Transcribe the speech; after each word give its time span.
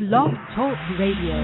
Blog 0.00 0.30
Talk 0.56 0.78
Radio. 0.98 1.34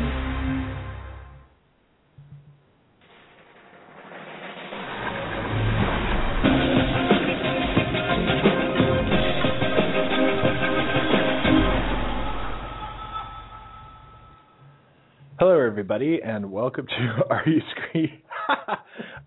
Hello, 15.39 15.61
everybody, 15.61 16.23
and 16.25 16.51
welcome 16.51 16.87
to 16.87 17.25
Are 17.31 17.43
You 17.47 17.61
Screen? 17.91 18.23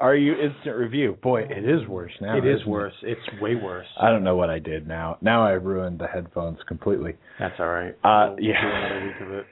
Are 0.02 0.16
You 0.16 0.34
Instant 0.34 0.78
Review? 0.78 1.18
Boy, 1.22 1.42
it 1.42 1.66
is 1.68 1.86
worse 1.88 2.12
now. 2.22 2.38
It 2.38 2.46
is 2.48 2.62
isn't 2.62 2.70
worse. 2.70 2.94
It's 3.04 3.20
way 3.42 3.56
worse. 3.56 3.88
I 4.00 4.10
don't 4.10 4.24
know 4.24 4.36
what 4.38 4.50
I 4.50 4.60
did 4.60 4.88
now. 4.88 5.18
Now 5.22 5.46
I 5.46 5.52
ruined 5.52 6.00
the 6.00 6.08
headphones 6.08 6.58
completely. 6.68 7.16
That's 7.40 7.56
all 7.60 7.68
right. 7.68 7.96
Uh, 8.04 8.36
We'll 8.38 8.40
yeah. 8.46 8.62
do 8.62 8.70
another 8.70 9.06
week 9.06 9.22
of 9.22 9.32
it. 9.32 9.46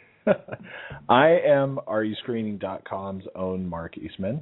I 1.10 1.40
am 1.46 1.80
RUScreening.com's 1.88 3.24
own 3.36 3.68
Mark 3.70 3.98
Eastman, 3.98 4.42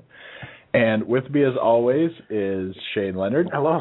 and 0.73 1.07
with 1.07 1.29
me, 1.29 1.43
as 1.43 1.53
always, 1.61 2.11
is 2.29 2.75
Shane 2.93 3.15
Leonard. 3.15 3.49
Hello. 3.51 3.79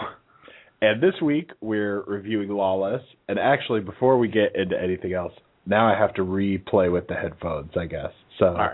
And 0.82 1.02
this 1.02 1.14
week 1.22 1.50
we're 1.62 2.02
reviewing 2.02 2.50
Lawless. 2.50 3.00
And 3.28 3.38
actually, 3.38 3.80
before 3.80 4.18
we 4.18 4.28
get 4.28 4.54
into 4.54 4.78
anything 4.80 5.14
else, 5.14 5.32
now 5.66 5.86
I 5.90 5.98
have 5.98 6.12
to 6.14 6.22
replay 6.22 6.92
with 6.92 7.06
the 7.06 7.14
headphones, 7.14 7.70
I 7.78 7.86
guess. 7.86 8.10
So, 8.38 8.46
All 8.46 8.68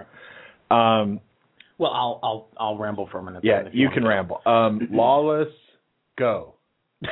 right. 0.73 1.01
um, 1.03 1.21
Well, 1.81 1.93
I'll 1.93 2.21
I'll 2.23 2.49
I'll 2.59 2.79
ramble 2.79 3.09
for 3.11 3.21
a 3.21 3.23
minute. 3.23 3.41
yeah, 3.43 3.63
then 3.63 3.73
you 3.73 3.89
can 3.89 4.07
ramble. 4.07 4.43
Um, 4.45 4.87
Lawless, 4.93 5.49
go. 6.19 6.57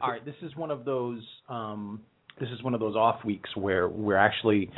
All 0.00 0.10
right. 0.10 0.24
This 0.24 0.34
is 0.40 0.56
one 0.56 0.70
of 0.70 0.86
those. 0.86 1.20
Um, 1.50 2.00
this 2.40 2.48
is 2.48 2.62
one 2.62 2.72
of 2.72 2.80
those 2.80 2.96
off 2.96 3.22
weeks 3.26 3.54
where 3.54 3.90
we're 3.90 4.16
actually 4.16 4.70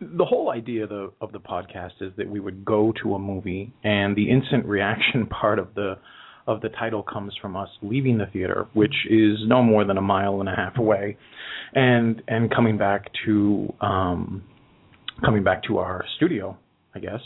the 0.00 0.24
whole 0.24 0.50
idea 0.50 0.82
of 0.82 0.88
the 0.88 1.12
of 1.20 1.30
the 1.30 1.38
podcast 1.38 1.92
is 2.00 2.12
that 2.16 2.28
we 2.28 2.40
would 2.40 2.64
go 2.64 2.92
to 3.00 3.14
a 3.14 3.18
movie 3.18 3.72
and 3.84 4.16
the 4.16 4.28
instant 4.28 4.66
reaction 4.66 5.26
part 5.30 5.60
of 5.60 5.72
the 5.76 5.94
of 6.48 6.60
the 6.62 6.68
title 6.70 7.04
comes 7.04 7.32
from 7.40 7.56
us 7.56 7.68
leaving 7.80 8.18
the 8.18 8.26
theater, 8.26 8.66
which 8.72 8.94
is 9.08 9.38
no 9.46 9.62
more 9.62 9.84
than 9.84 9.98
a 9.98 10.02
mile 10.02 10.40
and 10.40 10.48
a 10.48 10.56
half 10.56 10.76
away, 10.78 11.16
and 11.76 12.22
and 12.26 12.52
coming 12.52 12.76
back 12.76 13.06
to 13.24 13.72
um, 13.80 14.42
coming 15.24 15.44
back 15.44 15.62
to 15.68 15.78
our 15.78 16.04
studio, 16.16 16.58
I 16.92 16.98
guess 16.98 17.20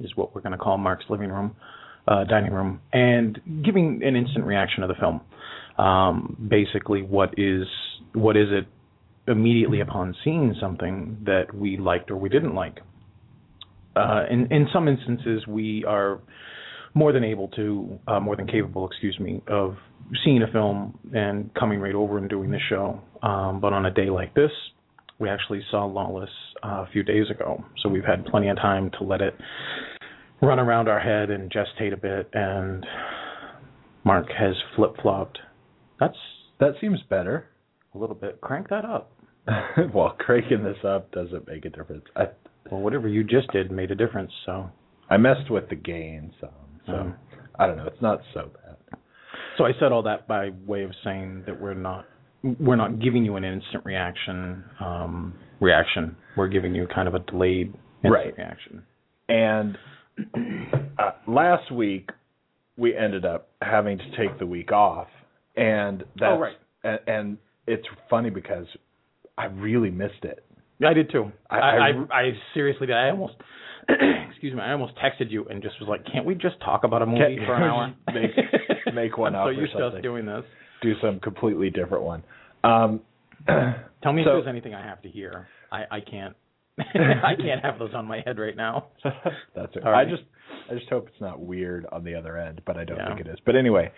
is 0.00 0.16
what 0.16 0.34
we're 0.34 0.40
going 0.40 0.52
to 0.52 0.58
call 0.58 0.78
Mark's 0.78 1.04
living 1.08 1.30
room, 1.30 1.54
uh, 2.08 2.24
dining 2.24 2.52
room, 2.52 2.80
and 2.92 3.40
giving 3.64 4.02
an 4.04 4.16
instant 4.16 4.44
reaction 4.44 4.82
to 4.82 4.86
the 4.86 4.94
film. 4.94 5.20
Um, 5.78 6.48
basically, 6.50 7.02
what 7.02 7.34
is 7.38 7.66
what 8.14 8.36
is 8.36 8.48
it 8.50 8.66
immediately 9.30 9.80
upon 9.80 10.14
seeing 10.24 10.54
something 10.60 11.18
that 11.24 11.54
we 11.54 11.76
liked 11.76 12.10
or 12.10 12.16
we 12.16 12.28
didn't 12.28 12.54
like? 12.54 12.80
Uh, 13.96 14.24
in 14.30 14.50
in 14.52 14.68
some 14.72 14.88
instances, 14.88 15.46
we 15.46 15.84
are 15.86 16.20
more 16.94 17.12
than 17.12 17.24
able 17.24 17.48
to, 17.48 17.98
uh, 18.08 18.18
more 18.18 18.36
than 18.36 18.46
capable, 18.46 18.86
excuse 18.86 19.18
me, 19.20 19.40
of 19.46 19.76
seeing 20.24 20.42
a 20.42 20.50
film 20.50 20.98
and 21.14 21.52
coming 21.54 21.78
right 21.80 21.94
over 21.94 22.18
and 22.18 22.28
doing 22.28 22.50
the 22.50 22.58
show. 22.68 23.00
Um, 23.22 23.60
but 23.60 23.72
on 23.72 23.86
a 23.86 23.90
day 23.90 24.10
like 24.10 24.34
this, 24.34 24.50
we 25.18 25.28
actually 25.28 25.62
saw 25.70 25.84
Lawless 25.84 26.30
uh, 26.64 26.84
a 26.84 26.88
few 26.92 27.02
days 27.02 27.30
ago, 27.30 27.62
so 27.82 27.88
we've 27.88 28.04
had 28.04 28.24
plenty 28.26 28.48
of 28.48 28.56
time 28.56 28.90
to 28.98 29.04
let 29.04 29.20
it 29.20 29.34
run 30.42 30.58
around 30.58 30.88
our 30.88 31.00
head 31.00 31.30
and 31.30 31.50
gestate 31.50 31.92
a 31.92 31.96
bit. 31.96 32.28
And 32.32 32.84
Mark 34.04 34.26
has 34.38 34.54
flip 34.76 34.94
flopped. 35.02 35.38
That's 35.98 36.16
That 36.60 36.74
seems 36.80 37.00
better. 37.08 37.48
a 37.94 37.98
little 37.98 38.14
bit. 38.16 38.40
Crank 38.40 38.68
that 38.70 38.84
up. 38.84 39.12
well, 39.94 40.14
cranking 40.18 40.62
this 40.62 40.76
up 40.84 41.10
doesn't 41.12 41.46
make 41.48 41.64
a 41.64 41.70
difference. 41.70 42.04
I 42.16 42.26
Well, 42.70 42.80
whatever 42.80 43.08
you 43.08 43.24
just 43.24 43.50
did 43.52 43.70
made 43.70 43.90
a 43.90 43.94
difference. 43.94 44.30
So, 44.46 44.70
I 45.08 45.16
messed 45.16 45.50
with 45.50 45.68
the 45.68 45.74
gain 45.76 46.32
some, 46.40 46.50
so 46.86 46.92
Mm. 46.92 47.14
I 47.58 47.66
don't 47.66 47.76
know. 47.76 47.86
It's 47.86 48.00
not 48.00 48.20
so 48.32 48.50
bad. 48.64 48.98
so 49.58 49.64
I 49.64 49.72
said 49.80 49.92
all 49.92 50.02
that 50.04 50.26
by 50.28 50.50
way 50.66 50.82
of 50.84 50.92
saying 51.04 51.42
that 51.46 51.60
we're 51.60 51.74
not 51.74 52.06
we're 52.58 52.76
not 52.76 53.00
giving 53.00 53.22
you 53.24 53.36
an 53.36 53.44
instant 53.44 53.84
reaction 53.84 54.64
um, 54.80 55.34
reaction. 55.60 56.16
We're 56.36 56.48
giving 56.48 56.74
you 56.74 56.86
kind 56.94 57.06
of 57.08 57.14
a 57.14 57.18
delayed 57.18 57.74
instant 58.02 58.12
Right. 58.14 58.36
reaction. 58.38 58.82
And 59.28 59.76
uh, 60.98 61.10
last 61.26 61.70
week 61.72 62.10
we 62.76 62.96
ended 62.96 63.24
up 63.24 63.48
having 63.62 63.98
to 63.98 64.04
take 64.16 64.38
the 64.38 64.46
week 64.46 64.72
off, 64.72 65.08
and 65.56 66.00
that's 66.16 66.32
Oh, 66.32 66.38
right. 66.38 66.56
and, 66.84 66.98
and 67.06 67.38
it's 67.66 67.86
funny 68.08 68.30
because 68.30 68.66
I 69.36 69.46
really 69.46 69.90
missed 69.90 70.24
it. 70.24 70.44
Yeah, 70.78 70.88
I 70.88 70.94
did 70.94 71.10
too. 71.10 71.30
I- 71.50 71.58
I, 71.58 71.88
I- 71.88 72.14
I, 72.20 72.32
seriously 72.54 72.86
did. 72.86 72.96
I 72.96 73.10
almost, 73.10 73.34
excuse 74.30 74.54
me, 74.54 74.60
I 74.60 74.72
almost 74.72 74.94
texted 74.96 75.30
you 75.30 75.44
and 75.48 75.62
just 75.62 75.78
was 75.80 75.88
like, 75.88 76.04
"Can't 76.10 76.24
we 76.24 76.34
just 76.34 76.58
talk 76.64 76.84
about 76.84 77.02
a 77.02 77.06
movie 77.06 77.36
Can't- 77.36 77.46
for 77.46 77.54
an 77.54 77.62
hour? 77.62 77.94
make- 78.14 78.94
make 78.94 79.18
one 79.18 79.34
I'm 79.36 79.48
up 79.48 79.54
so 79.54 79.60
used 79.60 79.72
to 79.74 79.86
us 79.86 79.94
doing 80.02 80.24
this. 80.26 80.44
Do 80.82 80.94
some 81.02 81.20
completely 81.20 81.68
different 81.70 82.04
one. 82.04 82.22
Um, 82.64 83.00
Tell 84.02 84.12
me 84.14 84.22
So- 84.24 84.38
if 84.38 84.44
there's 84.44 84.48
anything 84.48 84.74
I 84.74 84.82
have 84.86 85.02
to 85.02 85.08
hear. 85.08 85.46
I, 85.70 85.84
I 85.90 86.00
can't. 86.00 86.34
I 87.24 87.34
can't 87.36 87.64
have 87.64 87.78
those 87.78 87.94
on 87.94 88.06
my 88.06 88.20
head 88.24 88.38
right 88.38 88.56
now. 88.56 88.86
That's 89.54 89.74
it. 89.76 89.84
Right. 89.84 90.06
I 90.06 90.10
just 90.10 90.22
I 90.70 90.74
just 90.74 90.88
hope 90.88 91.08
it's 91.08 91.20
not 91.20 91.40
weird 91.40 91.86
on 91.92 92.04
the 92.04 92.14
other 92.14 92.36
end, 92.36 92.60
but 92.66 92.76
I 92.76 92.84
don't 92.84 92.96
Yeah. 92.98 93.08
think 93.08 93.20
it 93.20 93.28
is. 93.28 93.38
But 93.44 93.56
anyway, 93.56 93.92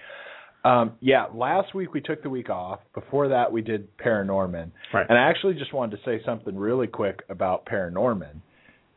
um, 0.65 0.93
yeah, 1.01 1.27
last 1.35 1.75
week 1.75 1.93
we 1.93 2.01
took 2.01 2.23
the 2.23 2.31
week 2.31 2.49
off. 2.51 2.81
Before 2.95 3.29
that, 3.29 3.51
we 3.51 3.63
did 3.63 3.97
Paranorman, 3.99 4.71
Right. 4.95 5.07
and 5.09 5.19
I 5.19 5.23
actually 5.29 5.55
just 5.55 5.73
wanted 5.73 5.97
to 5.97 6.03
say 6.05 6.23
something 6.25 6.57
really 6.57 6.87
quick 6.87 7.25
about 7.29 7.67
Paranorman, 7.67 8.37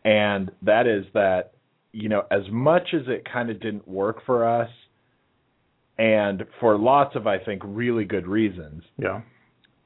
and 0.03 0.51
that 0.61 0.85
is 0.87 1.05
that 1.13 1.51
you 1.91 2.09
know 2.09 2.25
as 2.29 2.43
much 2.51 2.93
as 2.93 3.07
it 3.07 3.25
kind 3.31 3.49
of 3.49 3.59
didn't 3.59 3.87
work 3.87 4.21
for 4.25 4.45
us, 4.47 4.69
and 5.97 6.43
for 6.59 6.77
lots 6.77 7.15
of 7.15 7.25
I 7.25 7.39
think 7.39 7.61
really 7.65 8.05
good 8.05 8.27
reasons, 8.27 8.83
Yeah. 8.97 9.21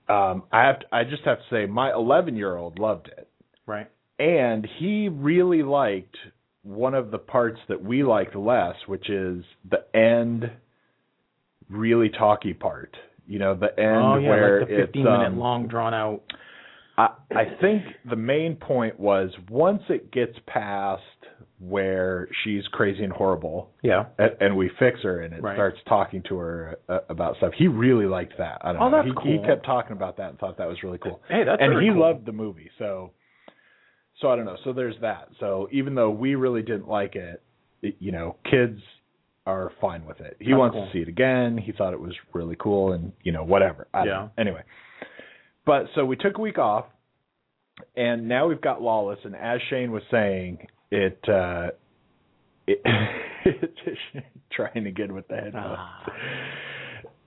um, 0.10 0.44
I 0.52 0.64
have 0.66 0.80
to, 0.82 0.86
I 0.92 1.04
just 1.06 1.24
have 1.24 1.38
to 1.38 1.46
say 1.50 1.66
my 1.66 1.92
11 1.94 2.36
year 2.36 2.58
old 2.58 2.78
loved 2.80 3.08
it 3.08 3.29
Right. 3.70 3.88
and 4.18 4.68
he 4.80 5.10
really 5.10 5.64
liked 5.64 6.18
one 6.64 6.94
of 6.94 7.12
the 7.12 7.18
parts 7.20 7.60
that 7.70 7.82
we 7.84 8.04
liked 8.04 8.36
less, 8.36 8.76
which 8.88 9.10
is 9.10 9.44
the 9.70 9.86
end, 9.98 10.52
really 11.70 12.10
talky 12.10 12.54
part. 12.54 12.96
You 13.28 13.40
know, 13.40 13.54
the 13.56 13.68
end 13.80 14.02
oh 14.02 14.18
yeah, 14.18 14.30
where 14.30 14.60
like 14.62 14.70
the 14.70 14.76
15 14.76 15.02
it's 15.02 15.06
minute 15.06 15.28
um, 15.28 15.40
long 15.40 15.68
drawn 15.68 15.94
out. 15.94 16.22
I, 16.98 17.10
I 17.34 17.44
think 17.62 17.84
the 18.10 18.16
main 18.16 18.56
point 18.56 19.00
was 19.00 19.30
once 19.50 19.84
it 19.88 20.12
gets 20.12 20.34
past 20.48 21.02
where 21.60 22.28
she's 22.44 22.64
crazy 22.72 23.04
and 23.04 23.12
horrible, 23.14 23.70
Yeah. 23.84 24.06
and, 24.18 24.32
and 24.40 24.58
we 24.58 24.70
fix 24.80 25.02
her, 25.04 25.22
and 25.22 25.34
it 25.34 25.42
Right. 25.44 25.56
starts 25.56 25.78
talking 25.88 26.24
to 26.30 26.38
her 26.38 26.80
uh, 26.90 27.00
about 27.10 27.36
stuff. 27.38 27.52
He 27.58 27.68
really 27.68 28.06
liked 28.06 28.34
that. 28.38 28.60
I 28.62 28.74
don't 28.74 28.82
Oh, 28.82 28.90
know. 28.90 29.04
that's 29.04 29.24
he, 29.26 29.34
he 29.38 29.46
kept 29.46 29.66
talking 29.66 29.92
about 29.94 30.18
that 30.18 30.30
and 30.32 30.40
thought 30.40 30.58
that 30.58 30.68
was 30.68 30.82
really 30.84 30.98
cool 30.98 31.22
Hey, 31.30 31.44
that's 31.46 31.62
and 31.62 31.82
he 31.82 31.90
cool. 31.90 32.00
loved 32.02 32.26
the 32.26 32.32
movie 32.32 32.70
so 32.80 33.12
so 34.22 34.30
i 34.30 34.36
don't 34.36 34.46
know 34.46 34.58
so 34.64 34.74
there's 34.74 34.96
that 35.02 35.30
so 35.40 35.68
even 35.72 35.96
though 35.96 36.10
we 36.10 36.36
really 36.36 36.62
didn't 36.62 36.88
like 36.88 37.16
it, 37.16 37.42
it 37.82 37.96
you 38.00 38.12
know 38.12 38.36
kids 38.50 38.80
are 39.46 39.72
fine 39.82 40.06
with 40.06 40.20
it 40.20 40.38
he 40.40 40.54
wants 40.54 40.76
cool. 40.76 40.86
to 40.86 40.92
see 40.94 41.00
it 41.00 41.08
again 41.08 41.58
he 41.58 41.72
thought 41.72 41.94
it 41.94 42.00
was 42.00 42.14
really 42.34 42.56
cool 42.60 42.94
and 42.94 43.12
you 43.24 43.32
know 43.32 43.44
whatever 43.44 43.88
I 43.94 44.00
Yeah. 44.06 44.12
know. 44.12 44.32
anyway 44.38 44.64
but 45.66 45.86
so 45.96 46.06
we 46.06 46.16
took 46.16 46.38
a 46.38 46.42
week 46.42 46.58
off 46.58 46.86
and 47.96 48.28
now 48.28 48.48
we've 48.48 48.62
got 48.62 48.82
lawless 48.82 49.20
and 49.24 49.36
as 49.36 49.60
shane 49.70 49.92
was 49.92 50.04
saying 50.12 50.68
it 50.92 51.20
uh 51.30 51.70
it 52.68 52.82
trying 54.52 54.84
to 54.84 54.92
get 54.92 55.12
with 55.12 55.28
the 55.28 55.36
headphones 55.36 55.78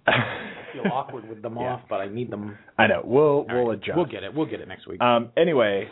I 0.06 0.12
feel 0.72 0.84
awkward 0.92 1.28
with 1.28 1.42
them 1.42 1.56
Yeah. 1.56 1.74
off, 1.74 1.80
but 1.88 2.00
I 2.00 2.08
need 2.08 2.30
them. 2.30 2.58
I 2.76 2.86
know. 2.88 3.02
We'll 3.04 3.22
All 3.24 3.46
we'll 3.48 3.68
right. 3.68 3.78
adjust. 3.78 3.96
We'll 3.96 4.06
get 4.06 4.24
it. 4.24 4.34
We'll 4.34 4.46
get 4.46 4.60
it 4.60 4.66
next 4.66 4.86
week. 4.88 5.00
Um, 5.00 5.30
anyway, 5.36 5.88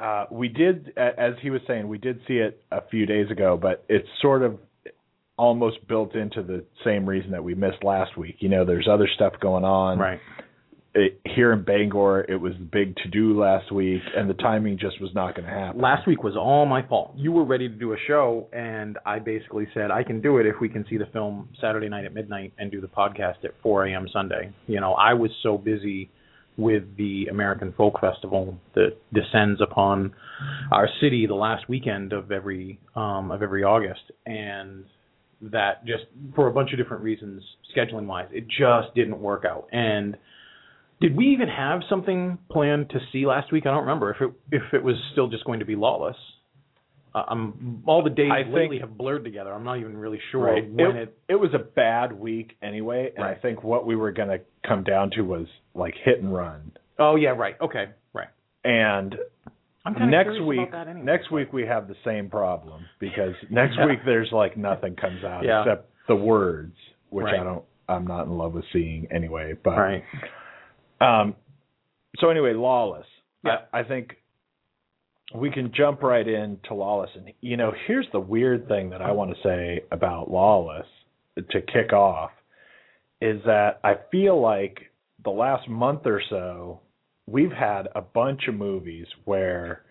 uh, 0.00 0.26
we 0.30 0.48
did, 0.48 0.92
as 0.96 1.34
he 1.42 1.50
was 1.50 1.60
saying, 1.66 1.86
we 1.86 1.98
did 1.98 2.20
see 2.26 2.34
it 2.34 2.62
a 2.70 2.80
few 2.90 3.06
days 3.06 3.30
ago, 3.30 3.58
but 3.60 3.84
it's 3.88 4.08
sort 4.22 4.42
of 4.42 4.58
almost 5.36 5.86
built 5.88 6.14
into 6.14 6.42
the 6.42 6.64
same 6.84 7.06
reason 7.06 7.30
that 7.32 7.44
we 7.44 7.54
missed 7.54 7.82
last 7.82 8.16
week. 8.16 8.36
You 8.40 8.48
know, 8.48 8.64
there's 8.64 8.88
other 8.90 9.08
stuff 9.14 9.34
going 9.40 9.64
on. 9.64 9.98
right. 9.98 10.20
It, 10.92 11.20
here 11.24 11.52
in 11.52 11.62
Bangor, 11.62 12.24
it 12.28 12.34
was 12.34 12.52
the 12.58 12.64
big 12.64 12.96
to 12.96 13.08
do 13.08 13.40
last 13.40 13.70
week, 13.70 14.02
and 14.16 14.28
the 14.28 14.34
timing 14.34 14.76
just 14.76 15.00
was 15.00 15.12
not 15.14 15.36
going 15.36 15.46
to 15.46 15.54
happen. 15.54 15.80
Last 15.80 16.04
week 16.04 16.24
was 16.24 16.34
all 16.36 16.66
my 16.66 16.84
fault. 16.84 17.12
You 17.16 17.30
were 17.30 17.44
ready 17.44 17.68
to 17.68 17.74
do 17.74 17.92
a 17.92 17.96
show, 18.08 18.48
and 18.52 18.98
I 19.06 19.20
basically 19.20 19.68
said 19.72 19.92
I 19.92 20.02
can 20.02 20.20
do 20.20 20.38
it 20.38 20.46
if 20.46 20.56
we 20.60 20.68
can 20.68 20.84
see 20.90 20.96
the 20.96 21.06
film 21.12 21.48
Saturday 21.60 21.88
night 21.88 22.06
at 22.06 22.12
midnight 22.12 22.54
and 22.58 22.72
do 22.72 22.80
the 22.80 22.88
podcast 22.88 23.44
at 23.44 23.52
4 23.62 23.86
a.m. 23.86 24.08
Sunday. 24.12 24.52
You 24.66 24.80
know, 24.80 24.94
I 24.94 25.14
was 25.14 25.30
so 25.44 25.56
busy 25.56 26.10
with 26.60 26.84
the 26.96 27.26
American 27.30 27.72
Folk 27.76 28.00
Festival 28.00 28.56
that 28.74 28.96
descends 29.12 29.60
upon 29.60 30.12
our 30.70 30.88
city 31.00 31.26
the 31.26 31.34
last 31.34 31.68
weekend 31.68 32.12
of 32.12 32.30
every 32.30 32.78
um, 32.94 33.30
of 33.30 33.42
every 33.42 33.64
August, 33.64 34.02
and 34.26 34.84
that 35.42 35.84
just 35.86 36.04
for 36.34 36.48
a 36.48 36.52
bunch 36.52 36.72
of 36.72 36.78
different 36.78 37.02
reasons, 37.02 37.42
scheduling 37.74 38.06
wise, 38.06 38.28
it 38.32 38.46
just 38.46 38.94
didn't 38.94 39.18
work 39.18 39.44
out. 39.44 39.66
And 39.72 40.16
Did 41.00 41.16
we 41.16 41.28
even 41.28 41.48
have 41.48 41.80
something 41.88 42.38
planned 42.50 42.90
to 42.90 42.98
see 43.10 43.24
last 43.26 43.50
week? 43.52 43.64
I 43.66 43.70
don't 43.70 43.80
remember 43.80 44.10
if 44.14 44.20
it 44.20 44.30
if 44.52 44.74
it 44.74 44.84
was 44.84 44.96
still 45.12 45.28
just 45.28 45.44
going 45.44 45.60
to 45.60 45.66
be 45.66 45.76
Lawless. 45.76 46.16
Uh, 47.14 47.24
I'm 47.28 47.82
all 47.86 48.02
the 48.04 48.10
days 48.10 48.30
I 48.32 48.42
lately 48.48 48.78
think- 48.78 48.82
have 48.82 48.96
blurred 48.96 49.24
together. 49.24 49.52
I'm 49.52 49.64
not 49.64 49.78
even 49.78 49.96
really 49.96 50.20
sure 50.30 50.44
Right. 50.44 50.70
when 50.70 50.96
it, 50.96 50.96
it. 50.96 51.18
it 51.30 51.34
was 51.36 51.52
a 51.54 51.58
bad 51.58 52.12
week 52.12 52.56
anyway, 52.62 53.12
and 53.16 53.24
I 53.24 53.34
think 53.34 53.64
what 53.64 53.84
we 53.84 53.96
were 53.96 54.12
going 54.12 54.28
to 54.28 54.40
come 54.66 54.84
down 54.84 55.10
to 55.12 55.22
was 55.22 55.46
like 55.74 55.94
hit 56.04 56.20
and 56.22 56.32
run. 56.32 56.72
Oh 56.98 57.16
yeah, 57.16 57.30
right. 57.30 57.56
Okay, 57.60 57.86
right. 58.12 58.28
And 58.64 59.16
I'm 59.84 60.10
next 60.10 60.40
week, 60.42 60.68
anyway. 60.72 61.00
next 61.02 61.30
week 61.32 61.52
we 61.52 61.66
have 61.66 61.88
the 61.88 61.96
same 62.04 62.28
problem 62.30 62.84
because 63.00 63.34
next 63.50 63.76
Yeah. 63.78 63.86
week 63.86 64.00
there's 64.04 64.30
like 64.30 64.56
nothing 64.56 64.94
comes 64.94 65.24
out 65.24 65.42
Yeah. 65.44 65.62
except 65.62 65.88
the 66.06 66.14
words, 66.16 66.76
which 67.08 67.24
Right. 67.24 67.40
I 67.40 67.44
don't, 67.44 67.64
I'm 67.88 68.06
not 68.06 68.26
in 68.26 68.36
love 68.36 68.52
with 68.54 68.64
seeing 68.72 69.08
anyway. 69.10 69.54
But 69.64 69.76
Right. 69.78 70.04
um, 71.00 71.34
so 72.18 72.28
anyway, 72.30 72.52
Lawless. 72.52 73.06
Yeah. 73.44 73.62
I, 73.72 73.80
I 73.80 73.82
think 73.84 74.16
we 75.34 75.50
can 75.50 75.72
jump 75.74 76.02
right 76.02 76.26
into 76.26 76.74
Lawless, 76.74 77.10
and 77.14 77.32
you 77.40 77.56
know, 77.56 77.72
here's 77.86 78.06
the 78.12 78.20
weird 78.20 78.66
thing 78.68 78.90
that 78.90 79.02
I 79.02 79.12
want 79.12 79.30
to 79.30 79.42
say 79.42 79.82
about 79.92 80.30
Lawless 80.30 80.86
to 81.36 81.60
kick 81.60 81.92
off 81.92 82.30
is 83.20 83.40
that 83.46 83.80
I 83.84 83.94
feel 84.10 84.40
like 84.40 84.78
the 85.22 85.30
last 85.30 85.68
month 85.68 86.06
or 86.06 86.22
so 86.28 86.80
we've 87.26 87.52
had 87.52 87.88
a 87.94 88.00
bunch 88.00 88.48
of 88.48 88.54
movies 88.54 89.06
where 89.24 89.84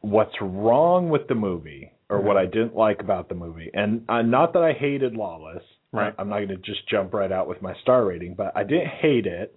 what's 0.00 0.34
wrong 0.40 1.10
with 1.10 1.28
the 1.28 1.34
movie 1.34 1.92
or 2.08 2.20
what 2.20 2.36
I 2.36 2.46
didn't 2.46 2.76
like 2.76 3.00
about 3.00 3.28
the 3.28 3.34
movie, 3.34 3.70
and 3.74 4.04
uh, 4.08 4.22
not 4.22 4.52
that 4.54 4.62
I 4.62 4.72
hated 4.72 5.14
Lawless. 5.14 5.62
Right. 5.92 6.12
I'm 6.18 6.28
not 6.28 6.38
going 6.38 6.48
to 6.48 6.56
just 6.56 6.88
jump 6.88 7.14
right 7.14 7.30
out 7.30 7.46
with 7.48 7.62
my 7.62 7.72
star 7.82 8.04
rating, 8.04 8.34
but 8.34 8.50
I 8.56 8.64
didn't 8.64 8.88
hate 8.88 9.26
it. 9.26 9.56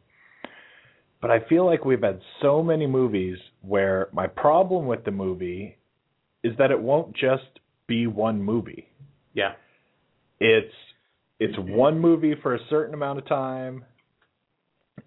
But 1.22 1.32
I 1.32 1.40
feel 1.48 1.66
like 1.66 1.84
we've 1.84 2.02
had 2.02 2.22
so 2.42 2.62
many 2.62 2.86
movies 2.86 3.38
where 3.62 4.10
my 4.14 4.28
problem 4.28 4.86
with 4.86 5.04
the 5.04 5.12
movie 5.12 5.78
is 6.44 6.54
that 6.60 6.72
it 6.72 6.80
won't 6.80 7.16
just 7.16 7.60
be 7.88 8.06
one 8.08 8.42
movie. 8.42 8.88
Yeah. 9.34 9.54
It's 10.40 10.74
it's 11.40 11.56
one 11.58 12.00
movie 12.00 12.36
for 12.42 12.56
a 12.56 12.60
certain 12.70 12.94
amount 12.94 13.20
of 13.20 13.28
time. 13.28 13.86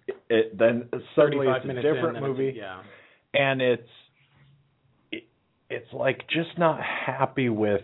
It, 0.07 0.15
it 0.29 0.57
then 0.57 0.89
suddenly 1.15 1.47
35 1.47 1.55
it's 1.55 1.65
a 1.65 1.69
in, 1.69 1.75
different 1.75 2.17
it's- 2.17 2.23
movie 2.23 2.53
yeah. 2.57 2.81
and 3.33 3.61
it's 3.61 3.89
it, 5.11 5.23
it's 5.69 5.93
like 5.93 6.21
just 6.29 6.57
not 6.57 6.79
happy 6.81 7.49
with 7.49 7.81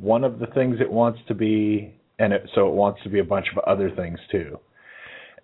one 0.00 0.24
of 0.24 0.38
the 0.38 0.46
things 0.46 0.76
it 0.80 0.90
wants 0.90 1.18
to 1.28 1.34
be 1.34 1.94
and 2.18 2.32
it, 2.32 2.48
so 2.54 2.68
it 2.68 2.74
wants 2.74 3.00
to 3.02 3.08
be 3.08 3.18
a 3.18 3.24
bunch 3.24 3.46
of 3.54 3.58
other 3.64 3.90
things 3.90 4.18
too 4.30 4.58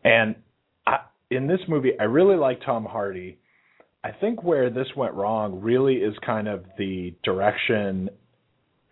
and 0.04 0.36
in 1.34 1.46
this 1.46 1.60
movie 1.68 1.92
i 2.00 2.04
really 2.04 2.36
like 2.36 2.60
tom 2.64 2.84
hardy 2.84 3.38
i 4.02 4.10
think 4.10 4.42
where 4.42 4.70
this 4.70 4.86
went 4.96 5.14
wrong 5.14 5.60
really 5.60 5.96
is 5.96 6.14
kind 6.24 6.48
of 6.48 6.64
the 6.78 7.14
direction 7.24 8.08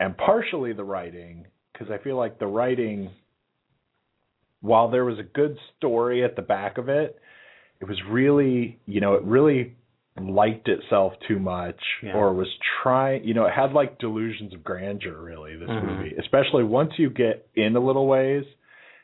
and 0.01 0.17
partially 0.17 0.73
the 0.73 0.85
writing 0.85 1.47
because 1.73 1.89
i 1.91 1.99
feel 2.03 2.17
like 2.17 2.39
the 2.39 2.47
writing 2.47 3.11
while 4.61 4.91
there 4.91 5.05
was 5.05 5.19
a 5.19 5.23
good 5.23 5.57
story 5.77 6.25
at 6.25 6.37
the 6.37 6.43
back 6.43 6.79
of 6.79 6.89
it 6.89 7.19
it 7.81 7.87
was 7.89 7.99
really 8.09 8.79
you 8.87 9.01
know 9.01 9.15
it 9.15 9.23
really 9.25 9.77
liked 10.21 10.69
itself 10.69 11.15
too 11.27 11.39
much 11.39 11.81
Yeah. 12.03 12.13
or 12.15 12.33
was 12.35 12.49
trying 12.83 13.25
you 13.25 13.35
know 13.35 13.47
it 13.47 13.53
had 13.53 13.73
like 13.73 13.99
delusions 13.99 14.53
of 14.55 14.63
grandeur 14.63 15.19
really 15.21 15.57
this 15.57 15.69
Mhm. 15.71 15.85
movie 15.99 16.15
especially 16.19 16.65
once 16.65 16.93
you 16.99 17.09
get 17.11 17.49
in 17.55 17.75
a 17.77 17.81
little 17.81 18.07
ways 18.07 18.45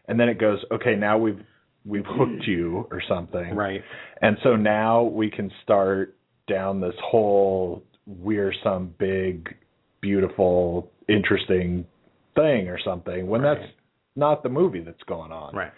and 0.07 0.19
then 0.21 0.29
it 0.29 0.39
goes 0.39 0.63
okay 0.71 0.95
now 0.97 1.17
we've 1.19 1.41
we've 1.85 2.07
hooked 2.07 2.45
you 2.47 2.87
or 2.91 3.03
something 3.09 3.55
Right. 3.55 3.83
and 4.23 4.37
so 4.43 4.57
now 4.57 5.03
we 5.03 5.31
can 5.31 5.51
start 5.63 6.17
down 6.49 6.81
this 6.81 6.95
whole 7.03 7.83
we're 8.07 8.55
some 8.65 8.95
big 8.99 9.55
beautiful 10.01 10.91
interesting 11.09 11.87
thing 12.35 12.69
or 12.69 12.79
something 12.85 13.27
when 13.27 13.43
Right. 13.43 13.59
that's 13.59 13.73
not 14.17 14.43
the 14.43 14.49
movie 14.49 14.81
that's 14.81 15.03
going 15.07 15.33
on 15.33 15.55
Right. 15.55 15.73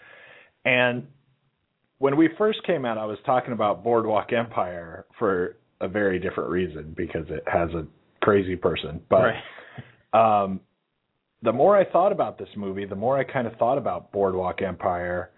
and 0.65 1.07
when 1.97 2.17
we 2.17 2.29
first 2.35 2.63
came 2.63 2.83
out, 2.83 2.97
I 2.97 3.05
was 3.05 3.19
talking 3.27 3.53
about 3.53 3.83
Boardwalk 3.83 4.33
Empire 4.33 5.05
for 5.19 5.57
a 5.81 5.87
very 5.87 6.17
different 6.17 6.49
reason 6.49 6.95
because 6.97 7.25
it 7.29 7.43
has 7.45 7.69
a 7.75 7.85
crazy 8.23 8.55
person. 8.55 9.01
But 9.07 9.21
right. 9.21 9.43
um, 10.43 10.61
the 11.43 11.53
more 11.53 11.77
I 11.77 11.85
thought 11.85 12.11
about 12.11 12.39
this 12.39 12.49
movie, 12.55 12.85
the 12.85 12.95
more 12.95 13.19
I 13.19 13.23
kind 13.23 13.45
of 13.45 13.53
thought 13.57 13.77
about 13.77 14.11
Boardwalk 14.11 14.63
Empire. 14.63 15.29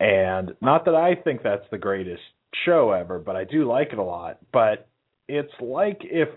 And 0.00 0.52
not 0.60 0.84
that 0.84 0.94
I 0.94 1.14
think 1.14 1.42
that's 1.42 1.64
the 1.70 1.78
greatest 1.78 2.22
show 2.64 2.92
ever, 2.92 3.18
but 3.18 3.36
I 3.36 3.44
do 3.44 3.66
like 3.66 3.88
it 3.92 3.98
a 3.98 4.02
lot. 4.02 4.38
But 4.52 4.88
it's 5.28 5.52
like 5.60 5.98
if 6.02 6.28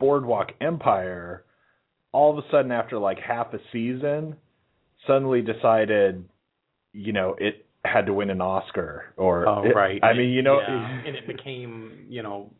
Boardwalk 0.00 0.48
Empire, 0.60 1.44
all 2.12 2.36
of 2.36 2.44
a 2.44 2.48
sudden 2.50 2.72
after 2.72 2.98
like 2.98 3.18
half 3.18 3.52
a 3.54 3.58
season, 3.72 4.36
suddenly 5.06 5.42
decided, 5.42 6.24
you 6.92 7.12
know, 7.12 7.36
it 7.38 7.66
had 7.84 8.06
to 8.06 8.14
win 8.14 8.30
an 8.30 8.40
Oscar 8.40 9.12
or 9.18 9.46
Oh, 9.46 9.64
it- 9.64 9.74
right. 9.74 10.02
I 10.02 10.14
mean, 10.14 10.30
you 10.30 10.42
know, 10.42 10.60
Yeah. 10.60 11.02
and 11.06 11.14
it 11.16 11.26
became, 11.26 12.06
you 12.08 12.22
know, 12.22 12.50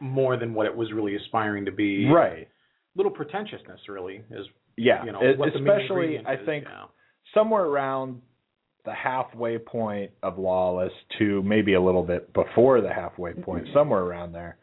more 0.00 0.36
than 0.36 0.54
what 0.54 0.66
it 0.66 0.74
was 0.76 0.92
really 0.92 1.16
aspiring 1.16 1.64
to 1.66 1.72
be. 1.72 2.06
right. 2.08 2.48
Little 2.94 3.12
pretentiousness, 3.12 3.80
really, 3.88 4.22
is 4.30 4.46
Yeah, 4.76 5.04
you 5.04 5.12
know, 5.12 5.22
it- 5.22 5.38
what 5.38 5.52
the 5.52 5.58
main 5.60 5.68
especially 5.80 6.18
I 6.26 6.36
think 6.36 6.64
yeah. 6.64 6.84
somewhere 7.34 7.64
around 7.64 8.20
the 8.86 8.94
halfway 8.94 9.58
point 9.58 10.10
of 10.22 10.38
Lawless 10.38 10.92
to 11.18 11.42
maybe 11.42 11.74
a 11.74 11.80
little 11.80 12.02
bit 12.02 12.32
before 12.32 12.80
the 12.80 12.92
halfway 12.92 13.34
point, 13.34 13.66
somewhere 13.74 14.00
around 14.00 14.32
there. 14.32 14.56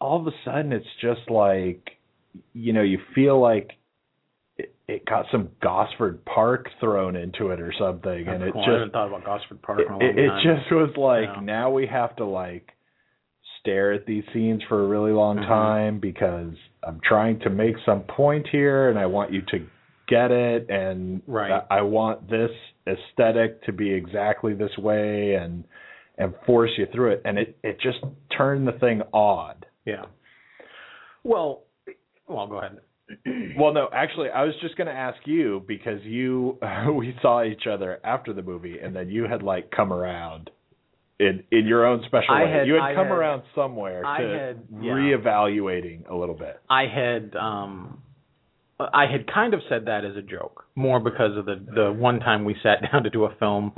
All 0.00 0.20
of 0.20 0.26
a 0.26 0.36
sudden, 0.44 0.72
it's 0.72 0.86
just 1.00 1.28
like, 1.30 1.88
you 2.52 2.72
know, 2.72 2.82
you 2.82 2.98
feel 3.14 3.40
like 3.40 3.72
it, 4.58 4.74
it 4.86 5.06
got 5.06 5.24
some 5.32 5.48
Gosford 5.62 6.24
Park 6.26 6.68
thrown 6.80 7.16
into 7.16 7.48
it 7.48 7.60
or 7.60 7.72
something, 7.78 8.28
and 8.28 8.42
That's 8.42 8.48
it 8.50 8.52
cool. 8.52 8.62
I 8.62 8.66
just 8.66 8.72
haven't 8.74 8.92
thought 8.92 9.08
about 9.08 9.24
Gosford 9.24 9.62
Park 9.62 9.80
long 9.90 10.02
it, 10.02 10.18
it 10.18 10.30
just 10.44 10.70
was 10.70 10.90
like 10.96 11.34
Yeah. 11.34 11.40
now 11.42 11.70
we 11.70 11.86
have 11.86 12.14
to 12.16 12.24
like 12.26 12.72
stare 13.60 13.92
at 13.92 14.06
these 14.06 14.24
scenes 14.32 14.62
for 14.68 14.84
a 14.84 14.86
really 14.86 15.12
long 15.12 15.38
Mhm. 15.38 15.48
time 15.48 15.98
because 15.98 16.54
I'm 16.84 17.00
trying 17.02 17.40
to 17.40 17.50
make 17.50 17.76
some 17.84 18.02
point 18.02 18.46
here 18.48 18.90
and 18.90 18.98
I 18.98 19.06
want 19.06 19.32
you 19.32 19.42
to 19.42 19.66
get 20.06 20.30
it 20.30 20.70
and 20.70 21.22
Right. 21.26 21.64
I, 21.70 21.78
I 21.78 21.80
want 21.82 22.28
this 22.28 22.52
aesthetic 22.86 23.62
to 23.64 23.72
be 23.72 23.92
exactly 23.92 24.54
this 24.54 24.76
way 24.78 25.34
and 25.34 25.64
and 26.18 26.32
force 26.46 26.70
you 26.78 26.86
through 26.94 27.12
it 27.12 27.22
and 27.24 27.38
it 27.38 27.58
it 27.62 27.78
just 27.80 27.98
turned 28.36 28.66
the 28.66 28.72
thing 28.72 29.02
odd. 29.12 29.66
yeah. 29.84 30.04
Well, 31.22 31.62
well, 32.28 32.46
go 32.46 32.58
ahead. 32.58 32.78
Well, 33.56 33.72
no, 33.72 33.88
actually, 33.92 34.30
I 34.30 34.42
was 34.44 34.54
just 34.60 34.76
going 34.76 34.88
to 34.88 34.92
ask 34.92 35.18
you 35.26 35.62
because 35.66 36.00
you 36.02 36.58
we 36.92 37.14
saw 37.22 37.42
each 37.44 37.66
other 37.70 38.00
after 38.04 38.32
the 38.32 38.42
movie, 38.42 38.78
and 38.82 38.94
then 38.94 39.08
you 39.08 39.24
had 39.28 39.42
like 39.42 39.70
come 39.70 39.92
around 39.92 40.50
in 41.20 41.44
in 41.52 41.66
your 41.66 41.86
own 41.86 42.02
special 42.06 42.34
I 42.34 42.44
way. 42.44 42.50
had- 42.50 42.66
you 42.66 42.74
had 42.74 42.82
I 42.82 42.94
come 42.94 43.06
had- 43.08 43.12
around 43.16 43.42
somewhere 43.54 44.04
I 44.04 44.20
to 44.22 44.28
had- 44.28 44.62
yeah. 44.82 44.90
reevaluating 44.92 46.08
a 46.10 46.14
little 46.14 46.34
bit. 46.34 46.60
I 46.68 46.86
had 46.86 47.34
um 47.36 48.02
I 48.78 49.06
had 49.10 49.26
kind 49.32 49.54
of 49.54 49.60
said 49.68 49.86
that 49.86 50.04
as 50.04 50.16
a 50.16 50.22
joke, 50.22 50.64
more 50.74 51.00
because 51.00 51.36
of 51.36 51.46
the 51.46 51.56
the 51.74 51.92
one 51.92 52.20
time 52.20 52.44
we 52.44 52.54
sat 52.62 52.82
down 52.92 53.04
to 53.04 53.10
do 53.10 53.24
a 53.24 53.34
film, 53.36 53.72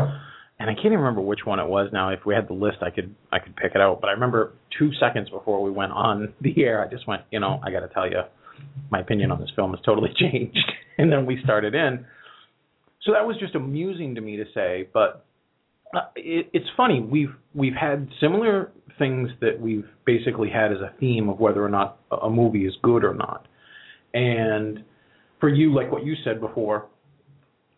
and 0.58 0.68
I 0.68 0.74
can't 0.74 0.86
even 0.86 0.98
remember 0.98 1.20
which 1.20 1.40
one 1.44 1.60
it 1.60 1.68
was 1.68 1.90
now. 1.92 2.10
If 2.10 2.20
we 2.26 2.34
had 2.34 2.48
the 2.48 2.54
list, 2.54 2.78
I 2.82 2.90
could 2.90 3.14
I 3.30 3.38
could 3.38 3.54
pick 3.56 3.72
it 3.74 3.80
out. 3.80 4.00
But 4.00 4.08
I 4.08 4.12
remember 4.12 4.54
two 4.78 4.90
seconds 5.00 5.30
before 5.30 5.62
we 5.62 5.70
went 5.70 5.92
on 5.92 6.34
the 6.40 6.62
air, 6.62 6.84
I 6.84 6.90
just 6.90 7.06
went, 7.06 7.22
you 7.30 7.40
know, 7.40 7.60
I 7.64 7.70
got 7.70 7.80
to 7.80 7.88
tell 7.88 8.08
you, 8.08 8.22
my 8.90 9.00
opinion 9.00 9.30
on 9.30 9.40
this 9.40 9.50
film 9.54 9.70
has 9.72 9.80
totally 9.84 10.10
changed. 10.16 10.58
and 10.98 11.12
then 11.12 11.26
we 11.26 11.40
started 11.44 11.74
in. 11.74 12.04
So 13.02 13.12
that 13.12 13.26
was 13.26 13.36
just 13.38 13.54
amusing 13.54 14.16
to 14.16 14.20
me 14.20 14.36
to 14.36 14.44
say, 14.52 14.88
but 14.92 15.24
uh, 15.94 16.00
it, 16.16 16.50
it's 16.52 16.66
funny. 16.76 17.00
We've 17.00 17.34
we've 17.54 17.74
had 17.74 18.08
similar 18.20 18.72
things 18.98 19.30
that 19.40 19.60
we've 19.60 19.86
basically 20.04 20.50
had 20.50 20.72
as 20.72 20.78
a 20.78 20.92
theme 20.98 21.28
of 21.28 21.38
whether 21.38 21.64
or 21.64 21.68
not 21.68 22.00
a 22.10 22.16
a 22.16 22.30
movie 22.30 22.66
is 22.66 22.74
good 22.82 23.04
or 23.04 23.14
not. 23.14 23.46
And 24.14 24.84
for 25.40 25.48
you, 25.48 25.74
like 25.74 25.92
what 25.92 26.04
you 26.04 26.14
said 26.24 26.40
before, 26.40 26.86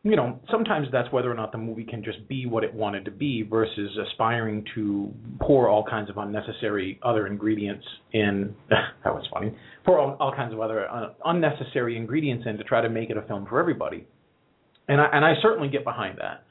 you 0.02 0.16
know, 0.16 0.40
sometimes 0.50 0.88
that's 0.90 1.12
whether 1.12 1.30
or 1.30 1.34
not 1.34 1.52
the 1.52 1.58
movie 1.58 1.84
can 1.84 2.02
just 2.02 2.26
be 2.26 2.46
what 2.46 2.64
it 2.64 2.72
wanted 2.72 3.04
to 3.04 3.10
be 3.10 3.42
versus 3.42 3.90
aspiring 4.08 4.64
to 4.74 5.12
pour 5.40 5.68
all 5.68 5.84
kinds 5.84 6.08
of 6.08 6.16
unnecessary 6.16 6.98
other 7.02 7.26
ingredients 7.26 7.84
in. 8.12 8.54
that 8.70 9.12
was 9.12 9.26
funny. 9.32 9.54
Pour 9.84 9.98
all, 9.98 10.16
all 10.18 10.34
kinds 10.34 10.54
of 10.54 10.60
other 10.60 10.88
uh, 10.88 11.10
unnecessary 11.26 11.98
ingredients 11.98 12.44
in 12.46 12.56
to 12.56 12.64
try 12.64 12.80
to 12.80 12.88
make 12.88 13.10
it 13.10 13.18
a 13.18 13.22
film 13.22 13.46
for 13.46 13.60
everybody. 13.60 14.06
And 14.88 15.00
I, 15.00 15.06
and 15.12 15.24
I 15.24 15.34
certainly 15.42 15.68
get 15.68 15.84
behind 15.84 16.18
that. 16.18 16.44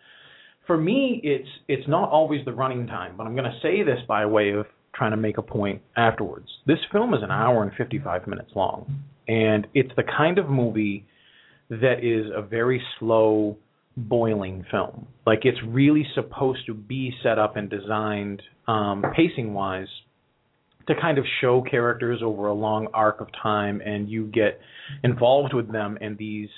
For 0.68 0.78
me, 0.78 1.20
it's 1.24 1.50
it's 1.68 1.88
not 1.88 2.12
always 2.12 2.46
the 2.46 2.54
running 2.54 2.86
time, 2.86 3.18
but 3.18 3.26
I'm 3.26 3.34
going 3.36 3.52
to 3.52 3.60
say 3.64 3.82
this 3.82 3.98
by 4.08 4.28
way 4.28 4.52
of 4.52 4.68
trying 4.94 5.12
to 5.12 5.18
make 5.18 5.40
a 5.40 5.42
point 5.42 5.82
afterwards. 5.98 6.48
This 6.68 6.78
film 6.92 7.16
is 7.16 7.24
an 7.24 7.32
hour 7.32 7.64
and 7.64 7.72
55 7.76 8.28
minutes 8.28 8.52
long, 8.56 9.04
and 9.30 9.68
it's 9.76 9.92
the 9.96 10.04
kind 10.04 10.40
of 10.40 10.50
movie 10.50 11.06
that 11.70 12.04
is 12.04 12.26
a 12.36 12.42
very 12.42 12.82
slow 12.98 13.56
boiling 13.96 14.66
film. 14.72 15.08
Like 15.26 15.42
it's 15.44 15.60
really 15.68 16.06
supposed 16.16 16.66
to 16.66 16.74
be 16.74 17.14
set 17.22 17.38
up 17.38 17.56
and 17.56 17.70
designed 17.70 18.42
um, 18.68 19.04
pacing 19.16 19.54
wise 19.54 19.88
to 20.88 20.96
kind 21.00 21.20
of 21.20 21.26
show 21.42 21.62
characters 21.62 22.22
over 22.24 22.48
a 22.48 22.54
long 22.54 22.88
arc 22.92 23.22
of 23.22 23.28
time 23.42 23.82
and 23.86 24.10
you 24.10 24.26
get 24.26 24.60
involved 25.04 25.54
with 25.54 25.72
them 25.72 25.98
and 26.02 26.18
these 26.18 26.50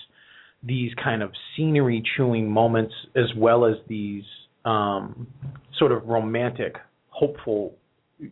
these 0.64 0.92
kind 1.04 1.24
of 1.24 1.32
scenery 1.58 2.04
chewing 2.16 2.50
moments 2.50 2.94
as 3.16 3.26
well 3.36 3.66
as 3.66 3.76
these 3.90 4.24
um, 4.64 5.28
sort 5.78 5.92
of 5.92 6.06
romantic 6.06 6.76
hopeful 7.10 7.74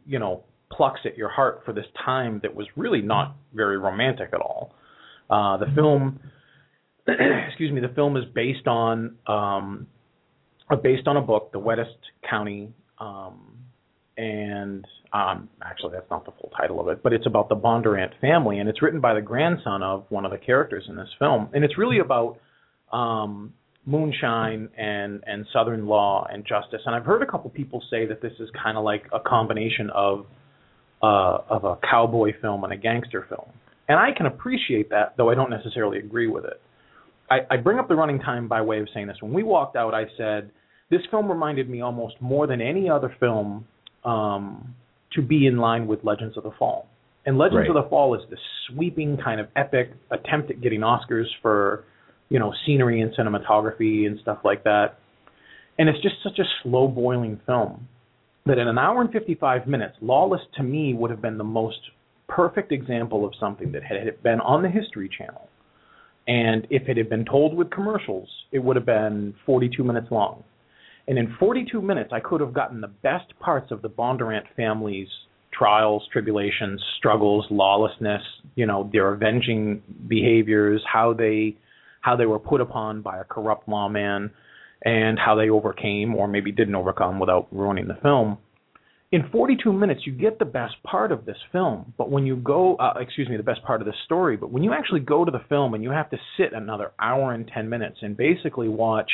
you 0.06 0.20
know 0.20 0.44
plucks 0.72 1.02
at 1.06 1.18
your 1.18 1.30
heart 1.30 1.62
for 1.66 1.74
this 1.74 1.86
time 2.04 2.40
that 2.44 2.54
was 2.54 2.68
really 2.76 3.02
not 3.02 3.36
very 3.54 3.78
romantic 3.78 4.30
at 4.34 4.40
all 4.40 4.74
uh, 5.30 5.58
the 5.58 5.68
film 5.76 6.20
excuse 7.48 7.72
me 7.72 7.82
the 7.82 7.94
film 7.96 8.18
is 8.18 8.24
based 8.34 8.68
on 8.68 9.16
um, 9.28 9.88
based 10.84 11.08
on 11.08 11.18
a 11.18 11.22
book 11.22 11.52
the 11.52 11.60
wettest 11.60 11.98
county 12.30 12.72
um, 13.00 13.60
and 14.18 14.86
um, 15.14 15.50
actually 15.64 15.94
that's 15.94 16.10
not 16.12 16.26
the 16.26 16.32
full 16.40 16.52
title 16.58 16.80
of 16.80 16.88
it, 16.90 17.02
but 17.02 17.14
it's 17.14 17.26
about 17.26 17.50
the 17.50 17.56
Bondurant 17.56 18.12
family, 18.20 18.60
and 18.60 18.70
it's 18.70 18.82
written 18.82 19.00
by 19.00 19.14
the 19.14 19.22
grandson 19.22 19.82
of 19.82 20.06
one 20.10 20.26
of 20.26 20.32
the 20.32 20.38
characters 20.38 20.84
in 20.88 20.96
this 20.96 21.10
film, 21.18 21.50
and 21.54 21.64
it's 21.64 21.78
really 21.78 22.00
about 22.00 22.38
um, 22.92 23.54
moonshine 23.86 24.70
and 24.78 25.24
and 25.26 25.46
Southern 25.54 25.88
law 25.88 26.28
and 26.32 26.46
justice. 26.46 26.82
And 26.86 26.94
I've 26.94 27.06
heard 27.06 27.24
a 27.24 27.26
couple 27.26 27.50
people 27.50 27.82
say 27.90 28.06
that 28.06 28.22
this 28.22 28.34
is 28.40 28.50
kind 28.62 28.78
of 28.78 28.84
like 28.84 29.04
a 29.14 29.20
combination 29.20 29.90
of 29.90 30.26
uh, 31.02 31.38
of 31.50 31.64
a 31.64 31.78
cowboy 31.90 32.32
film 32.42 32.64
and 32.64 32.74
a 32.74 32.78
gangster 32.78 33.26
film, 33.30 33.50
and 33.88 33.98
I 33.98 34.10
can 34.16 34.26
appreciate 34.26 34.90
that, 34.90 35.16
though 35.18 35.30
I 35.30 35.36
don't 35.36 35.50
necessarily 35.50 35.98
agree 36.00 36.28
with 36.28 36.46
it. 36.46 36.62
I, 37.30 37.40
I 37.52 37.58
bring 37.58 37.80
up 37.80 37.88
the 37.88 37.96
running 37.96 38.20
time 38.20 38.48
by 38.48 38.62
way 38.62 38.80
of 38.80 38.88
saying 38.94 39.08
this. 39.08 39.18
When 39.22 39.34
we 39.34 39.44
walked 39.44 39.76
out, 39.76 39.94
I 39.94 40.06
said 40.18 40.52
this 40.90 41.02
film 41.12 41.30
reminded 41.30 41.70
me 41.70 41.82
almost 41.82 42.16
more 42.20 42.48
than 42.48 42.62
any 42.62 42.90
other 42.90 43.16
film 43.20 43.66
um, 44.04 44.74
to 45.14 45.22
be 45.22 45.46
in 45.46 45.58
line 45.58 45.88
with 45.88 46.04
Legends 46.04 46.38
of 46.38 46.44
the 46.44 46.52
Fall. 46.58 46.88
And 47.26 47.38
Legends 47.38 47.68
right. 47.68 47.78
of 47.78 47.84
the 47.84 47.90
Fall 47.90 48.16
is 48.16 48.22
this 48.30 48.40
sweeping 48.68 49.18
kind 49.24 49.40
of 49.40 49.48
epic 49.56 49.92
attempt 50.12 50.50
at 50.50 50.62
getting 50.62 50.82
Oscars 50.82 51.26
for, 51.42 51.84
you 52.30 52.40
know, 52.40 52.54
scenery 52.66 53.02
and 53.02 53.14
cinematography 53.14 54.08
and 54.08 54.20
stuff 54.22 54.40
like 54.44 54.64
that. 54.64 55.00
And 55.78 55.90
it's 55.90 56.02
just 56.02 56.16
such 56.24 56.40
a 56.40 56.44
slow 56.64 56.88
boiling 56.88 57.40
film 57.46 57.88
that 58.46 58.58
in 58.58 58.68
an 58.68 58.78
hour 58.78 59.02
and 59.02 59.12
55 59.12 59.68
minutes, 59.68 59.96
Lawless 60.02 60.42
to 60.58 60.64
me 60.64 60.94
would 60.94 61.12
have 61.12 61.22
been 61.22 61.38
the 61.38 61.44
most 61.44 61.80
perfect 62.28 62.72
example 62.72 63.26
of 63.26 63.34
something 63.40 63.72
that 63.72 63.84
had 63.84 64.22
been 64.24 64.40
on 64.42 64.62
the 64.62 64.70
History 64.70 65.10
Channel. 65.16 65.48
And 66.28 66.68
if 66.70 66.88
it 66.88 66.98
had 66.98 67.10
been 67.10 67.26
told 67.26 67.56
with 67.56 67.72
commercials, 67.72 68.30
it 68.52 68.60
would 68.60 68.76
have 68.76 68.86
been 68.86 69.34
42 69.46 69.84
minutes 69.84 70.08
long. 70.12 70.44
And 71.08 71.18
in 71.18 71.36
42 71.40 71.82
minutes, 71.82 72.12
I 72.14 72.20
could 72.20 72.40
have 72.40 72.54
gotten 72.54 72.82
the 72.82 72.88
best 72.88 73.38
parts 73.40 73.72
of 73.72 73.82
the 73.82 73.90
Bondurant 73.90 74.44
family's 74.56 75.08
trials, 75.52 76.08
tribulations, 76.14 76.82
struggles, 76.98 77.46
lawlessness, 77.50 78.22
you 78.56 78.68
know, 78.68 78.88
their 78.94 79.14
avenging 79.14 79.82
behaviors, 80.08 80.84
how 80.92 81.14
they 81.14 81.58
how 82.02 82.16
they 82.16 82.26
were 82.26 82.40
put 82.40 82.62
upon 82.62 83.02
by 83.02 83.20
a 83.20 83.24
corrupt 83.24 83.68
lawman 83.68 84.32
and 84.84 85.20
how 85.20 85.36
they 85.36 85.50
overcame 85.50 86.16
or 86.16 86.28
maybe 86.28 86.52
didn't 86.52 86.76
overcome 86.76 87.20
without 87.20 87.48
ruining 87.52 87.88
the 87.88 87.98
film. 88.02 88.38
In 89.12 89.28
42 89.32 89.74
minutes, 89.74 90.02
you 90.06 90.14
get 90.14 90.38
the 90.38 90.46
best 90.46 90.76
part 90.84 91.12
of 91.12 91.26
this 91.26 91.38
film, 91.52 91.94
but 91.98 92.12
when 92.12 92.28
you 92.28 92.36
go, 92.36 92.76
uh, 92.76 92.94
excuse 93.00 93.28
me, 93.28 93.38
the 93.38 93.44
best 93.44 93.64
part 93.64 93.82
of 93.82 93.88
the 93.88 93.94
story, 94.06 94.38
but 94.38 94.52
when 94.52 94.64
you 94.64 94.72
actually 94.72 95.00
go 95.00 95.26
to 95.26 95.32
the 95.32 95.42
film 95.50 95.74
and 95.74 95.84
you 95.84 95.90
have 95.90 96.12
to 96.12 96.18
sit 96.38 96.54
another 96.54 96.92
hour 97.00 97.34
and 97.34 97.50
10 97.52 97.68
minutes 97.68 97.98
and 98.02 98.16
basically 98.16 98.68
watch 98.68 99.10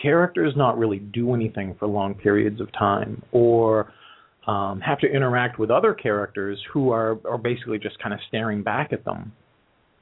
characters 0.00 0.52
not 0.54 0.76
really 0.76 0.98
do 0.98 1.34
anything 1.34 1.74
for 1.78 1.88
long 1.88 2.14
periods 2.14 2.60
of 2.60 2.70
time 2.72 3.22
or 3.32 3.90
um, 4.46 4.80
have 4.80 4.98
to 5.00 5.06
interact 5.06 5.58
with 5.58 5.70
other 5.70 5.92
characters 5.94 6.62
who 6.72 6.90
are, 6.90 7.18
are 7.28 7.38
basically 7.38 7.78
just 7.78 7.98
kind 7.98 8.14
of 8.14 8.20
staring 8.28 8.62
back 8.62 8.92
at 8.92 9.04
them, 9.04 9.32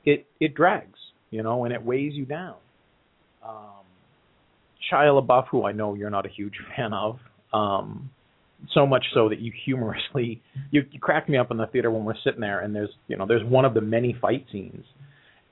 it 0.05 0.27
it 0.39 0.55
drags, 0.55 0.99
you 1.31 1.43
know, 1.43 1.65
and 1.65 1.73
it 1.73 1.83
weighs 1.83 2.13
you 2.13 2.27
down. 2.27 2.57
Um, 3.47 3.84
Shia 4.91 5.23
LaBeouf, 5.23 5.49
who 5.49 5.65
I 5.65 5.73
know 5.73 5.95
you're 5.95 6.11
not 6.11 6.27
a 6.27 6.31
huge 6.31 6.55
fan 6.77 6.93
of, 6.93 7.19
um, 7.53 8.11
so 8.73 8.87
much 8.87 9.05
so 9.13 9.29
that 9.29 9.41
you 9.41 9.53
humorously 9.65 10.43
you, 10.71 10.83
you 10.91 10.99
crack 11.01 11.29
me 11.29 11.37
up 11.37 11.51
in 11.51 11.57
the 11.57 11.67
theater 11.67 11.91
when 11.91 12.05
we're 12.05 12.15
sitting 12.25 12.41
there, 12.41 12.61
and 12.61 12.75
there's 12.75 12.91
you 13.09 13.17
know 13.17 13.27
there's 13.27 13.45
one 13.45 13.65
of 13.65 13.75
the 13.75 13.81
many 13.81 14.17
fight 14.21 14.47
scenes 14.51 14.85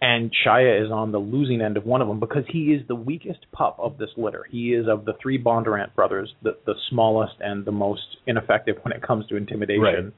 and 0.02 0.32
Shia 0.44 0.84
is 0.84 0.90
on 0.90 1.12
the 1.12 1.18
losing 1.18 1.60
end 1.60 1.76
of 1.76 1.86
one 1.86 2.02
of 2.02 2.08
them 2.08 2.18
because 2.18 2.42
he 2.48 2.72
is 2.72 2.82
the 2.88 2.94
weakest 2.94 3.46
pup 3.52 3.76
of 3.78 3.98
this 3.98 4.10
litter. 4.16 4.44
He 4.50 4.74
is 4.74 4.88
of 4.88 5.04
the 5.04 5.12
three 5.22 5.40
Bondurant 5.40 5.94
brothers, 5.94 6.34
the 6.42 6.58
the 6.66 6.74
smallest 6.90 7.34
and 7.38 7.64
the 7.64 7.72
most 7.72 8.02
ineffective 8.26 8.76
when 8.82 8.92
it 8.92 9.00
comes 9.00 9.26
to 9.28 9.36
intimidation. 9.36 9.80
Right. 9.80 10.12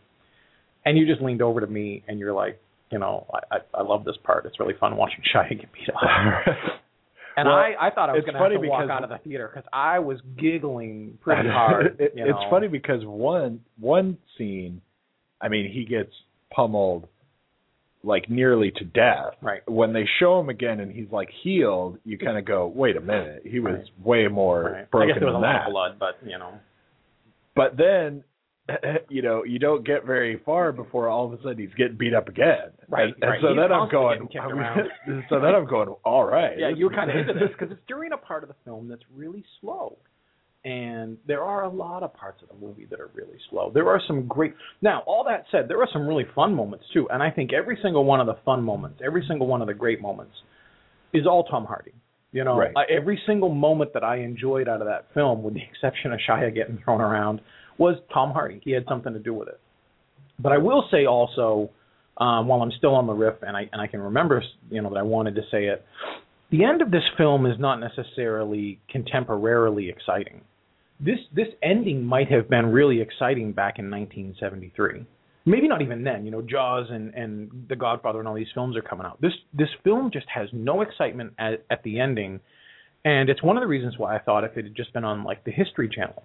And 0.86 0.98
you 0.98 1.06
just 1.06 1.20
leaned 1.20 1.42
over 1.42 1.60
to 1.60 1.66
me 1.66 2.02
and 2.08 2.18
you're 2.18 2.32
like, 2.32 2.58
you 2.90 2.98
know, 2.98 3.26
I 3.32 3.56
I, 3.56 3.80
I 3.80 3.82
love 3.82 4.04
this 4.04 4.16
part. 4.24 4.46
It's 4.46 4.58
really 4.58 4.72
fun 4.80 4.96
watching 4.96 5.20
Shia 5.34 5.50
get 5.50 5.70
beat 5.70 5.90
up. 5.90 6.56
And 7.36 7.48
well, 7.48 7.56
I, 7.56 7.74
I 7.80 7.90
thought 7.90 8.10
I 8.10 8.12
was 8.12 8.22
going 8.22 8.34
to 8.34 8.40
have 8.40 8.62
to 8.62 8.68
walk 8.68 8.90
out 8.90 9.02
of 9.02 9.10
the 9.10 9.18
theater 9.18 9.50
because 9.52 9.68
I 9.72 9.98
was 9.98 10.18
giggling 10.38 11.18
pretty 11.22 11.48
hard. 11.48 11.96
it, 11.98 12.12
you 12.14 12.24
know. 12.24 12.30
It's 12.30 12.50
funny 12.50 12.68
because 12.68 13.00
one 13.04 13.60
one 13.78 14.18
scene, 14.38 14.80
I 15.40 15.48
mean, 15.48 15.70
he 15.72 15.84
gets 15.84 16.12
pummeled 16.54 17.08
like 18.04 18.28
nearly 18.28 18.70
to 18.76 18.84
death. 18.84 19.34
Right. 19.40 19.68
When 19.68 19.92
they 19.92 20.04
show 20.20 20.38
him 20.38 20.48
again 20.48 20.80
and 20.80 20.92
he's 20.92 21.10
like 21.10 21.28
healed, 21.42 21.98
you 22.04 22.18
kind 22.18 22.38
of 22.38 22.44
go, 22.44 22.66
wait 22.66 22.96
a 22.96 23.00
minute, 23.00 23.42
he 23.44 23.60
was 23.60 23.74
right. 23.74 24.06
way 24.06 24.28
more 24.28 24.62
right. 24.62 24.90
broken 24.90 25.10
I 25.10 25.12
guess 25.12 25.20
there 25.20 25.32
was 25.32 25.40
than 25.40 25.44
a 25.44 25.52
that. 25.52 25.72
lot 25.72 25.92
of 25.92 25.98
blood, 25.98 26.14
but 26.20 26.28
you 26.28 26.38
know. 26.38 26.52
But 27.56 27.76
then, 27.76 28.24
you 29.08 29.22
know, 29.22 29.44
you 29.44 29.58
don't 29.58 29.86
get 29.86 30.04
very 30.04 30.40
far 30.44 30.72
before 30.72 31.08
all 31.08 31.26
of 31.26 31.32
a 31.38 31.42
sudden 31.42 31.58
he's 31.58 31.74
getting 31.76 31.96
beat 31.96 32.14
up 32.14 32.28
again. 32.28 32.72
Right. 32.88 33.04
And, 33.04 33.14
and 33.22 33.30
right. 33.30 33.40
so 33.42 33.48
he's 33.48 33.56
then 33.56 33.72
I'm 33.72 33.90
going. 33.90 34.28
so 35.28 35.40
then 35.40 35.54
I'm 35.54 35.66
going. 35.66 35.88
All 36.04 36.24
right. 36.24 36.58
Yeah, 36.58 36.70
you 36.74 36.86
were 36.86 36.94
kind 36.94 37.10
of 37.10 37.16
into 37.16 37.34
this 37.34 37.50
because 37.58 37.72
it's 37.72 37.82
during 37.86 38.12
a 38.12 38.16
part 38.16 38.42
of 38.42 38.48
the 38.48 38.56
film 38.64 38.88
that's 38.88 39.04
really 39.14 39.44
slow 39.60 39.98
and 40.64 41.18
there 41.26 41.42
are 41.42 41.64
a 41.64 41.68
lot 41.68 42.02
of 42.02 42.14
parts 42.14 42.42
of 42.42 42.48
the 42.48 42.54
movie 42.54 42.86
that 42.86 42.98
are 42.98 43.10
really 43.14 43.38
slow. 43.50 43.70
There 43.72 43.88
are 43.88 44.00
some 44.06 44.26
great. 44.26 44.54
Now, 44.80 45.02
all 45.06 45.24
that 45.24 45.44
said, 45.50 45.68
there 45.68 45.80
are 45.82 45.88
some 45.92 46.06
really 46.06 46.24
fun 46.34 46.54
moments 46.54 46.86
too, 46.92 47.06
and 47.10 47.22
I 47.22 47.30
think 47.30 47.52
every 47.52 47.78
single 47.82 48.04
one 48.04 48.20
of 48.20 48.26
the 48.26 48.38
fun 48.44 48.62
moments, 48.62 49.00
every 49.04 49.24
single 49.28 49.46
one 49.46 49.60
of 49.60 49.68
the 49.68 49.74
great 49.74 50.00
moments, 50.00 50.32
is 51.12 51.26
all 51.26 51.44
Tom 51.44 51.66
Hardy. 51.66 51.92
You 52.32 52.42
know, 52.42 52.58
right. 52.58 52.72
every 52.90 53.20
single 53.26 53.50
moment 53.50 53.92
that 53.92 54.02
I 54.02 54.16
enjoyed 54.16 54.68
out 54.68 54.80
of 54.80 54.88
that 54.88 55.06
film, 55.14 55.44
with 55.44 55.54
the 55.54 55.60
exception 55.62 56.12
of 56.12 56.18
Shia 56.28 56.52
getting 56.52 56.80
thrown 56.82 57.00
around, 57.00 57.40
was 57.78 57.96
Tom 58.12 58.32
Hardy. 58.32 58.60
He 58.64 58.72
had 58.72 58.84
something 58.88 59.12
to 59.12 59.18
do 59.18 59.34
with 59.34 59.48
it. 59.48 59.60
But 60.38 60.52
I 60.52 60.58
will 60.58 60.84
say 60.90 61.06
also, 61.06 61.70
um, 62.18 62.48
while 62.48 62.62
I'm 62.62 62.72
still 62.78 62.94
on 62.94 63.06
the 63.06 63.12
riff, 63.12 63.36
and 63.42 63.56
I 63.56 63.68
and 63.72 63.80
I 63.80 63.86
can 63.86 64.00
remember, 64.00 64.42
you 64.70 64.82
know, 64.82 64.90
that 64.90 64.98
I 64.98 65.02
wanted 65.02 65.34
to 65.36 65.42
say 65.50 65.66
it. 65.66 65.84
The 66.50 66.64
end 66.64 66.82
of 66.82 66.90
this 66.90 67.02
film 67.16 67.46
is 67.46 67.58
not 67.58 67.80
necessarily 67.80 68.78
contemporarily 68.94 69.90
exciting 69.90 70.42
this 71.00 71.18
this 71.34 71.48
ending 71.62 72.04
might 72.04 72.30
have 72.30 72.48
been 72.48 72.66
really 72.66 73.00
exciting 73.00 73.52
back 73.52 73.78
in 73.78 73.90
1973. 73.90 75.06
Maybe 75.46 75.68
not 75.68 75.82
even 75.82 76.04
then. 76.04 76.24
You 76.24 76.30
know, 76.30 76.42
Jaws 76.42 76.86
and 76.90 77.14
and 77.14 77.66
The 77.68 77.76
Godfather 77.76 78.20
and 78.20 78.28
all 78.28 78.34
these 78.34 78.46
films 78.54 78.76
are 78.76 78.82
coming 78.82 79.06
out. 79.06 79.20
This 79.20 79.32
this 79.52 79.68
film 79.82 80.10
just 80.12 80.26
has 80.34 80.48
no 80.52 80.82
excitement 80.82 81.34
at, 81.38 81.64
at 81.70 81.82
the 81.82 82.00
ending, 82.00 82.40
and 83.04 83.28
it's 83.28 83.42
one 83.42 83.56
of 83.56 83.62
the 83.62 83.66
reasons 83.66 83.98
why 83.98 84.16
I 84.16 84.20
thought 84.20 84.44
if 84.44 84.56
it 84.56 84.64
had 84.64 84.76
just 84.76 84.92
been 84.92 85.04
on 85.04 85.24
like 85.24 85.44
the 85.44 85.52
History 85.52 85.88
Channel, 85.88 86.22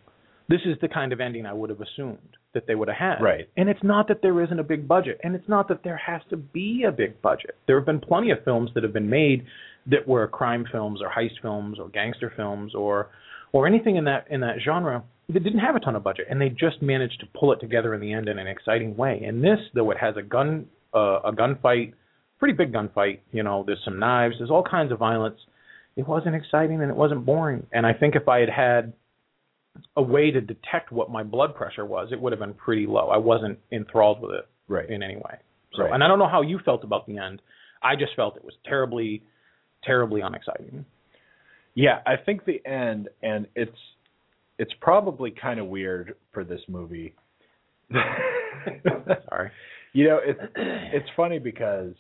this 0.49 0.61
is 0.65 0.75
the 0.81 0.87
kind 0.87 1.13
of 1.13 1.21
ending 1.21 1.45
I 1.45 1.53
would 1.53 1.69
have 1.69 1.79
assumed 1.79 2.17
that 2.53 2.65
they 2.67 2.73
would 2.73 2.87
have 2.87 2.97
had. 2.97 3.23
Right. 3.23 3.47
And 3.55 3.69
it's 3.69 3.83
not 3.83 4.07
that 4.07 4.23
there 4.23 4.43
isn't 4.43 4.59
a 4.59 4.63
big 4.63 4.87
budget, 4.87 5.19
and 5.23 5.35
it's 5.35 5.47
not 5.47 5.67
that 5.69 5.83
there 5.83 5.97
has 5.97 6.21
to 6.31 6.37
be 6.37 6.83
a 6.87 6.91
big 6.91 7.21
budget. 7.21 7.55
There 7.67 7.77
have 7.77 7.85
been 7.85 7.99
plenty 7.99 8.31
of 8.31 8.43
films 8.43 8.71
that 8.73 8.83
have 8.83 8.91
been 8.93 9.09
made 9.09 9.45
that 9.85 10.07
were 10.07 10.27
crime 10.27 10.65
films 10.71 11.01
or 11.01 11.09
heist 11.09 11.39
films 11.41 11.77
or 11.79 11.87
gangster 11.89 12.33
films 12.35 12.75
or 12.75 13.09
or 13.51 13.65
anything 13.65 13.95
in 13.95 14.03
that 14.05 14.25
in 14.29 14.41
that 14.41 14.57
genre 14.63 15.03
that 15.29 15.43
didn't 15.43 15.59
have 15.59 15.75
a 15.75 15.79
ton 15.79 15.95
of 15.95 16.03
budget, 16.03 16.25
and 16.29 16.41
they 16.41 16.49
just 16.49 16.81
managed 16.81 17.19
to 17.19 17.27
pull 17.39 17.53
it 17.53 17.59
together 17.59 17.93
in 17.93 18.01
the 18.01 18.11
end 18.11 18.27
in 18.27 18.39
an 18.39 18.47
exciting 18.47 18.97
way. 18.97 19.21
And 19.25 19.43
this, 19.43 19.59
though 19.75 19.91
it 19.91 19.97
has 19.99 20.17
a 20.17 20.23
gun 20.23 20.65
uh, 20.93 21.19
a 21.23 21.31
gunfight, 21.31 21.93
pretty 22.39 22.55
big 22.55 22.73
gunfight, 22.73 23.19
you 23.31 23.43
know, 23.43 23.63
there's 23.65 23.81
some 23.85 23.99
knives, 23.99 24.35
there's 24.39 24.49
all 24.49 24.63
kinds 24.63 24.91
of 24.91 24.97
violence. 24.97 25.39
It 25.95 26.07
wasn't 26.07 26.35
exciting 26.35 26.81
and 26.81 26.89
it 26.89 26.95
wasn't 26.95 27.25
boring. 27.25 27.67
And 27.71 27.85
I 27.85 27.93
think 27.93 28.15
if 28.15 28.27
I 28.27 28.39
had 28.39 28.49
had 28.49 28.93
a 29.95 30.01
way 30.01 30.31
to 30.31 30.41
detect 30.41 30.91
what 30.91 31.09
my 31.09 31.23
blood 31.23 31.55
pressure 31.55 31.85
was, 31.85 32.09
it 32.11 32.19
would 32.19 32.31
have 32.31 32.39
been 32.39 32.53
pretty 32.53 32.85
low. 32.87 33.09
I 33.09 33.17
wasn't 33.17 33.59
enthralled 33.71 34.21
with 34.21 34.31
it 34.31 34.47
right. 34.67 34.89
in 34.89 35.03
any 35.03 35.15
way. 35.15 35.37
So, 35.75 35.83
right. 35.83 35.93
and 35.93 36.03
I 36.03 36.07
don't 36.07 36.19
know 36.19 36.29
how 36.29 36.41
you 36.41 36.59
felt 36.63 36.83
about 36.83 37.05
the 37.07 37.17
end. 37.17 37.41
I 37.81 37.95
just 37.95 38.15
felt 38.15 38.35
it 38.35 38.43
was 38.43 38.55
terribly, 38.65 39.23
terribly 39.83 40.21
unexciting. 40.21 40.85
Yeah, 41.75 41.99
I 42.05 42.15
think 42.17 42.45
the 42.45 42.65
end, 42.65 43.09
and 43.21 43.47
it's 43.55 43.77
it's 44.57 44.73
probably 44.81 45.31
kind 45.31 45.59
of 45.59 45.67
weird 45.67 46.15
for 46.33 46.43
this 46.43 46.59
movie. 46.67 47.15
Sorry. 49.29 49.51
You 49.93 50.09
know, 50.09 50.19
it's 50.23 50.39
it's 50.55 51.09
funny 51.15 51.39
because 51.39 51.93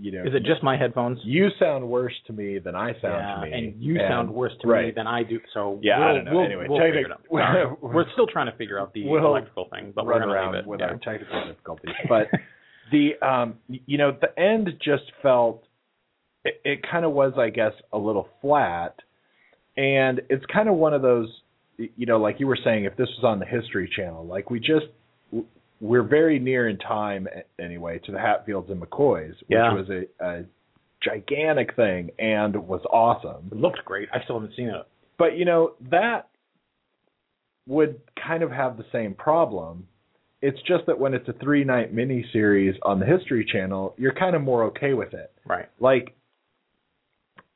you 0.00 0.12
know, 0.12 0.22
Is 0.22 0.34
it 0.34 0.44
just 0.44 0.62
my 0.62 0.76
headphones? 0.76 1.18
you 1.24 1.48
sound 1.58 1.88
worse 1.88 2.14
to 2.28 2.32
me 2.32 2.58
than 2.58 2.74
I 2.76 2.92
sound 3.02 3.02
yeah, 3.02 3.34
to 3.34 3.40
me, 3.50 3.52
and 3.52 3.82
you 3.82 3.96
sound 4.08 4.32
worse 4.32 4.52
to 4.62 4.68
me 4.68 4.92
than 4.94 5.06
I 5.06 5.22
do. 5.24 5.40
So 5.54 5.78
Yeah, 5.82 5.98
I 5.98 5.98
we'll, 6.06 6.14
don't 6.14 6.24
know. 6.24 6.32
We'll, 6.36 6.44
Anyway, 6.44 6.66
we'll 6.68 6.78
figure 6.80 7.00
it 7.06 7.10
out. 7.12 7.20
Sorry. 7.30 7.66
we're 7.82 8.10
still 8.12 8.26
trying 8.26 8.50
to 8.50 8.56
figure 8.56 8.78
out 8.78 8.92
the 8.94 9.06
We'll 9.06 9.26
electrical 9.26 9.66
thing, 9.70 9.92
but 9.94 10.06
we're 10.06 10.12
run 10.12 10.20
gonna 10.22 10.32
around 10.32 10.52
leave 10.54 10.60
it. 10.64 10.66
with 10.68 10.80
yeah. 10.80 10.86
our 10.86 10.96
technical 10.98 11.44
difficulties. 11.48 11.94
But 12.08 12.28
the 12.92 13.18
um, 13.26 13.54
you 13.68 13.98
know, 13.98 14.16
the 14.20 14.38
end 14.40 14.68
just 14.82 15.04
felt 15.22 15.64
it, 16.44 16.60
it 16.64 16.80
kind 16.88 17.04
of 17.04 17.12
was, 17.12 17.32
I 17.36 17.50
guess, 17.50 17.72
a 17.92 17.98
little 17.98 18.28
flat, 18.40 18.94
and 19.76 20.20
it's 20.30 20.44
kind 20.52 20.68
of 20.68 20.76
one 20.76 20.94
of 20.94 21.02
those, 21.02 21.28
you 21.76 22.06
know, 22.06 22.18
like 22.18 22.40
you 22.40 22.46
were 22.46 22.58
saying, 22.64 22.84
if 22.84 22.96
this 22.96 23.08
was 23.20 23.24
on 23.24 23.40
the 23.40 23.46
History 23.46 23.90
Channel, 23.94 24.24
like 24.26 24.48
we 24.50 24.58
just 24.60 24.86
we're 25.80 26.02
very 26.02 26.38
near 26.38 26.68
in 26.68 26.78
time 26.78 27.28
anyway 27.58 27.98
to 28.04 28.12
the 28.12 28.18
Hatfields 28.18 28.70
and 28.70 28.80
McCoys, 28.82 29.30
which 29.30 29.50
Yeah. 29.50 29.72
was 29.72 29.88
a, 29.90 30.06
a 30.24 30.44
gigantic 31.02 31.76
thing 31.76 32.10
and 32.18 32.56
was 32.66 32.80
awesome. 32.90 33.48
It 33.52 33.58
looked 33.58 33.84
great. 33.84 34.08
I 34.12 34.22
still 34.24 34.40
haven't 34.40 34.56
seen 34.56 34.68
it. 34.68 34.86
But 35.18 35.36
you 35.36 35.44
know 35.44 35.74
that 35.90 36.28
would 37.66 38.00
kind 38.26 38.42
of 38.42 38.50
have 38.50 38.76
the 38.76 38.84
same 38.92 39.14
problem. 39.14 39.86
It's 40.40 40.60
just 40.62 40.86
that 40.86 40.98
when 40.98 41.14
it's 41.14 41.28
a 41.28 41.32
three 41.34 41.64
night 41.64 41.92
mini 41.92 42.24
series 42.32 42.74
on 42.82 43.00
the 43.00 43.06
History 43.06 43.44
Channel, 43.44 43.94
you're 43.98 44.14
kind 44.14 44.34
of 44.36 44.42
more 44.42 44.64
okay 44.64 44.94
with 44.94 45.12
it. 45.14 45.32
Right. 45.44 45.68
Like 45.80 46.14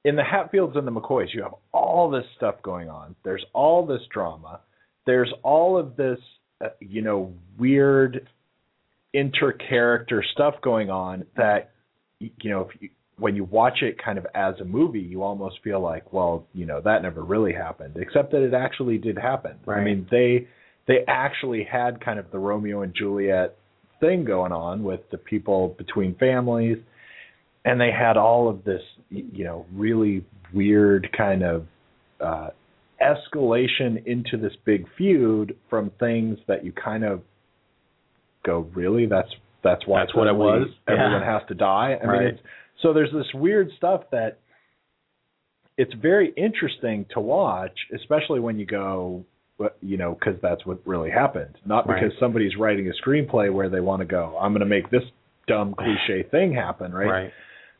in 0.04 0.16
the 0.16 0.24
Hatfields 0.24 0.76
and 0.76 0.86
the 0.86 0.90
McCoys, 0.92 1.32
you 1.32 1.42
have 1.42 1.54
all 1.72 2.10
this 2.10 2.24
stuff 2.36 2.56
going 2.62 2.88
on. 2.90 3.14
There's 3.24 3.44
all 3.52 3.86
this 3.86 4.02
drama. 4.12 4.60
There's 5.06 5.32
all 5.42 5.78
of 5.78 5.96
this, 5.96 6.18
uh, 6.62 6.68
you 6.80 7.02
know, 7.02 7.32
weird 7.58 8.28
inter-character 9.12 10.24
stuff 10.32 10.54
going 10.62 10.90
on 10.90 11.24
that, 11.36 11.70
you 12.18 12.50
know, 12.50 12.62
if 12.62 12.80
you, 12.80 12.88
when 13.18 13.36
you 13.36 13.44
watch 13.44 13.82
it 13.82 14.02
kind 14.02 14.18
of 14.18 14.26
as 14.34 14.54
a 14.60 14.64
movie, 14.64 15.00
you 15.00 15.22
almost 15.22 15.56
feel 15.62 15.80
like, 15.80 16.12
well, 16.12 16.46
you 16.54 16.64
know, 16.64 16.80
that 16.80 17.02
never 17.02 17.22
really 17.22 17.52
happened, 17.52 17.96
except 17.96 18.32
that 18.32 18.42
it 18.42 18.54
actually 18.54 18.98
did 18.98 19.18
happen. 19.18 19.56
I 19.82 19.84
mean, 19.84 20.06
they 20.10 20.48
they 20.88 21.04
actually 21.06 21.64
had 21.70 22.00
kind 22.04 22.18
of 22.18 22.30
the 22.32 22.38
Romeo 22.38 22.82
and 22.82 22.94
Juliet 22.94 23.56
thing 24.00 24.24
going 24.24 24.50
on 24.50 24.82
with 24.82 25.00
the 25.10 25.18
people 25.18 25.74
between 25.78 26.14
families 26.16 26.78
and 27.64 27.80
they 27.80 27.90
had 27.90 28.16
all 28.16 28.48
of 28.48 28.64
this 28.64 28.82
you 29.10 29.44
know 29.44 29.66
really 29.72 30.24
weird 30.52 31.08
kind 31.16 31.42
of 31.42 31.66
uh 32.20 32.48
escalation 33.02 34.04
into 34.06 34.36
this 34.36 34.52
big 34.64 34.86
feud 34.96 35.56
from 35.68 35.90
things 35.98 36.38
that 36.46 36.64
you 36.64 36.72
kind 36.72 37.04
of 37.04 37.20
go 38.44 38.60
really 38.74 39.06
that's 39.06 39.28
that's 39.64 39.86
why 39.86 40.00
That's 40.00 40.14
what 40.14 40.26
it 40.28 40.34
was? 40.34 40.68
everyone 40.88 41.20
Yeah. 41.22 41.38
has 41.38 41.48
to 41.48 41.54
die 41.54 41.98
i 42.02 42.06
Right. 42.06 42.18
mean 42.20 42.28
it's 42.28 42.40
so 42.82 42.92
there's 42.92 43.12
this 43.12 43.26
weird 43.34 43.68
stuff 43.76 44.02
that 44.10 44.38
it's 45.76 45.92
very 45.94 46.32
interesting 46.36 47.06
to 47.14 47.20
watch 47.20 47.76
especially 47.94 48.40
when 48.40 48.58
you 48.58 48.66
go 48.66 49.24
you 49.80 49.96
know 49.96 50.14
because 50.18 50.40
that's 50.42 50.66
what 50.66 50.78
really 50.84 51.10
happened 51.10 51.56
not 51.64 51.88
Right. 51.88 52.00
because 52.02 52.18
somebody's 52.18 52.56
writing 52.56 52.88
a 52.88 53.08
screenplay 53.08 53.52
where 53.52 53.68
they 53.68 53.80
want 53.80 54.00
to 54.00 54.06
go 54.06 54.36
i'm 54.40 54.52
going 54.52 54.60
to 54.60 54.66
make 54.66 54.90
this 54.90 55.04
dumb 55.46 55.74
cliche 55.78 56.24
thing 56.30 56.52
happen 56.52 56.92
right 56.92 57.08
Right. 57.10 57.32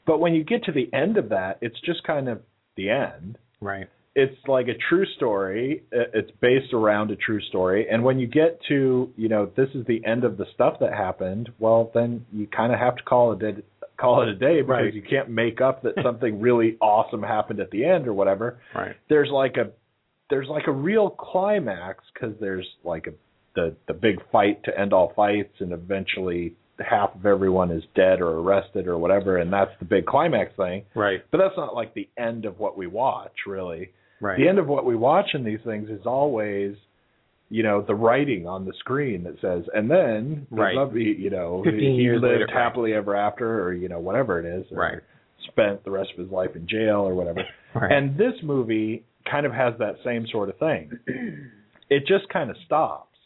but 0.07 0.19
when 0.21 0.35
you 0.35 0.45
get 0.45 0.64
to 0.64 0.73
the 0.73 0.88
end 0.93 1.17
of 1.17 1.29
that, 1.31 1.59
it's 1.61 1.81
just 1.81 2.02
kind 2.05 2.29
of 2.29 2.41
the 2.76 2.88
end. 2.91 3.38
Right. 3.61 3.88
It's 4.14 4.37
like 4.47 4.69
a 4.69 4.75
true 4.90 5.07
story. 5.16 5.85
It's 5.90 6.31
based 6.40 6.75
around 6.75 7.11
a 7.11 7.16
true 7.16 7.40
story. 7.40 7.87
And 7.90 8.04
when 8.04 8.19
you 8.19 8.26
get 8.26 8.59
to, 8.69 9.11
you 9.16 9.28
know, 9.28 9.50
this 9.57 9.69
is 9.75 9.87
the 9.87 10.04
end 10.04 10.25
of 10.25 10.37
the 10.37 10.45
stuff 10.54 10.75
that 10.81 10.92
happened, 10.92 11.49
well, 11.59 11.90
then 11.95 12.26
you 12.33 12.47
kind 12.47 12.73
of 12.75 12.78
have 12.78 12.97
to 12.97 13.02
call 13.04 13.33
it 13.33 13.42
a, 13.42 13.62
call 13.99 14.23
it 14.23 14.28
a 14.28 14.35
day 14.35 14.61
because 14.61 14.69
Right. 14.69 14.95
you 14.95 15.02
can't 15.02 15.31
make 15.31 15.61
up 15.62 15.83
that 15.85 15.95
something 16.02 16.40
really 16.42 16.76
awesome 16.81 17.23
happened 17.23 17.61
at 17.61 17.71
the 17.71 17.85
end 17.87 18.07
or 18.07 18.12
whatever. 18.12 18.59
Right. 18.75 18.97
There's 19.09 19.31
like 19.31 19.57
a 19.57 19.71
there's 20.28 20.49
like 20.49 20.66
a 20.66 20.73
real 20.73 21.09
climax 21.11 22.04
because 22.12 22.35
there's 22.40 22.66
like 22.85 23.07
a 23.07 23.12
the 23.54 23.75
the 23.87 23.95
big 23.95 24.16
fight 24.31 24.62
to 24.64 24.78
end 24.78 24.92
all 24.92 25.12
fights 25.14 25.54
and 25.61 25.73
eventually 25.73 26.54
half 26.78 27.14
of 27.14 27.26
everyone 27.26 27.71
is 27.71 27.83
dead 27.95 28.21
or 28.21 28.38
arrested 28.40 28.87
or 28.88 28.97
whatever 28.99 29.37
and 29.37 29.53
that's 29.53 29.70
the 29.79 29.85
big 29.85 30.05
climax 30.07 30.51
thing 30.57 30.83
Right. 30.94 31.20
but 31.31 31.38
that's 31.38 31.57
not 31.57 31.75
like 31.75 31.92
the 31.94 32.09
end 32.18 32.44
of 32.46 32.59
what 32.59 32.77
we 32.79 32.87
watch 32.87 33.35
really 33.46 33.90
Right. 34.22 34.38
the 34.38 34.48
end 34.48 34.58
of 34.58 34.66
what 34.68 34.87
we 34.87 34.96
watch 34.96 35.30
in 35.35 35.44
these 35.44 35.61
things 35.64 35.90
is 35.90 36.06
always 36.06 36.76
you 37.50 37.62
know 37.62 37.82
the 37.82 37.94
writing 37.94 38.46
on 38.46 38.64
the 38.64 38.72
screen 38.78 39.24
that 39.24 39.35
says 39.42 39.64
and 39.74 39.90
then 39.90 40.46
Right. 40.50 40.74
lovely 40.74 41.14
you 41.18 41.28
know 41.28 41.62
he 41.64 42.08
lived 42.11 42.22
later, 42.24 42.46
right. 42.46 42.54
happily 42.64 42.94
ever 42.94 43.14
after 43.16 43.62
or 43.62 43.74
you 43.74 43.88
know 43.88 43.98
whatever 44.00 44.40
it 44.40 44.46
is 44.46 44.64
or 44.72 44.78
Right. 44.78 44.98
spent 45.50 45.85
the 45.85 45.90
rest 45.90 46.11
of 46.16 46.18
his 46.24 46.30
life 46.32 46.56
in 46.56 46.66
jail 46.68 47.00
or 47.00 47.14
whatever 47.14 47.42
Right. 47.74 47.92
and 47.92 48.16
this 48.16 48.35
movie 48.42 49.04
kind 49.30 49.44
of 49.44 49.52
has 49.52 49.74
that 49.78 49.96
same 50.04 50.26
sort 50.32 50.48
of 50.48 50.56
thing. 50.58 50.90
It 51.90 52.06
just 52.06 52.26
kind 52.32 52.48
of 52.48 52.56
stops. 52.64 53.18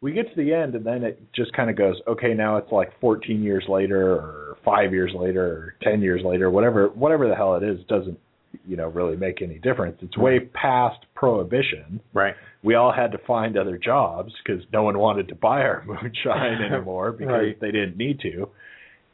We 0.00 0.12
get 0.12 0.32
to 0.32 0.36
the 0.44 0.54
end 0.54 0.76
and 0.76 0.84
then 0.86 1.02
it 1.02 1.20
just 1.34 1.52
kind 1.54 1.68
of 1.70 1.76
goes, 1.76 1.96
okay, 2.06 2.34
now 2.34 2.56
it's 2.56 2.70
like 2.70 2.90
14 3.00 3.42
years 3.42 3.64
later 3.68 4.12
or 4.12 4.56
5 4.64 4.92
years 4.92 5.12
later 5.12 5.44
or 5.44 5.74
10 5.82 6.02
years 6.02 6.22
later, 6.24 6.48
whatever 6.48 6.86
whatever 6.90 7.26
the 7.28 7.34
hell 7.34 7.56
it 7.56 7.64
is 7.64 7.80
doesn't 7.88 8.18
you 8.66 8.76
know 8.76 8.88
really 8.88 9.16
make 9.16 9.42
any 9.42 9.58
difference. 9.58 9.98
It's 10.02 10.16
way 10.16 10.40
past 10.40 11.04
prohibition. 11.14 12.00
right. 12.12 12.34
We 12.64 12.76
all 12.76 12.92
had 12.92 13.10
to 13.10 13.18
find 13.26 13.56
other 13.58 13.76
jobs 13.76 14.32
because 14.44 14.62
no 14.72 14.84
one 14.84 14.96
wanted 14.96 15.26
to 15.28 15.34
buy 15.34 15.62
our 15.62 15.82
moonshine 15.86 16.62
anymore 16.62 17.10
because 17.10 17.32
Right. 17.32 17.60
they 17.60 17.72
didn't 17.72 17.96
need 17.96 18.20
to. 18.20 18.48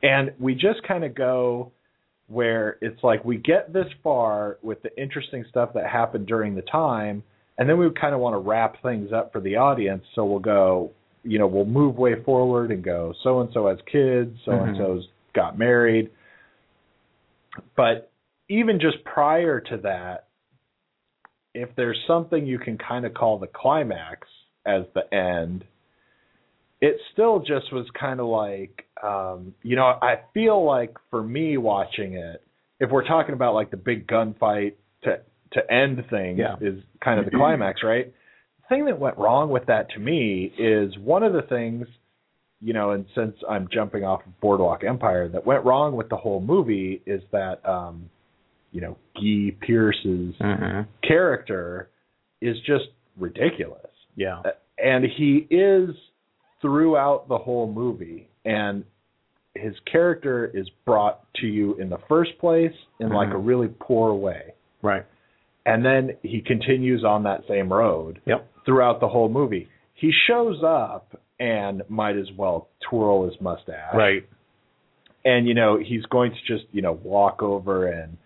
And 0.03 0.33
we 0.39 0.55
just 0.55 0.83
kind 0.87 1.03
of 1.03 1.15
go 1.15 1.73
where 2.29 2.77
it's 2.83 3.03
like 3.03 3.25
we 3.25 3.39
get 3.39 3.73
this 3.73 3.87
far 4.03 4.59
with 4.63 4.83
the 4.83 4.91
interesting 5.01 5.45
stuff 5.49 5.71
that 5.75 5.87
happened 5.87 6.27
during 6.27 6.55
the 6.55 6.63
time, 6.63 7.23
and 7.57 7.69
then 7.69 7.79
we 7.79 7.89
kind 7.99 8.15
of 8.15 8.21
want 8.21 8.35
to 8.35 8.39
wrap 8.39 8.83
things 8.83 9.13
up 9.13 9.33
for 9.33 9.41
the 9.41 9.57
audience. 9.57 10.05
So 10.15 10.25
we'll 10.27 10.39
go, 10.41 10.91
you 11.25 11.39
know, 11.39 11.47
we'll 11.47 11.65
move 11.65 11.97
way 11.97 12.23
forward 12.23 12.71
and 12.71 12.85
go, 12.85 13.15
so 13.25 13.41
and 13.41 13.49
so 13.55 13.67
has 13.69 13.79
kids, 13.91 14.37
so 14.45 14.53
and 14.53 14.77
so's 14.77 15.05
mm-hmm. 15.05 15.39
got 15.41 15.59
married. 15.59 16.11
But 17.77 18.11
even 18.49 18.81
just 18.81 19.05
prior 19.05 19.61
to 19.61 19.77
that, 19.79 20.29
if 21.55 21.71
there's 21.77 21.99
something 22.07 22.47
you 22.47 22.59
can 22.59 22.79
kind 22.79 23.05
of 23.05 23.15
call 23.15 23.39
the 23.39 23.47
climax 23.49 24.27
as 24.67 24.83
the 24.95 25.13
end, 25.15 25.65
it 26.81 26.97
still 27.13 27.41
just 27.41 27.73
was 27.73 27.87
kind 27.99 28.21
of 28.21 28.27
like, 28.27 28.87
um, 29.03 29.55
you 29.63 29.75
know, 29.77 29.85
I 29.87 30.21
feel 30.33 30.65
like 30.65 30.95
for 31.11 31.23
me 31.23 31.57
watching 31.57 32.15
it, 32.15 32.43
if 32.79 32.91
we're 32.91 33.07
talking 33.07 33.35
about 33.35 33.55
like 33.55 33.71
the 33.71 33.77
big 33.77 34.07
gunfight 34.07 34.75
to 35.03 35.21
to 35.53 35.73
end 35.73 36.05
things 36.11 36.39
Yeah. 36.39 36.57
is 36.61 36.83
kind 37.03 37.19
of 37.19 37.25
the 37.25 37.31
climax, 37.31 37.83
right? 37.83 38.13
The 38.61 38.69
thing 38.69 38.85
that 38.85 38.99
went 38.99 39.17
wrong 39.17 39.49
with 39.49 39.67
that 39.67 39.91
to 39.93 39.99
me 39.99 40.53
is 40.59 40.97
one 40.99 41.23
of 41.23 41.33
the 41.33 41.41
things, 41.43 41.87
you 42.61 42.75
know, 42.75 42.91
and 42.91 43.07
since 43.15 43.35
I'm 43.49 43.67
jumping 43.73 44.05
off 44.05 44.21
of 44.27 44.39
Boardwalk 44.41 44.85
Empire, 44.85 45.27
that 45.31 45.47
went 45.47 45.65
wrong 45.65 45.97
with 45.97 46.11
the 46.11 46.17
whole 46.19 46.41
movie 46.43 47.01
is 47.07 47.23
that, 47.33 47.67
um, 47.67 48.11
you 48.79 48.87
know, 48.87 48.97
Guy 49.17 49.57
Pearce's 49.67 50.35
Mm-hmm. 50.41 50.83
character 51.07 51.89
is 52.41 52.57
just 52.65 52.85
ridiculous 53.17 53.91
Yeah. 54.15 54.43
and 54.79 55.05
he 55.05 55.47
is 55.51 55.91
throughout 56.63 57.27
the 57.29 57.39
whole 57.39 57.67
movie 57.71 58.29
and 58.45 58.85
his 59.57 59.75
character 59.91 60.47
is 60.55 60.69
brought 60.85 61.25
to 61.41 61.47
you 61.49 61.75
in 61.75 61.89
the 61.91 61.99
first 62.09 62.39
place 62.39 62.73
in 63.01 63.09
like 63.09 63.31
Mhm. 63.31 63.35
a 63.35 63.39
really 63.39 63.69
poor 63.81 64.15
way 64.15 64.53
Right. 64.83 65.05
and 65.67 65.85
then 65.85 66.17
he 66.23 66.41
continues 66.41 67.03
on 67.05 67.25
that 67.25 67.45
same 67.49 67.73
road 67.73 68.21
Yep. 68.27 68.47
throughout 68.65 69.01
the 69.01 69.09
whole 69.09 69.29
movie 69.29 69.67
he 69.95 70.13
shows 70.13 70.63
up 70.63 71.21
and 71.41 71.83
might 71.89 72.17
as 72.17 72.31
well 72.37 72.69
twirl 72.81 73.25
his 73.29 73.41
mustache 73.41 73.95
Right. 73.95 74.25
and 75.25 75.49
you 75.49 75.55
know 75.55 75.77
he's 75.77 76.07
going 76.07 76.31
to 76.31 76.41
just 76.47 76.67
you 76.71 76.83
know 76.83 76.93
walk 77.03 77.43
over 77.43 77.87
and 77.89 78.17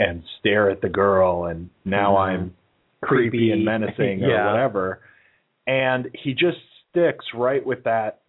and 0.00 0.22
stare 0.40 0.68
at 0.70 0.80
the 0.80 0.88
girl 0.88 1.44
and 1.44 1.70
now 1.84 2.14
Mhm. 2.16 2.20
i'm 2.28 2.54
creepy, 3.02 3.30
Creepy. 3.38 3.52
and 3.52 3.64
menacing 3.72 4.24
or 4.24 4.46
whatever 4.50 5.00
and 5.66 6.08
he 6.24 6.32
just 6.32 6.58
sticks 6.90 7.24
right 7.34 7.64
with 7.64 7.84
that 7.84 8.22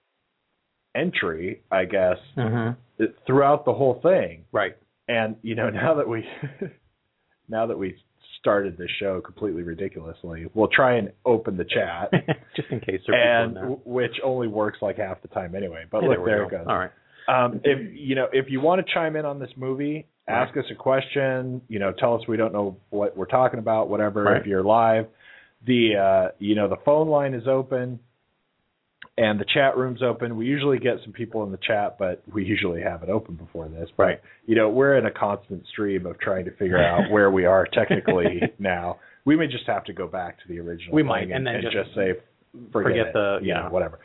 entry 0.95 1.61
i 1.71 1.85
guess 1.85 2.17
Mm-hmm. 2.37 3.05
throughout 3.25 3.65
the 3.65 3.73
whole 3.73 3.99
thing 4.01 4.45
Right. 4.51 4.75
and 5.07 5.35
you 5.41 5.55
know 5.55 5.69
now 5.83 5.93
that 5.95 6.07
we 6.07 6.25
now 7.49 7.65
that 7.67 7.77
we 7.77 7.95
started 8.39 8.75
this 8.77 8.89
show 8.99 9.21
completely 9.21 9.61
ridiculously 9.63 10.47
we'll 10.53 10.67
try 10.67 10.95
and 10.97 11.11
open 11.25 11.55
the 11.57 11.63
chat 11.65 12.11
Just 12.55 12.69
in 12.71 12.79
case 12.81 12.99
there 13.07 13.15
and 13.43 13.55
there. 13.55 13.63
w- 13.63 13.81
which 13.85 14.15
only 14.23 14.47
works 14.47 14.79
like 14.81 14.97
half 14.97 15.21
the 15.21 15.27
time 15.29 15.55
anyway 15.55 15.85
but 15.89 16.03
look 16.03 16.19
we 16.19 16.25
there 16.25 16.43
it 16.43 16.51
goes 16.51 16.65
All 16.67 16.77
right. 16.77 16.91
um, 17.27 17.61
if 17.63 17.79
you 17.93 18.15
know, 18.15 18.27
if 18.33 18.47
you 18.49 18.59
want 18.59 18.85
to 18.85 18.93
chime 18.93 19.15
in 19.15 19.25
on 19.25 19.37
this 19.39 19.51
movie, 19.55 20.07
ask 20.27 20.55
us 20.57 20.65
a 20.71 20.75
question. 20.75 21.61
You 21.67 21.79
know, 21.79 21.91
tell 21.97 22.15
us 22.15 22.21
we 22.27 22.37
don't 22.37 22.53
know 22.53 22.77
what 22.89 23.15
we're 23.17 23.25
talking 23.25 23.59
about. 23.59 23.89
Whatever. 23.89 24.23
Right. 24.23 24.41
If 24.41 24.47
you're 24.47 24.63
live, 24.63 25.07
the 25.65 25.95
uh, 25.95 26.31
you 26.39 26.55
know 26.55 26.67
the 26.67 26.77
phone 26.85 27.07
line 27.09 27.33
is 27.33 27.47
open. 27.47 27.99
and 29.17 29.39
the 29.39 29.45
chat 29.53 29.75
room's 29.77 30.01
open. 30.01 30.37
We 30.37 30.45
usually 30.45 30.79
get 30.79 30.97
some 31.03 31.11
people 31.13 31.43
in 31.43 31.51
the 31.51 31.59
chat, 31.65 31.97
but 31.99 32.23
we 32.33 32.45
usually 32.45 32.81
have 32.81 33.03
it 33.03 33.09
open 33.09 33.35
before 33.35 33.67
this. 33.67 33.89
But, 33.97 34.03
Right. 34.03 34.21
You 34.45 34.55
know, 34.55 34.69
we're 34.69 34.97
in 34.97 35.05
a 35.05 35.11
constant 35.11 35.67
stream 35.67 36.05
of 36.05 36.17
trying 36.19 36.45
to 36.45 36.51
figure 36.51 36.81
out 36.81 37.11
where 37.11 37.29
we 37.29 37.45
are 37.45 37.67
technically 37.73 38.41
now. 38.59 38.99
We 39.25 39.35
may 39.35 39.47
just 39.47 39.67
have 39.67 39.83
to 39.85 39.93
go 39.93 40.07
back 40.07 40.37
to 40.41 40.47
the 40.47 40.59
original. 40.59 40.95
We 40.95 41.03
might, 41.03 41.23
and, 41.23 41.33
and 41.33 41.47
then 41.47 41.55
and 41.55 41.63
just 41.71 41.93
say 41.93 42.13
forget, 42.71 42.89
forget 42.91 43.13
the- 43.13 43.39
you 43.41 43.53
know, 43.53 43.61
yeah. 43.63 43.69
whatever. 43.69 43.99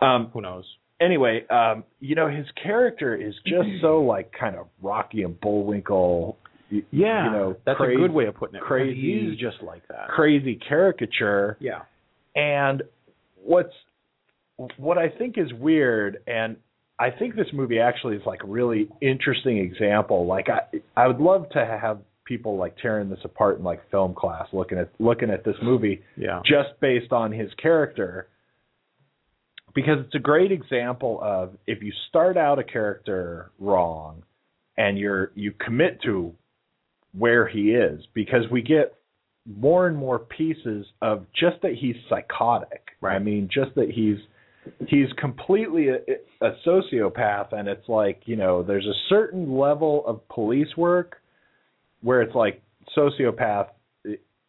Um, 0.00 0.30
Who 0.34 0.40
knows? 0.42 0.64
Anyway, 1.00 1.46
um, 1.48 1.84
you 2.00 2.14
know, 2.14 2.28
his 2.28 2.46
character 2.62 3.14
is 3.14 3.34
just 3.46 3.68
so 3.80 4.00
like 4.02 4.32
kind 4.38 4.56
of 4.56 4.66
Rocky 4.82 5.22
and 5.22 5.38
Bullwinkle. 5.40 6.36
Yeah, 6.70 7.24
you 7.24 7.30
know, 7.30 7.56
that's 7.64 7.78
crazy, 7.78 7.94
a 7.94 7.98
good 7.98 8.12
way 8.12 8.26
of 8.26 8.34
putting 8.34 8.56
it. 8.56 8.62
crazy- 8.62 9.28
he's 9.30 9.38
just 9.38 9.62
like 9.62 9.86
that. 9.88 10.08
crazy 10.08 10.56
caricature. 10.68 11.56
Yeah. 11.60 11.82
And 12.36 12.82
what's 13.42 13.72
what 14.76 14.98
I 14.98 15.08
think 15.08 15.38
is 15.38 15.52
weird, 15.52 16.18
and 16.26 16.56
I 16.98 17.10
think 17.10 17.36
this 17.36 17.46
movie 17.54 17.78
actually 17.78 18.16
is 18.16 18.22
like 18.26 18.42
a 18.44 18.46
really 18.46 18.88
interesting 19.00 19.58
example. 19.58 20.26
Like 20.26 20.48
I, 20.50 20.78
I 20.96 21.06
would 21.06 21.20
love 21.20 21.48
to 21.50 21.64
have 21.64 22.00
people 22.24 22.58
like 22.58 22.76
tearing 22.82 23.08
this 23.08 23.20
apart 23.24 23.58
in 23.58 23.64
like 23.64 23.80
film 23.90 24.14
class, 24.14 24.46
looking 24.52 24.76
at 24.78 24.90
looking 24.98 25.30
at 25.30 25.44
this 25.44 25.56
movie 25.62 26.02
Yeah. 26.16 26.40
just 26.44 26.78
based 26.80 27.12
on 27.12 27.32
his 27.32 27.48
character, 27.54 28.28
because 29.78 29.98
it's 30.04 30.14
a 30.16 30.18
great 30.18 30.50
example 30.50 31.20
of 31.22 31.56
if 31.68 31.84
you 31.84 31.92
start 32.08 32.36
out 32.36 32.58
a 32.58 32.64
character 32.64 33.52
wrong, 33.60 34.24
and 34.76 34.98
you're 34.98 35.30
you 35.36 35.52
commit 35.52 36.02
to 36.02 36.34
where 37.16 37.46
he 37.46 37.70
is, 37.70 38.00
because 38.12 38.42
we 38.50 38.60
get 38.60 38.96
more 39.46 39.86
and 39.86 39.96
more 39.96 40.18
pieces 40.18 40.84
of 41.00 41.26
just 41.32 41.62
that 41.62 41.74
he's 41.80 41.94
psychotic. 42.08 42.88
Right. 43.00 43.14
I 43.14 43.18
mean, 43.20 43.48
just 43.54 43.72
that 43.76 43.88
he's 43.88 44.18
he's 44.88 45.06
completely 45.16 45.90
a, 45.90 45.98
a 46.44 46.56
sociopath, 46.66 47.52
and 47.52 47.68
it's 47.68 47.88
like 47.88 48.22
you 48.24 48.34
know, 48.34 48.64
there's 48.64 48.86
a 48.86 48.98
certain 49.08 49.56
level 49.56 50.04
of 50.08 50.26
police 50.28 50.76
work 50.76 51.18
where 52.02 52.20
it's 52.20 52.34
like 52.34 52.62
sociopath. 52.96 53.68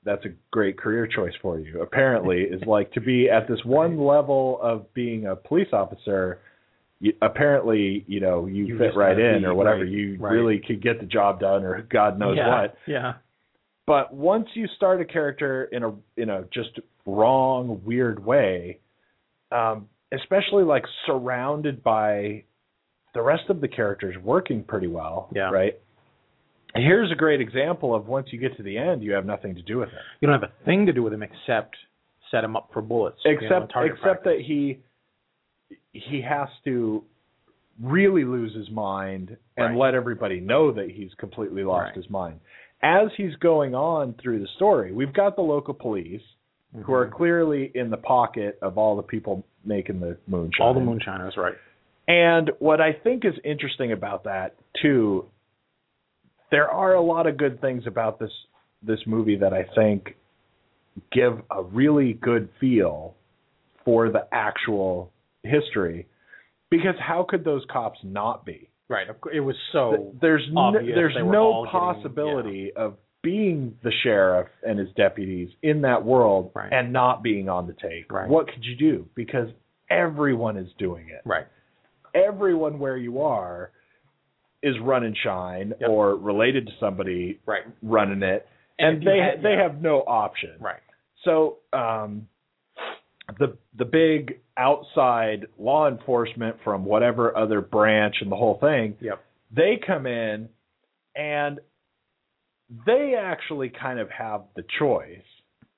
That's 0.09 0.25
a 0.25 0.29
great 0.51 0.77
career 0.77 1.07
choice 1.07 1.33
for 1.41 1.59
you. 1.59 1.81
Apparently, 1.81 2.41
is 2.41 2.61
like 2.65 2.91
to 2.93 3.01
be 3.01 3.29
at 3.29 3.47
this 3.47 3.59
one 3.63 3.99
level 3.99 4.59
of 4.61 4.91
being 4.93 5.27
a 5.27 5.35
police 5.35 5.67
officer. 5.71 6.39
You, 6.99 7.13
apparently, 7.21 8.03
you 8.07 8.19
know, 8.19 8.45
you, 8.47 8.65
You 8.65 8.77
fit 8.77 8.95
right 8.95 9.17
in 9.17 9.41
be- 9.41 9.45
or 9.45 9.53
whatever. 9.53 9.81
right, 9.83 9.87
you 9.89 10.17
right. 10.19 10.31
really 10.31 10.59
could 10.65 10.81
get 10.81 10.99
the 10.99 11.05
job 11.05 11.39
done, 11.39 11.63
or 11.63 11.81
God 11.83 12.17
knows 12.19 12.37
yeah. 12.37 12.49
what 12.61 12.75
Yeah. 12.87 13.13
but 13.87 14.13
once 14.13 14.47
you 14.55 14.67
start 14.75 14.99
a 14.99 15.05
character 15.05 15.65
in 15.65 15.83
a 15.83 15.93
in 16.17 16.29
a 16.29 16.43
just 16.53 16.79
wrong 17.05 17.81
weird 17.85 18.23
way 18.23 18.79
um 19.51 19.87
especially 20.11 20.63
like 20.63 20.83
surrounded 21.07 21.81
by 21.83 22.43
the 23.15 23.21
rest 23.21 23.43
of 23.49 23.61
the 23.61 23.67
characters 23.67 24.15
working 24.23 24.63
pretty 24.63 24.87
well 24.87 25.29
Yeah. 25.33 25.49
right 25.49 25.79
here's 26.75 27.11
a 27.11 27.15
great 27.15 27.41
example 27.41 27.95
of 27.95 28.07
once 28.07 28.27
you 28.31 28.39
get 28.39 28.55
to 28.57 28.63
the 28.63 28.77
end 28.77 29.03
you 29.03 29.11
have 29.11 29.25
nothing 29.25 29.55
to 29.55 29.61
do 29.61 29.77
with 29.77 29.89
it 29.89 29.95
You 30.21 30.27
don't 30.27 30.39
have 30.41 30.49
a 30.49 30.65
thing 30.65 30.85
to 30.85 30.93
do 30.93 31.03
with 31.03 31.13
him 31.13 31.23
except 31.23 31.75
set 32.31 32.43
him 32.43 32.55
up 32.55 32.69
for 32.73 32.81
bullets. 32.81 33.17
you 33.25 33.31
know, 33.33 33.37
except 33.41 33.71
except 33.75 34.01
practice. 34.01 34.23
that 34.25 34.41
he 34.45 34.79
he 35.93 36.21
has 36.21 36.47
to 36.65 37.03
really 37.81 38.23
lose 38.25 38.53
his 38.55 38.69
mind 38.69 39.35
and 39.57 39.69
Right. 39.71 39.77
let 39.77 39.93
everybody 39.95 40.39
know 40.39 40.71
that 40.71 40.89
he's 40.91 41.13
completely 41.15 41.63
lost 41.63 41.87
Right. 41.87 41.95
his 41.95 42.09
mind. 42.09 42.39
As 42.81 43.09
he's 43.15 43.35
going 43.37 43.73
on 43.75 44.13
through 44.13 44.39
the 44.39 44.47
story, 44.47 44.91
we've 44.91 45.13
got 45.13 45.35
the 45.35 45.41
local 45.41 45.73
police 45.73 46.21
who 46.83 46.93
are 46.93 47.07
Mhm. 47.07 47.11
clearly 47.11 47.71
in 47.75 47.89
the 47.89 47.97
pocket 47.97 48.57
of 48.61 48.77
all 48.77 48.95
the 48.95 49.03
people 49.03 49.43
making 49.65 49.99
the 49.99 50.17
moonshine. 50.27 50.65
all 50.67 50.73
the 50.73 50.79
moonshiners, 50.79 51.35
right? 51.37 51.55
And 52.07 52.49
what 52.59 52.79
I 52.81 52.93
think 52.93 53.25
is 53.25 53.37
interesting 53.43 53.91
about 53.91 54.23
that 54.25 54.55
too, 54.75 55.25
there 56.51 56.67
are 56.69 56.93
a 56.93 57.01
lot 57.01 57.27
of 57.27 57.37
good 57.37 57.61
things 57.61 57.83
about 57.87 58.19
this 58.19 58.31
this 58.81 58.99
movie 59.05 59.35
that 59.37 59.53
I 59.53 59.65
think 59.75 60.15
give 61.11 61.41
a 61.51 61.63
really 61.63 62.13
good 62.13 62.49
feel 62.59 63.15
for 63.85 64.09
the 64.09 64.27
actual 64.31 65.11
history. 65.43 66.07
Because 66.69 66.95
how 66.99 67.25
could 67.27 67.43
those 67.43 67.63
cops 67.71 67.99
not 68.03 68.45
be? 68.45 68.69
Right. 68.89 69.07
It 69.33 69.39
was 69.41 69.55
so. 69.71 70.13
there's 70.21 70.47
no, 70.51 70.71
there's 70.73 71.15
no 71.15 71.39
all 71.39 71.65
getting- 71.65 71.79
possibility 71.79 72.71
of 72.75 72.95
being 73.21 73.75
the 73.83 73.91
sheriff 74.03 74.47
and 74.65 74.79
his 74.79 74.89
deputies 74.95 75.49
in 75.61 75.81
that 75.81 76.05
world 76.05 76.51
Right. 76.55 76.71
and 76.71 76.93
not 76.93 77.21
being 77.21 77.49
on 77.49 77.67
the 77.67 77.73
take. 77.73 78.11
Right. 78.11 78.29
What 78.29 78.47
could 78.47 78.63
you 78.63 78.75
do? 78.75 79.07
Because 79.13 79.49
everyone 79.89 80.55
is 80.57 80.69
doing 80.77 81.09
it 81.09 81.21
right. 81.25 81.47
everyone 82.13 82.77
where 82.79 82.95
you 82.97 83.21
are 83.21 83.71
is 84.61 84.75
run 84.81 85.03
and 85.03 85.15
shine 85.23 85.73
Yep. 85.79 85.89
or 85.89 86.15
related 86.15 86.67
to 86.67 86.73
somebody 86.79 87.39
Right. 87.45 87.63
running 87.81 88.23
it 88.23 88.47
And 88.77 88.97
and, 88.97 89.07
they 89.07 89.17
had- 89.19 89.41
they 89.41 89.53
yeah. 89.53 89.63
have 89.63 89.81
no 89.81 90.01
option 90.01 90.55
Right. 90.59 90.81
so 91.23 91.57
um 91.73 92.27
the 93.37 93.57
the 93.75 93.85
big 93.85 94.39
outside 94.57 95.45
law 95.57 95.87
enforcement 95.87 96.57
from 96.63 96.83
whatever 96.83 97.35
other 97.37 97.61
branch 97.61 98.15
and 98.21 98.31
the 98.31 98.35
whole 98.35 98.57
thing 98.59 98.97
Yep. 99.01 99.23
they 99.51 99.77
come 99.77 100.05
in 100.07 100.49
and 101.15 101.59
they 102.85 103.15
actually 103.15 103.69
kind 103.69 103.99
of 103.99 104.09
have 104.11 104.43
the 104.55 104.63
choice 104.77 105.21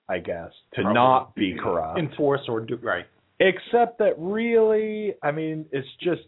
i 0.10 0.18
guess 0.20 0.52
to 0.74 0.82
Probably. 0.82 0.94
not 0.94 1.36
be 1.36 1.56
corrupt 1.56 2.00
Enforce 2.00 2.42
or 2.50 2.62
do 2.62 2.78
right. 2.78 3.06
except 3.40 3.98
that 4.00 4.16
really 4.18 5.14
i 5.22 5.32
mean 5.32 5.66
it's 5.72 5.88
just 6.02 6.24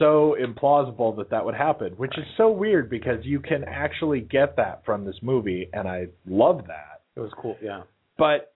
so 0.00 0.34
implausible 0.44 1.16
that 1.18 1.30
that 1.30 1.44
would 1.44 1.54
happen 1.54 1.92
which 1.92 2.18
is 2.18 2.24
so 2.36 2.50
weird 2.50 2.90
because 2.90 3.24
you 3.24 3.38
can 3.38 3.62
actually 3.64 4.20
get 4.20 4.56
that 4.56 4.82
from 4.84 5.04
this 5.04 5.14
movie 5.22 5.68
and 5.72 5.86
i 5.86 6.06
love 6.26 6.62
that 6.66 7.02
It 7.16 7.20
was 7.20 7.30
cool. 7.40 7.56
Yeah. 7.62 7.82
but 8.18 8.52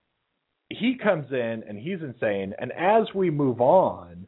he 0.70 0.96
comes 1.00 1.26
in 1.30 1.62
and 1.68 1.78
he's 1.78 2.00
insane 2.02 2.54
and 2.58 2.72
as 2.72 3.04
we 3.14 3.30
move 3.30 3.60
on 3.60 4.26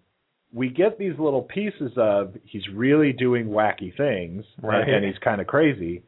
we 0.52 0.68
get 0.68 0.98
these 0.98 1.18
little 1.18 1.42
pieces 1.42 1.90
of 1.96 2.34
he's 2.44 2.62
really 2.72 3.12
doing 3.12 3.46
wacky 3.46 3.94
things 3.96 4.44
Right. 4.62 4.82
and, 4.86 4.96
and 4.96 5.04
he's 5.04 5.18
kind 5.24 5.40
of 5.40 5.46
crazy 5.48 6.02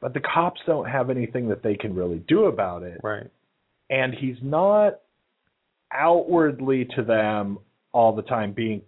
but 0.00 0.12
the 0.12 0.20
cops 0.20 0.60
don't 0.66 0.86
have 0.88 1.08
anything 1.08 1.48
that 1.48 1.62
they 1.62 1.74
can 1.76 1.94
really 1.94 2.18
do 2.28 2.44
about 2.46 2.82
it 2.82 3.00
Right. 3.02 3.28
and 3.88 4.12
he's 4.12 4.36
not 4.42 5.00
outwardly 5.92 6.86
to 6.96 7.02
them 7.02 7.58
all 7.92 8.14
the 8.14 8.22
time 8.22 8.52
being 8.52 8.82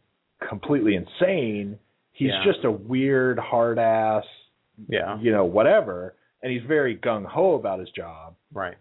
completely 0.46 0.94
insane. 0.94 1.79
He's 2.12 2.31
Yeah. 2.31 2.44
just 2.44 2.64
a 2.64 2.70
weird, 2.70 3.38
hard 3.38 3.79
ass, 3.79 4.24
Yeah. 4.88 5.18
you 5.20 5.31
know, 5.33 5.44
whatever. 5.44 6.14
And 6.42 6.53
he's 6.53 6.62
very 6.62 6.96
gung 6.96 7.24
ho 7.24 7.55
about 7.55 7.81
his 7.81 7.90
job. 7.90 8.35
Right. 8.53 8.77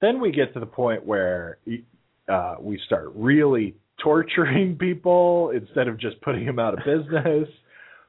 Then 0.00 0.20
we 0.20 0.30
get 0.30 0.52
to 0.54 0.60
the 0.60 0.66
point 0.66 1.04
where 1.06 1.58
uh, 2.28 2.56
we 2.58 2.78
start 2.78 3.12
really 3.14 3.74
torturing 3.98 4.76
people 4.78 5.50
instead 5.50 5.88
of 5.88 5.96
just 5.98 6.20
putting 6.22 6.44
them 6.44 6.58
out 6.58 6.74
of 6.78 6.84
business 6.84 7.48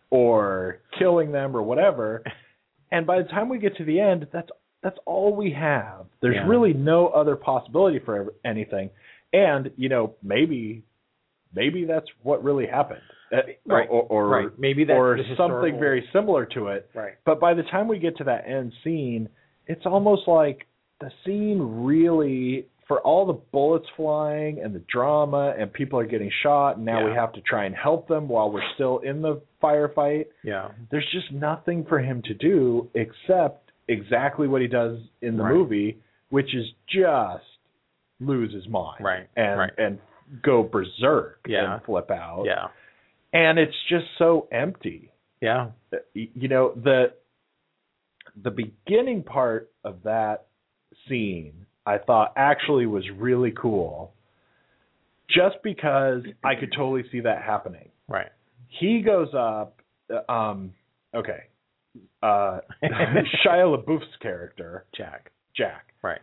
or 0.10 0.80
killing 0.98 1.32
them 1.32 1.56
or 1.56 1.62
whatever. 1.62 2.24
And 2.92 3.06
by 3.06 3.22
the 3.22 3.28
time 3.28 3.50
we 3.50 3.60
get 3.60 3.76
to 3.78 3.84
the 3.86 4.00
end, 4.00 4.28
that's 4.32 4.50
that's 4.84 4.98
all 5.06 5.36
we 5.36 5.52
have. 5.52 6.06
There's 6.22 6.36
Yeah. 6.36 6.48
really 6.48 6.72
no 6.74 7.08
other 7.08 7.36
possibility 7.36 8.00
for 8.00 8.34
anything. 8.46 8.90
And 9.34 9.72
you 9.76 9.90
know, 9.90 10.14
maybe 10.24 10.84
maybe 11.54 11.86
that's 11.86 12.08
what 12.24 12.44
really 12.44 12.66
happened, 12.68 13.02
Uh, 13.32 13.38
Right. 13.66 13.88
Or, 13.90 14.04
or, 14.04 14.28
right. 14.28 14.50
Maybe 14.60 14.84
that's 14.86 14.98
or 14.98 15.18
the 15.18 15.24
something 15.36 15.56
historical- 15.56 15.80
very 15.80 16.08
similar 16.14 16.46
to 16.48 16.68
it. 16.68 16.90
Right. 16.94 17.14
But 17.26 17.40
by 17.40 17.54
the 17.54 17.64
time 17.64 17.88
we 17.88 18.00
get 18.00 18.18
to 18.18 18.24
that 18.26 18.48
end 18.48 18.74
scene, 18.84 19.28
it's 19.68 19.86
almost 19.86 20.28
like 20.28 20.66
the 21.02 21.12
scene 21.26 21.60
really, 21.62 22.68
for 22.88 23.02
all 23.02 23.26
the 23.26 23.34
bullets 23.52 23.88
flying 23.98 24.60
and 24.60 24.74
the 24.74 24.82
drama 24.92 25.54
and 25.60 25.72
people 25.74 26.00
are 26.00 26.06
getting 26.06 26.32
shot, 26.42 26.78
and 26.78 26.86
now 26.86 27.06
we 27.06 27.12
have 27.14 27.34
to 27.34 27.42
try 27.42 27.66
and 27.66 27.76
help 27.76 28.08
them 28.08 28.30
while 28.30 28.50
we're 28.50 28.62
still 28.76 29.00
in 29.00 29.22
the 29.22 29.42
firefight. 29.62 30.28
Yeah. 30.44 30.70
There's 30.90 31.08
just 31.12 31.32
nothing 31.34 31.84
for 31.86 32.00
him 32.00 32.22
to 32.24 32.34
do 32.34 32.90
except 32.94 33.72
exactly 33.90 34.48
what 34.48 34.62
he 34.62 34.68
does 34.68 35.00
in 35.22 35.36
the 35.38 35.44
Right. 35.44 35.54
movie, 35.54 35.98
which 36.30 36.56
is 36.56 36.66
just 36.88 37.44
lose 38.20 38.54
his 38.54 38.68
mind 38.70 39.04
Right, 39.04 39.28
and 39.36 39.60
right. 39.60 39.72
and 39.78 40.00
go 40.44 40.64
berserk 40.64 41.40
Yeah. 41.48 41.76
and 41.76 41.84
flip 41.84 42.12
out. 42.12 42.44
Yeah. 42.46 42.68
And 43.34 43.60
it's 43.60 43.76
just 43.90 44.06
so 44.18 44.48
empty 44.52 45.12
Yeah. 45.42 45.72
you 46.14 46.48
know 46.48 46.72
the 46.76 47.14
the 48.44 48.52
beginning 48.52 49.24
part 49.24 49.72
of 49.84 50.04
that 50.04 50.48
scene 51.08 51.66
I 51.86 51.98
thought 51.98 52.34
actually 52.36 52.86
was 52.86 53.04
really 53.18 53.52
cool 53.52 54.14
just 55.30 55.56
because 55.64 56.24
I 56.44 56.56
could 56.56 56.72
totally 56.76 57.04
see 57.12 57.22
that 57.22 57.42
happening. 57.42 57.90
Right. 58.08 58.30
He 58.68 59.02
goes 59.02 59.30
up 59.34 59.82
uh, 60.14 60.32
um 60.32 60.74
okay. 61.16 61.44
Uh 62.22 62.60
Shia 62.84 63.66
LaBeouf's 63.78 64.16
character, 64.22 64.86
Jack. 64.96 65.32
Jack. 65.56 65.94
Right. 66.04 66.22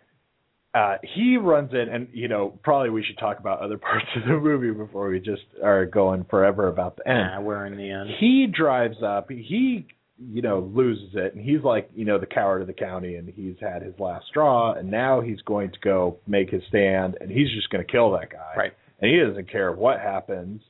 Uh, 0.75 0.97
he 1.15 1.37
runs 1.37 1.73
in, 1.73 1.89
and 1.89 2.09
you 2.13 2.29
know, 2.29 2.59
probably 2.63 2.91
we 2.91 3.05
should 3.05 3.19
talk 3.19 3.39
about 3.39 3.61
other 3.61 3.79
parts 3.79 4.07
of 4.17 4.23
the 4.23 4.39
movie 4.39 4.71
before 4.71 5.09
we 5.09 5.21
just 5.21 5.43
are 5.63 5.87
going 5.87 6.25
forever 6.29 6.69
about 6.69 6.97
the 6.97 7.09
end. 7.09 7.31
Yeah, 7.33 7.39
we're 7.41 7.67
in 7.67 7.77
the 7.77 7.91
end. 7.91 8.11
He 8.19 8.47
drives 8.47 8.97
up. 9.03 9.31
He, 9.31 9.87
you 10.19 10.43
know, 10.43 10.61
loses 10.75 11.11
it, 11.15 11.35
and 11.35 11.45
he's 11.45 11.63
like, 11.63 11.91
you 11.95 12.05
know, 12.05 12.19
the 12.19 12.27
coward 12.27 12.61
of 12.61 12.67
the 12.67 12.73
county, 12.73 13.17
and 13.17 13.29
he's 13.29 13.57
had 13.61 13.83
his 13.83 13.95
last 13.99 14.27
straw, 14.27 14.75
and 14.75 14.91
now 14.91 15.21
he's 15.21 15.41
going 15.43 15.71
to 15.71 15.79
go 15.83 16.19
make 16.27 16.51
his 16.51 16.63
stand, 16.69 17.17
and 17.21 17.31
he's 17.31 17.51
just 17.55 17.71
going 17.71 17.85
to 17.85 17.91
kill 17.91 18.13
that 18.13 18.31
guy. 18.31 18.55
Right. 18.57 18.73
And 19.01 19.11
he 19.11 19.19
doesn't 19.19 19.51
care 19.51 19.73
what 19.73 20.01
happens, 20.01 20.61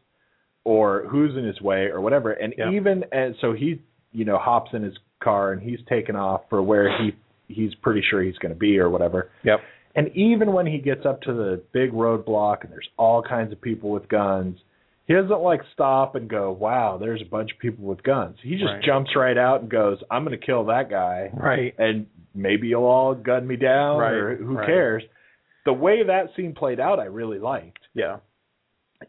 or 0.64 1.06
who's 1.10 1.36
in 1.36 1.44
his 1.44 1.60
way, 1.60 1.86
or 1.86 2.00
whatever. 2.00 2.32
And 2.32 2.54
even 2.74 3.04
and 3.12 3.34
so 3.40 3.52
he, 3.52 3.82
you 4.12 4.24
know, 4.24 4.38
hops 4.38 4.70
in 4.72 4.82
his 4.82 4.94
car 5.24 5.52
and 5.52 5.62
he's 5.62 5.78
taken 5.88 6.14
off 6.14 6.42
for 6.50 6.62
where 6.62 6.90
he 7.02 7.12
he's 7.48 7.74
pretty 7.76 8.02
sure 8.08 8.22
he's 8.22 8.36
going 8.38 8.52
to 8.52 8.58
be 8.58 8.78
or 8.78 8.90
whatever. 8.90 9.30
Yep. 9.44 9.60
And 9.96 10.08
even 10.16 10.52
when 10.52 10.66
he 10.66 10.78
gets 10.78 11.06
up 11.06 11.22
to 11.22 11.32
the 11.32 11.62
big 11.72 11.92
roadblock 11.92 12.62
and 12.62 12.72
there's 12.72 12.88
all 12.96 13.22
kinds 13.22 13.52
of 13.52 13.60
people 13.60 13.90
with 13.90 14.08
guns, 14.08 14.58
he 15.06 15.14
doesn't 15.14 15.40
like 15.40 15.60
stop 15.72 16.14
and 16.14 16.28
go, 16.28 16.50
"Wow, 16.50 16.96
there's 16.98 17.22
a 17.22 17.26
bunch 17.26 17.52
of 17.52 17.58
people 17.58 17.84
with 17.84 18.02
guns." 18.02 18.38
He 18.42 18.52
just 18.56 18.64
Right. 18.72 18.82
jumps 18.82 19.14
right 19.14 19.36
out 19.38 19.60
and 19.60 19.70
goes, 19.70 20.02
"I'm 20.10 20.24
going 20.24 20.38
to 20.38 20.44
kill 20.44 20.64
that 20.64 20.88
guy." 20.88 21.30
Right. 21.34 21.74
And 21.78 22.06
maybe 22.34 22.68
you'll 22.68 22.84
all 22.86 23.14
gun 23.14 23.46
me 23.46 23.56
down 23.56 23.98
Right, 24.00 24.12
or 24.14 24.34
who 24.36 24.56
right. 24.56 24.66
cares. 24.66 25.04
The 25.64 25.72
way 25.72 26.02
that 26.02 26.34
scene 26.34 26.54
played 26.54 26.80
out, 26.80 26.98
I 26.98 27.04
really 27.04 27.38
liked 27.38 27.86
Yeah. 27.94 28.18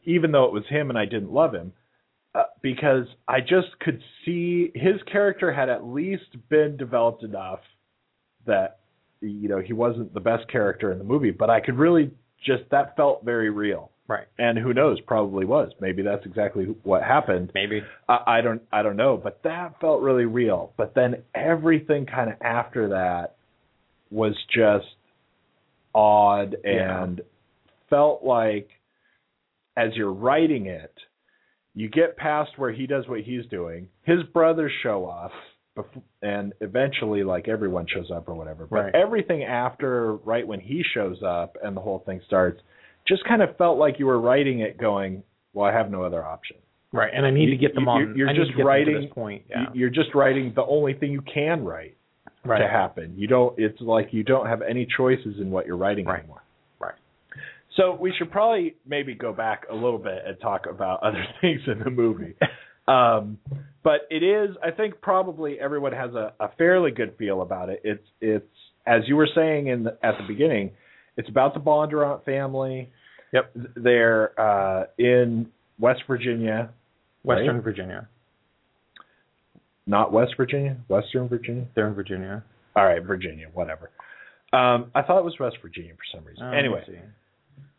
even 0.03 0.31
though 0.31 0.45
it 0.45 0.51
was 0.51 0.67
him 0.67 0.89
and 0.89 0.99
I 0.99 1.05
didn't 1.05 1.31
love 1.31 1.53
him, 1.55 1.71
uh, 2.35 2.43
because 2.61 3.07
I 3.27 3.39
just 3.39 3.79
could 3.79 4.03
see 4.25 4.71
his 4.75 5.01
character 5.03 5.51
had 5.53 5.69
at 5.69 5.85
least 5.85 6.47
been 6.49 6.75
developed 6.75 7.23
enough 7.23 7.61
that 8.45 8.79
you 9.21 9.47
know 9.49 9.59
he 9.59 9.73
wasn't 9.73 10.13
the 10.13 10.19
best 10.19 10.47
character 10.49 10.91
in 10.91 10.97
the 10.97 11.03
movie, 11.03 11.31
but 11.31 11.49
I 11.49 11.59
could 11.59 11.77
really 11.77 12.11
just 12.45 12.63
that 12.71 12.95
felt 12.95 13.23
very 13.25 13.49
real. 13.49 13.91
Right. 14.07 14.27
And 14.37 14.55
who 14.59 14.71
knows, 14.71 14.99
probably 15.01 15.45
was. 15.45 15.71
Maybe 15.81 16.03
that's 16.03 16.25
exactly 16.27 16.65
what 16.83 17.01
happened. 17.01 17.51
Maybe. 17.55 17.81
I, 18.07 18.19
I 18.27 18.41
don't 18.41 18.61
I 18.71 18.83
don't 18.83 18.97
know, 18.97 19.17
but 19.17 19.41
that 19.43 19.79
felt 19.81 20.01
really 20.01 20.25
real. 20.25 20.73
But 20.77 20.93
then 20.93 21.23
everything 21.33 22.05
kind 22.05 22.29
of 22.29 22.35
after 22.41 22.89
that 22.89 23.35
was 24.11 24.35
just 24.53 24.85
odd 25.95 26.57
Yeah. 26.63 27.03
and 27.03 27.21
felt 27.89 28.23
like 28.23 28.69
as 29.77 29.89
you're 29.95 30.13
writing 30.13 30.67
it, 30.67 30.93
you 31.73 31.89
get 31.89 32.15
past 32.15 32.51
where 32.57 32.71
he 32.71 32.87
does 32.87 33.07
what 33.07 33.21
he's 33.21 33.45
doing. 33.47 33.87
His 34.03 34.21
brothers 34.33 34.71
show 34.83 35.07
up, 35.07 35.31
bef- 35.77 36.01
and 36.21 36.53
eventually, 36.61 37.23
like 37.23 37.47
everyone 37.47 37.85
shows 37.87 38.09
up 38.11 38.27
or 38.27 38.33
whatever. 38.35 38.65
But 38.65 38.75
Right. 38.85 38.95
everything 38.95 39.43
after, 39.43 40.13
right 40.17 40.47
when 40.47 40.59
he 40.59 40.83
shows 40.93 41.21
up 41.23 41.57
and 41.63 41.75
the 41.75 41.81
whole 41.81 41.99
thing 41.99 42.21
starts, 42.25 42.61
just 43.07 43.23
kind 43.25 43.41
of 43.41 43.55
felt 43.57 43.77
like 43.77 43.99
you 43.99 44.05
were 44.07 44.19
writing 44.19 44.59
it, 44.59 44.77
going, 44.77 45.23
"Well, 45.53 45.65
I 45.65 45.71
have 45.71 45.91
no 45.91 46.03
other 46.03 46.23
option." 46.23 46.57
Right. 46.91 47.11
And 47.13 47.25
I 47.25 47.29
need 47.31 47.47
to 47.51 47.57
get 47.57 47.75
them 47.75 47.83
You- 47.85 47.89
on. 47.89 48.15
you're- 48.15 48.31
I 48.31 48.33
just 48.33 48.51
to 48.51 48.53
get 48.53 48.57
them 48.57 48.63
to 48.63 48.67
writing- 48.67 49.01
this 49.01 49.11
point. 49.13 49.43
You- 49.49 49.55
Yeah. 49.57 49.65
You're 49.73 49.89
just 49.89 50.15
writing 50.15 50.53
the 50.53 50.65
only 50.65 50.93
thing 50.93 51.11
you 51.11 51.21
can 51.21 51.63
write 51.65 51.95
right. 52.45 52.59
to 52.59 52.67
happen. 52.67 53.13
You 53.17 53.27
don't. 53.27 53.57
It's 53.59 53.79
like 53.81 54.13
you 54.13 54.23
don't 54.23 54.47
have 54.47 54.61
any 54.61 54.85
choices 54.85 55.39
in 55.39 55.51
what 55.51 55.65
you're 55.67 55.77
writing 55.77 56.05
Right. 56.05 56.19
anymore. 56.19 56.41
Right. 56.79 56.93
So 57.71 57.93
we 57.95 58.13
should 58.13 58.31
probably 58.31 58.75
maybe 58.85 59.13
go 59.13 59.33
back 59.33 59.65
a 59.69 59.75
little 59.75 59.99
bit 59.99 60.23
and 60.25 60.39
talk 60.39 60.65
about 60.67 60.99
other 61.03 61.25
things 61.41 61.67
in 61.67 61.79
the 61.79 61.89
movie. 61.91 62.35
Um, 62.87 63.39
but 63.83 64.01
it 64.09 64.23
is, 64.23 64.55
I 64.63 64.71
think, 64.71 65.01
probably 65.01 65.59
everyone 65.59 65.91
has 65.93 66.13
a, 66.13 66.33
a 66.39 66.49
fairly 66.57 66.91
good 66.91 67.15
feel 67.17 67.41
about 67.41 67.69
it. 67.69 67.81
It's 67.83 68.05
it's 68.21 68.45
as 68.85 69.01
you 69.07 69.15
were 69.15 69.29
saying 69.33 69.67
in 69.67 69.83
the, 69.83 69.97
at 70.03 70.15
the 70.19 70.25
beginning, 70.27 70.71
it's 71.17 71.29
about 71.29 71.53
the 71.53 71.59
Bondurant 71.59 72.25
family. 72.25 72.91
Yep. 73.33 73.55
They're 73.75 74.39
uh, 74.39 74.85
in 74.97 75.47
West 75.79 76.01
Virginia, 76.07 76.69
Western 77.23 77.55
right? 77.55 77.63
Virginia. 77.63 78.07
not 79.87 80.11
West 80.13 80.33
Virginia, 80.37 80.77
Western 80.87 81.27
Virginia. 81.27 81.67
They're 81.75 81.87
in 81.87 81.93
Virginia. 81.95 82.43
All 82.75 82.85
right, 82.85 83.03
Virginia, 83.03 83.47
whatever. 83.53 83.89
Um, 84.53 84.91
I 84.95 85.01
thought 85.01 85.19
it 85.19 85.25
was 85.25 85.35
West 85.39 85.57
Virginia 85.61 85.93
for 85.93 86.17
some 86.17 86.25
reason. 86.25 86.43
Uh, 86.43 86.51
anyway. 86.51 86.83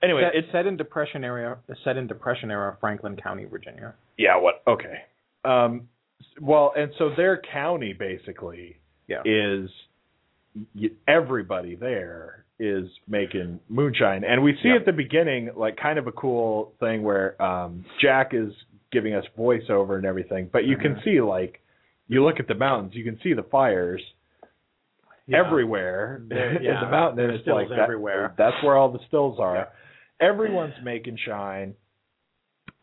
Anyway, 0.02 0.22
set, 0.24 0.34
it's 0.34 0.52
set 0.52 0.66
in 0.66 0.76
Depression 0.76 1.24
area. 1.24 1.56
Set 1.84 1.96
in 1.96 2.06
Depression 2.06 2.50
era, 2.50 2.76
Franklin 2.80 3.16
County, 3.16 3.44
Virginia. 3.44 3.94
yeah. 4.18 4.36
What? 4.36 4.62
Okay. 4.66 5.02
Um, 5.44 5.88
well, 6.40 6.72
and 6.76 6.90
so 6.98 7.10
their 7.16 7.40
county 7.52 7.92
basically 7.92 8.78
Yeah. 9.06 9.22
is 9.24 9.70
everybody 11.06 11.74
there 11.74 12.44
is 12.58 12.88
making 13.06 13.60
moonshine, 13.68 14.24
and 14.24 14.42
we 14.42 14.54
see 14.62 14.68
Yeah. 14.68 14.76
at 14.76 14.86
the 14.86 14.92
beginning 14.92 15.50
like 15.56 15.76
kind 15.76 15.98
of 15.98 16.06
a 16.06 16.12
cool 16.12 16.72
thing 16.80 17.02
where 17.02 17.40
um, 17.42 17.84
Jack 18.00 18.32
is 18.32 18.52
giving 18.92 19.14
us 19.14 19.24
voiceover 19.38 19.96
and 19.96 20.06
everything, 20.06 20.48
but 20.50 20.64
you 20.64 20.76
can 20.78 20.94
Mhm. 20.96 21.04
see 21.04 21.20
like 21.20 21.60
you 22.08 22.24
look 22.24 22.40
at 22.40 22.46
the 22.48 22.54
mountains, 22.54 22.94
you 22.94 23.04
can 23.04 23.18
see 23.20 23.34
the 23.34 23.42
fires 23.42 24.00
Yeah. 25.26 25.38
everywhere 25.44 26.22
There- 26.28 26.50
in 26.56 26.62
the 26.80 26.88
mountain. 26.88 27.24
and 27.24 27.34
it's 27.34 27.46
like 27.46 27.66
stills 27.66 27.70
that- 27.76 27.80
everywhere. 27.80 28.32
That's 28.38 28.62
where 28.62 28.76
all 28.76 28.88
the 28.90 29.00
stills 29.08 29.38
are. 29.38 29.68
Everyone's 30.20 30.74
making 30.82 31.18
shine, 31.26 31.74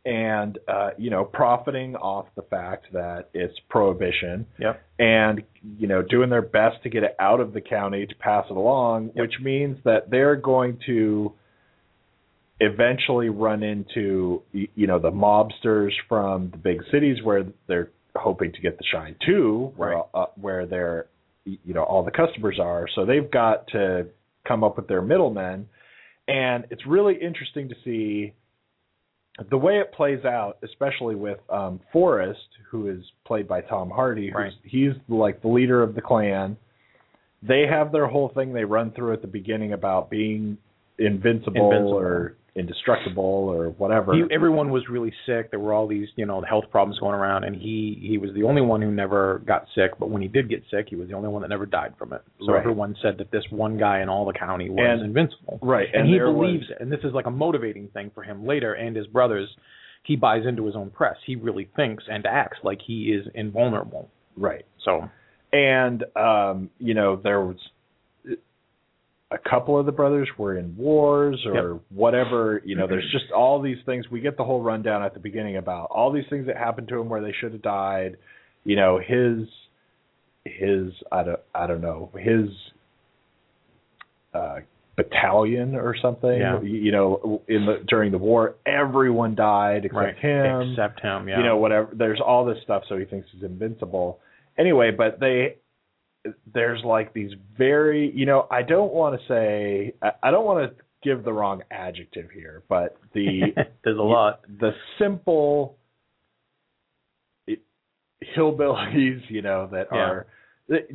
and 0.06 0.58
uh, 0.67 0.91
you 0.98 1.10
know, 1.10 1.24
profiting 1.24 1.96
off 1.96 2.28
the 2.36 2.41
fact 2.43 2.88
that 2.93 3.30
it's 3.34 3.58
prohibition, 3.69 4.46
Yep. 4.60 4.82
and 5.00 5.41
you 5.80 5.88
know, 5.88 6.02
doing 6.02 6.30
their 6.30 6.41
best 6.41 6.84
to 6.84 6.89
get 6.89 7.04
it 7.04 7.15
out 7.19 7.39
of 7.39 7.54
the 7.54 7.62
county 7.62 8.06
to 8.06 8.15
pass 8.15 8.46
it 8.50 8.56
along, 8.58 9.08
Yep. 9.15 9.15
which 9.15 9.34
means 9.41 9.78
that 9.86 10.10
they're 10.10 10.36
going 10.36 10.78
to 10.86 11.34
eventually 12.60 13.30
run 13.30 13.63
into 13.63 14.41
you 14.52 14.88
know 14.88 15.00
the 15.00 15.12
mobsters 15.12 15.91
from 16.08 16.50
the 16.52 16.58
big 16.58 16.82
cities 16.91 17.17
where 17.24 17.43
they're 17.67 17.89
hoping 18.15 18.52
to 18.54 18.62
get 18.62 18.78
the 18.78 18.84
shine 18.91 19.15
to 19.26 19.74
where 19.76 19.89
Right. 19.96 20.04
uh, 20.13 20.26
where 20.39 20.65
their 20.65 21.08
you 21.46 21.74
know 21.74 21.84
all 21.84 22.04
the 22.04 22.12
customers 22.12 22.60
are 22.62 22.88
so 22.93 23.06
they've 23.06 23.30
got 23.30 23.67
to 23.69 24.06
come 24.48 24.63
up 24.63 24.78
with 24.78 24.88
their 24.88 25.02
middlemen 25.02 25.67
and 26.28 26.66
it's 26.70 26.86
really 26.86 27.16
interesting 27.22 27.70
to 27.70 27.76
see 27.84 28.34
the 29.50 29.58
way 29.58 29.80
it 29.80 29.92
plays 29.94 30.24
out 30.26 30.58
especially 30.64 31.16
with 31.16 31.40
um 31.50 31.80
Forrest 31.92 32.40
who 32.70 32.90
is 32.90 33.00
played 33.26 33.48
by 33.48 33.62
Tom 33.62 33.90
Hardy 33.90 34.28
who's, 34.28 34.36
Right. 34.36 34.54
he's 34.64 34.94
like 35.10 35.42
the 35.42 35.48
leader 35.48 35.82
of 35.84 35.96
the 35.96 36.02
clan 36.02 36.58
they 37.42 37.66
have 37.70 37.92
their 37.92 38.08
whole 38.08 38.30
thing 38.30 38.54
they 38.54 38.64
run 38.64 38.92
through 38.92 39.14
at 39.14 39.22
the 39.22 39.28
beginning 39.28 39.74
about 39.74 40.10
being 40.10 40.58
invincible, 40.98 41.72
Invincible. 41.72 41.98
or 41.98 42.38
indestructible 42.56 43.24
or 43.24 43.70
whatever. 43.72 44.13
He, 44.13 44.24
everyone 44.32 44.70
was 44.70 44.84
really 44.89 45.12
sick. 45.26 45.50
There 45.50 45.60
were 45.60 45.74
all 45.74 45.88
these, 45.88 46.08
you 46.16 46.26
know, 46.26 46.42
health 46.42 46.66
problems 46.72 47.00
going 47.00 47.16
around, 47.16 47.44
and 47.46 47.56
he 47.56 47.98
he 48.02 48.18
was 48.18 48.32
the 48.34 48.44
only 48.44 48.62
one 48.62 48.82
who 48.82 48.92
never 48.92 49.42
got 49.46 49.66
sick. 49.76 49.92
But 50.00 50.10
when 50.10 50.22
he 50.22 50.28
did 50.28 50.50
get 50.50 50.63
sick, 50.70 50.88
he 50.89 50.96
was 50.96 51.08
the 51.10 51.16
only 51.16 51.30
one 51.30 51.42
that 51.42 51.50
never 51.50 51.66
died 51.66 51.94
from 51.98 52.13
it. 52.13 52.22
So 52.46 52.54
Right. 52.54 52.60
everyone 52.60 52.96
said 53.02 53.18
that 53.18 53.32
this 53.32 53.44
one 53.50 53.78
guy 53.78 54.02
in 54.02 54.10
all 54.10 54.26
the 54.26 54.34
county 54.34 54.70
was 54.70 54.80
And- 54.80 55.02
invincible, 55.02 55.60
right, 55.62 55.88
and, 55.94 56.08
he 56.08 56.13
there 56.13 56.32
was- 56.32 56.36
believes 56.36 56.70
it. 56.70 56.78
And 56.80 56.92
this 56.92 57.04
is 57.04 57.13
like 57.13 57.26
a 57.26 57.32
motivating 57.32 57.88
thing 57.89 58.12
for 58.13 58.24
him 58.24 58.46
later, 58.46 58.74
and 58.74 58.96
his 58.96 59.08
brothers. 59.08 59.50
He 60.06 60.18
buys 60.18 60.46
into 60.46 60.66
his 60.66 60.76
own 60.76 60.89
press. 60.89 61.16
He 61.26 61.38
really 61.38 61.70
thinks 61.78 62.04
and 62.10 62.26
acts 62.26 62.58
like 62.62 62.82
he 62.82 63.13
is 63.13 63.26
invulnerable. 63.36 64.10
right. 64.36 64.66
So 64.84 65.10
and 65.54 66.04
um, 66.18 66.70
you 66.78 66.94
know 66.94 67.16
there 67.16 67.39
was 67.39 67.56
a 69.34 69.50
couple 69.50 69.80
of 69.80 69.86
the 69.86 69.91
brothers 69.91 70.30
were 70.38 70.58
in 70.58 70.78
wars 70.78 71.43
or 71.46 71.80
whatever. 71.89 72.62
You 72.63 72.76
know, 72.76 72.88
there's 72.88 73.10
just 73.12 73.32
all 73.36 73.62
these 73.62 73.78
things. 73.86 74.10
We 74.10 74.22
get 74.22 74.38
the 74.38 74.43
whole 74.43 74.62
rundown 74.62 75.04
at 75.04 75.13
the 75.13 75.19
beginning 75.19 75.58
about 75.58 75.86
all 75.86 76.12
these 76.12 76.26
things 76.30 76.46
that 76.48 76.58
happened 76.58 76.88
to 76.89 77.00
him 77.00 77.10
where 77.10 77.22
they 77.22 77.34
should 77.39 77.54
have 77.54 77.62
died. 77.62 78.17
You 78.63 78.76
know, 78.76 79.00
his 79.00 79.48
his 80.46 80.93
I 81.12 81.24
don't 81.24 81.39
I 81.56 81.67
don't 81.67 81.82
know 81.82 82.12
his 82.17 82.50
uh, 84.34 84.60
battalion 84.96 85.76
or 85.76 85.96
something. 86.00 86.39
Yeah. 86.39 86.62
You 86.62 86.78
you 86.78 86.91
know, 86.91 87.41
in 87.48 87.65
the 87.65 87.84
during 87.88 88.12
the 88.12 88.17
war, 88.19 88.56
everyone 88.65 89.36
died 89.36 89.86
except 89.86 89.96
right, 89.96 90.17
him 90.17 90.72
except 90.72 91.02
him, 91.02 91.28
yeah. 91.28 91.39
you 91.39 91.43
know 91.43 91.58
whatever 91.58 91.89
there's 91.93 92.22
all 92.26 92.46
this 92.46 92.58
stuff 92.63 92.84
so 92.88 92.98
he 92.98 93.06
thinks 93.06 93.28
he's 93.32 93.43
invincible 93.43 94.19
anyway 94.58 94.91
but 94.91 95.19
they 95.19 95.56
there's 96.54 96.82
like 96.84 97.14
these 97.14 97.32
very 97.58 98.12
you 98.16 98.26
know 98.26 98.48
i 98.50 98.62
don't 98.62 98.94
want 98.94 99.20
to 99.20 99.28
say 99.28 99.94
I- 100.24 100.32
don't 100.32 100.46
want 100.46 100.70
to 100.78 100.84
give 101.04 101.24
the 101.26 101.34
wrong 101.34 101.64
adjective 101.72 102.30
here 102.32 102.64
but 102.70 102.98
the 103.14 103.42
There's 103.84 103.98
a 103.98 104.02
lot. 104.02 104.42
the 104.60 104.72
simple 105.00 105.76
hillbillies 108.38 109.22
you 109.30 109.42
know 109.42 109.68
that 109.72 109.88
Yeah. 109.92 109.98
are 110.00 110.28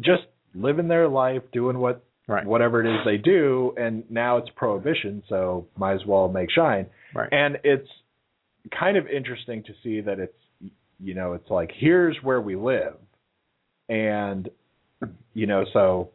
just 0.01 0.23
living 0.55 0.89
their 0.89 1.09
life 1.09 1.43
doing 1.53 1.79
what 1.79 2.05
Right. 2.27 2.45
whatever 2.45 2.85
it 2.85 2.95
is 2.95 3.01
they 3.07 3.17
do 3.17 3.73
and 3.79 4.05
now 4.11 4.37
it's 4.37 4.51
prohibition 4.55 5.23
so 5.31 5.67
might 5.79 5.95
as 5.95 6.05
well 6.07 6.29
make 6.29 6.51
shine 6.51 6.87
Right. 7.15 7.29
and 7.33 7.59
it's 7.65 7.89
kind 8.79 8.99
of 8.99 9.07
interesting 9.07 9.63
to 9.65 9.73
see 9.83 10.01
that 10.03 10.19
it's 10.19 10.37
you 11.01 11.15
know 11.15 11.33
it's 11.33 11.49
like 11.51 11.71
here's 11.75 12.17
where 12.23 12.41
we 12.41 12.55
live 12.55 12.97
and 13.89 14.51
you 15.35 15.47
know 15.47 15.65
so 15.73 16.11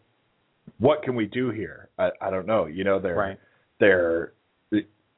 what 0.80 1.04
can 1.04 1.16
we 1.16 1.26
do 1.26 1.50
here? 1.52 1.90
I, 1.98 2.10
I 2.22 2.30
don't 2.30 2.48
know. 2.48 2.66
You 2.66 2.84
know, 2.84 3.00
they're 3.00 3.16
Right. 3.16 3.40
they're 3.80 4.34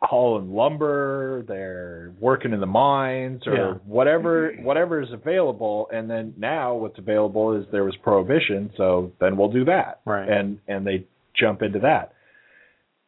hauling 0.01 0.53
lumber, 0.53 1.43
they're 1.47 2.13
working 2.19 2.53
in 2.53 2.59
the 2.59 2.65
mines 2.65 3.41
or 3.47 3.55
Yeah. 3.55 3.73
whatever 3.85 4.51
whatever 4.61 5.01
is 5.01 5.11
available 5.11 5.87
and 5.91 6.09
then 6.09 6.33
now 6.37 6.75
what's 6.75 6.97
available 6.99 7.53
is 7.53 7.65
there 7.71 7.83
was 7.83 7.95
prohibition, 7.97 8.71
so 8.77 9.11
then 9.19 9.37
we'll 9.37 9.51
do 9.51 9.65
that. 9.65 10.01
Right. 10.05 10.27
And 10.29 10.59
and 10.67 10.85
they 10.85 11.05
jump 11.33 11.61
into 11.61 11.79
that. 11.79 12.13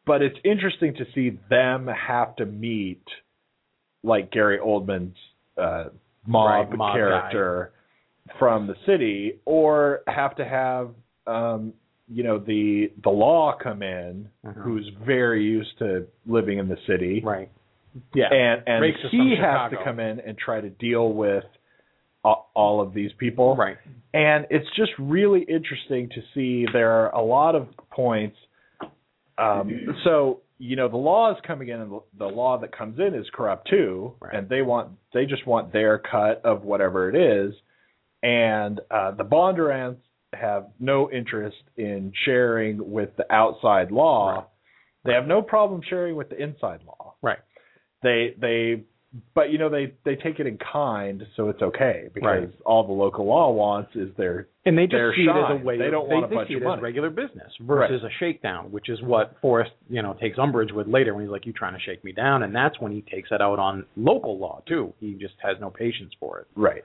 But 0.06 0.22
it's 0.22 0.38
interesting 0.42 0.94
to 0.94 1.04
see 1.14 1.38
them 1.50 1.86
have 1.86 2.34
to 2.36 2.46
meet 2.46 3.02
like 4.02 4.30
Gary 4.32 4.58
Oldman's 4.58 5.16
uh 5.56 5.90
mob, 6.26 6.68
Right, 6.70 6.76
mob 6.78 6.94
character 6.96 7.72
from 8.38 8.66
the 8.66 8.74
city 8.86 9.38
or 9.44 10.00
have 10.06 10.34
to 10.36 10.44
have 10.44 10.90
um 11.26 11.72
you 12.08 12.22
know 12.22 12.38
the 12.38 12.90
the 13.02 13.10
law 13.10 13.54
come 13.62 13.82
in 13.82 14.28
Mhm. 14.44 14.62
who's 14.62 14.88
very 15.04 15.42
used 15.44 15.76
to 15.78 16.06
living 16.26 16.58
in 16.58 16.68
the 16.68 16.78
city 16.86 17.20
Right. 17.24 17.50
Yeah. 18.14 18.32
and 18.32 18.62
and 18.66 18.82
Rakes 18.82 18.98
he 19.10 19.34
has 19.40 19.70
to 19.72 19.76
come 19.84 20.00
in 20.00 20.20
and 20.20 20.36
try 20.38 20.60
to 20.60 20.70
deal 20.70 21.12
with 21.12 21.44
all 22.54 22.80
of 22.80 22.92
these 22.92 23.10
people 23.18 23.56
right. 23.56 23.76
and 24.12 24.46
it's 24.50 24.68
just 24.76 24.92
really 24.98 25.42
interesting 25.42 26.08
to 26.10 26.20
see 26.34 26.66
there 26.72 26.90
are 26.90 27.14
a 27.14 27.22
lot 27.22 27.54
of 27.54 27.68
points 27.90 28.36
um 29.38 29.70
so 30.04 30.40
you 30.58 30.76
know 30.76 30.88
the 30.88 30.96
law 30.96 31.30
is 31.32 31.38
coming 31.46 31.68
in 31.68 31.80
and 31.80 31.92
the- 31.92 32.02
the 32.18 32.26
law 32.26 32.58
that 32.58 32.76
comes 32.76 32.98
in 32.98 33.14
is 33.14 33.26
corrupt 33.32 33.68
too 33.68 34.14
Right. 34.20 34.34
and 34.34 34.48
they 34.48 34.62
want 34.62 34.90
they 35.14 35.24
just 35.26 35.46
want 35.46 35.72
their 35.72 35.98
cut 35.98 36.44
of 36.44 36.64
whatever 36.64 37.08
it 37.08 37.14
is 37.14 37.54
and 38.22 38.80
uh 38.90 39.10
the 39.12 39.24
bondurants 39.24 39.98
have 40.34 40.66
no 40.78 41.10
interest 41.10 41.56
in 41.76 42.12
sharing 42.24 42.90
with 42.90 43.10
the 43.16 43.24
outside 43.32 43.90
law 43.90 44.34
Right. 44.36 44.44
they 45.04 45.12
have 45.12 45.26
no 45.26 45.40
problem 45.42 45.80
sharing 45.88 46.16
with 46.16 46.28
the 46.28 46.36
inside 46.42 46.80
law 46.86 47.14
Right. 47.22 47.38
they 48.02 48.34
they 48.40 48.82
but 49.34 49.50
you 49.50 49.56
know 49.56 49.70
they 49.70 49.94
they 50.04 50.16
take 50.16 50.38
it 50.38 50.46
in 50.46 50.58
kind 50.58 51.22
so 51.36 51.48
it's 51.48 51.62
okay 51.62 52.08
because 52.12 52.24
Right. 52.42 52.50
all 52.66 52.86
the 52.86 52.92
local 52.92 53.24
law 53.26 53.50
wants 53.52 53.94
is 53.94 54.10
their 54.18 54.48
And 54.66 54.76
they 54.76 54.86
just 54.86 55.16
see 55.16 55.22
it 55.22 55.30
as 55.30 55.58
a 55.58 55.64
way. 55.64 55.78
They 55.78 55.88
don't 55.90 56.06
they, 56.10 56.14
want 56.14 56.26
a 56.26 56.28
they 56.28 56.34
bunch 56.34 56.48
see 56.48 56.54
of 56.56 56.62
it 56.62 56.64
money. 56.66 56.80
as 56.80 56.82
regular 56.82 57.08
business 57.08 57.50
versus 57.62 58.02
a 58.04 58.10
shakedown, 58.20 58.70
which 58.70 58.90
is 58.90 59.00
what 59.00 59.34
Forrest, 59.40 59.70
you 59.88 60.02
know, 60.02 60.12
takes 60.20 60.38
umbrage 60.38 60.72
with 60.72 60.86
later 60.88 61.14
when 61.14 61.22
he's 61.24 61.30
like, 61.32 61.46
"You 61.46 61.54
trying 61.54 61.72
to 61.72 61.80
shake 61.80 62.04
me 62.04 62.12
down?" 62.12 62.42
And 62.42 62.54
that's 62.54 62.78
when 62.80 62.92
he 62.92 63.00
takes 63.00 63.30
it 63.32 63.40
out 63.40 63.58
on 63.58 63.86
local 63.96 64.38
law 64.38 64.60
too. 64.68 64.92
He 65.00 65.14
just 65.14 65.34
has 65.42 65.56
no 65.58 65.70
patience 65.70 66.12
for 66.20 66.40
it. 66.40 66.46
Right. 66.54 66.84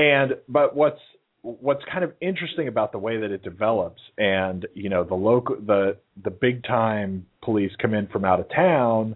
And 0.00 0.36
but 0.48 0.74
what's 0.74 1.00
what's 1.42 1.82
kind 1.92 2.04
of 2.04 2.12
interesting 2.20 2.68
about 2.68 2.92
the 2.92 2.98
way 2.98 3.20
that 3.20 3.30
it 3.30 3.42
develops 3.42 4.00
and 4.16 4.66
you 4.74 4.88
know 4.88 5.04
the 5.04 5.14
local 5.14 5.56
the 5.56 5.96
the 6.24 6.30
big 6.30 6.62
time 6.64 7.26
police 7.42 7.72
come 7.80 7.92
in 7.94 8.06
from 8.08 8.24
out 8.24 8.40
of 8.40 8.46
town 8.50 9.14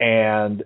and 0.00 0.62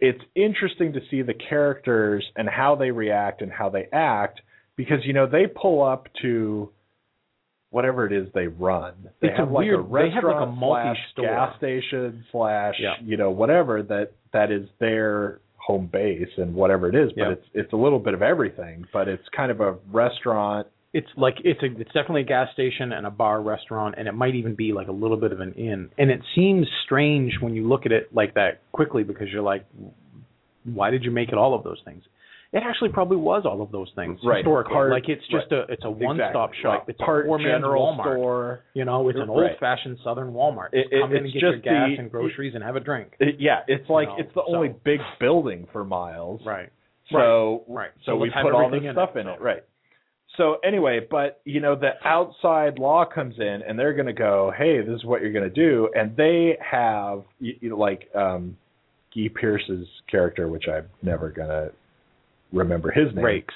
it's 0.00 0.20
interesting 0.34 0.92
to 0.94 1.00
see 1.10 1.20
the 1.22 1.34
characters 1.34 2.24
and 2.36 2.48
how 2.48 2.74
they 2.74 2.90
react 2.90 3.42
and 3.42 3.52
how 3.52 3.68
they 3.68 3.86
act 3.92 4.40
because 4.76 4.98
you 5.04 5.12
know 5.12 5.26
they 5.26 5.46
pull 5.46 5.82
up 5.82 6.08
to 6.22 6.70
whatever 7.70 8.06
it 8.06 8.12
is 8.12 8.28
they 8.34 8.46
run. 8.46 8.94
They 9.20 9.28
It's 9.28 9.34
a 9.38 9.40
have 9.42 9.50
like 9.50 9.64
weird- 9.66 9.80
a 9.80 9.88
they 9.92 10.10
have 10.14 10.24
like 10.24 10.48
a 10.48 10.56
slash 10.58 10.96
gas 11.16 11.56
station 11.58 12.24
slash 12.32 12.74
Yeah. 12.80 12.94
you 13.02 13.16
know 13.16 13.30
whatever 13.30 13.82
that 13.82 14.12
that 14.32 14.50
is 14.50 14.68
their 14.80 15.40
home 15.64 15.88
base 15.92 16.28
and 16.36 16.54
whatever 16.54 16.88
it 16.88 16.94
is. 16.94 17.10
But 17.12 17.22
Yeah. 17.22 17.32
it's 17.32 17.46
it's 17.54 17.72
a 17.72 17.76
little 17.76 17.98
bit 17.98 18.14
of 18.14 18.22
everything. 18.22 18.86
But 18.92 19.08
it's 19.08 19.26
kind 19.36 19.50
of 19.50 19.60
a 19.60 19.76
restaurant. 19.92 20.66
It's 20.92 21.08
like 21.16 21.36
it's 21.44 21.62
a 21.62 21.66
it's 21.80 21.92
definitely 21.92 22.22
a 22.22 22.26
gas 22.26 22.52
station 22.52 22.92
and 22.92 23.06
a 23.06 23.10
bar 23.10 23.40
restaurant, 23.42 23.94
and 23.98 24.06
it 24.06 24.12
might 24.12 24.34
even 24.34 24.54
be 24.54 24.72
like 24.72 24.88
a 24.88 24.92
little 24.92 25.16
bit 25.16 25.32
of 25.32 25.40
an 25.40 25.52
inn. 25.54 25.90
And 25.98 26.10
it 26.10 26.20
seems 26.34 26.66
strange 26.84 27.32
when 27.40 27.54
you 27.54 27.66
look 27.66 27.86
at 27.86 27.92
it 27.92 28.14
like 28.14 28.34
that 28.34 28.60
quickly 28.72 29.02
because 29.02 29.28
you're 29.32 29.42
like, 29.42 29.64
why 30.64 30.90
did 30.90 31.02
you 31.04 31.10
make 31.10 31.30
it 31.30 31.34
all 31.34 31.54
of 31.54 31.64
those 31.64 31.80
things? 31.84 32.04
It 32.54 32.62
actually 32.64 32.90
probably 32.90 33.16
was 33.16 33.42
all 33.44 33.60
of 33.62 33.72
those 33.72 33.90
things 33.96 34.18
Right. 34.24 34.38
historically. 34.38 34.72
Part- 34.74 34.90
like 34.92 35.08
it's 35.08 35.26
just 35.26 35.50
a 35.50 35.62
it's 35.68 35.84
a 35.84 35.90
one 35.90 36.16
stop 36.16 36.50
Exactly. 36.50 36.62
shop. 36.62 36.78
Like 36.80 36.88
it's 36.90 37.00
part 37.00 37.26
a 37.26 37.38
general 37.38 37.92
Walmart. 37.96 38.02
store. 38.14 38.60
You 38.74 38.84
know, 38.84 39.08
it's 39.08 39.18
an 39.18 39.28
Right. 39.28 39.50
old 39.50 39.58
fashioned 39.58 39.98
Southern 40.04 40.32
Walmart. 40.32 40.68
It- 40.72 40.82
Just 40.84 40.92
it- 40.92 41.00
come 41.00 41.10
in 41.10 41.24
and 41.24 41.32
get 41.32 41.42
your 41.42 41.56
gas 41.56 41.88
the- 41.90 41.96
and 41.98 42.10
groceries 42.10 42.54
and 42.54 42.62
have 42.62 42.76
a 42.76 42.80
drink. 42.80 43.16
It- 43.18 43.40
yeah, 43.40 43.62
it's 43.66 43.90
like 43.90 44.08
know, 44.08 44.16
it's 44.18 44.32
the 44.34 44.44
only 44.44 44.68
big 44.84 45.00
building 45.18 45.66
for 45.72 45.84
miles. 45.84 46.46
Right. 46.46 46.70
So 47.10 47.64
Right. 47.68 47.90
so, 48.04 48.12
So 48.12 48.16
we've 48.16 48.32
put 48.32 48.52
all 48.54 48.70
this 48.70 48.88
stuff 48.92 49.16
it, 49.16 49.20
in 49.20 49.28
it, 49.28 49.38
so. 49.38 49.44
right? 49.44 49.62
So 50.36 50.58
anyway, 50.64 51.00
but 51.00 51.40
you 51.44 51.60
know 51.60 51.74
the 51.74 51.94
outside 52.06 52.78
law 52.78 53.04
comes 53.04 53.38
in 53.38 53.62
and 53.62 53.78
they're 53.78 53.92
going 53.94 54.06
to 54.06 54.12
go, 54.12 54.50
"Hey, 54.56 54.80
this 54.80 54.94
is 54.94 55.04
what 55.04 55.22
you're 55.22 55.32
going 55.32 55.48
to 55.48 55.54
do," 55.54 55.90
and 55.94 56.16
they 56.16 56.56
have 56.60 57.24
you, 57.40 57.54
you 57.60 57.70
know, 57.70 57.76
like 57.78 58.08
um, 58.14 58.56
Guy 59.14 59.28
Pearce's 59.34 59.88
character, 60.08 60.48
which 60.48 60.68
I'm 60.68 60.88
never 61.02 61.28
going 61.30 61.48
to 61.48 61.72
remember 62.54 62.90
his 62.90 63.14
name. 63.14 63.24
Rakes. 63.24 63.54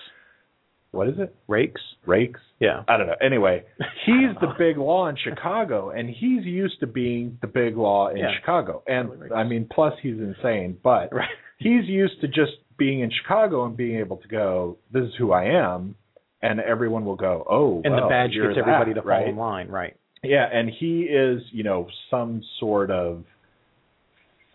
What 0.90 1.08
is 1.08 1.14
it? 1.18 1.34
Rakes? 1.48 1.80
Rakes? 2.06 2.40
Yeah. 2.60 2.82
I 2.88 2.96
don't 2.96 3.06
know. 3.06 3.16
Anyway, 3.22 3.64
he's 4.06 4.34
the 4.40 4.54
big 4.58 4.78
law 4.78 5.08
in 5.08 5.16
Chicago, 5.22 5.90
and 5.90 6.08
he's 6.08 6.44
used 6.44 6.80
to 6.80 6.86
being 6.86 7.38
the 7.40 7.46
big 7.46 7.76
law 7.76 8.08
in 8.08 8.16
Yeah. 8.18 8.30
Chicago. 8.40 8.82
And 8.86 9.32
I 9.34 9.44
mean, 9.44 9.68
plus 9.70 9.94
he's 10.02 10.18
insane, 10.18 10.78
but 10.82 11.12
Right. 11.12 11.28
he's 11.58 11.84
used 11.86 12.20
to 12.22 12.28
just 12.28 12.52
being 12.78 13.00
in 13.00 13.10
Chicago 13.10 13.64
and 13.66 13.76
being 13.76 13.98
able 13.98 14.16
to 14.18 14.28
go, 14.28 14.78
"This 14.92 15.04
is 15.04 15.14
who 15.18 15.32
I 15.32 15.44
am," 15.44 15.94
and 16.42 16.60
everyone 16.60 17.04
will 17.04 17.16
go, 17.16 17.44
"Oh." 17.48 17.82
And 17.84 17.92
the 17.94 17.98
well, 18.02 18.08
badge 18.08 18.32
gets 18.32 18.56
everybody 18.56 18.92
that, 18.92 19.00
to 19.00 19.02
fall 19.02 19.10
right? 19.10 19.28
in 19.28 19.36
line, 19.36 19.68
right? 19.68 19.96
Yeah, 20.22 20.46
and 20.52 20.70
he 20.70 21.02
is, 21.02 21.42
you 21.52 21.62
know, 21.64 21.88
some 22.10 22.42
sort 22.58 22.90
of 22.90 23.24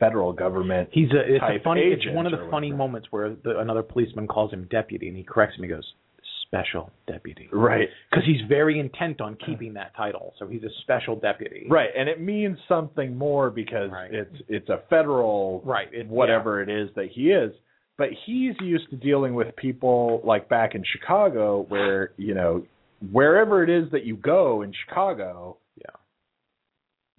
federal 0.03 0.33
government. 0.33 0.89
He's 0.91 1.11
a 1.11 1.21
it's 1.35 1.43
a 1.43 1.63
funny 1.63 1.81
it's 1.81 2.05
one 2.13 2.25
of 2.25 2.31
the 2.31 2.47
funny 2.51 2.71
moments 2.71 3.07
where 3.11 3.35
the, 3.43 3.59
another 3.59 3.83
policeman 3.83 4.27
calls 4.27 4.51
him 4.51 4.67
deputy 4.69 5.07
and 5.07 5.17
he 5.17 5.23
corrects 5.23 5.55
him 5.57 5.63
he 5.63 5.69
goes 5.69 5.87
special 6.47 6.91
deputy 7.07 7.47
Right. 7.51 7.87
because 8.11 8.25
he's 8.25 8.41
very 8.47 8.79
intent 8.79 9.21
on 9.21 9.35
keeping 9.43 9.73
that 9.73 9.95
title 9.97 10.33
so 10.37 10.45
he's 10.47 10.61
a 10.63 10.69
special 10.83 11.15
deputy 11.15 11.65
Right, 11.67 11.89
and 11.97 12.07
it 12.07 12.21
means 12.21 12.57
something 12.67 13.17
more 13.17 13.49
because 13.49 13.89
Right. 13.91 14.13
it's 14.13 14.35
it's 14.47 14.69
a 14.69 14.79
federal 14.89 15.61
right 15.65 15.87
it, 15.91 16.07
whatever 16.07 16.61
it 16.61 16.69
is 16.69 16.89
that 16.95 17.07
he 17.11 17.31
is. 17.31 17.51
But 17.97 18.09
he's 18.25 18.55
used 18.61 18.89
to 18.89 18.95
dealing 18.97 19.33
with 19.35 19.55
people 19.55 20.21
like 20.23 20.49
back 20.49 20.73
in 20.75 20.83
Chicago 20.93 21.65
where, 21.69 22.11
you 22.17 22.33
know, 22.33 22.65
wherever 23.11 23.63
it 23.63 23.69
is 23.69 23.91
that 23.91 24.03
you 24.03 24.15
go 24.17 24.63
in 24.63 24.73
Chicago, 24.87 25.57
Yeah. 25.77 25.95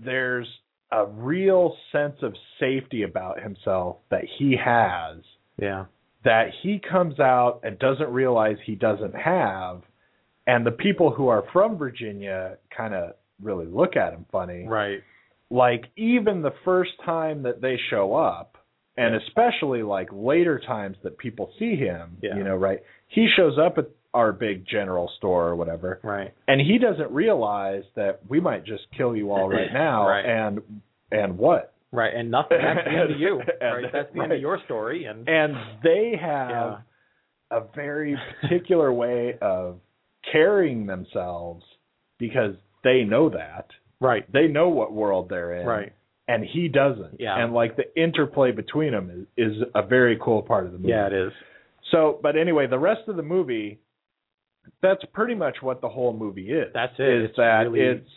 there's 0.00 0.48
a 0.94 1.06
real 1.06 1.76
sense 1.90 2.16
of 2.22 2.34
safety 2.60 3.02
about 3.02 3.42
himself 3.42 3.96
that 4.10 4.24
he 4.38 4.56
has 4.62 5.18
yeah. 5.60 5.86
that 6.24 6.48
he 6.62 6.80
comes 6.80 7.18
out 7.18 7.60
and 7.64 7.78
doesn't 7.78 8.10
realize 8.10 8.56
he 8.64 8.74
doesn't 8.74 9.14
have. 9.14 9.82
And 10.46 10.64
the 10.64 10.70
people 10.70 11.10
who 11.10 11.28
are 11.28 11.44
from 11.52 11.76
Virginia 11.78 12.58
kind 12.76 12.94
of 12.94 13.14
really 13.42 13.66
look 13.66 13.96
at 13.96 14.12
him 14.12 14.26
funny. 14.30 14.66
Right. 14.68 15.00
Like 15.50 15.84
even 15.96 16.42
the 16.42 16.54
first 16.64 16.92
time 17.04 17.42
that 17.42 17.60
they 17.60 17.78
show 17.90 18.14
up 18.14 18.56
and 18.96 19.16
especially 19.16 19.82
like 19.82 20.08
later 20.12 20.60
times 20.64 20.96
that 21.02 21.18
people 21.18 21.52
see 21.58 21.74
him 21.76 22.16
Yeah. 22.22 22.36
you 22.36 22.44
know 22.44 22.54
right 22.54 22.80
he 23.08 23.28
shows 23.36 23.58
up 23.58 23.78
at 23.78 23.88
our 24.14 24.32
big 24.32 24.64
general 24.66 25.10
store 25.18 25.48
or 25.48 25.56
whatever. 25.56 26.00
Right. 26.02 26.32
And 26.48 26.60
he 26.60 26.78
doesn't 26.78 27.10
realize 27.10 27.82
that 27.96 28.20
we 28.28 28.40
might 28.40 28.64
just 28.64 28.84
kill 28.96 29.14
you 29.16 29.32
all 29.32 29.48
right 29.48 29.72
now 29.72 30.08
Right. 30.08 30.24
and 30.24 30.60
and 31.10 31.36
what? 31.36 31.74
Right 31.92 32.14
and 32.14 32.30
nothing. 32.30 32.58
That's 32.62 32.86
the 32.86 32.90
end 33.00 33.12
of 33.12 33.20
you 33.20 33.40
And- 33.60 33.84
right 33.84 33.92
that's 33.92 34.14
the 34.14 34.22
end 34.22 34.32
of 34.32 34.40
your 34.40 34.58
story 34.64 35.04
and 35.04 35.28
and 35.28 35.54
they 35.82 36.14
have 36.20 36.50
Yeah. 36.50 36.76
a 37.50 37.60
very 37.74 38.16
particular 38.40 38.92
way 38.92 39.36
of 39.42 39.80
carrying 40.32 40.86
themselves 40.86 41.64
because 42.18 42.54
they 42.82 43.02
know 43.04 43.28
that. 43.30 43.66
Right. 44.00 44.30
They 44.32 44.46
know 44.48 44.68
what 44.68 44.92
world 44.92 45.28
they're 45.28 45.60
in. 45.60 45.66
Right. 45.66 45.92
And 46.28 46.44
he 46.44 46.68
doesn't. 46.68 47.20
Yeah. 47.20 47.42
And 47.42 47.52
like 47.52 47.76
the 47.76 47.84
interplay 48.00 48.52
between 48.52 48.92
them 48.92 49.28
is, 49.36 49.52
is 49.56 49.62
a 49.74 49.82
very 49.86 50.18
cool 50.22 50.42
part 50.42 50.66
of 50.66 50.72
the 50.72 50.78
movie. 50.78 50.90
yeah 50.90 51.06
it 51.08 51.12
is. 51.12 51.32
So, 51.90 52.18
but 52.22 52.36
anyway, 52.36 52.66
the 52.66 52.78
rest 52.78 53.02
of 53.08 53.16
the 53.16 53.22
movie, 53.22 53.78
that's 54.82 55.02
pretty 55.12 55.34
much 55.34 55.56
what 55.60 55.80
the 55.80 55.88
whole 55.88 56.12
movie 56.16 56.50
is. 56.50 56.72
That's 56.74 56.94
it. 56.98 57.22
Is 57.22 57.28
It's 57.30 57.36
that 57.36 57.70
really- 57.70 57.80
it's 57.80 58.10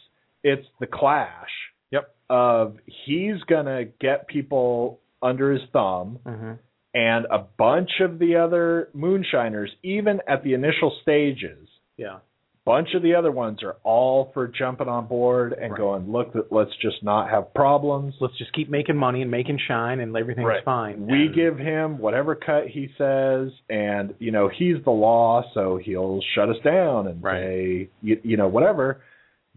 it's 0.43 0.67
the 0.79 0.87
clash. 0.87 1.50
Yep. 1.91 2.15
Of 2.29 2.77
he's 3.06 3.41
gonna 3.43 3.85
get 4.00 4.27
people 4.27 5.00
under 5.21 5.52
his 5.52 5.62
thumb, 5.73 6.19
mm-hmm. 6.25 6.54
and 6.93 7.25
a 7.31 7.39
bunch 7.58 7.89
of 8.02 8.19
the 8.19 8.35
other 8.35 8.89
moonshiners, 8.93 9.71
even 9.83 10.21
at 10.27 10.43
the 10.43 10.54
initial 10.54 10.95
stages, 11.02 11.67
yeah 11.98 12.19
bunch 12.68 12.90
of 12.96 13.02
the 13.02 13.15
other 13.15 13.32
ones 13.32 13.63
are 13.63 13.78
all 13.84 14.30
for 14.34 14.46
jumping 14.46 14.90
on 14.90 15.08
board 15.08 15.54
and 15.54 15.72
Right. 15.72 15.78
going, 15.78 16.12
look, 16.12 16.36
let's 16.52 16.76
just 16.82 17.02
not 17.02 17.30
have 17.30 17.54
problems. 17.54 18.13
let's 18.20 18.38
just 18.38 18.52
keep 18.52 18.70
making 18.70 18.98
money 18.98 19.22
and 19.22 19.32
making 19.32 19.58
shine 19.70 20.02
and 20.02 20.15
everything's 20.18 20.46
Right. 20.48 20.63
fine 20.65 21.08
We 21.08 21.28
And- 21.28 21.34
give 21.36 21.58
him 21.58 21.98
whatever 21.98 22.36
cut 22.36 22.68
he 22.68 22.90
says, 22.98 23.54
and 23.70 24.13
you 24.20 24.32
know 24.32 24.50
he's 24.50 24.84
the 24.84 24.92
law, 24.92 25.44
so 25.54 25.78
he'll 25.78 26.20
shut 26.36 26.50
us 26.50 26.60
down 26.60 27.08
and 27.08 27.24
Right. 27.24 27.40
say, 27.42 27.90
you, 28.02 28.20
you 28.24 28.38
know, 28.38 28.48
whatever. 28.50 29.02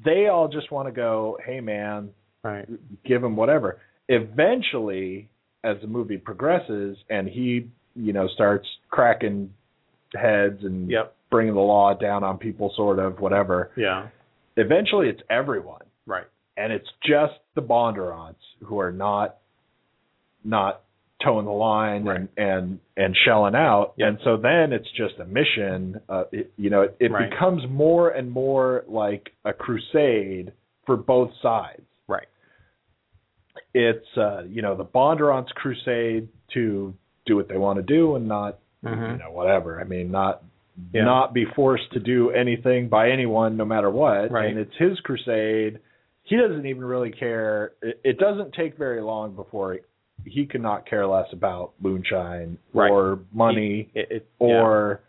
they 0.02 0.28
all 0.28 0.48
just 0.48 0.70
want 0.70 0.86
to 0.88 0.92
go, 0.92 1.36
hey 1.44 1.60
man, 1.60 2.10
Right. 2.42 2.66
give 3.04 3.22
him 3.22 3.36
whatever. 3.36 3.78
Eventually, 4.08 5.28
as 5.64 5.78
the 5.82 5.86
movie 5.86 6.16
progresses 6.16 6.96
and 7.10 7.28
he, 7.28 7.66
you 7.94 8.12
know, 8.14 8.26
starts 8.28 8.66
cracking 8.90 9.52
heads 10.14 10.64
and 10.64 10.88
Yep. 10.90 11.14
Bringing 11.30 11.54
the 11.54 11.60
law 11.60 11.94
down 11.94 12.24
on 12.24 12.38
people, 12.38 12.72
sort 12.76 12.98
of 12.98 13.20
whatever. 13.20 13.70
Yeah. 13.76 14.08
Eventually, 14.56 15.08
it's 15.08 15.22
everyone, 15.30 15.82
Right. 16.06 16.26
and 16.56 16.72
it's 16.72 16.88
just 17.04 17.34
the 17.54 17.62
Bondurants 17.62 18.34
who 18.64 18.78
are 18.80 18.92
not 18.92 19.36
not 20.44 20.82
toeing 21.22 21.44
the 21.44 21.52
line 21.52 22.04
Right. 22.04 22.16
and 22.20 22.28
and 22.36 22.80
and 22.96 23.16
shelling 23.24 23.54
out. 23.54 23.92
Yep. 23.96 24.08
And 24.08 24.18
so 24.24 24.36
then 24.38 24.72
it's 24.72 24.90
just 24.92 25.18
a 25.18 25.24
mission. 25.26 26.00
Uh, 26.08 26.24
it, 26.32 26.50
you 26.56 26.70
know, 26.70 26.82
it, 26.82 26.96
it 26.98 27.10
Right. 27.12 27.30
becomes 27.30 27.62
more 27.68 28.08
and 28.10 28.30
more 28.30 28.84
like 28.88 29.30
a 29.44 29.52
crusade 29.52 30.52
for 30.86 30.96
both 30.96 31.30
sides 31.42 31.82
Right. 32.08 32.26
it's 33.74 34.06
uh 34.16 34.42
you 34.48 34.62
know 34.62 34.74
the 34.76 34.84
Bondurants 34.84 35.48
crusade 35.50 36.28
to 36.54 36.94
do 37.26 37.36
what 37.36 37.48
they 37.48 37.58
want 37.58 37.76
to 37.76 37.82
do 37.82 38.16
and 38.16 38.26
not 38.26 38.58
Mhm. 38.84 39.12
you 39.12 39.18
know 39.18 39.30
whatever 39.30 39.78
i 39.80 39.84
mean 39.84 40.10
not 40.10 40.42
Yeah. 40.92 41.04
not 41.04 41.34
be 41.34 41.44
forced 41.56 41.92
to 41.92 42.00
do 42.00 42.30
anything 42.30 42.88
by 42.88 43.10
anyone 43.10 43.56
no 43.56 43.64
matter 43.64 43.90
what 43.90 44.30
Right. 44.30 44.48
and 44.50 44.58
it's 44.58 44.74
his 44.78 44.98
crusade 45.00 45.78
he 46.22 46.36
doesn't 46.36 46.64
even 46.66 46.84
really 46.84 47.10
care 47.10 47.72
it, 47.82 48.00
it 48.04 48.18
doesn't 48.18 48.54
take 48.54 48.78
very 48.78 49.00
long 49.02 49.34
before 49.34 49.78
he 50.24 50.46
could 50.46 50.60
not 50.62 50.86
care 50.88 51.06
less 51.06 51.26
about 51.32 51.72
moonshine 51.80 52.56
Right. 52.72 52.90
or 52.90 53.20
money 53.32 53.90
It, 53.94 54.08
it, 54.10 54.28
or 54.38 55.00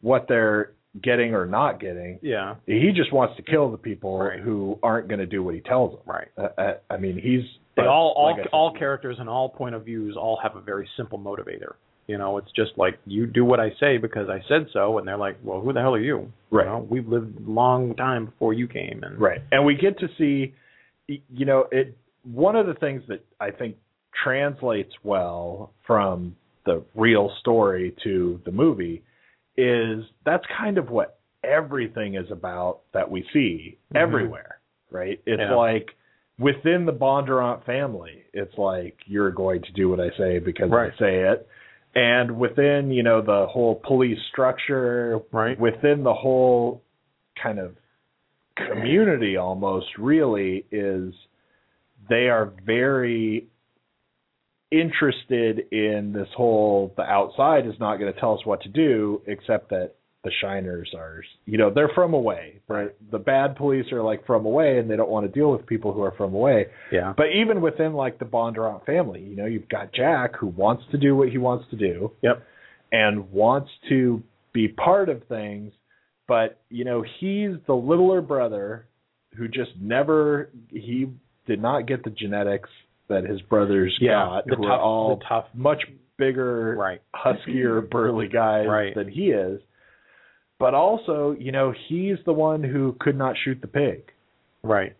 what 0.00 0.26
they're 0.28 0.72
getting 1.02 1.34
or 1.34 1.44
not 1.46 1.78
getting 1.80 2.18
yeah. 2.22 2.54
he 2.66 2.92
just 2.94 3.12
wants 3.12 3.36
to 3.36 3.42
kill 3.42 3.70
the 3.70 3.76
people 3.78 4.18
Right. 4.18 4.40
who 4.40 4.78
aren't 4.82 5.08
going 5.08 5.20
to 5.20 5.26
do 5.26 5.42
what 5.42 5.54
he 5.54 5.60
tells 5.60 5.92
them. 5.92 6.00
Right. 6.06 6.28
uh, 6.38 6.48
uh, 6.60 6.74
i 6.90 6.96
mean 6.96 7.18
he's 7.18 7.42
all 7.78 8.12
all 8.16 8.36
like 8.36 8.48
all 8.52 8.72
characters 8.76 9.16
and 9.20 9.28
all 9.28 9.48
point 9.48 9.74
of 9.74 9.84
views 9.84 10.16
all 10.16 10.38
have 10.42 10.56
a 10.56 10.60
very 10.60 10.88
simple 10.96 11.18
motivator. 11.18 11.74
You 12.08 12.16
know, 12.16 12.38
it's 12.38 12.50
just 12.56 12.72
like 12.78 12.98
you 13.06 13.26
do 13.26 13.44
what 13.44 13.60
I 13.60 13.68
say 13.78 13.98
because 13.98 14.30
I 14.30 14.40
said 14.48 14.66
so, 14.72 14.96
and 14.98 15.06
they're 15.06 15.18
like, 15.18 15.36
"Well, 15.44 15.60
who 15.60 15.74
the 15.74 15.80
hell 15.80 15.94
are 15.94 16.00
you?" 16.00 16.32
Right. 16.50 16.64
You 16.64 16.70
know, 16.70 16.86
we've 16.90 17.06
lived 17.06 17.46
a 17.46 17.50
long 17.50 17.94
time 17.96 18.24
before 18.24 18.54
you 18.54 18.66
came, 18.66 19.02
and 19.04 19.20
Right. 19.20 19.42
And 19.52 19.64
we 19.64 19.74
get 19.76 19.98
to 20.00 20.08
see 20.18 20.54
you 21.06 21.46
know, 21.46 21.66
it 21.70 21.96
one 22.24 22.56
of 22.56 22.66
the 22.66 22.74
things 22.74 23.02
that 23.08 23.24
I 23.40 23.50
think 23.50 23.76
translates 24.22 24.92
well 25.04 25.72
from 25.86 26.34
the 26.66 26.82
real 26.94 27.30
story 27.40 27.94
to 28.04 28.40
the 28.44 28.52
movie 28.52 29.02
is 29.56 30.04
that's 30.26 30.44
kind 30.58 30.76
of 30.76 30.90
what 30.90 31.18
everything 31.44 32.14
is 32.16 32.30
about 32.30 32.80
that 32.92 33.10
we 33.10 33.22
see 33.32 33.78
Mhm. 33.92 33.96
everywhere, 34.00 34.58
right? 34.90 35.18
It's 35.24 35.40
Yeah. 35.40 35.54
like 35.54 35.94
within 36.38 36.84
the 36.84 36.92
Bondurant 36.92 37.64
family, 37.64 38.24
it's 38.34 38.56
like 38.58 38.96
you're 39.06 39.30
going 39.30 39.62
to 39.62 39.72
do 39.72 39.88
what 39.88 40.00
I 40.00 40.10
say 40.10 40.38
because 40.38 40.70
Right. 40.70 40.92
I 40.92 40.96
say 40.98 41.20
it. 41.20 41.48
And 41.94 42.38
within, 42.38 42.90
you 42.90 43.02
know, 43.02 43.22
the 43.22 43.46
whole 43.50 43.80
police 43.86 44.18
structure, 44.30 45.20
Right. 45.32 45.58
within 45.58 46.02
the 46.02 46.14
whole 46.14 46.82
kind 47.42 47.58
of 47.58 47.76
community 48.56 49.36
almost 49.36 49.86
really 49.98 50.64
is 50.70 51.14
they 52.08 52.28
are 52.28 52.52
very 52.64 53.46
interested 54.70 55.60
in 55.72 56.12
this 56.12 56.28
whole 56.36 56.92
the 56.96 57.02
outside 57.02 57.66
is 57.66 57.74
not 57.80 57.96
going 57.96 58.12
to 58.12 58.20
tell 58.20 58.34
us 58.34 58.44
what 58.44 58.60
to 58.62 58.68
do 58.68 59.22
except 59.26 59.70
that 59.70 59.94
the 60.24 60.30
shiners 60.42 60.88
are 60.96 61.22
you 61.46 61.56
know 61.58 61.70
they're 61.72 61.90
from 61.94 62.12
away 62.12 62.60
Right. 62.66 62.90
the 63.12 63.18
bad 63.18 63.54
police 63.56 63.86
are 63.92 64.02
like 64.02 64.26
from 64.26 64.46
away 64.46 64.78
and 64.78 64.90
they 64.90 64.96
don't 64.96 65.08
want 65.10 65.24
to 65.26 65.32
deal 65.32 65.50
with 65.52 65.64
people 65.66 65.92
who 65.92 66.02
are 66.02 66.10
from 66.16 66.34
away 66.34 66.66
yeah, 66.92 67.14
but 67.16 67.26
even 67.34 67.60
within 67.60 67.94
like 67.94 68.18
the 68.18 68.24
Bondurant 68.24 68.84
family 68.84 69.20
you 69.22 69.36
know 69.36 69.46
you've 69.46 69.68
got 69.68 69.92
Jack 69.92 70.36
who 70.36 70.48
wants 70.48 70.82
to 70.90 70.98
do 70.98 71.14
what 71.14 71.28
he 71.28 71.38
wants 71.38 71.66
to 71.70 71.76
do 71.76 72.10
Yep. 72.22 72.42
and 72.92 73.30
wants 73.30 73.70
to 73.88 74.22
be 74.52 74.66
part 74.68 75.08
of 75.08 75.22
things 75.28 75.72
but 76.26 76.60
you 76.68 76.84
know 76.84 77.04
he's 77.20 77.52
the 77.66 77.74
littler 77.74 78.20
brother 78.20 78.86
who 79.36 79.46
just 79.46 79.70
never 79.80 80.50
he 80.70 81.06
did 81.46 81.62
not 81.62 81.86
get 81.86 82.02
the 82.02 82.10
genetics 82.10 82.70
that 83.08 83.24
his 83.24 83.40
brothers 83.42 83.96
yeah. 84.00 84.24
got 84.26 84.46
the 84.46 84.56
who 84.56 84.62
tough, 84.62 84.70
are 84.72 84.80
all 84.80 85.16
the 85.16 85.24
tough, 85.28 85.46
much 85.54 85.82
bigger 86.18 86.74
right, 86.76 87.00
huskier 87.14 87.80
burly 87.80 88.26
guys 88.26 88.66
Right. 88.66 88.94
than 88.96 89.08
he 89.08 89.26
is 89.30 89.60
but 90.58 90.74
also 90.74 91.34
you 91.38 91.52
know 91.52 91.72
he's 91.88 92.16
the 92.26 92.32
one 92.32 92.62
who 92.62 92.94
could 93.00 93.16
not 93.16 93.34
shoot 93.44 93.58
the 93.60 93.68
pig 93.68 94.02
right, 94.62 94.94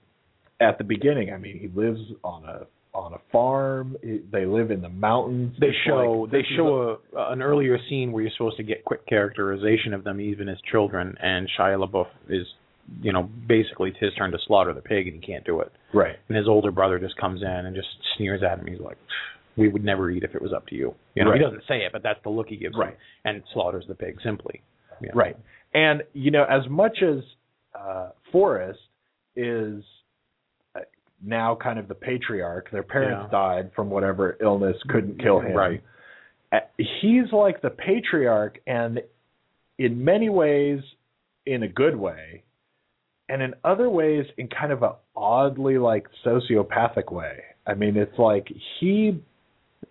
at 0.61 0.79
the 0.79 0.85
beginning 0.85 1.33
i 1.33 1.37
mean 1.37 1.59
he 1.59 1.69
lives 1.81 2.01
on 2.25 2.45
a 2.45 2.67
on 2.95 3.13
a 3.13 3.19
farm 3.31 3.97
they 4.33 4.47
live 4.47 4.71
in 4.71 4.81
the 4.81 4.89
mountains 4.89 5.55
they 5.61 5.69
It's 5.69 5.77
show 5.87 6.23
like, 6.23 6.33
they 6.33 6.43
show 6.57 6.99
a, 7.17 7.33
an 7.33 7.43
earlier 7.43 7.79
scene 7.89 8.11
where 8.13 8.23
you're 8.23 8.33
supposed 8.37 8.57
to 8.57 8.63
get 8.63 8.85
quick 8.85 9.07
characterization 9.07 9.93
of 9.95 10.05
them 10.05 10.21
even 10.21 10.49
as 10.49 10.57
children, 10.71 11.15
and 11.21 11.49
Shia 11.57 11.87
LaBeouf 11.87 12.07
is, 12.29 12.47
you 13.03 13.13
know, 13.13 13.29
basically 13.47 13.91
it's 13.91 13.99
his 14.01 14.15
turn 14.15 14.33
to 14.33 14.39
slaughter 14.47 14.73
the 14.73 14.81
pig, 14.81 15.07
and 15.07 15.15
he 15.15 15.21
can't 15.25 15.45
do 15.45 15.61
it. 15.61 15.71
right 15.93 16.17
And 16.29 16.37
his 16.37 16.49
older 16.49 16.73
brother 16.73 16.99
just 16.99 17.17
comes 17.19 17.43
in 17.43 17.47
and 17.49 17.77
just 17.77 17.89
sneers 18.17 18.43
at 18.43 18.59
him. 18.59 18.67
He's 18.67 18.81
like, 18.81 18.97
"We 19.57 19.69
would 19.69 19.85
never 19.85 20.11
eat 20.11 20.25
if 20.25 20.35
it 20.35 20.43
was 20.43 20.53
up 20.53 20.67
to 20.69 20.75
you." 20.75 20.95
You 21.15 21.25
know, 21.25 21.33
he 21.33 21.39
doesn't 21.39 21.65
say 21.69 21.85
it, 21.85 21.93
but 21.93 22.03
that's 22.03 22.23
the 22.25 22.31
look 22.31 22.49
he 22.49 22.57
gives 22.57 22.75
Right. 22.77 22.95
him, 22.95 22.99
and 23.27 23.43
slaughters 23.53 23.85
the 23.87 23.95
pig 23.95 24.19
simply. 24.25 24.63
Know? 25.03 25.11
Right. 25.15 25.37
And 25.75 26.03
you 26.13 26.31
know, 26.31 26.45
as 26.45 26.69
much 26.69 26.99
as 27.03 27.23
uh, 27.79 28.11
Forrest 28.33 28.79
is 29.37 29.83
uh, 30.75 30.81
now 31.23 31.57
kind 31.61 31.79
of 31.79 31.89
the 31.89 31.95
patriarch, 31.95 32.71
their 32.71 32.83
parents 32.83 33.29
Yeah. 33.33 33.39
died 33.39 33.71
from 33.75 33.91
whatever 33.91 34.37
illness 34.41 34.77
couldn't 34.89 35.21
kill 35.21 35.41
him. 35.41 35.57
Right. 35.57 35.83
Uh, 36.53 36.59
He's 36.77 37.31
like 37.33 37.61
the 37.61 37.71
patriarch, 37.71 38.59
and 38.67 39.01
in 39.79 40.05
many 40.05 40.29
ways, 40.29 40.81
in 41.47 41.63
a 41.63 41.69
good 41.69 41.95
way, 41.97 42.43
and 43.29 43.43
in 43.43 43.55
other 43.65 43.91
ways, 43.91 44.25
in 44.39 44.49
kind 44.49 44.73
of 44.73 44.83
a 44.83 44.95
oddly 45.15 45.79
like 45.79 46.07
sociopathic 46.25 47.13
way. 47.13 47.43
I 47.67 47.75
mean, 47.75 47.97
it's 47.97 48.19
like 48.19 48.49
he 48.81 49.23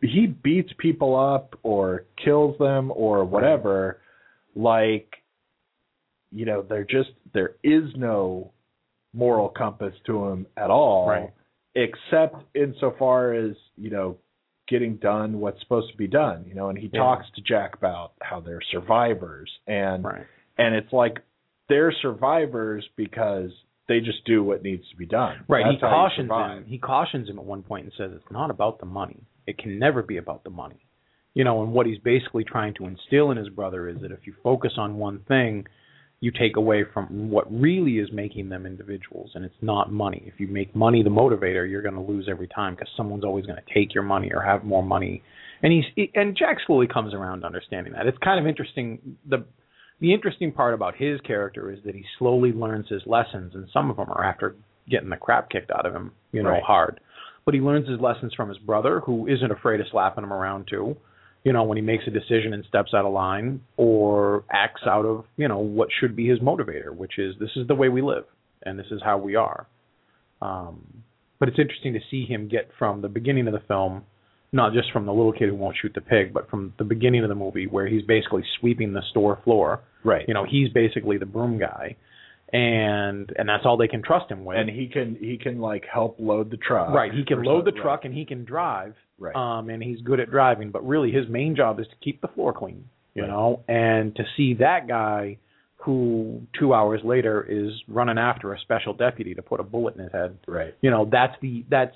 he 0.01 0.27
beats 0.27 0.71
people 0.79 1.15
up 1.15 1.55
or 1.63 2.05
kills 2.23 2.57
them 2.57 2.91
or 2.95 3.23
whatever 3.23 3.99
like 4.57 5.13
you 6.31 6.45
know 6.45 6.61
they're 6.67 6.83
just 6.83 7.09
there 7.33 7.55
is 7.63 7.83
no 7.95 8.51
moral 9.13 9.47
compass 9.49 9.93
to 10.05 10.25
him 10.25 10.45
at 10.57 10.69
all 10.69 11.07
Right. 11.07 11.31
except 11.75 12.35
insofar 12.55 13.33
as 13.33 13.55
you 13.77 13.89
know 13.89 14.17
getting 14.67 14.97
done 14.97 15.39
what's 15.39 15.59
supposed 15.61 15.91
to 15.91 15.97
be 15.97 16.07
done 16.07 16.43
you 16.47 16.53
know 16.55 16.69
and 16.69 16.77
he 16.77 16.87
Yeah. 16.91 16.99
talks 17.01 17.25
to 17.35 17.41
jack 17.41 17.75
about 17.75 18.13
how 18.21 18.39
they're 18.41 18.61
survivors 18.71 19.49
and 19.67 20.03
Right. 20.03 20.25
and 20.57 20.75
it's 20.75 20.91
like 20.91 21.19
they're 21.69 21.91
survivors 22.01 22.85
because 22.95 23.51
they 23.87 24.01
just 24.01 24.25
do 24.25 24.43
what 24.43 24.63
needs 24.63 24.89
to 24.89 24.97
be 24.97 25.05
done 25.05 25.45
Right. 25.47 25.63
That's 25.63 25.75
he 25.75 25.79
cautions 25.81 26.29
him. 26.31 26.65
He 26.65 26.77
cautions 26.79 27.29
him 27.29 27.39
at 27.39 27.45
one 27.45 27.63
point 27.63 27.85
and 27.85 27.93
says 27.97 28.11
it's 28.13 28.31
not 28.31 28.49
about 28.49 28.79
the 28.79 28.85
money. 28.85 29.21
It 29.45 29.57
can 29.57 29.79
never 29.79 30.01
be 30.03 30.17
about 30.17 30.43
the 30.43 30.49
money. 30.49 30.86
You 31.34 31.43
know, 31.43 31.61
and 31.61 31.71
what 31.71 31.86
he's 31.86 31.99
basically 31.99 32.43
trying 32.43 32.73
to 32.75 32.86
instill 32.86 33.32
in 33.32 33.38
his 33.38 33.49
brother 33.49 33.88
is 33.88 33.97
that 34.01 34.11
if 34.11 34.19
you 34.25 34.34
focus 34.43 34.73
on 34.78 34.97
one 34.97 35.19
thing, 35.28 35.65
you 36.19 36.32
take 36.32 36.57
away 36.57 36.84
from 36.93 37.30
what 37.30 37.45
really 37.51 37.99
is 37.99 38.09
making 38.11 38.49
them 38.49 38.65
individuals, 38.65 39.30
and 39.36 39.45
it's 39.45 39.53
not 39.61 39.91
money. 39.91 40.23
If 40.25 40.39
you 40.39 40.47
make 40.47 40.75
money 40.75 41.03
the 41.03 41.11
motivator, 41.11 41.69
you're 41.69 41.84
going 41.84 41.93
to 41.93 42.01
lose 42.01 42.28
every 42.28 42.47
time 42.47 42.73
because 42.73 42.89
someone's 42.97 43.23
always 43.23 43.45
going 43.45 43.59
to 43.63 43.73
take 43.73 43.93
your 43.93 44.03
money 44.03 44.32
or 44.34 44.41
have 44.41 44.63
more 44.63 44.82
money. 44.82 45.21
And 45.61 45.71
he's 45.71 46.07
and 46.15 46.36
Jack 46.36 46.57
slowly 46.65 46.88
comes 46.88 47.13
around 47.13 47.41
to 47.41 47.45
understanding 47.45 47.93
that. 47.93 48.07
It's 48.07 48.17
kind 48.19 48.39
of 48.39 48.47
interesting. 48.47 49.17
The 49.30 49.45
the 49.99 50.13
interesting 50.13 50.51
part 50.51 50.73
about 50.73 50.95
his 50.95 51.19
character 51.21 51.71
is 51.71 51.80
that 51.86 51.95
he 51.95 52.03
slowly 52.17 52.51
learns 52.51 52.88
his 52.89 53.01
lessons, 53.05 53.53
and 53.55 53.67
some 53.71 53.89
of 53.89 53.97
them 53.97 54.09
are 54.11 54.23
after 54.23 54.55
getting 54.89 55.09
the 55.09 55.17
crap 55.17 55.49
kicked 55.49 55.71
out 55.71 55.86
of 55.86 55.93
him, 55.93 56.11
you 56.32 56.41
know, 56.43 56.49
Right. 56.51 56.63
hard. 56.63 56.99
But 57.45 57.53
he 57.55 57.59
learns 57.61 57.88
his 57.88 57.99
lessons 57.99 58.34
from 58.36 58.49
his 58.49 58.57
brother, 58.59 58.99
who 59.01 59.28
isn't 59.28 59.51
afraid 59.51 59.80
of 59.82 59.88
slapping 59.91 60.23
him 60.23 60.34
around 60.34 60.67
too. 60.67 60.97
You 61.47 61.53
know, 61.53 61.63
when 61.63 61.77
he 61.77 61.81
makes 61.81 62.03
a 62.07 62.11
decision 62.11 62.51
and 62.51 62.65
steps 62.67 62.91
out 62.93 63.05
of 63.05 63.13
line, 63.13 63.61
or 63.77 64.43
acts 64.51 64.81
out 64.85 65.05
of 65.05 65.23
you 65.37 65.47
know 65.47 65.59
what 65.59 65.87
should 65.97 66.13
be 66.13 66.27
his 66.27 66.39
motivator, 66.39 66.91
which 66.93 67.17
is 67.17 67.35
this 67.39 67.51
is 67.55 67.65
the 67.67 67.75
way 67.81 67.87
we 67.87 68.01
live, 68.01 68.25
and 68.63 68.77
this 68.77 68.87
is 68.91 68.99
how 69.01 69.17
we 69.17 69.35
are. 69.35 69.65
Um, 70.41 71.03
but 71.39 71.47
it's 71.47 71.57
interesting 71.57 71.93
to 71.93 72.01
see 72.11 72.25
him 72.25 72.49
get 72.49 72.65
from 72.77 73.01
the 73.01 73.07
beginning 73.07 73.47
of 73.47 73.53
the 73.53 73.61
film, 73.65 74.03
not 74.51 74.73
just 74.73 74.91
from 74.91 75.05
the 75.05 75.13
little 75.13 75.31
kid 75.31 75.47
who 75.47 75.55
won't 75.55 75.77
shoot 75.81 75.93
the 75.95 76.01
pig, 76.01 76.33
but 76.33 76.49
from 76.49 76.73
the 76.77 76.83
beginning 76.83 77.23
of 77.23 77.29
the 77.29 77.35
movie 77.35 77.65
where 77.65 77.87
he's 77.87 78.03
basically 78.03 78.43
sweeping 78.59 78.91
the 78.91 79.03
store 79.11 79.39
floor. 79.45 79.79
right 80.03 80.25
You 80.27 80.33
know, 80.33 80.45
he's 80.49 80.67
basically 80.73 81.17
the 81.17 81.25
broom 81.25 81.57
guy, 81.59 81.95
and 82.51 83.31
and 83.37 83.47
that's 83.47 83.63
all 83.65 83.77
they 83.77 83.87
can 83.87 84.03
trust 84.03 84.29
him 84.29 84.43
with. 84.43 84.57
and 84.57 84.69
he 84.69 84.87
can 84.87 85.15
he 85.19 85.37
can 85.37 85.61
like 85.61 85.85
help 85.91 86.17
load 86.19 86.51
the 86.51 86.57
truck 86.57 86.93
right, 86.93 87.13
he 87.13 87.23
can 87.23 87.41
load 87.41 87.63
the 87.63 87.71
truck 87.71 88.03
and 88.03 88.13
he 88.13 88.25
can 88.25 88.43
drive. 88.43 88.95
Right. 89.20 89.36
Um, 89.36 89.70
and 89.70 89.82
he's 89.82 90.01
good 90.01 90.20
at 90.20 90.30
driving, 90.30 90.72
but 90.72 90.86
really 90.86 91.11
his 91.11 91.28
main 91.30 91.55
job 91.55 91.80
is 91.80 91.88
to 91.88 91.95
keep 92.03 92.22
the 92.22 92.28
floor 92.30 92.53
clean. 92.53 92.89
You 93.13 93.26
know, 93.26 93.63
and 93.68 94.15
to 94.15 94.24
see 94.38 94.53
that 94.59 94.88
guy 94.88 95.39
who 95.78 96.41
two 96.59 96.74
hours 96.74 97.01
later 97.03 97.43
is 97.49 97.72
running 97.88 98.20
after 98.20 98.53
a 98.53 98.59
special 98.59 98.93
deputy 98.93 99.34
to 99.34 99.41
put 99.41 99.59
a 99.59 99.63
bullet 99.63 99.95
in 99.95 100.03
his 100.03 100.11
head. 100.11 100.38
Right. 100.47 100.76
You 100.82 100.91
know, 100.91 101.09
that's 101.11 101.34
the 101.41 101.65
that's 101.68 101.95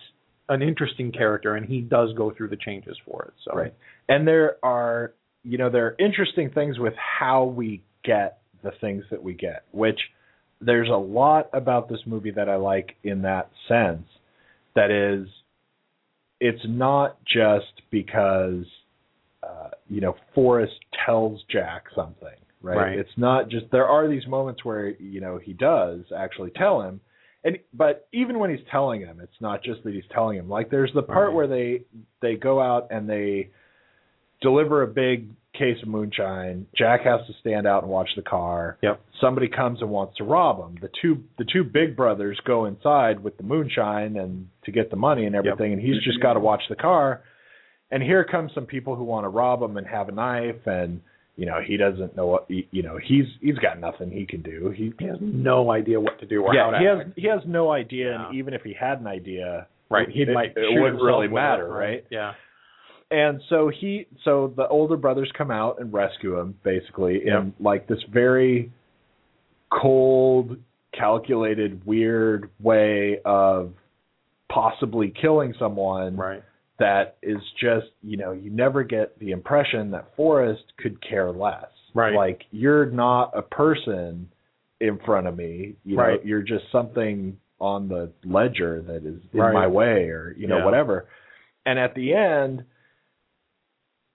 an 0.49 0.61
interesting 0.61 1.11
character, 1.11 1.55
and 1.55 1.65
he 1.65 1.81
does 1.81 2.09
go 2.17 2.31
through 2.35 2.49
the 2.49 2.57
changes 2.57 2.97
for 3.05 3.25
it. 3.25 3.33
So 3.45 3.55
Right. 3.55 3.73
And 4.09 4.27
there 4.27 4.57
are, 4.63 5.13
you 5.43 5.57
know, 5.57 5.69
there 5.69 5.85
are 5.87 5.95
interesting 5.99 6.49
things 6.49 6.79
with 6.79 6.93
how 6.95 7.45
we 7.45 7.83
get 8.03 8.39
the 8.63 8.71
things 8.81 9.03
that 9.11 9.21
we 9.21 9.33
get, 9.33 9.63
which 9.71 9.99
there's 10.59 10.89
a 10.89 10.97
lot 10.97 11.49
about 11.53 11.89
this 11.89 11.99
movie 12.05 12.31
that 12.31 12.49
I 12.49 12.55
like 12.55 12.95
in 13.03 13.23
that 13.23 13.49
sense. 13.67 14.07
That 14.75 14.91
is, 14.91 15.27
it's 16.41 16.65
not 16.67 17.17
just 17.23 17.71
because, 17.91 18.65
uh, 19.43 19.69
you 19.87 20.01
know, 20.01 20.15
Forrest 20.33 20.73
tells 21.05 21.39
Jack 21.49 21.83
something, 21.95 22.27
right? 22.61 22.77
Right. 22.77 22.99
It's 22.99 23.15
not 23.15 23.47
just, 23.47 23.67
there 23.71 23.85
are 23.85 24.09
these 24.09 24.25
moments 24.27 24.65
where, 24.65 24.89
you 24.89 25.21
know, 25.21 25.37
he 25.37 25.53
does 25.53 26.01
actually 26.17 26.49
tell 26.49 26.81
him. 26.81 26.99
And 27.43 27.57
but 27.73 28.07
even 28.11 28.37
when 28.39 28.49
he's 28.49 28.65
telling 28.69 29.01
him, 29.01 29.19
it's 29.19 29.39
not 29.39 29.63
just 29.63 29.83
that 29.83 29.93
he's 29.93 30.03
telling 30.13 30.37
him. 30.37 30.49
Like 30.49 30.69
there's 30.69 30.91
the 30.93 31.01
part 31.01 31.29
Right. 31.29 31.35
where 31.35 31.47
they 31.47 31.81
they 32.21 32.35
go 32.35 32.61
out 32.61 32.87
and 32.91 33.09
they 33.09 33.49
deliver 34.41 34.83
a 34.83 34.87
big 34.87 35.29
case 35.57 35.77
of 35.83 35.89
moonshine. 35.89 36.65
Jack 36.77 37.01
has 37.03 37.19
to 37.27 37.33
stand 37.41 37.67
out 37.67 37.83
and 37.83 37.91
watch 37.91 38.09
the 38.15 38.21
car. 38.21 38.77
Yep. 38.81 39.01
Somebody 39.19 39.47
comes 39.49 39.81
and 39.81 39.89
wants 39.89 40.17
to 40.17 40.23
rob 40.23 40.59
him. 40.59 40.77
The 40.81 40.89
two 41.01 41.23
the 41.37 41.45
two 41.51 41.63
big 41.63 41.95
brothers 41.95 42.39
go 42.45 42.65
inside 42.65 43.23
with 43.23 43.37
the 43.37 43.43
moonshine 43.43 44.17
and 44.17 44.47
to 44.65 44.71
get 44.71 44.89
the 44.89 44.95
money 44.95 45.25
and 45.25 45.35
everything, 45.35 45.73
and 45.73 45.81
he's 45.81 46.01
just 46.03 46.21
got 46.21 46.33
to 46.33 46.39
watch 46.39 46.61
the 46.69 46.75
car. 46.75 47.21
And 47.91 48.01
here 48.01 48.23
comes 48.23 48.51
some 48.55 48.65
people 48.65 48.95
who 48.95 49.03
want 49.03 49.25
to 49.25 49.29
rob 49.29 49.61
him 49.61 49.75
and 49.77 49.85
have 49.85 50.07
a 50.07 50.13
knife, 50.13 50.65
and 50.65 51.01
you 51.35 51.45
know 51.45 51.59
he 51.65 51.75
doesn't 51.77 52.15
know 52.15 52.27
what 52.27 52.45
you 52.49 52.81
know 52.83 52.97
he's 52.97 53.25
he's 53.41 53.57
got 53.57 53.79
nothing 53.79 54.09
he 54.11 54.25
can 54.25 54.41
do. 54.41 54.71
He 54.75 54.93
he 54.97 55.05
has 55.05 55.17
no 55.21 55.69
idea 55.71 55.99
what 55.99 56.19
to 56.21 56.25
do 56.25 56.41
or 56.43 56.53
how 56.53 56.71
yeah 56.71 56.71
to 56.71 56.79
he 56.79 56.85
has 56.85 56.97
act. 57.07 57.19
he 57.19 57.27
has 57.27 57.41
no 57.45 57.71
idea, 57.71 58.11
Yeah. 58.11 58.27
and 58.27 58.35
even 58.37 58.53
if 58.53 58.61
he 58.61 58.73
had 58.73 59.01
an 59.01 59.07
idea, 59.07 59.67
right. 59.89 60.07
He 60.09 60.23
might 60.25 60.51
it 60.51 60.65
shoot 60.73 60.81
wouldn't 60.81 61.01
really 61.01 61.27
matter, 61.27 61.67
right? 61.67 62.05
Yeah. 62.09 62.31
And 63.11 63.41
so 63.49 63.69
he 63.69 64.07
so 64.23 64.53
the 64.55 64.67
older 64.69 64.97
brothers 64.97 65.31
come 65.37 65.51
out 65.51 65.79
and 65.79 65.91
rescue 65.93 66.39
him 66.39 66.55
basically 66.63 67.21
in 67.27 67.53
like 67.59 67.87
this 67.87 67.99
very 68.11 68.71
cold 69.69 70.57
calculated 70.97 71.85
weird 71.85 72.49
way 72.59 73.19
of 73.25 73.71
possibly 74.51 75.13
killing 75.21 75.53
someone 75.57 76.15
Right. 76.17 76.43
that 76.79 77.17
is 77.21 77.37
just 77.59 77.87
you 78.01 78.17
know 78.17 78.31
you 78.31 78.49
never 78.49 78.83
get 78.83 79.17
the 79.19 79.31
impression 79.31 79.91
that 79.91 80.07
Forrest 80.15 80.63
could 80.77 80.97
care 81.07 81.31
less 81.31 81.65
Right. 81.93 82.13
like 82.15 82.41
you're 82.51 82.85
not 82.85 83.31
a 83.37 83.41
person 83.41 84.29
in 84.79 84.99
front 85.05 85.27
of 85.27 85.37
me 85.37 85.75
you 85.85 85.95
know 85.97 86.03
Right. 86.03 86.25
you're 86.25 86.41
just 86.41 86.65
something 86.71 87.37
on 87.59 87.87
the 87.87 88.11
ledger 88.25 88.81
that 88.81 89.05
is 89.05 89.21
in 89.33 89.39
Right. 89.39 89.53
my 89.53 89.67
way 89.67 90.09
or 90.09 90.33
you 90.37 90.47
know 90.47 90.57
Yeah. 90.57 90.65
whatever 90.65 91.07
and 91.65 91.77
at 91.79 91.93
the 91.95 92.13
end 92.13 92.63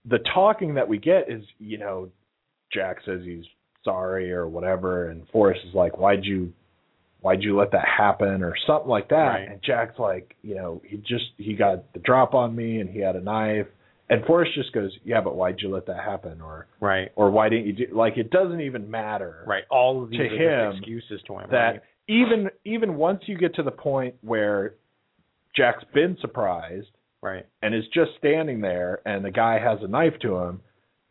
the 0.09 0.19
talking 0.33 0.75
that 0.75 0.87
we 0.87 0.97
get 0.97 1.29
is 1.29 1.43
you 1.59 1.77
know 1.77 2.09
Jack 2.73 2.97
says 3.05 3.21
he's 3.23 3.45
sorry 3.83 4.31
or 4.31 4.47
whatever 4.47 5.09
and 5.09 5.27
Forrest 5.31 5.61
is 5.67 5.73
like 5.73 5.97
why'd 5.97 6.23
you 6.25 6.51
why'd 7.21 7.41
you 7.43 7.57
let 7.57 7.71
that 7.71 7.85
happen 7.87 8.43
or 8.43 8.53
something 8.65 8.89
like 8.89 9.09
that 9.09 9.15
Right. 9.15 9.47
and 9.49 9.61
Jack's 9.63 9.97
like 9.99 10.35
you 10.41 10.55
know 10.55 10.81
he 10.85 10.97
just 10.97 11.25
he 11.37 11.53
got 11.55 11.93
the 11.93 11.99
drop 11.99 12.33
on 12.33 12.55
me 12.55 12.79
and 12.79 12.89
he 12.89 12.99
had 12.99 13.15
a 13.15 13.21
knife 13.21 13.67
and 14.09 14.23
Forrest 14.25 14.51
just 14.55 14.71
goes 14.73 14.91
yeah 15.03 15.21
but 15.21 15.35
why'd 15.35 15.57
you 15.59 15.69
let 15.69 15.85
that 15.87 16.03
happen 16.03 16.41
or 16.41 16.67
Right. 16.79 17.09
or 17.15 17.31
why 17.31 17.49
didn't 17.49 17.67
you 17.67 17.73
do 17.73 17.87
like 17.93 18.17
it 18.17 18.29
doesn't 18.29 18.61
even 18.61 18.89
matter 18.91 19.43
Right. 19.47 19.63
All 19.69 20.03
of 20.03 20.09
these 20.09 20.19
To 20.19 20.25
him, 20.29 20.75
excuses 20.77 21.21
to 21.27 21.39
him. 21.39 21.47
that 21.51 21.57
right? 21.71 21.81
even 22.09 22.49
even 22.65 22.95
once 22.95 23.21
you 23.25 23.37
get 23.37 23.55
to 23.55 23.63
the 23.63 23.71
point 23.71 24.15
where 24.21 24.73
Jack's 25.55 25.83
been 25.93 26.17
surprised 26.21 26.87
Right. 27.21 27.45
and 27.61 27.73
is 27.75 27.83
just 27.93 28.11
standing 28.19 28.61
there 28.61 28.99
and 29.05 29.25
the 29.25 29.31
guy 29.31 29.59
has 29.59 29.79
a 29.81 29.87
knife 29.87 30.13
to 30.21 30.35
him 30.37 30.61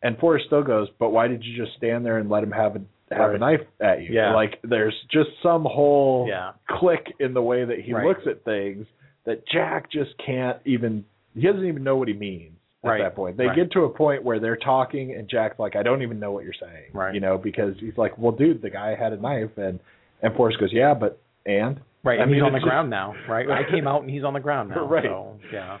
and 0.01 0.17
Forrest 0.17 0.45
still 0.47 0.63
goes 0.63 0.87
but 0.99 1.09
why 1.09 1.27
did 1.27 1.43
you 1.43 1.55
just 1.63 1.75
stand 1.77 2.05
there 2.05 2.17
and 2.17 2.29
let 2.29 2.43
him 2.43 2.51
have 2.51 2.75
a 2.75 2.81
have 3.13 3.33
a 3.33 3.37
knife 3.37 3.61
at 3.81 4.01
you 4.01 4.13
Yeah. 4.13 4.33
like 4.33 4.59
there's 4.63 4.95
just 5.11 5.29
some 5.43 5.63
whole 5.63 6.25
Yeah. 6.29 6.51
click 6.69 7.13
in 7.19 7.33
the 7.33 7.41
way 7.41 7.65
that 7.65 7.79
he 7.79 7.93
Right. 7.93 8.05
looks 8.05 8.25
at 8.27 8.43
things 8.43 8.85
that 9.25 9.45
Jack 9.47 9.89
just 9.91 10.17
can't 10.17 10.57
even 10.65 11.03
he 11.35 11.41
doesn't 11.41 11.65
even 11.65 11.83
know 11.83 11.97
what 11.97 12.07
he 12.07 12.13
means 12.13 12.53
at 12.83 12.89
Right. 12.89 13.01
that 13.01 13.15
point. 13.15 13.37
They 13.37 13.47
Right. 13.47 13.55
get 13.55 13.71
to 13.71 13.83
a 13.83 13.89
point 13.89 14.23
where 14.23 14.39
they're 14.39 14.55
talking 14.55 15.13
and 15.13 15.27
Jack's 15.27 15.59
like 15.59 15.75
I 15.75 15.83
don't 15.83 16.01
even 16.01 16.19
know 16.19 16.31
what 16.31 16.43
you're 16.45 16.53
saying. 16.53 16.91
Right. 16.93 17.13
You 17.13 17.19
know 17.19 17.37
because 17.37 17.77
he's 17.79 17.97
like 17.97 18.17
well 18.17 18.31
dude 18.31 18.61
the 18.61 18.69
guy 18.69 18.95
had 18.95 19.13
a 19.13 19.17
knife 19.17 19.57
and 19.57 19.79
and 20.21 20.33
Forrest 20.35 20.59
goes 20.59 20.71
yeah 20.73 20.93
but 20.93 21.19
and 21.45 21.79
Right. 22.03 22.19
I 22.19 22.23
And 22.23 22.31
mean, 22.31 22.39
he's 22.39 22.45
on 22.45 22.53
the 22.53 22.59
just- 22.59 22.69
ground 22.69 22.89
now. 22.89 23.15
Right. 23.27 23.49
I 23.49 23.63
came 23.69 23.85
out 23.87 24.01
and 24.01 24.09
he's 24.09 24.23
on 24.23 24.33
the 24.33 24.39
ground 24.39 24.69
now. 24.75 24.85
Right. 24.85 25.03
So, 25.03 25.37
yeah. 25.51 25.77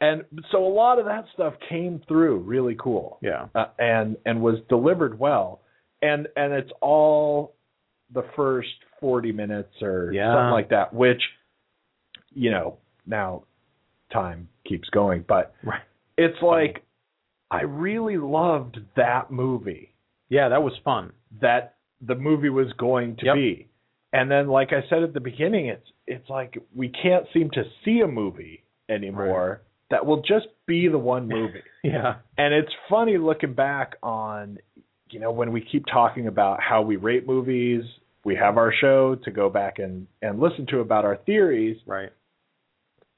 And 0.00 0.22
so 0.52 0.64
a 0.66 0.68
lot 0.72 0.98
of 0.98 1.06
that 1.06 1.24
stuff 1.32 1.54
came 1.68 2.02
through 2.06 2.38
really 2.40 2.76
cool. 2.78 3.18
Yeah. 3.22 3.46
uh, 3.54 3.66
and 3.78 4.16
and 4.26 4.40
was 4.42 4.56
delivered 4.68 5.18
well 5.18 5.60
and 6.02 6.28
and 6.36 6.52
it's 6.52 6.70
all 6.82 7.54
the 8.12 8.24
first 8.36 8.68
40 9.00 9.32
minutes 9.32 9.72
or 9.82 10.12
Yeah. 10.12 10.34
something 10.34 10.52
like 10.52 10.68
that 10.70 10.92
which 10.94 11.22
you 12.34 12.50
know 12.50 12.78
now 13.06 13.44
time 14.12 14.48
keeps 14.68 14.88
going 14.90 15.24
but 15.26 15.54
Right. 15.64 15.80
it's 16.16 16.40
like 16.42 16.84
i 17.50 17.62
really 17.62 18.16
loved 18.18 18.78
that 18.96 19.30
movie 19.30 19.94
Yeah. 20.28 20.48
That 20.50 20.62
was 20.62 20.74
fun. 20.84 21.12
that 21.40 21.74
the 22.00 22.14
movie 22.14 22.50
was 22.50 22.72
going 22.74 23.16
to 23.16 23.26
Yep. 23.26 23.34
be 23.34 23.68
and 24.12 24.30
then 24.30 24.48
like 24.48 24.72
i 24.72 24.82
said 24.90 25.02
at 25.02 25.14
the 25.14 25.20
beginning 25.20 25.66
it's 25.66 25.88
it's 26.06 26.28
like 26.28 26.58
we 26.74 26.88
can't 26.90 27.26
seem 27.32 27.50
to 27.52 27.64
see 27.84 28.00
a 28.00 28.06
movie 28.06 28.62
anymore 28.88 29.62
that 29.90 30.04
will 30.04 30.22
just 30.22 30.46
be 30.66 30.88
the 30.88 30.98
one 30.98 31.28
movie 31.36 31.62
Yeah. 31.84 32.16
and 32.38 32.54
it's 32.54 32.72
funny 32.88 33.18
looking 33.18 33.54
back 33.54 33.96
on 34.02 34.58
you 35.10 35.20
know 35.20 35.30
when 35.32 35.52
we 35.52 35.60
keep 35.60 35.84
talking 35.86 36.26
about 36.26 36.60
how 36.62 36.82
we 36.82 36.96
rate 36.96 37.26
movies 37.26 37.82
we 38.24 38.34
have 38.34 38.56
our 38.56 38.72
show 38.80 39.14
to 39.24 39.30
go 39.30 39.48
back 39.48 39.78
and 39.78 40.06
and 40.22 40.40
listen 40.40 40.66
to 40.70 40.80
about 40.80 41.04
our 41.04 41.16
theories 41.18 41.76
Right. 41.86 42.10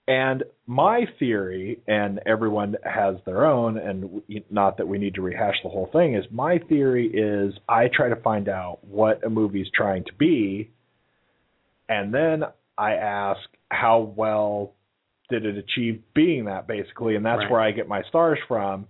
and 0.07 0.45
my 0.67 1.07
theory 1.19 1.81
and 1.87 2.21
everyone 2.27 2.77
has 2.85 3.17
their 3.25 3.47
own 3.47 3.79
and 3.79 4.23
not 4.51 4.77
that 4.77 4.87
we 4.87 4.99
need 4.99 5.15
to 5.15 5.23
rehash 5.23 5.55
the 5.63 5.71
whole 5.71 5.89
thing 5.93 6.15
is 6.15 6.25
my 6.31 6.59
theory 6.69 7.07
is 7.09 7.55
i 7.69 7.89
try 7.89 8.11
to 8.11 8.17
find 8.17 8.49
out 8.51 8.81
what 8.85 9.25
a 9.25 9.31
movie's 9.31 9.69
trying 9.75 10.05
to 10.05 10.13
be 10.19 10.71
and 11.89 12.13
then 12.13 12.43
i 12.77 12.93
ask 12.93 13.41
how 13.71 14.13
well 14.15 14.75
did 15.29 15.45
it 15.45 15.57
achieve 15.57 16.03
being 16.15 16.45
that 16.47 16.67
basically 16.67 17.17
and 17.17 17.25
that's 17.25 17.39
Right. 17.41 17.51
where 17.51 17.61
i 17.61 17.71
get 17.71 17.89
my 17.89 18.03
stars 18.09 18.39
from 18.49 18.87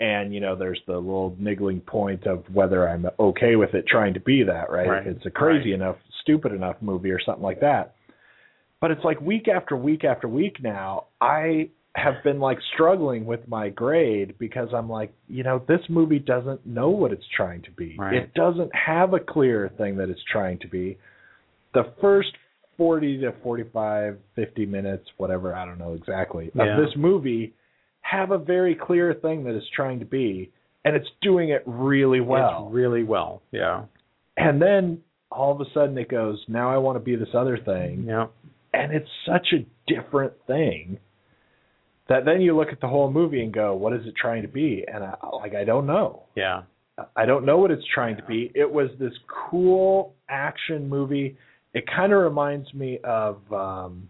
and 0.00 0.32
you 0.34 0.40
know 0.40 0.54
there's 0.54 0.80
the 0.86 0.96
little 0.96 1.34
niggling 1.38 1.80
point 1.80 2.26
of 2.26 2.44
whether 2.52 2.88
i'm 2.88 3.06
okay 3.18 3.56
with 3.56 3.74
it 3.74 3.86
trying 3.86 4.14
to 4.14 4.20
be 4.20 4.42
that 4.44 4.70
right, 4.70 4.88
Right. 4.88 5.06
if 5.06 5.16
it's 5.16 5.26
a 5.26 5.30
crazy 5.30 5.70
Right. 5.70 5.80
enough 5.80 5.96
stupid 6.20 6.52
enough 6.52 6.76
movie 6.80 7.10
or 7.10 7.20
something 7.20 7.42
like 7.42 7.60
that 7.60 7.94
but 8.80 8.90
it's 8.90 9.02
like 9.04 9.20
week 9.20 9.48
after 9.48 9.76
week 9.76 10.04
after 10.04 10.28
week 10.28 10.62
now 10.62 11.06
i 11.20 11.68
have 11.96 12.22
been 12.22 12.38
like 12.38 12.58
struggling 12.74 13.24
with 13.24 13.40
my 13.48 13.70
grade 13.70 14.34
because 14.38 14.68
i'm 14.74 14.88
like 14.88 15.12
you 15.26 15.42
know 15.42 15.62
this 15.66 15.80
movie 15.88 16.18
doesn't 16.18 16.64
know 16.66 16.90
what 16.90 17.10
it's 17.12 17.24
trying 17.34 17.62
to 17.62 17.70
be 17.72 17.96
Right. 17.98 18.14
it 18.14 18.34
doesn't 18.34 18.70
have 18.74 19.14
a 19.14 19.20
clear 19.20 19.70
thing 19.78 19.96
that 19.96 20.08
it's 20.10 20.20
trying 20.30 20.58
to 20.60 20.68
be 20.68 20.98
the 21.74 21.92
first 22.00 22.30
40 22.78 23.18
to 23.20 23.32
45 23.42 24.16
50 24.36 24.66
minutes 24.66 25.04
whatever 25.18 25.54
i 25.54 25.66
don't 25.66 25.78
know 25.78 25.92
exactly 25.94 26.50
Yeah. 26.54 26.78
of 26.78 26.84
this 26.86 26.94
movie 26.96 27.52
have 28.00 28.30
a 28.30 28.38
very 28.38 28.74
clear 28.74 29.12
thing 29.12 29.44
that 29.44 29.54
it's 29.54 29.66
trying 29.76 29.98
to 29.98 30.06
be 30.06 30.50
and 30.86 30.96
it's 30.96 31.08
doing 31.20 31.50
it 31.50 31.62
really 31.66 32.20
well 32.20 32.64
It's 32.68 32.74
really 32.74 33.02
well. 33.04 33.42
Yeah. 33.50 33.82
and 34.38 34.62
then 34.62 35.02
all 35.30 35.52
of 35.52 35.60
a 35.60 35.66
sudden 35.74 35.98
it 35.98 36.08
goes 36.08 36.42
now 36.48 36.72
i 36.72 36.78
want 36.78 36.96
to 36.96 37.00
be 37.04 37.16
this 37.16 37.34
other 37.34 37.58
thing 37.58 38.04
Yeah. 38.06 38.28
and 38.72 38.92
it's 38.94 39.10
such 39.26 39.48
a 39.52 39.66
different 39.92 40.32
thing 40.46 40.98
that 42.08 42.24
then 42.24 42.40
you 42.40 42.56
look 42.56 42.68
at 42.72 42.80
the 42.80 42.88
whole 42.88 43.10
movie 43.10 43.42
and 43.42 43.52
go, 43.52 43.74
what 43.74 43.92
is 43.92 44.06
it 44.06 44.14
trying 44.16 44.40
to 44.40 44.48
be? 44.48 44.82
And 44.90 45.04
I, 45.04 45.14
like, 45.42 45.54
I 45.54 45.64
don't 45.64 45.86
know. 45.86 46.22
Yeah. 46.34 46.62
I 47.14 47.26
don't 47.26 47.44
know 47.44 47.58
what 47.58 47.70
it's 47.70 47.84
trying 47.94 48.16
to 48.16 48.22
be. 48.22 48.50
It 48.54 48.70
was 48.72 48.88
this 48.98 49.12
cool 49.50 50.14
action 50.30 50.88
movie. 50.88 51.36
It 51.78 51.84
kind 51.86 52.12
of 52.12 52.20
reminds 52.22 52.72
me 52.74 52.98
of, 53.04 53.36
um, 53.52 54.08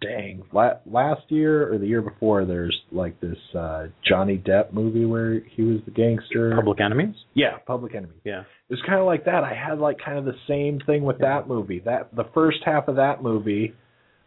dang, 0.00 0.42
la- 0.52 0.78
last 0.86 1.22
year 1.28 1.72
or 1.72 1.78
the 1.78 1.86
year 1.86 2.02
before, 2.02 2.44
there's 2.44 2.78
like 2.90 3.18
this 3.20 3.38
uh, 3.58 3.86
Johnny 4.08 4.36
Depp 4.36 4.72
movie 4.72 5.04
where 5.04 5.40
he 5.40 5.62
was 5.62 5.80
the 5.84 5.90
gangster. 5.90 6.54
Public 6.54 6.80
Enemies. 6.80 7.14
yeah, 7.34 7.58
Public 7.66 7.94
Enemy 7.94 8.14
Yeah. 8.24 8.40
it 8.40 8.46
was 8.70 8.82
kind 8.86 9.00
of 9.00 9.06
like 9.06 9.24
that. 9.24 9.44
I 9.44 9.54
had 9.54 9.78
like 9.78 9.96
kind 10.04 10.18
of 10.18 10.24
the 10.24 10.36
same 10.48 10.80
thing 10.86 11.04
with 11.04 11.18
that 11.18 11.48
movie. 11.48 11.80
That 11.84 12.14
the 12.14 12.24
first 12.34 12.58
half 12.64 12.88
of 12.88 12.96
that 12.96 13.22
movie 13.22 13.74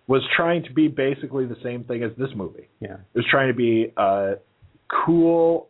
was 0.08 0.22
trying 0.36 0.64
to 0.64 0.74
be 0.74 0.88
basically 0.88 1.46
the 1.46 1.58
same 1.64 1.84
thing 1.84 2.04
as 2.04 2.12
this 2.18 2.30
movie. 2.36 2.68
Yeah. 2.80 2.96
It 3.14 3.18
was 3.18 3.26
trying 3.30 3.48
to 3.50 3.56
be 3.58 3.92
a 3.98 4.34
cool, 5.06 5.70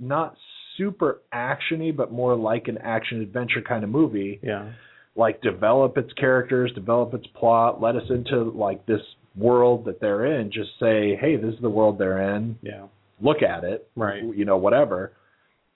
not 0.00 0.36
super 0.76 1.20
actiony 1.32 1.94
but 1.94 2.10
more 2.12 2.34
like 2.36 2.68
an 2.68 2.78
action 2.78 3.20
adventure 3.20 3.62
kind 3.62 3.84
of 3.84 3.90
movie 3.90 4.40
Yeah. 4.42 4.72
like 5.16 5.40
develop 5.42 5.96
its 5.96 6.12
characters 6.14 6.72
develop 6.74 7.14
its 7.14 7.26
plot 7.38 7.80
let 7.80 7.96
us 7.96 8.02
into 8.10 8.50
like 8.50 8.84
this 8.86 9.00
world 9.36 9.84
that 9.86 10.00
they're 10.00 10.26
in 10.40 10.50
just 10.52 10.70
say 10.80 11.16
hey 11.20 11.36
this 11.36 11.54
is 11.54 11.60
the 11.60 11.70
world 11.70 11.98
they're 11.98 12.34
in 12.36 12.56
Yeah. 12.62 12.84
look 13.20 13.42
at 13.42 13.64
it 13.64 13.88
Right. 13.96 14.22
you 14.22 14.44
know 14.44 14.56
whatever 14.56 15.12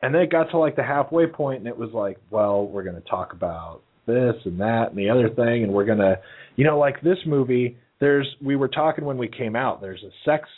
and 0.01 0.15
then 0.15 0.23
it 0.23 0.31
got 0.31 0.51
to 0.51 0.59
like 0.59 0.77
the 0.77 0.83
halfway 0.85 1.27
point 1.27 1.59
and 1.61 1.67
it 1.69 1.77
was 1.77 1.91
like 1.93 2.19
well 2.31 2.67
we're 2.67 2.85
going 2.85 3.01
to 3.01 3.09
talk 3.09 3.33
about 3.33 3.81
this 4.07 4.35
and 4.45 4.61
that 4.61 4.89
and 4.91 4.97
the 4.99 5.11
other 5.11 5.29
thing 5.29 5.65
and 5.65 5.73
we're 5.73 5.85
going 5.85 5.99
to 5.99 6.19
you 6.57 6.65
know 6.65 6.79
like 6.79 7.01
this 7.03 7.19
movie 7.27 7.77
there's 8.01 8.27
we 8.41 8.55
were 8.57 8.69
talking 8.69 9.05
when 9.05 9.19
we 9.19 9.29
came 9.29 9.55
out 9.57 9.81
there's 9.81 10.03
a 10.03 10.11
sex 10.25 10.49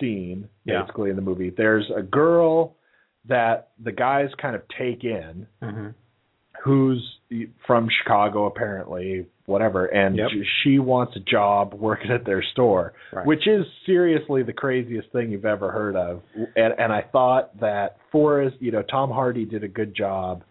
scene 0.00 0.48
Yeah. 0.64 0.82
basically 0.82 1.10
in 1.10 1.16
the 1.16 1.22
movie 1.22 1.50
there's 1.56 1.90
a 1.96 2.02
girl 2.02 2.74
that 3.28 3.68
the 3.82 3.92
guys 3.92 4.28
kind 4.40 4.54
of 4.56 4.62
take 4.78 5.04
in 5.04 5.46
hmm 5.62 5.88
who's 6.62 7.18
from 7.66 7.88
Chicago 8.02 8.46
apparently, 8.46 9.26
whatever, 9.44 9.84
and 9.86 10.16
Yep. 10.16 10.28
she 10.62 10.78
wants 10.78 11.14
a 11.14 11.20
job 11.20 11.74
working 11.74 12.10
at 12.10 12.24
their 12.24 12.42
store, 12.42 12.94
Right. 13.12 13.26
which 13.26 13.46
is 13.46 13.66
seriously 13.84 14.42
the 14.44 14.54
craziest 14.54 15.10
thing 15.10 15.30
you've 15.30 15.44
ever 15.44 15.70
heard 15.70 15.94
of. 15.94 16.22
And 16.56 16.72
and 16.78 16.90
I 16.90 17.02
thought 17.02 17.58
that 17.60 17.98
Forrest, 18.10 18.56
you 18.60 18.70
know, 18.70 18.80
Tom 18.82 19.10
Hardy 19.10 19.44
did 19.44 19.62
a 19.62 19.68
good 19.68 19.94
job 19.94 20.42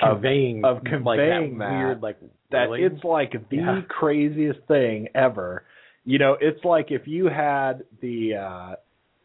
of 0.00 0.16
Conveying 0.18 0.64
of 0.64 0.82
like 0.84 0.90
conveying 0.90 1.58
that, 1.58 1.68
that- 1.70 1.76
weird 1.86 2.02
like 2.02 2.16
that 2.50 2.64
really? 2.70 2.84
it's 2.84 3.02
like 3.02 3.32
the 3.48 3.56
Yeah. 3.56 3.80
craziest 3.88 4.60
thing 4.68 5.08
ever. 5.14 5.64
You 6.04 6.18
know, 6.20 6.36
it's 6.40 6.64
like 6.64 6.92
if 6.92 7.08
you 7.08 7.26
had 7.26 7.82
the 8.00 8.36
uh 8.36 8.74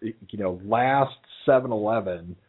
you 0.02 0.40
know, 0.40 0.60
last 0.66 1.18
7-Eleven 1.48 2.36
uh, 2.36 2.44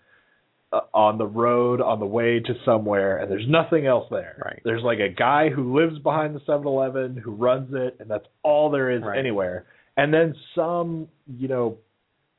Uh, 0.71 0.81
on 0.93 1.16
the 1.16 1.25
road 1.27 1.81
on 1.81 1.99
the 1.99 2.05
way 2.05 2.41
to 2.41 2.53
somewhere 2.66 3.16
and 3.16 3.31
there's 3.31 3.49
nothing 3.49 3.87
else 3.87 4.07
there. 4.11 4.37
Right. 4.45 4.61
There's 4.66 4.83
like 4.83 4.99
a 4.99 5.09
guy 5.09 5.49
who 5.49 5.75
lives 5.75 5.99
behind 6.01 6.37
the 6.37 6.41
7-Eleven 6.41 7.16
who 7.16 7.31
runs 7.31 7.71
it 7.73 7.97
and 8.01 8.11
that's 8.11 8.27
all 8.43 8.71
there 8.71 8.91
is 8.91 9.01
Right. 9.03 9.19
anywhere. 9.19 9.64
And 9.97 10.12
then 10.12 10.35
some, 10.55 11.09
you 11.39 11.49
know, 11.49 11.79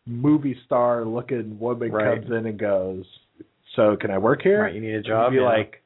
movie 0.05 0.55
star 0.67 1.05
looking 1.05 1.57
woman 1.57 1.91
Right. 1.91 2.21
comes 2.21 2.31
in 2.31 2.45
and 2.45 2.59
goes, 2.59 3.03
"So, 3.75 3.95
can 3.97 4.11
I 4.11 4.19
work 4.19 4.43
here?" 4.43 4.61
right. 4.61 4.75
You 4.75 4.81
need 4.81 4.93
a 4.93 5.01
job. 5.01 5.33
you'd 5.33 5.39
be 5.39 5.41
yeah. 5.41 5.49
like, 5.49 5.81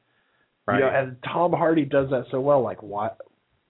right. 0.66 0.80
you 0.80 0.84
know, 0.84 0.90
and 0.90 1.16
Tom 1.24 1.50
Hardy 1.54 1.86
does 1.86 2.10
that 2.10 2.26
so 2.30 2.40
well. 2.42 2.60
Like, 2.60 2.82
why, 2.82 3.08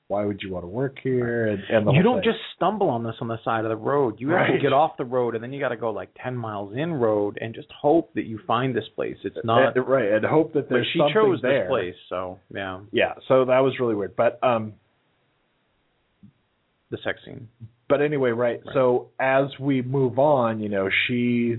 why 0.08 0.24
would 0.24 0.40
you 0.42 0.52
want 0.52 0.64
to 0.64 0.68
work 0.68 0.98
here? 1.02 1.46
And, 1.46 1.62
and 1.70 1.96
you 1.96 2.02
don't 2.02 2.16
thing. 2.20 2.24
just 2.32 2.38
stumble 2.56 2.90
on 2.90 3.02
this 3.04 3.14
on 3.22 3.28
the 3.28 3.38
side 3.42 3.64
of 3.64 3.70
the 3.70 3.76
road. 3.76 4.16
You 4.18 4.30
have 4.30 4.48
to 4.48 4.58
get 4.60 4.72
off 4.74 4.98
the 4.98 5.04
road 5.04 5.34
and 5.34 5.42
then 5.42 5.52
you 5.52 5.58
got 5.60 5.70
to 5.70 5.76
go 5.78 5.90
like 5.90 6.10
10 6.22 6.36
miles 6.36 6.74
in 6.76 6.92
road 6.92 7.38
and 7.40 7.54
just 7.54 7.68
hope 7.72 8.12
that 8.14 8.24
you 8.26 8.38
find 8.46 8.76
this 8.76 8.84
place. 8.94 9.16
It's 9.24 9.36
not 9.44 9.74
And- 9.76 9.88
right, 9.88 10.12
and 10.12 10.24
hope 10.24 10.52
that 10.52 10.68
but 10.68 10.74
there's 10.74 10.86
she 10.92 10.98
something 10.98 11.14
chose 11.14 11.38
there. 11.42 11.64
this 11.64 11.68
place, 11.70 11.94
so 12.10 12.38
yeah, 12.54 12.80
Yeah, 12.92 13.14
so 13.28 13.46
that 13.46 13.60
was 13.60 13.78
really 13.80 13.94
weird. 13.94 14.14
But 14.14 14.38
um, 14.42 14.74
the 16.90 16.98
sex 17.02 17.20
scene. 17.24 17.48
but 17.88 18.00
anyway, 18.02 18.30
right. 18.30 18.60
Right. 18.64 18.74
So 18.74 19.08
as 19.18 19.46
we 19.58 19.82
move 19.82 20.18
on, 20.18 20.60
you 20.60 20.68
know, 20.68 20.88
she 21.08 21.56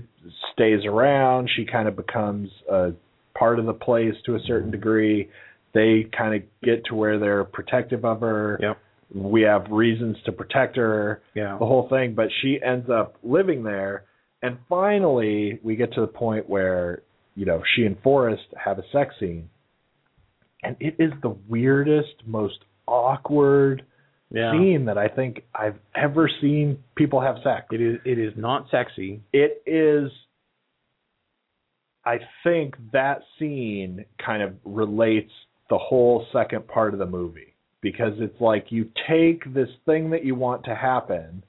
stays 0.52 0.84
around. 0.86 1.50
She 1.56 1.64
kind 1.64 1.88
of 1.88 1.96
becomes 1.96 2.48
a 2.70 2.92
part 3.36 3.58
of 3.58 3.66
the 3.66 3.74
place 3.74 4.14
to 4.26 4.34
a 4.36 4.40
certain 4.46 4.70
degree. 4.70 5.28
They 5.76 6.08
kind 6.16 6.34
of 6.34 6.42
get 6.62 6.86
to 6.86 6.94
where 6.94 7.18
they're 7.18 7.44
protective 7.44 8.04
of 8.04 8.20
her. 8.20 8.58
Yep. 8.62 8.78
We 9.14 9.42
have 9.42 9.66
reasons 9.70 10.16
to 10.24 10.32
protect 10.32 10.76
her. 10.76 11.22
Yeah. 11.34 11.56
the 11.60 11.66
whole 11.66 11.86
thing, 11.88 12.14
but 12.14 12.28
she 12.40 12.58
ends 12.64 12.88
up 12.90 13.16
living 13.22 13.62
there. 13.62 14.04
And 14.42 14.58
finally, 14.68 15.60
we 15.62 15.76
get 15.76 15.92
to 15.92 16.00
the 16.00 16.06
point 16.06 16.48
where, 16.48 17.02
you 17.34 17.44
know, 17.44 17.62
she 17.74 17.84
and 17.84 17.96
Forrest 18.02 18.42
have 18.62 18.78
a 18.78 18.82
sex 18.90 19.14
scene. 19.20 19.50
And 20.62 20.76
it 20.80 20.96
is 20.98 21.12
the 21.22 21.36
weirdest, 21.48 22.14
most 22.26 22.58
awkward 22.88 23.84
Yeah. 24.30 24.52
scene 24.52 24.86
that 24.86 24.98
I 24.98 25.08
think 25.08 25.42
I've 25.54 25.78
ever 25.94 26.28
seen 26.40 26.82
people 26.96 27.20
have 27.20 27.36
sex. 27.44 27.66
It 27.70 27.80
is 27.80 28.00
it 28.04 28.18
is 28.18 28.32
not 28.36 28.68
sexy. 28.70 29.20
It 29.32 29.62
is 29.66 30.10
I 32.04 32.20
think 32.44 32.76
that 32.92 33.22
scene 33.38 34.04
kind 34.24 34.42
of 34.42 34.54
relates 34.64 35.32
the 35.70 35.78
whole 35.78 36.26
second 36.32 36.66
part 36.68 36.92
of 36.92 36.98
the 36.98 37.06
movie 37.06 37.54
because 37.80 38.12
it's 38.18 38.40
like 38.40 38.66
you 38.70 38.88
take 39.08 39.52
this 39.54 39.68
thing 39.84 40.10
that 40.10 40.24
you 40.24 40.34
want 40.34 40.64
to 40.64 40.74
happen 40.74 41.44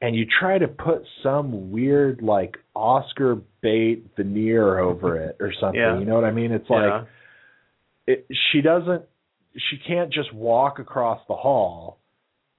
and 0.00 0.14
you 0.14 0.26
try 0.40 0.58
to 0.58 0.68
put 0.68 1.02
some 1.22 1.70
weird 1.70 2.20
like 2.22 2.56
Oscar 2.74 3.38
bait 3.62 4.04
veneer 4.16 4.78
over 4.78 5.16
it 5.28 5.36
or 5.40 5.52
something. 5.60 5.80
Yeah. 5.80 5.98
You 5.98 6.04
know 6.04 6.14
what 6.14 6.24
I 6.24 6.32
mean? 6.32 6.52
It's 6.52 6.66
yeah. 6.68 6.76
like 6.76 7.06
it, 8.06 8.26
she 8.52 8.60
doesn't 8.60 9.02
she 9.70 9.78
can't 9.86 10.12
just 10.12 10.32
walk 10.34 10.78
across 10.78 11.20
the 11.28 11.34
hall 11.36 11.98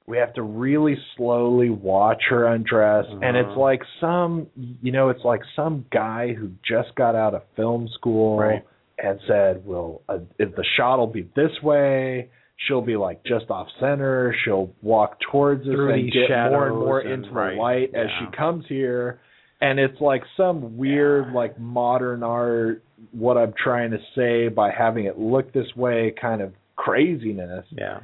we 0.08 0.18
have 0.18 0.34
to 0.36 0.43
really 0.43 0.96
slowly 1.18 1.70
watch 1.72 2.22
her 2.30 2.46
undress 2.46 3.06
and 3.10 3.36
it's 3.36 3.48
Uh-huh. 3.50 3.60
like 3.60 3.82
some 4.00 4.48
you 4.82 4.91
know 4.91 5.10
it's 5.10 5.24
like 5.24 5.41
some 5.56 5.86
guy 5.91 6.34
who 6.34 6.52
just 6.68 6.96
got 6.96 7.16
out 7.16 7.34
of 7.34 7.41
film 7.56 7.88
school 7.96 8.38
Right. 8.39 8.64
And 8.98 9.20
said 9.28 9.66
well 9.66 10.02
uh, 10.10 10.20
if 10.39 10.56
the 10.56 10.66
shot 10.78 10.98
will 10.98 11.08
be 11.08 11.30
this 11.36 11.52
way 11.62 12.30
she'll 12.68 12.82
be 12.82 12.96
like 12.96 13.24
just 13.26 13.50
off 13.50 13.68
center. 13.80 14.34
She'll 14.46 14.72
walk 14.82 15.18
towards 15.32 15.62
us 15.62 15.68
Through 15.74 15.93
and 15.93 16.12
get 16.12 16.30
more 16.30 16.68
and 16.68 16.76
more 16.78 17.00
and- 17.00 17.26
into 17.26 17.30
right, 17.32 17.56
the 17.56 17.62
light 17.62 17.96
as 17.96 18.08
she 18.20 18.38
comes 18.38 18.66
here. 18.68 19.20
And 19.62 19.80
it's 19.80 20.00
like 20.00 20.24
some 20.38 20.78
weird 20.78 21.34
like 21.34 21.60
modern 21.60 22.24
art 22.24 22.84
what 23.12 23.38
i'm 23.38 23.54
trying 23.62 23.91
to 23.91 23.98
say 24.16 24.48
by 24.48 24.72
having 24.72 25.06
it 25.06 25.18
look 25.20 25.52
this 25.54 25.68
way 25.76 26.14
kind 26.20 26.41
of 26.41 26.54
craziness 26.76 27.66
yeah. 27.72 28.00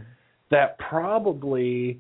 that 0.50 0.78
probably 0.80 2.00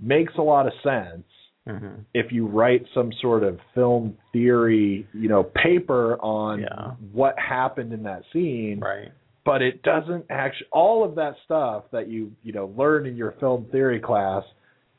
makes 0.00 0.32
a 0.36 0.42
lot 0.42 0.66
of 0.66 0.72
sense 0.82 1.24
hmm 1.66 1.88
if 2.12 2.30
you 2.30 2.46
write 2.46 2.84
some 2.94 3.10
sort 3.20 3.42
of 3.42 3.58
film 3.74 4.16
theory, 4.32 5.06
you 5.14 5.28
know, 5.28 5.42
paper 5.42 6.16
on 6.20 6.60
Yeah. 6.60 6.92
what 7.12 7.38
happened 7.38 7.92
in 7.92 8.02
that 8.04 8.22
scene, 8.32 8.80
Right. 8.80 9.10
but 9.44 9.62
it 9.62 9.82
doesn't 9.82 10.26
actually 10.30 10.68
all 10.72 11.04
of 11.04 11.14
that 11.16 11.36
stuff 11.44 11.84
that 11.90 12.08
you, 12.08 12.32
you 12.42 12.52
know, 12.52 12.66
learn 12.76 13.06
in 13.06 13.16
your 13.16 13.32
film 13.32 13.64
theory 13.72 14.00
class 14.00 14.44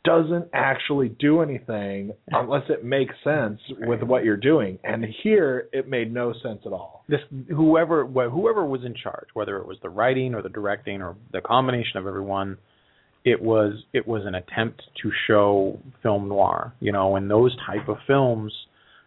doesn't 0.04 0.48
actually 0.54 1.10
do 1.10 1.42
anything 1.42 2.12
unless 2.32 2.70
it 2.70 2.84
makes 2.86 3.16
sense 3.24 3.60
with 3.88 4.04
what 4.04 4.24
you're 4.24 4.38
doing. 4.38 4.78
And 4.84 5.04
here 5.24 5.68
it 5.74 5.88
made 5.88 6.14
no 6.14 6.32
sense 6.44 6.62
at 6.66 6.72
all. 6.74 7.04
This 7.10 7.22
whoever 7.50 8.06
wh- 8.06 8.32
whoever 8.32 8.66
was 8.66 8.84
in 8.86 8.94
charge, 8.94 9.28
whether 9.34 9.58
it 9.58 9.66
was 9.68 9.80
the 9.82 9.90
writing 9.90 10.36
or 10.36 10.42
the 10.44 10.50
directing 10.50 11.02
or 11.02 11.16
the 11.32 11.42
combination 11.42 11.98
of 11.98 12.06
everyone, 12.06 12.58
it 13.26 13.42
was 13.42 13.74
it 13.92 14.08
was 14.08 14.22
an 14.26 14.36
attempt 14.36 14.84
to 15.02 15.12
show 15.28 15.80
film 16.04 16.30
noir, 16.30 16.74
you 16.80 16.92
know, 16.92 17.16
and 17.16 17.30
those 17.30 17.56
type 17.66 17.90
of 17.90 17.98
films, 18.08 18.54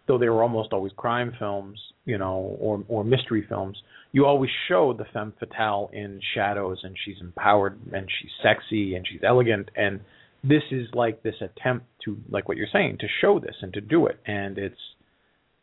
though 0.08 0.18
they 0.18 0.28
were 0.28 0.42
almost 0.42 0.72
always 0.72 0.92
crime 0.96 1.32
films, 1.38 1.78
you 2.04 2.18
know, 2.18 2.56
or 2.60 2.84
or 2.88 3.04
mystery 3.04 3.46
films, 3.48 3.78
you 4.12 4.26
always 4.26 4.50
showed 4.68 4.98
the 4.98 5.04
femme 5.12 5.32
fatale 5.38 5.88
in 5.92 6.20
shadows 6.34 6.78
and 6.82 6.96
she's 7.04 7.16
empowered 7.20 7.78
and 7.92 8.08
she's 8.20 8.30
sexy 8.42 8.96
and 8.96 9.06
she's 9.10 9.20
elegant 9.26 9.70
and 9.76 10.00
this 10.42 10.62
is 10.70 10.86
like 10.94 11.22
this 11.22 11.34
attempt 11.40 11.86
to 12.04 12.16
like 12.28 12.48
what 12.48 12.56
you're 12.56 12.68
saying 12.72 12.96
to 13.00 13.06
show 13.20 13.38
this 13.38 13.54
and 13.62 13.72
to 13.72 13.80
do 13.80 14.06
it 14.06 14.18
and 14.26 14.56
it's 14.58 14.76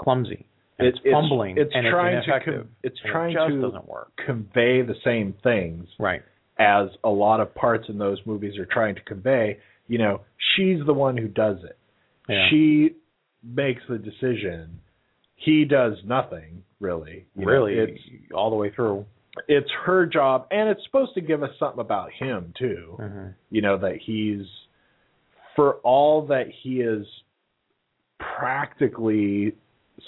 clumsy 0.01 0.45
and 0.77 0.87
it's, 0.89 0.99
fumbling 1.09 1.57
It's, 1.57 1.71
and 1.73 1.87
trying 1.89 2.17
it's 2.17 2.25
to 2.45 2.65
it's 2.83 2.99
and 3.03 3.11
trying 3.11 3.31
it 3.31 3.35
just 3.35 3.49
to 3.51 3.61
doesn't 3.61 3.87
work. 3.87 4.11
convey 4.25 4.81
the 4.81 4.95
same 5.03 5.33
things. 5.43 5.87
Right 5.99 6.21
as 6.57 6.87
a 7.03 7.09
lot 7.09 7.39
of 7.39 7.53
parts 7.55 7.85
in 7.89 7.97
those 7.97 8.19
movies 8.25 8.57
are 8.57 8.65
trying 8.65 8.95
to 8.95 9.01
convey. 9.01 9.57
You 9.87 9.97
know, 9.97 10.21
she's 10.55 10.79
the 10.85 10.93
one 10.93 11.17
who 11.17 11.27
does 11.27 11.57
it. 11.63 11.77
Yeah. 12.29 12.47
She 12.49 12.95
makes 13.43 13.81
the 13.89 13.97
decision. 13.97 14.79
He 15.35 15.65
does 15.65 15.93
nothing 16.05 16.63
really. 16.79 17.25
You 17.35 17.45
know, 17.45 17.51
really 17.51 17.73
it's 17.73 17.99
all 18.33 18.49
the 18.49 18.55
way 18.55 18.71
through 18.71 19.05
it's 19.49 19.69
her 19.85 20.05
job, 20.05 20.47
and 20.49 20.69
it's 20.69 20.81
supposed 20.85 21.13
to 21.15 21.21
give 21.21 21.43
us 21.43 21.49
something 21.59 21.81
about 21.81 22.09
him 22.17 22.53
too. 22.57 22.95
mm-hmm. 22.97 23.27
You 23.51 23.61
know 23.61 23.77
that 23.79 23.97
he's 24.03 24.45
for 25.57 25.75
all 25.83 26.25
that 26.27 26.45
he 26.63 26.79
is 26.81 27.05
practically 28.19 29.53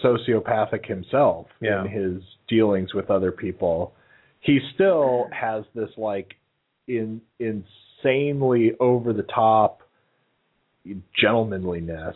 sociopathic 0.04 0.86
himself 0.86 1.48
Yeah. 1.62 1.84
in 1.86 1.90
his 1.92 2.22
dealings 2.48 2.94
with 2.94 3.10
other 3.10 3.32
people 3.32 3.94
he 4.48 4.60
still 4.74 5.28
has 5.32 5.64
this 5.76 5.90
like 5.98 6.34
in 6.88 7.22
insanely 7.40 8.72
over 8.80 9.14
the 9.14 9.24
top 9.24 9.82
gentlemanliness 11.22 12.16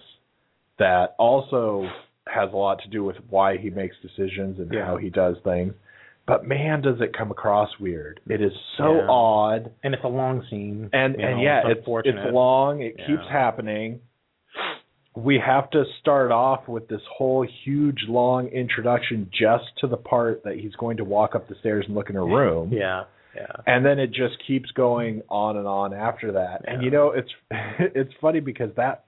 that 0.80 1.14
also 1.20 1.88
has 2.28 2.50
a 2.54 2.56
lot 2.56 2.80
to 2.82 2.90
do 2.90 3.04
with 3.04 3.18
why 3.30 3.58
he 3.58 3.70
makes 3.70 3.96
decisions 4.02 4.58
and 4.60 4.72
Yeah. 4.74 4.86
how 4.86 4.98
he 4.98 5.10
does 5.10 5.38
things 5.44 5.74
but 6.26 6.48
man 6.48 6.82
does 6.82 7.02
it 7.02 7.12
come 7.18 7.32
across 7.32 7.70
weird 7.80 8.22
it 8.30 8.42
is 8.42 8.54
so 8.78 8.96
Yeah. 9.00 9.08
odd 9.10 9.72
and 9.84 9.94
it's 9.94 10.04
a 10.04 10.08
long 10.08 10.46
scene 10.50 10.90
and 10.94 11.16
and 11.16 11.38
know, 11.38 11.42
yeah 11.44 11.68
it's 11.68 11.82
it's 11.86 12.08
it's 12.08 12.34
long 12.34 12.82
it 12.82 12.96
Yeah. 12.98 13.08
keeps 13.08 13.28
happening 13.28 14.00
we 15.16 15.40
have 15.46 15.70
to 15.72 15.84
start 16.00 16.32
off 16.32 16.68
with 16.68 16.88
this 16.88 17.02
whole 17.18 17.46
huge 17.66 18.00
long 18.08 18.48
introduction 18.48 19.30
just 19.32 19.66
to 19.80 19.88
the 19.88 19.98
part 19.98 20.44
that 20.46 20.56
he's 20.56 20.74
going 20.76 20.98
to 20.98 21.04
walk 21.04 21.36
up 21.36 21.50
the 21.50 21.56
stairs 21.60 21.86
and 21.88 21.96
look 21.96 22.10
in 22.10 22.16
her 22.16 22.26
room. 22.26 22.72
Yeah. 22.72 23.04
Yeah. 23.36 23.46
And 23.66 23.86
then 23.86 23.98
it 24.00 24.08
just 24.08 24.36
keeps 24.46 24.72
going 24.72 25.22
on 25.30 25.58
and 25.58 25.68
on 25.68 25.94
after 25.94 26.34
that. 26.34 26.64
And 26.66 26.84
you 26.84 26.92
know, 26.92 27.12
it's 27.12 27.30
it's 27.80 28.12
funny 28.22 28.40
because 28.42 28.72
that 28.76 29.06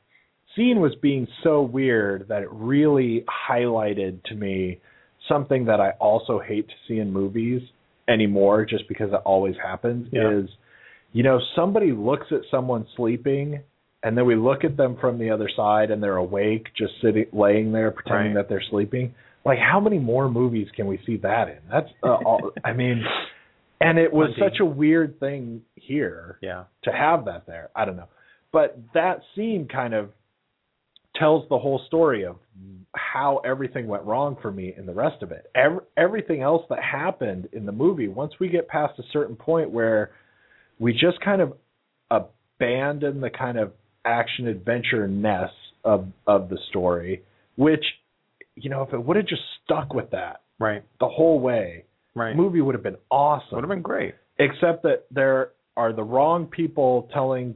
scene 0.55 0.79
was 0.79 0.93
being 1.01 1.27
so 1.43 1.61
weird 1.61 2.27
that 2.29 2.43
it 2.43 2.49
really 2.51 3.25
highlighted 3.49 4.23
to 4.25 4.35
me 4.35 4.79
something 5.27 5.65
that 5.65 5.79
I 5.81 5.91
also 5.99 6.39
hate 6.39 6.67
to 6.67 6.73
see 6.87 6.99
in 6.99 7.11
movies 7.11 7.61
anymore 8.07 8.65
just 8.65 8.87
because 8.87 9.09
it 9.11 9.21
always 9.25 9.55
happens 9.61 10.07
Yeah. 10.11 10.39
is 10.39 10.49
you 11.13 11.21
know, 11.21 11.39
somebody 11.55 11.91
looks 11.91 12.27
at 12.31 12.41
someone 12.49 12.87
sleeping 12.97 13.61
and 14.03 14.17
then 14.17 14.25
we 14.25 14.35
look 14.35 14.63
at 14.63 14.75
them 14.77 14.97
from 14.99 15.17
the 15.17 15.29
other 15.29 15.49
side 15.55 15.89
and 15.91 16.01
they're 16.03 16.17
awake 16.17 16.67
just 16.77 16.93
sitting 17.01 17.25
laying 17.33 17.71
there 17.71 17.91
pretending 17.91 18.33
Right. 18.35 18.41
that 18.43 18.49
they're 18.49 18.63
sleeping. 18.69 19.13
Like 19.45 19.59
how 19.59 19.79
many 19.79 19.99
more 19.99 20.29
movies 20.29 20.67
can 20.75 20.87
we 20.87 20.99
see 21.05 21.17
that 21.17 21.47
in? 21.49 21.59
That's 21.71 21.89
uh, 22.03 22.15
all 22.25 22.51
I 22.63 22.73
mean 22.73 23.03
and 23.81 23.97
it 23.99 24.11
was 24.13 24.29
such 24.39 24.59
a 24.61 24.65
weird 24.65 25.19
thing 25.19 25.61
here 25.75 26.37
Yeah. 26.41 26.63
to 26.83 26.91
have 26.91 27.25
that 27.25 27.45
there. 27.45 27.69
I 27.75 27.85
don't 27.85 27.97
know. 27.97 28.07
But 28.51 28.77
that 28.93 29.21
scene 29.35 29.67
kind 29.71 29.93
of 29.93 30.09
tells 31.15 31.47
the 31.49 31.57
whole 31.59 31.81
story 31.87 32.25
of 32.25 32.37
how 32.95 33.41
everything 33.45 33.87
went 33.87 34.03
wrong 34.03 34.37
for 34.41 34.51
me 34.51 34.73
in 34.77 34.85
the 34.85 34.93
rest 34.93 35.21
of 35.21 35.31
it. 35.31 35.45
Every, 35.55 35.79
everything 35.97 36.41
else 36.41 36.63
that 36.69 36.79
happened 36.81 37.49
in 37.51 37.65
the 37.65 37.71
movie, 37.71 38.07
once 38.07 38.33
we 38.39 38.47
get 38.47 38.67
past 38.67 38.97
a 38.99 39.03
certain 39.11 39.35
point 39.35 39.69
where 39.69 40.11
we 40.79 40.93
just 40.93 41.19
kind 41.23 41.41
of 41.41 41.53
abandon 42.09 43.19
the 43.21 43.29
kind 43.29 43.57
of 43.57 43.73
action 44.05 44.47
adventure 44.47 45.07
ness 45.07 45.49
of 45.83 46.07
of 46.27 46.49
the 46.49 46.57
story, 46.69 47.23
which 47.55 47.83
you 48.55 48.69
know, 48.69 48.83
if 48.83 48.93
it 48.93 49.03
would 49.03 49.17
have 49.17 49.25
just 49.25 49.41
stuck 49.63 49.93
with 49.93 50.11
that 50.11 50.41
Right. 50.59 50.83
the 50.99 51.07
whole 51.07 51.39
way, 51.39 51.85
Right. 52.13 52.35
the 52.35 52.41
movie 52.41 52.61
would 52.61 52.75
have 52.75 52.83
been 52.83 52.97
awesome 53.09 53.55
Would 53.55 53.63
have 53.63 53.69
been 53.69 53.81
great. 53.81 54.13
except 54.37 54.83
that 54.83 55.05
there 55.09 55.51
are 55.75 55.91
the 55.91 56.03
wrong 56.03 56.45
people 56.47 57.09
telling 57.13 57.55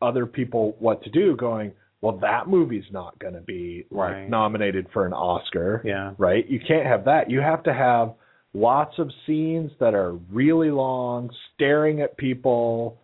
other 0.00 0.26
people 0.26 0.76
what 0.78 1.02
to 1.02 1.10
do 1.10 1.36
going 1.36 1.72
well 2.00 2.16
that 2.18 2.46
movie's 2.46 2.90
not 2.92 3.18
going 3.18 3.34
to 3.34 3.40
be 3.40 3.84
like 3.90 4.12
Right. 4.14 4.28
nominated 4.30 4.86
for 4.92 5.04
an 5.04 5.12
oscar 5.12 5.82
Yeah. 5.84 6.14
right 6.16 6.46
you 6.48 6.60
can't 6.60 6.86
have 6.86 7.04
that 7.04 7.28
you 7.30 7.40
have 7.40 7.62
to 7.64 7.74
have 7.74 8.14
lots 8.54 8.98
of 8.98 9.10
scenes 9.26 9.70
that 9.80 9.94
are 9.94 10.12
really 10.32 10.70
long 10.70 11.30
staring 11.54 12.00
at 12.00 12.16
people 12.16 12.98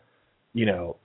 you 0.54 0.64
know 0.64 0.96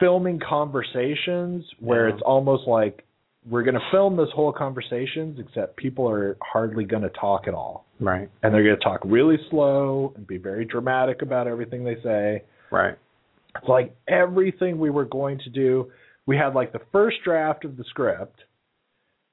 filming 0.00 0.40
conversations 0.40 1.64
where 1.78 2.08
Yeah. 2.08 2.14
it's 2.14 2.22
almost 2.22 2.66
like 2.66 3.04
we're 3.48 3.62
going 3.62 3.74
to 3.74 3.90
film 3.90 4.16
this 4.16 4.28
whole 4.34 4.52
conversations 4.52 5.38
except 5.38 5.76
people 5.76 6.08
are 6.10 6.36
hardly 6.42 6.84
going 6.84 7.02
to 7.02 7.08
talk 7.10 7.46
at 7.48 7.54
all 7.54 7.84
Right. 8.00 8.28
and 8.42 8.52
they're 8.52 8.64
going 8.64 8.76
to 8.76 8.82
talk 8.82 9.00
really 9.04 9.38
slow 9.50 10.12
and 10.16 10.26
be 10.26 10.36
very 10.36 10.64
dramatic 10.64 11.22
about 11.22 11.46
everything 11.46 11.84
they 11.84 11.96
say. 12.02 12.42
Right. 12.70 12.96
It's 13.56 13.68
like 13.68 13.94
everything 14.08 14.78
we 14.78 14.90
were 14.90 15.04
going 15.06 15.38
to 15.40 15.50
do. 15.50 15.90
We 16.26 16.36
had 16.36 16.54
like 16.54 16.72
the 16.72 16.80
first 16.92 17.16
draft 17.24 17.64
of 17.64 17.76
the 17.76 17.84
script, 17.84 18.38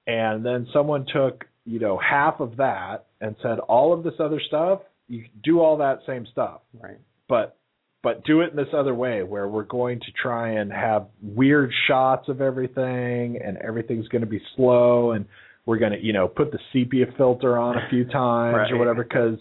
and 0.07 0.43
then 0.45 0.68
someone 0.74 1.05
took 1.13 1.45
you 1.65 1.80
know 1.80 1.97
half 1.99 2.39
of 2.39 2.57
that 2.57 3.05
and 3.22 3.36
said 3.43 3.59
all 3.59 3.93
of 3.93 4.03
this 4.03 4.15
other 4.20 4.39
stuff. 4.39 4.80
You 5.07 5.26
do 5.43 5.59
all 5.59 5.78
that 5.78 5.99
same 6.07 6.26
stuff, 6.32 6.61
Right. 6.82 6.97
but 7.30 7.57
but 8.03 8.23
do 8.23 8.41
it 8.41 8.51
in 8.51 8.55
this 8.55 8.73
other 8.73 8.93
way 8.93 9.23
where 9.23 9.47
we're 9.47 9.63
going 9.63 9.99
to 9.99 10.11
try 10.21 10.51
and 10.51 10.71
have 10.71 11.07
weird 11.21 11.71
shots 11.87 12.29
of 12.29 12.41
everything 12.41 13.39
and 13.43 13.57
everything's 13.57 14.07
going 14.07 14.21
to 14.21 14.27
be 14.27 14.41
slow 14.55 15.11
and 15.11 15.25
we're 15.65 15.77
going 15.77 15.91
to 15.91 16.03
you 16.03 16.13
know 16.13 16.27
put 16.27 16.51
the 16.51 16.59
sepia 16.71 17.05
filter 17.17 17.57
on 17.57 17.75
a 17.75 17.89
few 17.89 18.05
times 18.05 18.71
or 18.71 18.77
whatever 18.77 19.03
because 19.03 19.37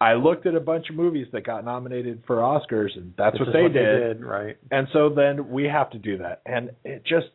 I 0.00 0.14
looked 0.14 0.46
at 0.46 0.54
a 0.54 0.60
bunch 0.60 0.90
of 0.90 0.96
movies 0.96 1.26
that 1.32 1.44
got 1.44 1.64
nominated 1.64 2.22
for 2.26 2.36
Oscars 2.36 2.96
and 2.96 3.14
that's 3.16 3.38
what 3.38 3.48
they 3.52 3.62
what 3.62 3.72
did. 3.72 4.22
Right. 4.22 4.56
And 4.70 4.88
so 4.92 5.08
then 5.08 5.50
we 5.50 5.64
have 5.64 5.90
to 5.90 5.98
do 5.98 6.18
that 6.18 6.42
and 6.46 6.70
it 6.84 7.02
just 7.04 7.28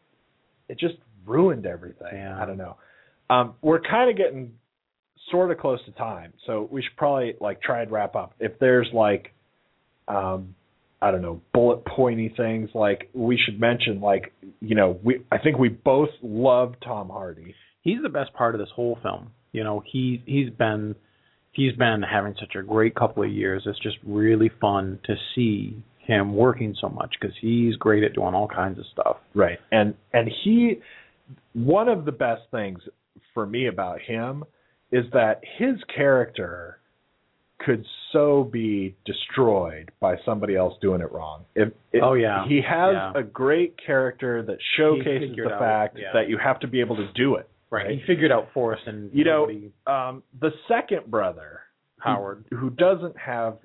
it 0.69 0.79
just 0.79 0.95
ruined 1.25 1.65
everything. 1.65 2.13
Yeah. 2.13 2.41
I 2.41 2.45
don't 2.45 2.57
know. 2.57 2.77
Um 3.29 3.55
we're 3.61 3.81
kind 3.81 4.09
of 4.09 4.17
getting 4.17 4.53
sort 5.29 5.51
of 5.51 5.57
close 5.57 5.79
to 5.85 5.91
time. 5.91 6.33
So 6.45 6.67
we 6.71 6.81
should 6.81 6.95
probably 6.97 7.35
like 7.39 7.61
try 7.61 7.81
and 7.81 7.91
wrap 7.91 8.15
up. 8.15 8.33
If 8.39 8.59
there's 8.59 8.89
like 8.93 9.33
um 10.07 10.55
I 11.01 11.11
don't 11.11 11.21
know, 11.21 11.41
bullet 11.53 11.83
pointy 11.85 12.33
things 12.35 12.69
like 12.75 13.09
we 13.13 13.37
should 13.43 13.59
mention 13.59 14.01
like, 14.01 14.33
you 14.59 14.75
know, 14.75 14.99
we 15.03 15.21
I 15.31 15.39
think 15.39 15.57
we 15.57 15.69
both 15.69 16.09
love 16.21 16.75
Tom 16.83 17.09
Hardy. 17.09 17.55
He's 17.81 18.01
the 18.03 18.09
best 18.09 18.33
part 18.33 18.53
of 18.53 18.59
this 18.59 18.69
whole 18.75 18.97
film. 19.01 19.31
You 19.51 19.63
know, 19.63 19.83
he 19.91 20.21
he's 20.25 20.49
been 20.51 20.95
he's 21.51 21.73
been 21.73 22.03
having 22.03 22.35
such 22.39 22.55
a 22.55 22.61
great 22.63 22.95
couple 22.95 23.23
of 23.23 23.31
years. 23.31 23.63
It's 23.65 23.79
just 23.79 23.97
really 24.05 24.51
fun 24.61 24.99
to 25.05 25.15
see 25.35 25.83
him 25.97 26.35
working 26.35 26.75
so 26.79 26.89
much 26.89 27.15
because 27.19 27.35
he's 27.41 27.75
great 27.75 28.03
at 28.03 28.13
doing 28.13 28.33
all 28.33 28.47
kinds 28.47 28.79
of 28.79 28.85
stuff. 28.91 29.17
Right. 29.33 29.59
And 29.71 29.95
and 30.13 30.29
he 30.43 30.79
one 31.53 31.87
of 31.87 32.05
the 32.05 32.11
best 32.11 32.43
things 32.51 32.79
for 33.33 33.45
me 33.45 33.67
about 33.67 34.01
him 34.01 34.43
is 34.91 35.05
that 35.13 35.41
his 35.57 35.75
character 35.95 36.80
could 37.65 37.85
so 38.11 38.43
be 38.43 38.95
destroyed 39.05 39.91
by 39.99 40.15
somebody 40.25 40.55
else 40.55 40.73
doing 40.81 41.01
it 41.01 41.11
wrong. 41.11 41.45
If, 41.55 41.69
if 41.91 42.01
Oh, 42.03 42.13
yeah. 42.13 42.45
he 42.47 42.57
has 42.61 42.93
Yeah. 42.93 43.11
a 43.15 43.23
great 43.23 43.75
character 43.85 44.41
that 44.43 44.57
showcases 44.77 45.35
the 45.35 45.53
out, 45.53 45.59
fact 45.59 45.97
yeah. 45.99 46.11
that 46.13 46.27
you 46.29 46.37
have 46.37 46.59
to 46.61 46.67
be 46.67 46.79
able 46.79 46.95
to 46.97 47.07
do 47.13 47.35
it. 47.35 47.47
Right. 47.69 47.89
He 47.91 48.01
figured 48.05 48.31
out 48.31 48.49
Forrest 48.53 48.83
and 48.87 49.13
You 49.13 49.23
know, 49.23 49.49
Um, 49.87 50.23
the 50.39 50.51
second 50.67 51.05
brother, 51.09 51.61
Howard. 51.99 52.45
who, 52.51 52.69
doesn't 52.69 53.15
have 53.17 53.57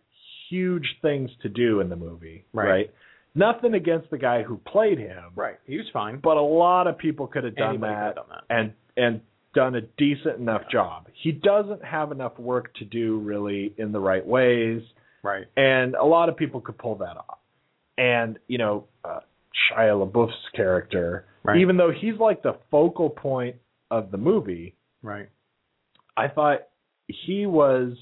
huge 0.49 0.87
things 1.03 1.31
to 1.43 1.49
do 1.49 1.81
in 1.81 1.89
the 1.89 1.97
movie, 1.97 2.45
Right. 2.53 2.69
right? 2.69 2.91
Nothing 3.35 3.75
against 3.75 4.09
the 4.11 4.19
guy 4.19 4.43
who 4.43 4.59
played 4.59 4.99
him, 4.99 5.25
Right. 5.35 5.57
He 5.67 5.77
was 5.77 5.89
fine. 5.91 6.19
but 6.19 6.37
a 6.37 6.41
lot 6.43 6.87
of 6.87 6.97
people 6.99 7.27
could 7.27 7.45
have 7.45 7.57
done 7.57 7.69
Anybody 7.71 7.95
that, 7.95 8.03
have 8.05 8.15
done 8.15 8.25
that. 8.31 8.45
and 8.51 8.73
and 8.99 9.21
done 9.57 9.75
a 9.75 9.81
decent 9.81 10.37
enough 10.39 10.63
job. 10.71 11.09
He 11.23 11.33
doesn't 11.33 11.83
have 11.85 12.13
enough 12.13 12.39
work 12.39 12.73
to 12.75 12.85
do 12.85 13.19
really 13.19 13.73
in 13.79 13.91
the 13.91 13.99
right 14.01 14.25
ways, 14.25 14.83
Right. 15.23 15.47
and 15.57 15.95
a 15.97 16.05
lot 16.05 16.29
of 16.29 16.37
people 16.37 16.61
could 16.61 16.79
pull 16.79 16.97
that 16.97 17.17
off. 17.17 17.39
And 17.99 18.39
you 18.47 18.59
know, 18.59 18.85
uh, 19.05 19.21
Shia 19.73 19.95
LaBeouf's 20.07 20.51
character, 20.55 21.25
Right. 21.43 21.59
even 21.61 21.77
though 21.79 21.91
he's 21.91 22.19
like 22.19 22.43
the 22.43 22.55
focal 22.71 23.09
point 23.11 23.57
of 23.91 24.11
the 24.11 24.19
movie, 24.19 24.75
Right. 25.03 25.29
I 26.17 26.29
thought 26.29 26.61
he 27.09 27.47
was 27.47 27.97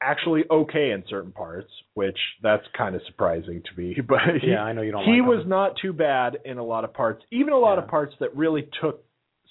actually 0.00 0.44
okay 0.50 0.90
in 0.92 1.02
certain 1.08 1.32
parts, 1.32 1.70
which 1.94 2.18
that's 2.42 2.64
kind 2.76 2.94
of 2.94 3.02
surprising 3.06 3.62
to 3.62 3.80
me. 3.80 3.96
But 4.08 4.20
he, 4.40 4.50
Yeah, 4.50 4.62
I 4.62 4.72
know 4.72 4.82
you 4.82 4.92
don't 4.92 5.04
he 5.04 5.20
like 5.20 5.28
was 5.28 5.42
him. 5.42 5.48
not 5.48 5.76
too 5.82 5.92
bad 5.92 6.38
in 6.44 6.58
a 6.58 6.64
lot 6.64 6.84
of 6.84 6.92
parts, 6.92 7.24
even 7.32 7.52
a 7.52 7.58
lot 7.58 7.78
Yeah. 7.78 7.84
of 7.84 7.88
parts 7.88 8.14
that 8.20 8.36
really 8.36 8.68
took 8.80 9.04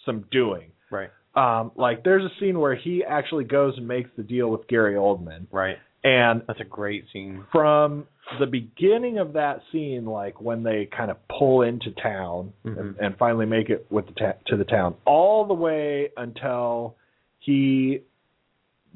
some 0.08 0.26
doing. 0.32 0.72
Right. 0.90 1.10
Um, 1.36 1.72
like 1.76 2.04
there's 2.04 2.24
a 2.24 2.32
scene 2.40 2.60
where 2.60 2.74
he 2.74 3.04
actually 3.04 3.44
goes 3.44 3.78
and 3.78 3.88
makes 3.88 4.10
the 4.18 4.24
deal 4.24 4.50
with 4.50 4.68
Gary 4.68 4.96
Oldman, 4.96 5.46
Right. 5.52 5.78
and 6.04 6.42
That's 6.48 6.60
a 6.62 6.64
great 6.64 7.06
scene. 7.14 7.44
from 7.52 8.08
the 8.40 8.48
beginning 8.48 9.20
of 9.20 9.34
that 9.34 9.62
scene, 9.72 10.06
like 10.06 10.42
when 10.42 10.64
they 10.64 10.86
kind 10.88 11.12
of 11.12 11.18
pull 11.28 11.62
into 11.62 11.92
town 11.92 12.52
and, 12.64 12.76
Mhm. 12.78 12.96
and 13.00 13.18
finally 13.18 13.46
make 13.46 13.70
it 13.70 13.86
with 13.92 14.08
the 14.08 14.14
ta- 14.14 14.34
to 14.48 14.58
the 14.58 14.66
town, 14.66 14.96
all 15.06 15.46
the 15.46 15.54
way 15.54 16.10
until 16.18 16.96
he, 17.40 18.02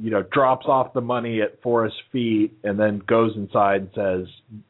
you 0.02 0.10
know, 0.10 0.24
drops 0.32 0.66
off 0.68 0.94
the 0.94 1.02
money 1.02 1.42
at 1.42 1.62
Forrest's 1.62 1.98
feet 2.12 2.54
and 2.64 2.80
then 2.80 3.02
goes 3.08 3.32
inside 3.36 3.82
and 3.82 3.90
says, 3.96 4.28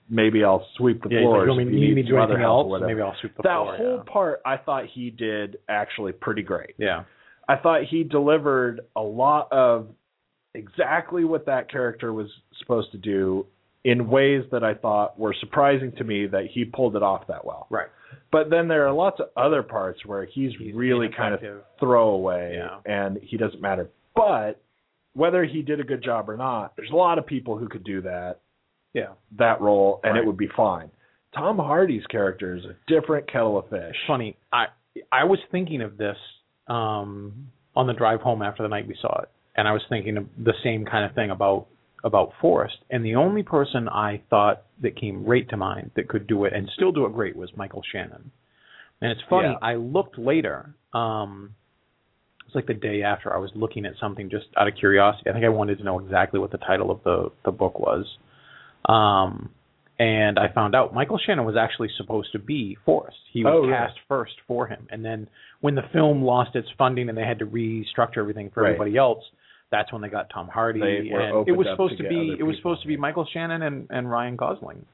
"Maybe 0.10 0.44
I'll 0.44 0.66
sweep 0.78 1.02
the 1.04 1.10
Yeah, 1.10 1.20
he's 1.20 1.26
like, 1.26 1.32
floors. 1.34 1.46
you 1.46 1.54
want 1.54 1.68
me, 1.72 1.78
if 1.78 1.82
you 1.90 1.96
need 1.96 2.02
to 2.04 2.08
do 2.10 2.18
anything 2.18 2.42
else? 2.44 2.82
Maybe 2.86 3.02
I'll 3.02 3.16
sweep 3.22 3.36
the 3.38 3.44
that 3.44 3.56
floor. 3.56 3.72
That 3.72 3.78
whole 3.78 3.98
yeah. 4.06 4.12
part, 4.12 4.42
I 4.46 4.58
thought 4.58 4.86
he 4.94 5.10
did 5.10 5.58
actually 5.70 6.12
pretty 6.12 6.42
great. 6.44 6.76
yeah. 6.78 7.04
I 7.50 7.58
thought 7.58 7.82
he 7.90 8.04
delivered 8.04 8.82
a 8.96 9.02
lot 9.02 9.52
of 9.52 9.88
exactly 10.54 11.24
what 11.24 11.46
that 11.48 11.70
character 11.72 12.14
was 12.14 12.28
supposed 12.60 12.92
to 12.92 12.98
do 12.98 13.46
in 13.84 14.10
ways 14.10 14.44
that 14.52 14.64
I 14.64 14.74
thought 14.76 15.18
were 15.20 15.34
surprising 15.40 15.92
to 15.98 16.04
me 16.04 16.28
that 16.28 16.46
he 16.54 16.66
pulled 16.66 16.96
it 16.96 17.04
off 17.04 17.28
that 17.28 17.44
well. 17.46 17.68
Right. 17.70 17.88
But 18.32 18.50
then 18.50 18.68
there 18.68 18.86
are 18.88 18.94
lots 18.94 19.20
of 19.20 19.28
other 19.36 19.64
parts 19.64 20.06
where 20.06 20.26
he's, 20.26 20.52
He's 20.60 20.74
really 20.76 21.10
kind 21.16 21.34
of 21.34 21.42
throwaway 21.80 22.56
Yeah. 22.58 22.80
and 22.86 23.18
he 23.22 23.38
doesn't 23.38 23.62
matter. 23.62 23.90
But 24.16 24.62
whether 25.14 25.44
he 25.44 25.62
did 25.62 25.80
a 25.80 25.84
good 25.84 26.04
job 26.04 26.30
or 26.30 26.38
not, 26.38 26.76
there's 26.76 26.92
a 26.92 26.96
lot 26.96 27.18
of 27.18 27.26
people 27.26 27.58
who 27.58 27.68
could 27.68 27.84
do 27.84 28.02
that 28.02 28.40
Yeah. 28.94 29.14
that 29.38 29.62
role 29.62 30.00
and 30.04 30.14
Right. 30.14 30.24
it 30.24 30.26
would 30.28 30.38
be 30.38 30.48
fine. 30.48 30.90
Tom 31.34 31.58
Hardy's 31.60 32.06
character 32.08 32.56
is 32.56 32.66
a 32.66 32.76
different 32.88 33.28
kettle 33.28 33.58
of 33.58 33.68
fish. 33.70 33.96
Funny. 34.08 34.36
I 34.52 34.68
I 35.12 35.24
was 35.24 35.40
thinking 35.52 35.82
of 35.82 35.98
this 35.98 36.18
um, 36.68 37.48
on 37.76 37.88
the 37.88 37.94
drive 37.94 38.22
home 38.22 38.42
after 38.42 38.64
the 38.64 38.70
night 38.70 38.86
we 38.88 38.96
saw 38.96 39.22
it, 39.22 39.30
and 39.56 39.68
I 39.68 39.72
was 39.72 39.82
thinking 39.88 40.18
of 40.18 40.28
the 40.38 40.54
same 40.64 40.86
kind 40.86 41.06
of 41.06 41.14
thing 41.16 41.32
about 41.32 41.68
about 42.04 42.34
Forrest. 42.42 42.78
And 42.90 43.06
the 43.06 43.16
only 43.16 43.44
person 43.44 43.88
I 43.88 44.22
thought 44.30 44.64
that 44.82 44.96
came 44.96 45.24
right 45.24 45.48
to 45.50 45.56
mind 45.58 45.92
that 45.96 46.08
could 46.10 46.26
do 46.28 46.46
it 46.46 46.54
and 46.54 46.68
still 46.76 46.92
do 46.92 47.06
it 47.06 47.14
great 47.14 47.36
was 47.36 47.56
Michael 47.56 47.84
Shannon. 47.92 48.32
And 49.02 49.12
it's 49.12 49.22
funny. 49.30 49.50
Yeah. 49.50 49.58
I 49.62 49.76
looked 49.76 50.18
later. 50.18 50.74
Um, 50.94 51.56
was 52.54 52.56
like 52.56 52.68
the 52.68 52.74
day 52.74 53.04
after 53.04 53.34
I 53.34 53.38
was 53.38 53.52
looking 53.56 53.86
at 53.86 53.94
something 54.00 54.30
just 54.30 54.46
out 54.58 54.68
of 54.68 54.74
curiosity. 54.76 55.30
I 55.30 55.34
think 55.34 55.46
I 55.46 55.50
wanted 55.50 55.78
to 55.80 55.84
know 55.84 56.00
exactly 56.00 56.40
what 56.40 56.52
the 56.52 56.58
title 56.58 56.92
of 56.92 57.04
the 57.04 57.32
the 57.46 57.52
book 57.52 57.80
was. 57.80 58.06
Um, 58.86 59.50
and 60.00 60.40
I 60.40 60.52
found 60.54 60.76
out 60.76 60.94
Michael 60.94 61.20
Shannon 61.24 61.46
was 61.46 61.56
actually 61.56 61.90
supposed 61.98 62.32
to 62.32 62.40
be 62.40 62.78
Forrest. 62.86 63.18
He 63.32 63.44
was 63.44 63.64
Oh, 63.64 63.70
cast 63.70 64.00
first 64.08 64.34
for 64.48 64.68
him, 64.68 64.88
and 64.90 65.06
then 65.06 65.28
when 65.62 65.76
the 65.76 65.84
film 65.94 66.24
lost 66.24 66.56
its 66.56 66.68
funding 66.78 67.10
and 67.10 67.18
they 67.18 67.24
had 67.26 67.40
to 67.40 67.46
restructure 67.46 68.18
everything 68.18 68.50
for 68.50 68.64
Right. 68.64 68.70
everybody 68.72 68.98
else, 68.98 69.24
that's 69.70 69.94
when 69.94 70.02
they 70.02 70.10
got 70.10 70.30
Tom 70.34 70.48
Hardy. 70.48 70.80
They 70.80 71.10
and 71.14 71.48
it 71.48 71.52
was 71.52 71.68
supposed 71.72 71.98
to 71.98 72.04
to, 72.04 72.10
be 72.10 72.36
it 72.40 72.44
was 72.44 72.56
supposed 72.58 72.82
to 72.82 72.88
be 72.88 72.98
Michael 72.98 73.28
Shannon 73.32 73.62
and, 73.62 73.88
and 73.92 74.10
Ryan 74.10 74.36
Gosling 74.36 74.86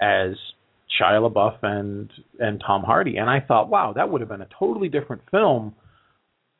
as 0.00 0.36
Shia 1.00 1.28
LaBeouf 1.28 1.56
and 1.62 2.10
and 2.38 2.62
Tom 2.64 2.82
Hardy, 2.84 3.16
and 3.16 3.28
I 3.28 3.40
thought, 3.40 3.68
wow, 3.68 3.92
that 3.94 4.08
would 4.10 4.20
have 4.20 4.30
been 4.30 4.42
a 4.42 4.48
totally 4.58 4.88
different 4.88 5.22
film, 5.32 5.74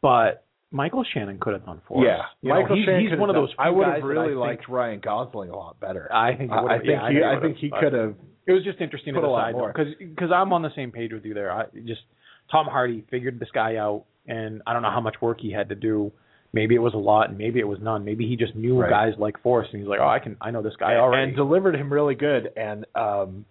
but 0.03 0.45
Michael 0.71 1.05
Shannon 1.15 1.39
could 1.41 1.53
have 1.55 1.65
done 1.65 1.81
Forrest. 1.87 2.07
Yeah, 2.07 2.23
You 2.43 2.49
know, 2.55 2.61
Michael 2.63 2.77
he's, 2.77 2.85
Shannon 2.85 3.09
he's 3.09 3.19
one 3.19 3.31
of 3.31 3.37
those. 3.37 3.51
I 3.59 3.71
would 3.71 3.87
have 3.87 4.03
really 4.03 4.25
I 4.25 4.29
think- 4.29 4.39
liked 4.41 4.69
Ryan 4.69 5.01
Gosling 5.01 5.51
a 5.51 5.57
lot 5.57 5.79
better. 5.81 6.13
I 6.13 6.37
think. 6.37 6.51
I, 6.53 6.57
I 6.65 6.79
think 6.79 6.89
yeah, 6.89 7.11
he. 7.11 7.23
I 7.25 7.41
think 7.41 7.57
he 7.59 7.71
could 7.71 7.93
have. 7.93 8.15
It 8.47 8.53
was 8.53 8.63
just 8.65 8.81
interesting 8.81 9.15
to 9.15 9.21
decide 9.21 9.55
because 9.57 9.93
because 9.99 10.31
I'm 10.33 10.53
on 10.53 10.63
the 10.63 10.71
same 10.77 10.93
page 10.93 11.13
with 11.13 11.25
you 11.25 11.35
there. 11.35 11.51
I 11.51 11.65
just 11.87 12.03
Tom 12.51 12.67
Hardy 12.67 13.05
figured 13.11 13.41
this 13.41 13.49
guy 13.53 13.77
out, 13.77 14.05
and 14.29 14.63
I 14.67 14.73
don't 14.73 14.83
know 14.83 14.91
how 14.91 15.01
much 15.01 15.17
work 15.21 15.41
he 15.41 15.51
had 15.53 15.69
to 15.71 15.75
do. 15.75 16.13
Maybe 16.53 16.75
it 16.75 16.79
was 16.79 16.95
a 16.95 16.99
lot, 16.99 17.29
and 17.29 17.37
maybe 17.39 17.59
it 17.59 17.67
was 17.67 17.79
none. 17.83 18.05
Maybe 18.05 18.27
he 18.29 18.37
just 18.37 18.55
knew 18.55 18.81
Right. 18.81 18.89
guys 18.89 19.15
like 19.19 19.43
Forrest, 19.43 19.71
and 19.73 19.81
he's 19.83 19.89
like, 19.89 19.99
oh, 20.01 20.07
I 20.09 20.21
can, 20.21 20.37
I 20.41 20.53
know 20.53 20.63
this 20.63 20.75
guy 20.79 20.93
and, 20.93 21.01
already. 21.01 21.23
and 21.25 21.37
delivered 21.37 21.75
him 21.75 21.93
really 21.93 22.15
good 22.15 22.51
and 22.57 22.87
um 22.95 23.45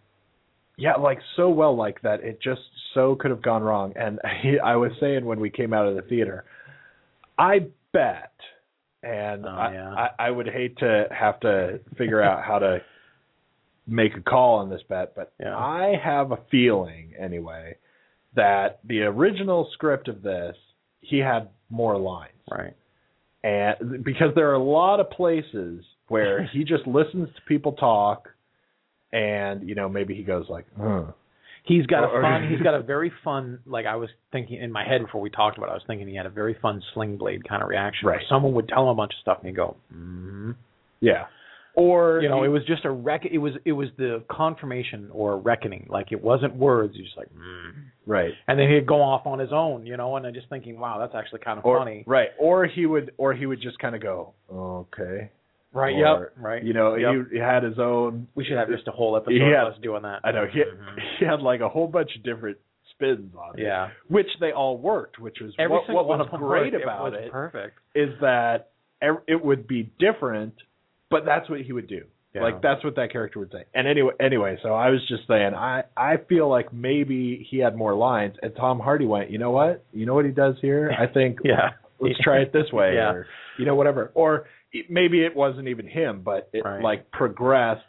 yeah 0.77 0.93
like 0.95 1.19
so 1.35 1.49
well 1.49 1.75
like 1.75 2.01
that 2.01 2.21
it 2.21 2.41
just 2.41 2.61
so 2.93 3.15
could 3.15 3.31
have 3.31 3.41
gone 3.41 3.61
wrong 3.63 3.93
and 3.95 4.19
he, 4.41 4.59
i 4.59 4.75
was 4.75 4.91
saying 4.99 5.25
when 5.25 5.39
we 5.39 5.49
came 5.49 5.73
out 5.73 5.87
of 5.87 5.95
the 5.95 6.01
theater 6.03 6.45
i 7.37 7.59
bet 7.93 8.31
and 9.03 9.45
Oh, 9.45 9.49
I, 9.49 9.73
yeah. 9.73 9.89
I 9.93 10.09
i 10.27 10.31
would 10.31 10.47
hate 10.47 10.77
to 10.79 11.05
have 11.11 11.39
to 11.41 11.79
figure 11.97 12.21
out 12.21 12.43
how 12.43 12.59
to 12.59 12.79
make 13.87 14.15
a 14.17 14.21
call 14.21 14.59
on 14.59 14.69
this 14.69 14.81
bet 14.89 15.13
but 15.15 15.33
Yeah. 15.39 15.55
i 15.55 15.93
have 16.03 16.31
a 16.31 16.37
feeling 16.49 17.13
anyway 17.19 17.77
that 18.35 18.79
the 18.85 19.01
original 19.03 19.69
script 19.73 20.07
of 20.07 20.21
this 20.21 20.55
he 21.01 21.19
had 21.19 21.49
more 21.69 21.97
lines 21.97 22.31
right. 22.51 22.73
and 23.43 24.03
because 24.03 24.29
there 24.35 24.49
are 24.49 24.55
a 24.55 24.63
lot 24.63 24.99
of 24.99 25.09
places 25.11 25.83
where 26.07 26.43
he 26.53 26.63
just 26.63 26.85
listens 26.87 27.27
to 27.35 27.41
people 27.47 27.73
talk 27.73 28.29
and 29.13 29.67
you 29.67 29.75
know 29.75 29.89
maybe 29.89 30.15
he 30.15 30.23
goes 30.23 30.45
like 30.49 30.65
huh. 30.79 31.03
He's 31.67 31.87
got 31.87 32.03
a 32.03 32.21
fun. 32.21 32.47
He's 32.51 32.61
got 32.61 32.75
a 32.75 32.83
very 32.93 33.11
fun. 33.23 33.57
Like 33.65 33.87
I 33.87 33.95
was 33.95 34.09
thinking 34.31 34.61
in 34.61 34.71
my 34.71 34.87
head 34.87 35.01
before 35.01 35.19
we 35.19 35.31
talked 35.31 35.57
about. 35.57 35.69
it, 35.69 35.71
I 35.71 35.73
was 35.73 35.83
thinking 35.87 36.07
he 36.07 36.15
had 36.15 36.27
a 36.27 36.29
very 36.29 36.55
fun 36.61 36.79
sling 36.93 37.17
blade 37.17 37.47
kind 37.49 37.63
of 37.63 37.69
reaction. 37.69 38.05
where 38.05 38.17
Right. 38.17 38.25
Someone 38.29 38.53
would 38.53 38.67
tell 38.67 38.83
him 38.83 38.89
a 38.89 38.93
bunch 38.93 39.13
of 39.13 39.19
stuff, 39.21 39.39
and 39.39 39.47
he'd 39.47 39.55
go, 39.55 39.75
mm 39.91 40.55
yeah 41.01 41.25
or 41.75 42.21
you 42.21 42.29
know, 42.29 42.41
he- 42.41 42.45
it 42.45 42.49
was 42.49 42.63
just 42.65 42.85
a 42.85 42.91
rec. 42.91 43.25
It 43.25 43.37
was 43.37 43.53
it 43.65 43.73
was 43.73 43.89
the 43.97 44.23
confirmation 44.31 45.09
or 45.11 45.37
reckoning. 45.37 45.87
Like 45.89 46.11
it 46.11 46.23
wasn't 46.23 46.55
words. 46.55 46.93
He's 46.95 47.05
just 47.05 47.17
like, 47.17 47.27
mm. 47.33 47.71
right 48.05 48.31
and 48.47 48.57
then 48.59 48.69
he'd 48.69 48.87
go 48.87 49.01
off 49.01 49.25
on 49.25 49.39
his 49.39 49.49
own. 49.51 49.85
You 49.85 49.97
know, 49.97 50.15
and 50.15 50.25
I'm 50.25 50.33
just 50.33 50.49
thinking, 50.49 50.79
wow, 50.79 50.99
that's 50.99 51.13
actually 51.15 51.39
kind 51.39 51.59
of 51.59 51.65
or 51.65 51.79
funny. 51.79 52.03
right 52.07 52.29
or 52.39 52.65
he 52.65 52.85
would 52.85 53.11
or 53.17 53.33
he 53.33 53.45
would 53.45 53.61
just 53.61 53.77
kind 53.79 53.95
of 53.95 54.01
go 54.01 54.33
okay 54.51 55.31
Right. 55.75 55.93
or, 55.95 56.19
yep. 56.21 56.33
Right. 56.37 56.63
you 56.63 56.73
know 56.73 56.95
Yep. 56.95 57.27
he, 57.31 57.35
he 57.35 57.39
had 57.41 57.63
his 57.63 57.77
own 57.79 58.27
we 58.35 58.45
should 58.45 58.57
have 58.57 58.69
just 58.69 58.87
a 58.87 58.91
whole 58.91 59.15
episode 59.17 59.33
Yeah. 59.35 59.67
of 59.67 59.73
us 59.73 59.79
doing 59.81 60.03
that. 60.03 60.21
i 60.23 60.31
know 60.31 60.45
he, 60.51 60.59
Mhm. 60.59 60.99
he 61.19 61.25
had 61.25 61.41
like 61.41 61.59
a 61.61 61.69
whole 61.69 61.87
bunch 61.87 62.15
of 62.15 62.23
different 62.23 62.57
spins 62.91 63.33
on 63.35 63.59
it 63.59 63.63
Yeah. 63.63 63.89
which 64.07 64.29
they 64.39 64.51
all 64.53 64.77
worked 64.77 65.19
which 65.19 65.37
was 65.41 65.53
Every 65.59 65.75
what, 65.75 65.89
what 65.89 66.07
was 66.07 66.27
great 66.39 66.73
worked. 66.73 66.83
about 66.83 67.11
was 67.11 67.13
it 67.21 67.31
Perfect. 67.31 67.77
is 67.93 68.09
that 68.21 68.69
it 69.27 69.43
would 69.43 69.67
be 69.67 69.91
different, 69.99 70.53
but 71.11 71.25
that's 71.25 71.47
what 71.49 71.61
he 71.61 71.71
would 71.73 71.87
do. 71.87 72.05
Yeah. 72.33 72.41
Like 72.43 72.61
that's 72.61 72.83
what 72.83 72.95
that 72.95 73.11
character 73.11 73.39
would 73.39 73.51
say. 73.51 73.63
And 73.73 73.87
anyway, 73.87 74.13
anyway, 74.19 74.57
so 74.63 74.73
I 74.73 74.89
was 74.89 74.99
just 75.07 75.27
saying, 75.27 75.53
I 75.53 75.83
I 75.95 76.17
feel 76.27 76.49
like 76.49 76.73
maybe 76.73 77.45
he 77.49 77.59
had 77.59 77.75
more 77.75 77.93
lines, 77.95 78.35
and 78.41 78.53
Tom 78.55 78.79
Hardy 78.79 79.05
went, 79.05 79.29
you 79.29 79.37
know 79.37 79.51
what, 79.51 79.83
you 79.93 80.05
know 80.05 80.15
what 80.15 80.25
he 80.25 80.31
does 80.31 80.55
here? 80.61 80.91
I 80.97 81.05
think 81.07 81.39
Yeah. 81.45 81.71
let's 81.99 82.19
try 82.21 82.39
it 82.39 82.51
this 82.51 82.71
way, 82.73 82.93
Yeah. 82.95 83.11
or 83.11 83.27
you 83.59 83.65
know 83.65 83.75
whatever, 83.75 84.11
or 84.15 84.35
it- 84.37 84.45
maybe 84.89 85.23
it 85.23 85.35
wasn't 85.35 85.67
even 85.67 85.87
him, 85.87 86.21
but 86.23 86.49
it 86.53 86.63
Right. 86.65 86.81
like 86.83 87.11
progressed 87.11 87.83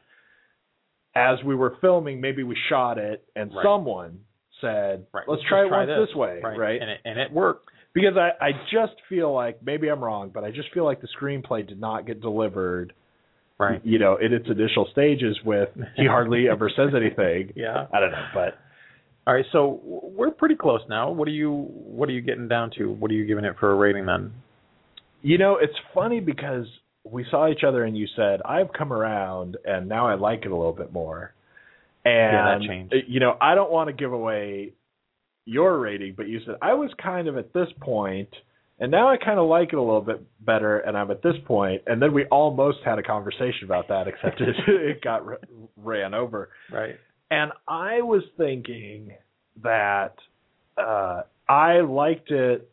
as 1.15 1.43
we 1.45 1.55
were 1.55 1.77
filming. 1.81 2.21
Maybe 2.21 2.43
we 2.43 2.57
shot 2.69 2.99
it, 2.99 3.25
and 3.35 3.53
Right. 3.55 3.63
someone 3.65 4.21
said, 4.61 5.07
Right. 5.13 5.25
let's 5.29 5.41
Let's 5.41 5.49
try 5.49 5.65
it 5.65 5.69
try 5.69 5.79
once 5.79 5.89
this. 5.89 6.09
this 6.09 6.17
way, 6.17 6.41
Right. 6.43 6.59
right? 6.59 6.81
And 6.81 6.91
it 6.91 7.01
and 7.05 7.19
it 7.19 7.31
worked. 7.33 7.71
because 7.93 8.17
I, 8.19 8.33
I 8.41 8.53
just 8.71 8.95
feel 9.09 9.33
like 9.33 9.63
maybe 9.63 9.89
I'm 9.89 10.03
wrong, 10.05 10.29
but 10.29 10.45
I 10.45 10.51
just 10.51 10.71
feel 10.73 10.85
like 10.85 11.01
the 11.01 11.09
screenplay 11.19 11.67
did 11.67 11.81
not 11.81 12.05
get 12.07 12.21
delivered, 12.21 12.93
Right. 13.59 13.81
you 13.85 13.99
know, 13.99 14.17
in 14.17 14.35
its 14.35 14.47
initial 14.49 14.87
stages 14.93 15.43
with 15.45 15.71
he 15.97 16.05
hardly 16.07 16.49
ever 16.49 16.69
says 16.69 16.95
anything. 16.95 17.53
Yeah. 17.57 17.87
I 17.93 18.01
don't 18.01 18.13
know, 18.13 18.27
but 18.35 18.59
All 19.27 19.35
right, 19.35 19.45
so 19.51 19.81
we're 19.83 20.31
pretty 20.31 20.55
close 20.55 20.83
now. 20.89 21.11
What 21.11 21.27
are 21.27 21.33
you 21.33 21.51
What 21.53 22.09
are 22.09 22.13
you 22.13 22.21
getting 22.21 22.47
down 22.49 22.71
to? 22.79 22.93
What 22.93 23.11
are 23.11 23.15
you 23.15 23.25
giving 23.27 23.45
it 23.45 23.57
for 23.59 23.73
a 23.73 23.75
rating 23.75 24.07
then? 24.07 24.33
You 25.23 25.39
know, 25.39 25.59
it's 25.61 25.75
funny 25.95 26.21
because 26.21 26.67
we 27.05 27.25
saw 27.31 27.49
each 27.49 27.63
other 27.67 27.85
and 27.85 27.97
you 27.97 28.07
said 28.17 28.41
I've 28.45 28.73
come 28.73 28.93
around 28.93 29.57
and 29.65 29.89
now 29.89 30.07
I 30.09 30.15
like 30.15 30.41
it 30.45 30.51
a 30.51 30.57
little 30.57 30.73
bit 30.73 30.93
more. 30.93 31.33
And 32.05 32.33
Yeah, 32.33 32.59
that 32.59 32.67
changed. 32.67 32.93
uh, 32.95 32.97
you 33.07 33.21
know, 33.21 33.37
I 33.41 33.55
don't 33.55 33.71
want 33.71 33.89
to 33.89 33.93
give 33.93 34.13
away 34.13 34.73
your 35.45 35.79
rating, 35.79 36.15
but 36.17 36.29
you 36.29 36.41
said 36.45 36.57
I 36.63 36.75
was 36.75 36.91
kind 37.03 37.29
of 37.29 37.37
at 37.37 37.53
this 37.53 37.69
point 37.81 38.29
and 38.79 38.91
now 38.91 39.09
I 39.09 39.17
kind 39.17 39.39
of 39.39 39.47
like 39.49 39.69
it 39.73 39.77
a 39.77 39.83
little 39.83 40.03
bit 40.03 40.21
better 40.45 40.79
and 40.81 40.97
I'm 40.99 41.11
at 41.11 41.23
this 41.23 41.37
point 41.47 41.83
and 41.87 42.01
then 42.03 42.13
we 42.13 42.25
almost 42.27 42.79
had 42.85 42.99
a 42.99 43.03
conversation 43.03 43.65
about 43.65 43.89
that 43.89 44.07
except 44.09 44.41
it, 44.41 44.55
it 44.69 45.03
got 45.03 45.23
r- 45.27 45.39
ran 45.77 46.15
over. 46.15 46.51
Right. 46.73 46.97
And 47.31 47.53
I 47.67 48.03
was 48.03 48.23
thinking 48.37 49.13
that 49.63 50.15
uh 50.77 51.23
I 51.49 51.81
liked 51.81 52.31
it 52.31 52.69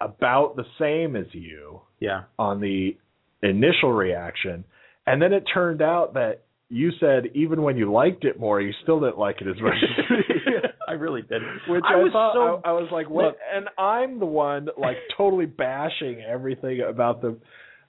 about 0.00 0.56
the 0.56 0.64
same 0.78 1.16
as 1.16 1.26
you 1.32 1.80
Yeah. 2.00 2.22
on 2.38 2.60
the 2.60 2.96
initial 3.42 3.92
reaction. 3.92 4.64
And 5.06 5.20
then 5.20 5.32
it 5.32 5.44
turned 5.52 5.82
out 5.82 6.14
that 6.14 6.42
you 6.68 6.90
said 7.00 7.24
even 7.34 7.62
when 7.62 7.76
you 7.76 7.90
liked 7.92 8.24
it 8.24 8.38
more, 8.38 8.60
you 8.60 8.72
still 8.82 9.00
didn't 9.00 9.18
like 9.18 9.40
it 9.40 9.48
as 9.48 9.60
much. 9.60 9.74
I 10.88 10.92
really 10.92 11.22
did. 11.22 11.42
Which 11.68 11.84
I 11.88 11.94
I, 11.94 11.96
was 11.96 12.12
thought 12.12 12.34
so- 12.34 12.60
I, 12.64 12.70
I 12.70 12.72
was 12.72 12.88
like, 12.92 13.08
what? 13.10 13.24
Look- 13.26 13.36
and 13.54 13.68
I'm 13.78 14.18
the 14.18 14.26
one 14.26 14.68
like 14.78 14.96
totally 15.16 15.46
bashing 15.46 16.20
everything 16.22 16.80
about 16.88 17.22
the 17.22 17.36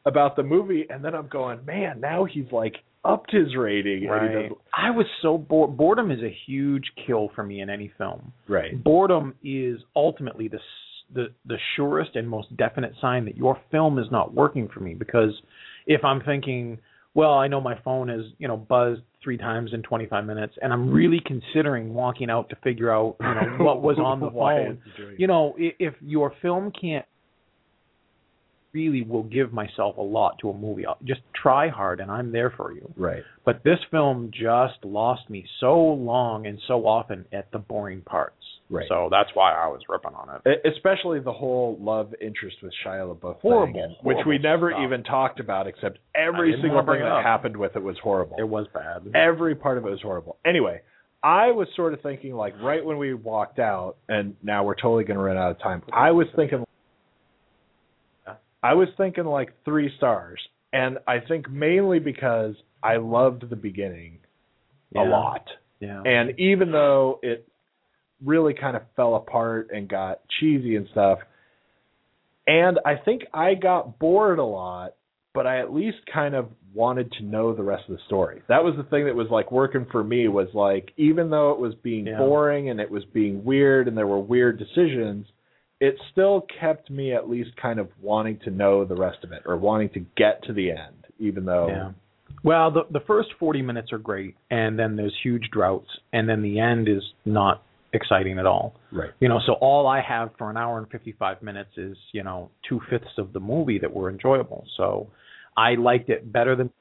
about 0.05 0.35
the 0.35 0.41
movie, 0.43 0.87
and 0.89 1.05
then 1.05 1.13
I'm 1.13 1.27
going, 1.27 1.63
man, 1.65 1.99
now 2.01 2.25
he's 2.25 2.51
like 2.51 2.73
upped 3.05 3.31
his 3.31 3.55
rating. 3.55 4.07
Right. 4.07 4.49
does, 4.49 4.57
I 4.75 4.89
was 4.91 5.05
so 5.21 5.37
bored. 5.37 5.77
Boredom 5.77 6.09
is 6.11 6.21
a 6.23 6.35
huge 6.47 6.85
kill 7.05 7.29
for 7.35 7.43
me 7.43 7.61
in 7.61 7.69
any 7.69 7.91
film. 7.97 8.31
right. 8.47 8.83
Boredom 8.83 9.35
is 9.43 9.79
ultimately 9.95 10.47
the 10.47 10.59
the 11.13 11.27
the 11.45 11.57
surest 11.75 12.15
and 12.15 12.27
most 12.27 12.55
definite 12.57 12.93
sign 13.01 13.25
that 13.25 13.37
your 13.37 13.59
film 13.71 13.99
is 13.99 14.07
not 14.11 14.33
working 14.33 14.69
for 14.73 14.79
me 14.79 14.93
because 14.93 15.31
if 15.85 16.03
I'm 16.03 16.21
thinking, 16.21 16.79
well, 17.13 17.33
I 17.33 17.47
know 17.47 17.59
my 17.59 17.77
phone 17.83 18.09
is, 18.09 18.25
you 18.37 18.47
know, 18.47 18.57
buzzed 18.57 19.01
three 19.23 19.37
times 19.37 19.71
in 19.73 19.83
25 19.83 20.25
minutes 20.25 20.53
and 20.61 20.71
I'm 20.71 20.91
really 20.91 21.21
considering 21.25 21.93
walking 21.93 22.29
out 22.29 22.49
to 22.49 22.55
figure 22.63 22.91
out, 22.91 23.15
you 23.19 23.27
know, 23.27 23.63
what 23.63 23.81
was 23.81 23.97
on 23.97 24.19
the 24.19 24.29
phone. 24.31 24.71
is 24.71 24.77
he 24.95 25.01
doing 25.03 25.15
You 25.17 25.27
know, 25.27 25.55
if 25.57 25.93
your 26.01 26.33
film 26.41 26.71
can't 26.79 27.05
really 28.73 29.03
will 29.03 29.23
give 29.23 29.53
myself 29.53 29.97
a 29.97 30.01
lot 30.01 30.37
to 30.41 30.49
a 30.49 30.53
movie. 30.53 30.85
I'll 30.85 30.97
just 31.03 31.21
try 31.39 31.69
hard 31.69 31.99
and 31.99 32.11
I'm 32.11 32.31
there 32.31 32.53
for 32.55 32.71
you. 32.71 32.91
Right. 32.95 33.23
But 33.45 33.63
this 33.63 33.79
film 33.89 34.31
just 34.31 34.83
lost 34.83 35.29
me 35.29 35.45
so 35.59 35.77
long 35.77 36.45
and 36.45 36.59
so 36.67 36.85
often 36.85 37.25
at 37.31 37.51
the 37.51 37.59
boring 37.59 38.01
parts. 38.01 38.35
Right. 38.69 38.85
So 38.87 39.09
that's 39.11 39.29
why 39.33 39.51
I 39.51 39.67
was 39.67 39.81
ripping 39.89 40.13
on 40.13 40.39
it. 40.45 40.61
Especially 40.65 41.19
the 41.19 41.33
whole 41.33 41.77
love 41.81 42.13
interest 42.21 42.57
with 42.63 42.71
Shia 42.85 43.13
LaBeouf, 43.13 43.41
Horrible, 43.41 43.73
thing, 43.73 43.95
which 44.03 44.25
we 44.25 44.37
never 44.37 44.71
stuff. 44.71 44.81
even 44.85 45.03
talked 45.03 45.41
about, 45.41 45.67
except 45.67 45.99
every 46.15 46.55
single 46.61 46.79
thing 46.85 47.01
that 47.01 47.21
happened 47.21 47.57
with 47.57 47.75
it 47.75 47.83
was 47.83 47.97
horrible. 48.01 48.37
It 48.39 48.47
was 48.47 48.67
bad. 48.73 49.11
Every 49.13 49.55
part 49.55 49.77
of 49.77 49.85
it 49.85 49.89
was 49.89 50.01
horrible. 50.01 50.37
Anyway, 50.45 50.81
I 51.21 51.51
was 51.51 51.67
sort 51.75 51.93
of 51.93 52.01
thinking 52.01 52.33
like 52.33 52.53
right 52.61 52.83
when 52.83 52.97
we 52.97 53.13
walked 53.13 53.59
out, 53.59 53.97
and 54.07 54.35
now 54.41 54.63
we're 54.63 54.75
totally 54.75 55.03
going 55.03 55.17
to 55.17 55.23
run 55.23 55.35
out 55.37 55.51
of 55.51 55.59
time. 55.59 55.83
I 55.91 56.11
was 56.11 56.27
thinking, 56.35 56.63
I 58.63 58.73
was 58.73 58.87
thinking 58.97 59.25
like 59.25 59.53
three 59.65 59.91
stars, 59.97 60.39
and 60.73 60.99
I 61.07 61.19
think 61.19 61.49
mainly 61.49 61.99
because 61.99 62.55
I 62.83 62.97
loved 62.97 63.49
the 63.49 63.55
beginning 63.55 64.19
Yeah. 64.93 65.03
a 65.03 65.05
lot. 65.09 65.47
Yeah. 65.79 66.01
And 66.03 66.39
even 66.39 66.71
though 66.71 67.19
it 67.23 67.47
really 68.23 68.53
kind 68.53 68.75
of 68.77 68.83
fell 68.95 69.15
apart 69.15 69.69
and 69.73 69.87
got 69.89 70.19
cheesy 70.39 70.75
and 70.75 70.87
stuff, 70.89 71.19
and 72.47 72.79
I 72.85 72.95
think 72.95 73.23
I 73.33 73.55
got 73.55 73.97
bored 73.99 74.39
a 74.39 74.43
lot, 74.43 74.93
but 75.33 75.47
I 75.47 75.59
at 75.59 75.73
least 75.73 75.97
kind 76.11 76.35
of 76.35 76.49
wanted 76.73 77.11
to 77.13 77.23
know 77.23 77.53
the 77.53 77.63
rest 77.63 77.83
of 77.89 77.95
the 77.95 78.01
story. 78.05 78.41
That 78.47 78.63
was 78.63 78.75
the 78.77 78.83
thing 78.83 79.05
that 79.05 79.15
was 79.15 79.27
like 79.29 79.51
working 79.51 79.85
for 79.91 80.03
me 80.03 80.27
was 80.27 80.47
like 80.53 80.91
even 80.97 81.29
though 81.29 81.51
it 81.51 81.59
was 81.59 81.73
being 81.75 82.07
Yeah. 82.07 82.17
boring 82.17 82.69
and 82.69 82.79
it 82.79 82.89
was 82.89 83.03
being 83.05 83.43
weird 83.43 83.87
and 83.87 83.97
there 83.97 84.07
were 84.07 84.19
weird 84.19 84.57
decisions, 84.57 85.25
it 85.81 85.95
still 86.11 86.45
kept 86.59 86.89
me 86.89 87.13
at 87.13 87.27
least 87.27 87.49
kind 87.59 87.79
of 87.79 87.89
wanting 88.01 88.39
to 88.45 88.51
know 88.51 88.85
the 88.85 88.95
rest 88.95 89.17
of 89.23 89.31
it 89.33 89.41
or 89.45 89.57
wanting 89.57 89.89
to 89.89 89.99
get 90.15 90.41
to 90.43 90.53
the 90.53 90.69
end, 90.69 91.05
even 91.19 91.43
though 91.43 91.67
Yeah. 91.67 91.91
Well, 92.43 92.71
the 92.71 92.85
the 92.89 93.01
first 93.01 93.29
40 93.39 93.61
minutes 93.61 93.91
are 93.91 93.97
great, 93.97 94.35
and 94.49 94.79
then 94.79 94.95
there's 94.95 95.15
huge 95.21 95.49
droughts, 95.51 95.89
and 96.13 96.29
then 96.29 96.41
the 96.41 96.59
end 96.59 96.87
is 96.87 97.03
not 97.25 97.63
exciting 97.93 98.39
at 98.39 98.45
all. 98.45 98.73
right. 98.91 99.11
You 99.19 99.27
know, 99.27 99.39
so 99.45 99.53
all 99.53 99.85
I 99.85 100.01
have 100.01 100.31
for 100.37 100.49
an 100.49 100.55
hour 100.55 100.77
and 100.77 100.89
55 100.89 101.41
minutes 101.41 101.71
is, 101.77 101.97
you 102.13 102.23
know, 102.23 102.49
two 102.67 102.79
fifths 102.89 103.17
of 103.17 103.33
the 103.33 103.39
movie 103.39 103.79
that 103.79 103.93
were 103.93 104.09
enjoyable. 104.09 104.65
So 104.77 105.07
I 105.57 105.75
liked 105.75 106.09
it 106.09 106.31
better 106.31 106.55
than 106.55 106.71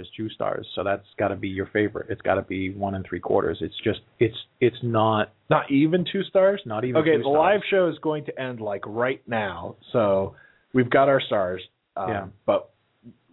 just 0.00 0.14
two 0.16 0.28
stars. 0.30 0.66
So 0.74 0.82
that's 0.84 1.06
got 1.18 1.28
to 1.28 1.36
be 1.36 1.48
your 1.48 1.66
favorite. 1.66 2.06
It's 2.10 2.20
got 2.22 2.34
to 2.34 2.42
be 2.42 2.70
one 2.70 2.94
and 2.94 3.04
three 3.08 3.20
quarters. 3.20 3.58
It's 3.60 3.74
just, 3.84 4.00
it's, 4.18 4.36
it's 4.60 4.76
not, 4.82 5.32
Not 5.48 5.70
even 5.70 6.04
two 6.10 6.22
stars? 6.24 6.60
not 6.66 6.84
even. 6.84 6.96
Okay, 7.00 7.12
two 7.12 7.18
the 7.18 7.24
stars. 7.24 7.36
live 7.36 7.60
show 7.70 7.88
is 7.88 7.98
going 8.02 8.24
to 8.26 8.40
end 8.40 8.60
like 8.60 8.82
right 8.86 9.22
now, 9.26 9.76
so 9.92 10.34
we've 10.72 10.90
got 10.90 11.08
our 11.08 11.20
stars. 11.20 11.62
Um, 11.96 12.08
Yeah. 12.08 12.26
But 12.46 12.70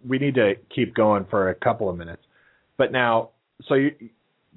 we 0.07 0.17
need 0.19 0.35
to 0.35 0.53
keep 0.73 0.93
going 0.93 1.25
for 1.29 1.49
a 1.49 1.55
couple 1.55 1.89
of 1.89 1.97
minutes. 1.97 2.21
But 2.77 2.91
now, 2.91 3.31
so 3.67 3.73
you 3.73 3.91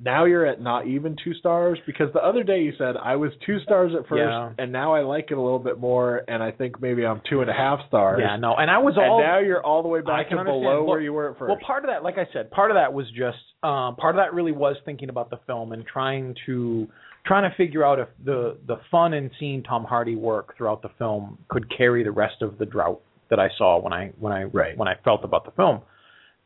now 0.02 0.24
you're 0.24 0.46
at 0.46 0.60
not 0.60 0.86
even 0.86 1.14
two 1.22 1.34
stars 1.34 1.78
because 1.86 2.12
the 2.14 2.24
other 2.24 2.42
day 2.42 2.62
you 2.62 2.72
said 2.78 2.96
I 2.96 3.16
was 3.16 3.32
two 3.44 3.58
stars 3.60 3.92
at 3.94 4.06
first, 4.08 4.20
Yeah. 4.20 4.50
and 4.58 4.72
now 4.72 4.94
I 4.94 5.00
like 5.02 5.30
it 5.30 5.36
a 5.36 5.40
little 5.40 5.58
bit 5.58 5.78
more, 5.78 6.22
and 6.26 6.42
I 6.42 6.50
think 6.52 6.80
maybe 6.80 7.04
I'm 7.04 7.20
two 7.28 7.42
and 7.42 7.50
a 7.50 7.52
half 7.52 7.80
stars. 7.88 8.20
Yeah, 8.22 8.36
no, 8.36 8.54
and 8.54 8.70
I 8.70 8.78
was 8.78 8.94
And 8.96 9.04
all. 9.10 9.20
now 9.20 9.38
you're 9.38 9.62
all 9.62 9.82
the 9.82 9.88
way 9.88 10.00
back 10.00 10.30
to 10.30 10.36
below 10.36 10.60
Well- 10.60 10.84
where 10.86 11.00
you 11.00 11.12
were 11.12 11.30
at 11.30 11.38
first. 11.38 11.48
Well, 11.50 11.58
part 11.64 11.84
of 11.84 11.90
that, 11.90 12.02
like 12.02 12.16
I 12.18 12.26
said, 12.32 12.50
part 12.50 12.70
of 12.70 12.76
that 12.76 12.92
was 12.92 13.10
just 13.10 13.38
um, 13.62 13.96
part 13.96 14.14
of 14.14 14.20
that 14.20 14.32
really 14.32 14.52
was 14.52 14.76
thinking 14.86 15.10
about 15.10 15.28
the 15.28 15.36
film 15.46 15.72
and 15.72 15.86
trying 15.86 16.34
to 16.46 16.88
trying 17.26 17.48
to 17.50 17.54
figure 17.56 17.84
out 17.84 17.98
if 17.98 18.08
the 18.24 18.56
the 18.66 18.76
fun 18.90 19.12
in 19.12 19.30
seeing 19.38 19.62
Tom 19.62 19.84
Hardy 19.84 20.16
work 20.16 20.56
throughout 20.56 20.80
the 20.80 20.88
film 20.98 21.36
could 21.48 21.66
carry 21.76 22.02
the 22.02 22.10
rest 22.10 22.40
of 22.40 22.56
the 22.56 22.64
drought 22.64 23.00
that 23.28 23.38
I 23.38 23.50
saw 23.58 23.78
when 23.78 23.92
I 23.92 24.12
when 24.18 24.32
I 24.32 24.44
Right. 24.44 24.74
when 24.78 24.88
I 24.88 24.94
felt 25.04 25.24
about 25.24 25.44
the 25.44 25.50
film. 25.50 25.80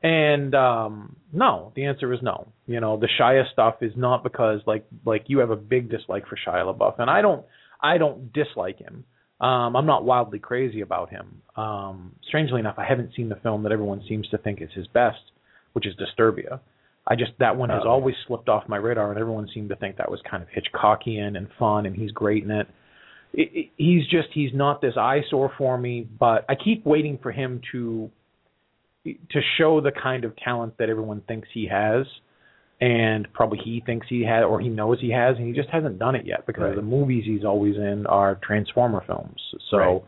And 0.05 0.55
um 0.55 1.17
no, 1.33 1.73
the 1.75 1.87
answer 1.87 2.13
is 2.13 2.21
no. 2.23 2.47
You 2.67 2.79
know, 2.79 2.99
the 2.99 3.09
Shia 3.19 3.51
stuff 3.53 3.77
is 3.81 3.93
not 3.97 4.23
because 4.23 4.61
like 4.67 4.85
like 5.07 5.25
you 5.29 5.39
have 5.39 5.51
a 5.51 5.57
big 5.57 5.91
dislike 5.91 6.27
for 6.29 6.37
Shia 6.37 6.73
LaBeouf, 6.73 6.99
and 6.99 7.09
I 7.11 7.23
don't 7.23 7.45
I 7.81 7.97
don't 7.99 8.33
dislike 8.33 8.79
him. 8.79 9.05
Um, 9.41 9.75
I'm 9.75 9.87
not 9.87 10.05
wildly 10.05 10.39
crazy 10.39 10.83
about 10.83 11.11
him. 11.11 11.43
Um, 11.57 12.13
strangely 12.29 12.61
enough, 12.61 12.77
I 12.79 12.85
haven't 12.85 13.11
seen 13.17 13.29
the 13.29 13.37
film 13.37 13.63
that 13.65 13.73
everyone 13.73 14.03
seems 14.09 14.29
to 14.29 14.39
think 14.39 14.63
is 14.63 14.71
his 14.75 14.87
best, 14.89 15.19
which 15.73 15.87
is 15.87 15.95
Disturbia. 15.97 16.61
I 17.07 17.17
just 17.17 17.33
that 17.41 17.57
one 17.57 17.71
has 17.71 17.83
Oh. 17.85 17.91
always 17.91 18.15
slipped 18.27 18.49
off 18.51 18.69
my 18.69 18.77
radar, 18.77 19.11
and 19.11 19.19
everyone 19.19 19.49
seemed 19.55 19.71
to 19.71 19.77
think 19.77 19.97
that 19.97 20.11
was 20.11 20.21
kind 20.31 20.43
of 20.43 20.49
Hitchcockian 20.51 21.37
and 21.37 21.49
fun, 21.59 21.87
and 21.87 21.97
he's 21.97 22.13
great 22.13 22.45
in 22.45 22.51
it. 22.51 22.67
It, 23.33 23.51
it. 23.55 23.71
He's 23.79 24.07
just 24.07 24.29
he's 24.33 24.53
not 24.53 24.81
this 24.83 24.97
eyesore 24.99 25.51
for 25.57 25.79
me, 25.79 26.07
but 26.21 26.45
I 26.49 26.55
keep 26.55 26.85
waiting 26.85 27.19
for 27.23 27.33
him 27.33 27.61
to 27.73 28.11
to 29.05 29.41
show 29.59 29.81
the 29.81 29.93
kind 29.93 30.25
of 30.25 30.35
talent 30.37 30.79
that 30.79 30.89
everyone 30.89 31.21
thinks 31.29 31.49
he 31.53 31.67
has, 31.71 32.07
and 32.81 33.29
probably 33.33 33.59
he 33.65 33.83
thinks 33.85 34.07
he 34.09 34.25
has 34.25 34.45
or 34.45 34.61
he 34.61 34.69
knows 34.69 34.99
he 35.01 35.11
has, 35.11 35.37
and 35.37 35.47
he 35.47 35.53
just 35.53 35.69
hasn't 35.71 35.99
done 35.99 36.15
it 36.15 36.27
yet 36.27 36.47
because 36.47 36.63
Right. 36.65 36.77
the 36.77 36.83
movies 36.83 37.25
he's 37.25 37.45
always 37.45 37.77
in 37.77 38.07
are 38.07 38.37
Transformer 38.43 39.03
films. 39.07 39.41
So. 39.71 39.77
Right. 39.79 40.03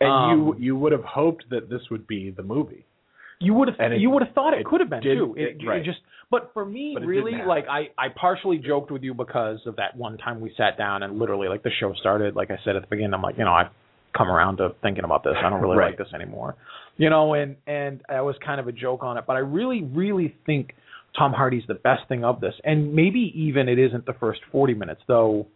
and 0.00 0.10
um, 0.10 0.30
you 0.38 0.56
you 0.58 0.76
would 0.76 0.90
have 0.92 1.04
hoped 1.04 1.48
that 1.50 1.70
this 1.70 1.82
would 1.90 2.06
be 2.08 2.30
the 2.30 2.42
movie. 2.42 2.84
You 3.38 3.54
would 3.54 3.68
have 3.68 3.76
And 3.78 3.94
it- 3.94 4.00
you 4.00 4.10
would 4.10 4.22
have 4.24 4.34
thought 4.34 4.52
it, 4.52 4.60
it 4.60 4.66
could 4.66 4.80
have 4.80 4.90
been 4.90 5.00
did- 5.02 5.16
too. 5.16 5.34
It, 5.36 5.58
it- 5.62 5.66
right. 5.66 5.80
it 5.80 5.84
just 5.84 6.00
but 6.28 6.50
for 6.54 6.64
me 6.64 6.92
But 6.98 7.04
really 7.06 7.34
like 7.46 7.66
I 7.68 7.90
I 7.96 8.08
partially 8.08 8.58
joked 8.58 8.90
with 8.90 9.02
you 9.04 9.14
because 9.14 9.60
of 9.66 9.76
that 9.76 9.96
one 9.96 10.18
time 10.18 10.40
we 10.40 10.52
sat 10.56 10.76
down 10.76 11.02
and 11.04 11.18
literally 11.20 11.46
like 11.48 11.62
the 11.62 11.70
show 11.78 11.92
started 11.94 12.34
like 12.34 12.50
I 12.50 12.58
said 12.64 12.74
at 12.74 12.82
the 12.82 12.88
beginning 12.88 13.14
I'm 13.14 13.22
like, 13.22 13.38
you 13.38 13.44
know, 13.44 13.52
I've 13.52 13.70
come 14.16 14.28
around 14.28 14.58
to 14.58 14.74
thinking 14.82 15.04
about 15.04 15.24
this. 15.24 15.34
I 15.36 15.48
don't 15.48 15.60
really 15.60 15.76
Right. 15.76 15.90
like 15.90 15.98
this 15.98 16.12
anymore. 16.14 16.56
You 16.96 17.10
know, 17.10 17.34
and 17.34 17.56
and 17.66 18.02
I 18.08 18.20
was 18.20 18.36
kind 18.44 18.60
of 18.60 18.68
a 18.68 18.72
joke 18.72 19.02
on 19.02 19.16
it, 19.16 19.24
but 19.26 19.36
I 19.36 19.40
really 19.40 19.82
really 19.82 20.36
think 20.46 20.74
Tom 21.16 21.32
Hardy's 21.32 21.66
the 21.66 21.74
best 21.74 22.08
thing 22.08 22.24
of 22.24 22.40
this. 22.40 22.54
And 22.64 22.94
maybe 22.94 23.32
even 23.34 23.68
it 23.68 23.78
isn't 23.78 24.06
the 24.06 24.14
first 24.14 24.40
40 24.50 24.74
minutes 24.74 25.02
though 25.06 25.46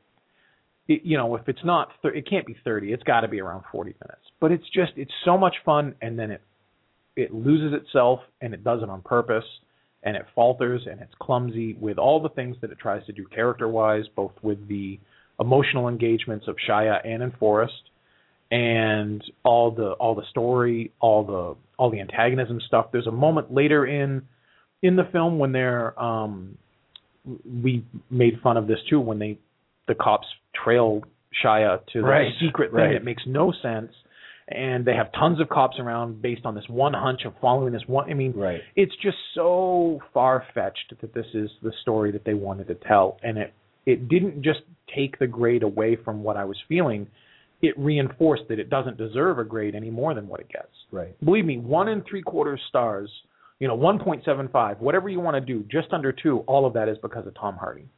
it, 0.88 1.02
you 1.04 1.16
know, 1.16 1.34
if 1.36 1.48
it's 1.48 1.64
not, 1.64 1.88
thir- 2.02 2.14
it 2.14 2.28
can't 2.28 2.46
be 2.46 2.56
30. 2.64 2.92
It's 2.92 3.02
got 3.02 3.20
to 3.20 3.28
be 3.28 3.40
around 3.40 3.64
40 3.72 3.94
minutes. 4.02 4.22
But 4.40 4.52
it's 4.52 4.64
just, 4.72 4.92
it's 4.96 5.12
so 5.24 5.36
much 5.36 5.56
fun, 5.64 5.94
and 6.00 6.18
then 6.18 6.30
it, 6.30 6.42
it 7.16 7.34
loses 7.34 7.72
itself, 7.80 8.20
and 8.40 8.54
it 8.54 8.62
does 8.62 8.82
it 8.82 8.88
on 8.88 9.02
purpose, 9.02 9.44
and 10.02 10.16
it 10.16 10.26
falters, 10.34 10.82
and 10.90 11.00
it's 11.00 11.12
clumsy 11.20 11.74
with 11.80 11.98
all 11.98 12.20
the 12.20 12.28
things 12.28 12.56
that 12.60 12.70
it 12.70 12.78
tries 12.78 13.04
to 13.06 13.12
do 13.12 13.26
character-wise, 13.34 14.04
both 14.14 14.32
with 14.42 14.68
the 14.68 14.98
emotional 15.40 15.88
engagements 15.88 16.46
of 16.48 16.56
Shia 16.68 17.04
and 17.04 17.22
in 17.22 17.32
Forrest, 17.32 17.72
and 18.50 19.22
all 19.44 19.70
the 19.70 19.92
all 19.92 20.14
the 20.14 20.24
story, 20.30 20.92
all 21.00 21.24
the 21.24 21.56
all 21.78 21.90
the 21.90 22.00
antagonism 22.00 22.60
stuff. 22.66 22.86
There's 22.92 23.06
a 23.06 23.12
moment 23.12 23.52
later 23.52 23.86
in 23.86 24.22
in 24.82 24.96
the 24.96 25.04
film 25.12 25.38
when 25.38 25.52
they're 25.52 25.98
um 26.00 26.58
we 27.62 27.84
made 28.10 28.40
fun 28.42 28.56
of 28.56 28.66
this 28.66 28.78
too 28.88 29.00
when 29.00 29.18
they 29.18 29.38
the 29.88 29.94
cops 29.94 30.26
trail 30.64 31.02
Shia 31.44 31.84
to 31.92 32.00
the 32.00 32.06
Right, 32.06 32.32
secret 32.40 32.70
thing 32.70 32.80
right. 32.80 32.92
that 32.94 33.04
makes 33.04 33.22
no 33.26 33.52
sense 33.62 33.92
and 34.48 34.84
they 34.84 34.94
have 34.94 35.10
tons 35.12 35.40
of 35.40 35.48
cops 35.48 35.76
around 35.80 36.22
based 36.22 36.42
on 36.44 36.54
this 36.54 36.64
one 36.68 36.94
hunch 36.94 37.22
of 37.24 37.32
following 37.40 37.72
this 37.72 37.82
one 37.86 38.08
I 38.08 38.14
mean 38.14 38.32
Right. 38.32 38.60
it's 38.76 38.94
just 39.02 39.16
so 39.34 40.00
far 40.14 40.44
fetched 40.54 40.94
that 41.00 41.12
this 41.12 41.26
is 41.34 41.50
the 41.62 41.72
story 41.82 42.12
that 42.12 42.24
they 42.24 42.34
wanted 42.34 42.68
to 42.68 42.74
tell 42.74 43.18
and 43.24 43.38
it 43.38 43.52
it 43.86 44.08
didn't 44.08 44.42
just 44.42 44.60
take 44.94 45.18
the 45.18 45.26
grade 45.26 45.62
away 45.64 45.96
from 45.96 46.22
what 46.22 46.36
I 46.36 46.44
was 46.44 46.56
feeling 46.68 47.08
it 47.66 47.78
reinforced 47.78 48.44
that 48.48 48.58
it 48.58 48.70
doesn't 48.70 48.96
deserve 48.96 49.38
a 49.38 49.44
grade 49.44 49.74
any 49.74 49.90
more 49.90 50.14
than 50.14 50.26
what 50.28 50.40
it 50.40 50.48
gets 50.48 50.68
Right. 50.92 51.14
believe 51.24 51.44
me, 51.44 51.58
one 51.58 51.88
and 51.88 52.04
three 52.08 52.22
quarters 52.22 52.60
stars, 52.68 53.10
you 53.58 53.68
know, 53.68 53.74
one 53.74 53.98
point 53.98 54.24
seven 54.24 54.48
five, 54.48 54.80
whatever 54.80 55.08
you 55.08 55.20
want 55.20 55.34
to 55.34 55.40
do, 55.40 55.64
just 55.70 55.92
under 55.92 56.12
two, 56.12 56.38
all 56.46 56.66
of 56.66 56.72
that 56.74 56.88
is 56.88 56.96
because 57.02 57.26
of 57.26 57.34
Tom 57.34 57.56
Hardy. 57.56 57.88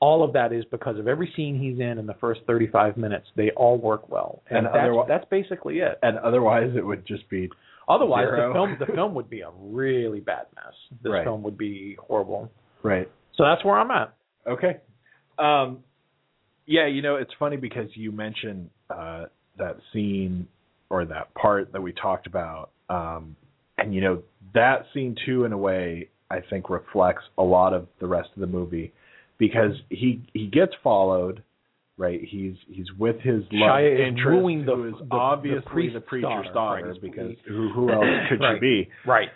All 0.00 0.24
of 0.24 0.32
that 0.32 0.52
is 0.52 0.64
because 0.72 0.98
of 0.98 1.06
every 1.06 1.32
scene 1.36 1.58
he's 1.60 1.78
in 1.78 1.98
in 1.98 2.06
the 2.06 2.14
first 2.14 2.40
thirty 2.46 2.66
five 2.66 2.96
minutes. 2.96 3.26
They 3.36 3.50
all 3.50 3.78
work 3.78 4.08
well. 4.08 4.42
And, 4.50 4.66
And 4.66 4.74
that's, 4.74 5.08
that's 5.08 5.24
basically 5.30 5.78
it. 5.78 5.98
And 6.02 6.18
otherwise, 6.18 6.72
it 6.76 6.84
would 6.84 7.06
just 7.06 7.28
be 7.28 7.48
Otherwise 7.88 8.26
Zero. 8.26 8.48
the 8.48 8.54
film 8.54 8.76
the 8.80 8.86
film 8.94 9.14
would 9.14 9.28
be 9.30 9.40
a 9.40 9.50
really 9.60 10.20
bad 10.20 10.46
mess. 10.54 10.74
This 11.02 11.10
Right. 11.12 11.24
film 11.24 11.42
would 11.42 11.58
be 11.58 11.96
horrible. 12.08 12.50
right. 12.82 13.08
So 13.36 13.44
that's 13.44 13.64
where 13.64 13.76
I'm 13.78 13.90
at. 13.90 14.14
Okay. 14.46 14.78
Um, 15.38 15.78
yeah, 16.66 16.86
you 16.86 17.02
know, 17.02 17.16
it's 17.16 17.32
funny 17.38 17.56
because 17.56 17.88
you 17.94 18.12
mentioned 18.12 18.70
uh, 18.90 19.24
that 19.58 19.76
scene 19.92 20.46
or 20.90 21.04
that 21.06 21.32
part 21.34 21.72
that 21.72 21.80
we 21.82 21.92
talked 21.92 22.26
about, 22.26 22.70
um, 22.88 23.36
and 23.78 23.94
you 23.94 24.00
know 24.00 24.22
that 24.54 24.86
scene 24.92 25.16
too, 25.26 25.44
in 25.44 25.52
a 25.52 25.58
way, 25.58 26.08
I 26.30 26.40
think 26.50 26.68
reflects 26.70 27.24
a 27.38 27.42
lot 27.42 27.72
of 27.72 27.86
the 28.00 28.06
rest 28.06 28.28
of 28.34 28.40
the 28.40 28.46
movie 28.46 28.92
because 29.38 29.72
he 29.88 30.22
he 30.34 30.46
gets 30.46 30.72
followed. 30.82 31.42
Right, 31.98 32.20
he's 32.26 32.54
he's 32.68 32.86
with 32.98 33.20
his 33.20 33.42
love 33.52 33.78
Shia 33.78 34.08
interest, 34.08 34.42
wooing 34.42 34.64
the- 34.64 34.74
who 34.74 34.88
is 34.88 34.94
the- 34.98 35.04
the 35.04 35.14
obviously 35.14 35.62
priest's 35.70 35.94
the 35.94 36.00
preacher's 36.00 36.46
daughter, 36.46 36.52
daughter, 36.54 36.90
right, 36.92 37.00
because 37.02 37.30
he- 37.44 37.50
who 37.52 37.68
who 37.68 37.90
else 37.92 38.04
could 38.30 38.40
Right. 38.40 38.56
she 38.56 38.60
be? 38.60 38.88
Right. 39.06 39.28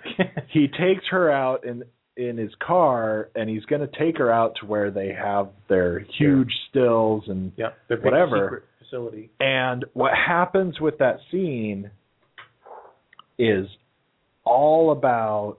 he 0.49 0.67
takes 0.69 1.07
her 1.11 1.31
out 1.31 1.65
in 1.65 1.85
in 2.17 2.37
his 2.39 2.51
car 2.67 3.29
and 3.35 3.49
he's 3.51 3.65
going 3.67 3.81
to 3.87 3.99
take 3.99 4.17
her 4.19 4.31
out 4.33 4.55
to 4.61 4.67
where 4.67 4.91
they 4.91 5.13
have 5.13 5.49
their 5.69 6.01
huge 6.19 6.51
stills 6.71 7.25
and 7.29 7.53
yep. 7.57 7.77
The 7.89 7.97
Whatever. 7.97 8.65
facility. 8.79 9.31
and 9.41 9.85
what 9.95 10.13
happens 10.15 10.81
with 10.81 10.97
that 10.99 11.19
scene 11.31 11.91
is 13.39 13.67
all 14.45 14.93
about 14.93 15.59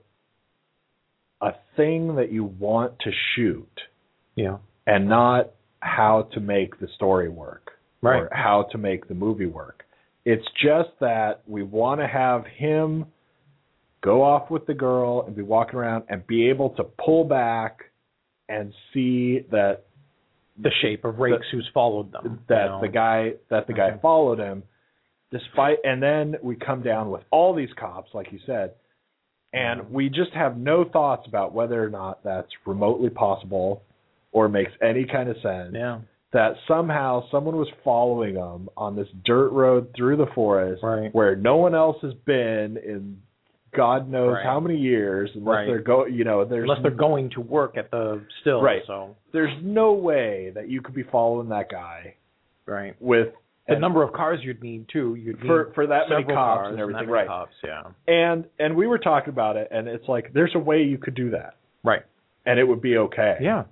a 1.40 1.50
thing 1.76 2.16
that 2.16 2.32
you 2.32 2.44
want 2.44 2.98
to 3.00 3.10
shoot 3.36 3.80
Yeah. 4.34 4.56
and 4.86 5.08
not 5.08 5.50
how 5.80 6.22
to 6.32 6.40
make 6.40 6.80
the 6.80 6.88
story 6.96 7.28
work 7.28 7.72
Right. 8.02 8.22
or 8.22 8.28
how 8.32 8.64
to 8.72 8.78
make 8.78 9.06
the 9.06 9.14
movie 9.14 9.46
work. 9.46 9.84
It's 10.24 10.46
just 10.60 10.90
that 11.00 11.42
we 11.46 11.62
want 11.62 12.00
to 12.00 12.06
have 12.08 12.44
him 12.46 13.06
go 14.02 14.22
off 14.22 14.50
with 14.50 14.66
the 14.66 14.74
girl 14.74 15.24
and 15.26 15.34
be 15.34 15.42
walking 15.42 15.76
around 15.78 16.04
and 16.08 16.26
be 16.26 16.48
able 16.48 16.70
to 16.70 16.84
pull 16.84 17.24
back 17.24 17.80
and 18.48 18.72
see 18.94 19.40
that 19.50 19.84
The 20.60 20.70
shape 20.82 21.04
of 21.04 21.18
Rakes 21.18 21.46
who's 21.52 21.68
followed 21.74 22.12
them. 22.12 22.40
that 22.48 22.64
you 22.64 22.68
know. 22.70 22.80
the 22.80 22.88
guy 22.88 23.32
that 23.50 23.66
the 23.66 23.72
guy 23.74 23.96
followed 24.00 24.38
him 24.38 24.62
despite 25.30 25.78
and 25.84 26.02
then 26.02 26.36
we 26.42 26.56
come 26.56 26.82
down 26.82 27.10
with 27.10 27.22
all 27.30 27.54
these 27.54 27.68
cops 27.78 28.10
like 28.14 28.32
you 28.32 28.38
said 28.46 28.72
and 29.52 29.90
we 29.90 30.08
just 30.08 30.32
have 30.34 30.56
no 30.56 30.84
thoughts 30.84 31.26
about 31.26 31.52
whether 31.52 31.82
or 31.82 31.90
not 31.90 32.22
that's 32.24 32.48
remotely 32.66 33.10
possible 33.10 33.82
or 34.32 34.48
makes 34.48 34.72
any 34.82 35.04
kind 35.04 35.28
of 35.28 35.36
sense 35.42 35.72
Yeah. 35.74 35.98
that 36.32 36.54
somehow 36.66 37.24
someone 37.30 37.56
was 37.56 37.68
following 37.84 38.34
them 38.34 38.68
on 38.76 38.96
this 38.96 39.08
dirt 39.24 39.50
road 39.50 39.88
through 39.96 40.16
the 40.16 40.26
forest 40.34 40.82
Right. 40.82 41.14
where 41.14 41.36
no 41.36 41.56
one 41.56 41.74
else 41.74 41.96
has 42.02 42.14
been 42.24 42.76
in 42.78 43.20
God 43.78 44.08
knows 44.08 44.34
Right. 44.34 44.44
how 44.44 44.58
many 44.58 44.76
years 44.76 45.30
unless 45.36 45.54
Right. 45.54 45.66
they're 45.68 45.78
go 45.78 46.06
you 46.06 46.24
know 46.24 46.44
there's 46.44 46.64
Unless 46.64 46.82
they're 46.82 46.90
going 46.90 47.30
to 47.30 47.40
work 47.40 47.76
at 47.76 47.90
the 47.92 48.20
still. 48.40 48.60
Right. 48.60 48.82
So 48.86 49.14
there's 49.32 49.54
no 49.62 49.92
way 49.92 50.50
that 50.56 50.68
you 50.68 50.82
could 50.82 50.94
be 50.96 51.04
following 51.04 51.48
that 51.50 51.68
guy 51.70 52.14
right. 52.66 52.94
with 53.00 53.28
The 53.68 53.74
and- 53.74 53.80
number 53.80 54.02
of 54.02 54.12
cars 54.12 54.40
you'd 54.42 54.62
need 54.62 54.88
too. 54.88 55.14
You'd 55.14 55.40
need 55.42 55.46
for 55.46 55.70
for 55.74 55.86
that 55.86 56.08
many 56.08 56.24
cops 56.24 56.34
cars 56.34 56.68
and 56.72 56.80
everything 56.80 57.08
right 57.08 57.28
Cops, 57.28 57.54
yeah. 57.62 57.82
and 58.08 58.44
and 58.58 58.74
we 58.74 58.86
were 58.88 58.98
talking 58.98 59.32
about 59.32 59.56
it 59.56 59.68
and 59.70 59.86
it's 59.86 60.08
like 60.08 60.32
there's 60.32 60.54
a 60.56 60.58
way 60.58 60.82
you 60.82 60.98
could 60.98 61.14
do 61.14 61.30
that 61.30 61.54
Right. 61.84 62.02
and 62.46 62.58
it 62.58 62.64
would 62.64 62.80
be 62.82 62.96
okay 62.98 63.36
Yeah. 63.40 63.64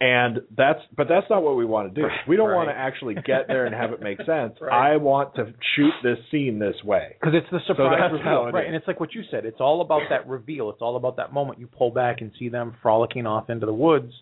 And 0.00 0.40
that's 0.56 0.80
but 0.96 1.06
that's 1.08 1.26
not 1.30 1.42
what 1.42 1.56
we 1.56 1.64
want 1.64 1.94
to 1.94 2.00
do 2.00 2.06
Right, 2.06 2.18
we 2.28 2.36
don't 2.36 2.48
right. 2.50 2.56
want 2.56 2.68
to 2.68 2.74
actually 2.76 3.14
get 3.14 3.46
there 3.46 3.64
and 3.66 3.74
have 3.74 3.92
it 3.92 4.00
make 4.02 4.18
sense 4.26 4.54
Right. 4.60 4.92
i 4.92 4.96
want 4.96 5.34
to 5.36 5.54
shoot 5.76 5.92
this 6.02 6.18
scene 6.30 6.58
this 6.58 6.74
way 6.84 7.16
Because 7.20 7.34
it's 7.36 7.50
the 7.52 7.60
surprise 7.66 7.98
that's 8.00 8.12
reveal, 8.12 8.46
right? 8.46 8.64
is. 8.64 8.66
And 8.68 8.76
it's 8.76 8.86
like 8.88 8.98
what 8.98 9.14
you 9.14 9.22
said. 9.30 9.44
It's 9.46 9.60
all 9.60 9.80
about 9.82 10.02
that 10.10 10.26
reveal. 10.28 10.70
It's 10.70 10.82
all 10.82 10.96
about 10.96 11.16
that 11.18 11.32
moment 11.32 11.58
you 11.60 11.68
pull 11.68 11.90
back 11.92 12.20
and 12.22 12.32
see 12.38 12.48
them 12.48 12.74
frolicking 12.82 13.26
off 13.26 13.50
into 13.50 13.66
the 13.66 13.72
woods, 13.72 14.12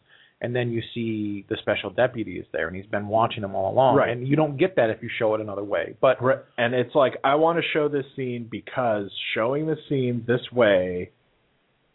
and 0.42 0.54
then 0.54 0.70
you 0.72 0.82
see 0.94 1.46
the 1.48 1.56
special 1.62 1.88
deputy 1.90 2.38
is 2.38 2.46
there, 2.52 2.66
and 2.66 2.76
he's 2.76 2.86
been 2.86 3.08
watching 3.08 3.40
them 3.42 3.54
all 3.54 3.72
along. 3.72 3.96
Right. 3.96 4.10
And 4.10 4.26
you 4.28 4.36
don't 4.36 4.56
get 4.58 4.76
that 4.76 4.90
if 4.90 5.02
you 5.02 5.08
show 5.18 5.34
it 5.34 5.40
another 5.40 5.64
way. 5.64 5.94
But 6.00 6.22
Right. 6.22 6.38
and 6.58 6.74
it's 6.74 6.94
like 6.94 7.14
i 7.24 7.34
want 7.36 7.58
to 7.58 7.64
show 7.72 7.88
this 7.88 8.04
scene 8.14 8.46
because 8.50 9.10
showing 9.34 9.66
the 9.66 9.76
scene 9.88 10.24
this 10.26 10.42
way 10.52 11.10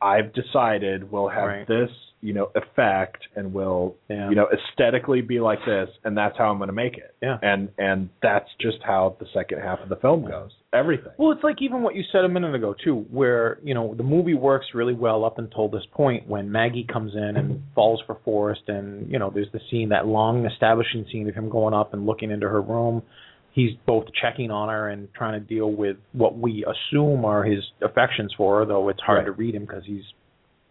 i've 0.02 0.34
decided 0.34 1.12
will 1.12 1.30
have 1.30 1.48
Right. 1.48 1.68
this 1.68 1.90
you 2.22 2.34
know 2.34 2.50
effect 2.56 3.20
and 3.36 3.54
will 3.54 3.96
Yeah. 4.10 4.30
you 4.30 4.36
know 4.36 4.48
aesthetically 4.52 5.22
be 5.22 5.40
like 5.40 5.60
this 5.68 5.88
and 6.04 6.18
that's 6.18 6.36
how 6.38 6.46
i'm 6.50 6.58
going 6.58 6.68
to 6.70 6.74
make 6.74 6.98
it 6.98 7.14
Yeah. 7.22 7.38
and 7.42 7.70
and 7.78 8.10
that's 8.24 8.50
just 8.60 8.78
how 8.84 9.16
the 9.20 9.28
second 9.34 9.60
half 9.60 9.80
of 9.82 9.90
the 9.90 9.98
film 9.98 10.24
goes 10.28 10.52
everything 10.74 11.12
Well, 11.18 11.32
it's 11.32 11.44
like 11.44 11.62
even 11.62 11.82
what 11.84 11.96
you 11.96 12.04
said 12.12 12.26
a 12.26 12.30
minute 12.30 12.54
ago 12.56 12.76
too, 12.84 13.06
where 13.12 13.60
you 13.64 13.74
know 13.74 13.94
the 13.96 14.04
movie 14.04 14.34
works 14.34 14.68
really 14.74 14.94
well 14.94 15.24
up 15.26 15.38
until 15.40 15.70
this 15.70 15.84
point 15.94 16.28
when 16.28 16.52
Maggie 16.52 16.86
comes 16.92 17.14
in 17.16 17.38
and 17.38 17.62
falls 17.74 18.02
for 18.06 18.18
Forrest, 18.26 18.62
and 18.68 19.10
you 19.12 19.18
know 19.18 19.32
there's 19.34 19.52
the 19.54 19.62
scene, 19.72 19.90
that 19.90 20.06
long 20.08 20.46
establishing 20.46 21.06
scene 21.12 21.28
of 21.30 21.36
him 21.36 21.50
going 21.50 21.74
up 21.74 21.94
and 21.94 22.06
looking 22.06 22.32
into 22.32 22.48
her 22.50 22.62
room. 22.62 23.02
He's 23.54 23.72
both 23.88 24.06
checking 24.22 24.52
on 24.52 24.70
her 24.70 24.90
and 24.90 25.08
trying 25.16 25.40
to 25.40 25.48
deal 25.48 25.72
with 25.72 25.98
what 26.12 26.38
we 26.38 26.64
assume 26.66 27.26
are 27.26 27.44
his 27.44 27.64
affections 27.82 28.32
for 28.38 28.60
her, 28.60 28.66
though 28.66 28.90
it's 28.90 29.00
hard 29.02 29.20
Right. 29.20 29.26
to 29.26 29.32
read 29.32 29.56
him 29.56 29.64
because 29.66 29.84
he's 29.86 30.04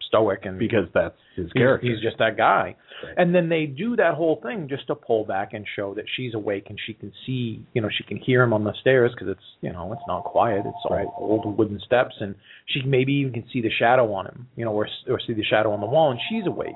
stoic 0.07 0.45
and 0.45 0.57
because 0.57 0.87
that's 0.93 1.15
his 1.35 1.45
he's, 1.45 1.53
character 1.53 1.87
he's 1.87 2.01
just 2.01 2.17
that 2.17 2.37
guy. 2.37 2.75
Right. 3.03 3.13
And 3.17 3.33
then 3.35 3.49
they 3.49 3.65
do 3.65 3.95
that 3.97 4.15
whole 4.15 4.39
thing 4.41 4.67
just 4.69 4.87
to 4.87 4.95
pull 4.95 5.25
back 5.25 5.53
and 5.53 5.65
show 5.75 5.93
that 5.93 6.05
she's 6.15 6.33
awake 6.33 6.67
and 6.69 6.79
she 6.85 6.93
can 6.93 7.11
see, 7.25 7.63
you 7.73 7.81
know, 7.81 7.89
she 7.95 8.03
can 8.03 8.17
hear 8.17 8.41
him 8.41 8.53
on 8.53 8.63
the 8.63 8.73
stairs 8.81 9.11
because 9.13 9.29
it's, 9.29 9.47
you 9.61 9.71
know, 9.71 9.93
it's 9.93 10.01
not 10.07 10.23
quiet. 10.23 10.59
It's 10.65 10.85
all 10.85 10.97
Right. 10.97 11.07
old 11.17 11.57
wooden 11.57 11.79
steps, 11.85 12.15
and 12.19 12.35
she 12.67 12.81
maybe 12.83 13.13
even 13.13 13.33
can 13.33 13.45
see 13.53 13.61
the 13.61 13.69
shadow 13.77 14.11
on 14.13 14.25
him, 14.25 14.47
you 14.55 14.65
know, 14.65 14.71
or 14.71 14.87
or 15.07 15.19
see 15.25 15.33
the 15.33 15.43
shadow 15.43 15.71
on 15.71 15.79
the 15.81 15.85
wall, 15.87 16.11
and 16.11 16.19
she's 16.29 16.47
awake. 16.47 16.75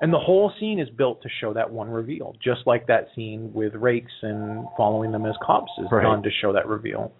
And 0.00 0.12
the 0.12 0.18
whole 0.18 0.52
scene 0.60 0.78
is 0.78 0.88
built 0.90 1.22
to 1.22 1.28
show 1.40 1.52
that 1.54 1.70
one 1.70 1.90
reveal, 1.90 2.36
just 2.42 2.60
like 2.66 2.86
that 2.86 3.08
scene 3.16 3.50
with 3.52 3.74
Rakes 3.74 4.12
and 4.22 4.66
following 4.76 5.10
them 5.10 5.26
as 5.26 5.34
cops 5.42 5.72
is 5.78 5.86
Right. 5.90 6.04
done 6.04 6.22
to 6.22 6.30
show 6.40 6.52
that 6.52 6.68
reveal. 6.68 7.10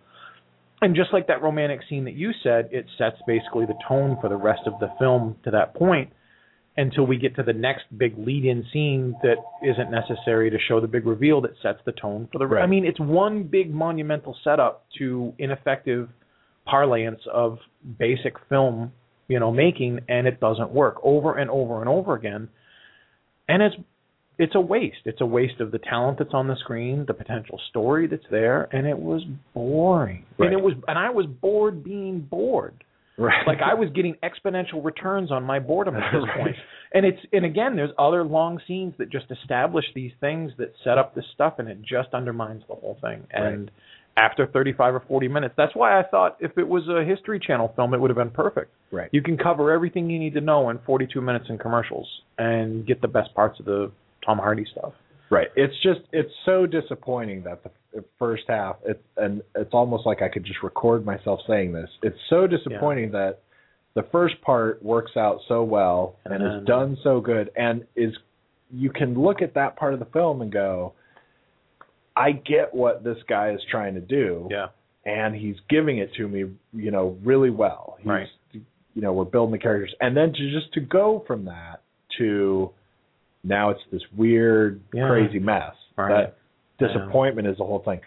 And 0.81 0.95
just 0.95 1.12
like 1.12 1.26
that 1.26 1.43
romantic 1.43 1.81
scene 1.89 2.05
that 2.05 2.14
you 2.14 2.31
said, 2.43 2.68
it 2.70 2.87
sets 2.97 3.16
basically 3.26 3.66
the 3.66 3.79
tone 3.89 4.16
for 4.20 4.29
the 4.29 4.37
rest 4.37 4.62
of 4.66 4.74
the 4.81 4.89
film 4.99 5.37
to 5.45 5.51
that 5.51 5.74
point 5.74 6.11
until 6.76 7.05
we 7.05 7.16
get 7.16 7.35
to 7.35 7.43
the 7.43 7.53
next 7.53 7.83
big 7.97 8.16
lead-in 8.16 8.64
scene 8.72 9.16
that 9.22 9.35
isn't 9.64 9.91
necessary 9.91 10.49
to 10.49 10.57
show 10.68 10.81
the 10.81 10.87
big 10.87 11.05
reveal 11.05 11.41
that 11.41 11.51
sets 11.61 11.81
the 11.85 11.93
tone 11.93 12.29
for 12.31 12.39
the. 12.39 12.47
Right. 12.47 12.62
I 12.62 12.66
mean, 12.66 12.85
it's 12.85 13.01
one 13.01 13.43
big 13.43 13.74
monumental 13.74 14.37
setup 14.45 14.87
to 14.99 15.33
ineffective 15.39 16.09
parlance 16.64 17.20
of 17.33 17.59
basic 17.99 18.35
film, 18.49 18.93
you 19.26 19.41
know, 19.41 19.51
making, 19.51 19.99
and 20.09 20.29
it 20.29 20.39
doesn't 20.39 20.70
work 20.70 20.99
over 21.03 21.37
and 21.37 21.51
over 21.51 21.81
and 21.81 21.89
over 21.89 22.14
again. 22.14 22.49
And 23.49 23.61
it's 23.61 23.74
it's 24.39 24.55
a 24.55 24.61
waste. 24.61 24.99
It's 25.05 25.20
a 25.20 25.26
waste 25.26 25.61
of 25.61 25.72
the 25.72 25.78
talent 25.78 26.18
that's 26.18 26.34
on 26.34 26.47
the 26.49 26.57
screen, 26.57 27.05
the 27.07 27.14
potential 27.14 27.61
story 27.70 28.07
that's 28.07 28.26
there, 28.30 28.68
and 28.72 28.86
it 28.86 28.99
was 28.99 29.22
boring. 29.55 30.24
Right. 30.39 30.47
And 30.47 30.59
it 30.59 30.62
was, 30.62 30.74
and 30.86 30.99
I 30.99 31.11
was 31.11 31.26
bored 31.26 31.82
being 31.84 32.20
bored 32.20 32.84
right 33.20 33.45
like 33.49 33.59
I 33.61 33.74
was 33.74 33.91
getting 33.97 34.14
exponential 34.22 34.84
returns 34.84 35.32
on 35.32 35.43
my 35.43 35.59
boredom 35.59 35.97
at 35.97 36.12
this 36.12 36.22
Right. 36.28 36.39
point. 36.45 36.57
And 36.95 37.05
it's 37.05 37.18
and 37.32 37.45
again, 37.45 37.74
there's 37.76 37.91
other 37.99 38.24
long 38.24 38.61
scenes 38.66 38.95
that 38.99 39.11
just 39.11 39.26
establish 39.30 39.84
these 39.95 40.12
things 40.20 40.53
that 40.59 40.72
set 40.84 40.97
up 40.99 41.14
this 41.14 41.24
stuff, 41.34 41.59
and 41.59 41.68
it 41.68 41.78
just 41.82 42.14
undermines 42.14 42.62
the 42.68 42.74
whole 42.76 42.97
thing. 43.03 43.26
And 43.30 43.70
after 44.16 44.47
35 44.47 44.95
or 44.95 45.03
40 45.07 45.28
minutes, 45.28 45.55
that's 45.57 45.74
why 45.76 45.99
I 46.01 46.03
thought 46.05 46.36
if 46.41 46.57
it 46.57 46.66
was 46.66 46.89
a 46.89 47.05
History 47.05 47.39
Channel 47.39 47.72
film, 47.76 47.93
it 47.93 48.01
would 48.01 48.11
have 48.11 48.16
been 48.16 48.30
perfect. 48.30 48.70
right 48.91 49.09
You 49.12 49.22
can 49.22 49.36
cover 49.36 49.70
everything 49.70 50.09
you 50.11 50.18
need 50.18 50.34
to 50.34 50.41
know 50.41 50.70
in 50.70 50.78
42 50.86 51.20
minutes 51.20 51.47
in 51.49 51.59
commercials 51.59 52.09
and 52.39 52.86
get 52.86 53.01
the 53.03 53.09
best 53.09 53.34
parts 53.34 53.59
of 53.61 53.66
the 53.66 53.91
Tom 54.29 54.39
Hardy 54.39 54.66
stuff. 54.70 54.93
Right. 55.31 55.49
It's 55.57 55.74
just 55.83 56.01
it's 56.12 56.33
so 56.45 56.66
disappointing 56.66 57.43
that 57.45 57.62
the 57.62 58.05
first 58.18 58.45
half 58.49 58.76
it's 58.87 59.03
and 59.16 59.43
it's 59.55 59.72
almost 59.72 60.07
like 60.07 60.22
I 60.22 60.29
could 60.29 60.45
just 60.45 60.62
record 60.62 61.05
myself 61.05 61.41
saying 61.47 61.72
this. 61.72 61.89
It's 62.03 62.18
so 62.31 62.47
disappointing 62.47 63.11
that 63.12 63.41
the 63.95 64.03
first 64.12 64.41
part 64.43 64.83
works 64.83 65.12
out 65.16 65.39
so 65.49 65.62
well 65.64 66.16
And 66.24 66.35
and, 66.35 66.45
then- 66.45 66.59
is 66.61 66.66
done 66.66 66.99
so 67.03 67.20
good 67.20 67.51
and 67.57 67.85
is 67.97 68.12
you 68.70 68.91
can 68.91 69.14
look 69.20 69.41
at 69.43 69.55
that 69.55 69.76
part 69.76 69.95
of 69.95 69.99
the 69.99 70.07
film 70.07 70.43
and 70.43 70.53
go 70.53 70.93
I 72.16 72.33
get 72.33 72.74
what 72.74 73.05
this 73.05 73.18
guy 73.29 73.51
is 73.53 73.61
trying 73.70 73.95
to 73.95 74.01
do 74.01 74.49
Yeah. 74.51 74.68
and 75.07 75.35
he's 75.35 75.57
giving 75.70 75.99
it 75.99 76.12
to 76.14 76.26
me, 76.29 76.51
you 76.72 76.91
know, 76.91 77.16
really 77.24 77.51
well. 77.51 77.97
He's, 77.99 78.07
Right. 78.07 78.29
You 78.53 79.03
know, 79.03 79.12
we're 79.12 79.24
building 79.24 79.53
the 79.53 79.59
characters, 79.59 79.95
and 80.01 80.16
then 80.16 80.33
to 80.33 80.51
just 80.51 80.72
to 80.74 80.81
go 80.81 81.22
from 81.26 81.45
that 81.45 81.83
to 82.18 82.70
now 83.45 83.70
it's 83.70 83.80
this 83.93 84.03
weird, 84.16 84.80
Yeah. 84.93 85.09
crazy 85.09 85.39
mess. 85.39 85.74
Right. 85.97 86.32
That 86.78 86.86
disappointment 86.86 87.49
is 87.49 87.57
the 87.59 87.64
whole 87.64 87.80
thing. 87.80 88.01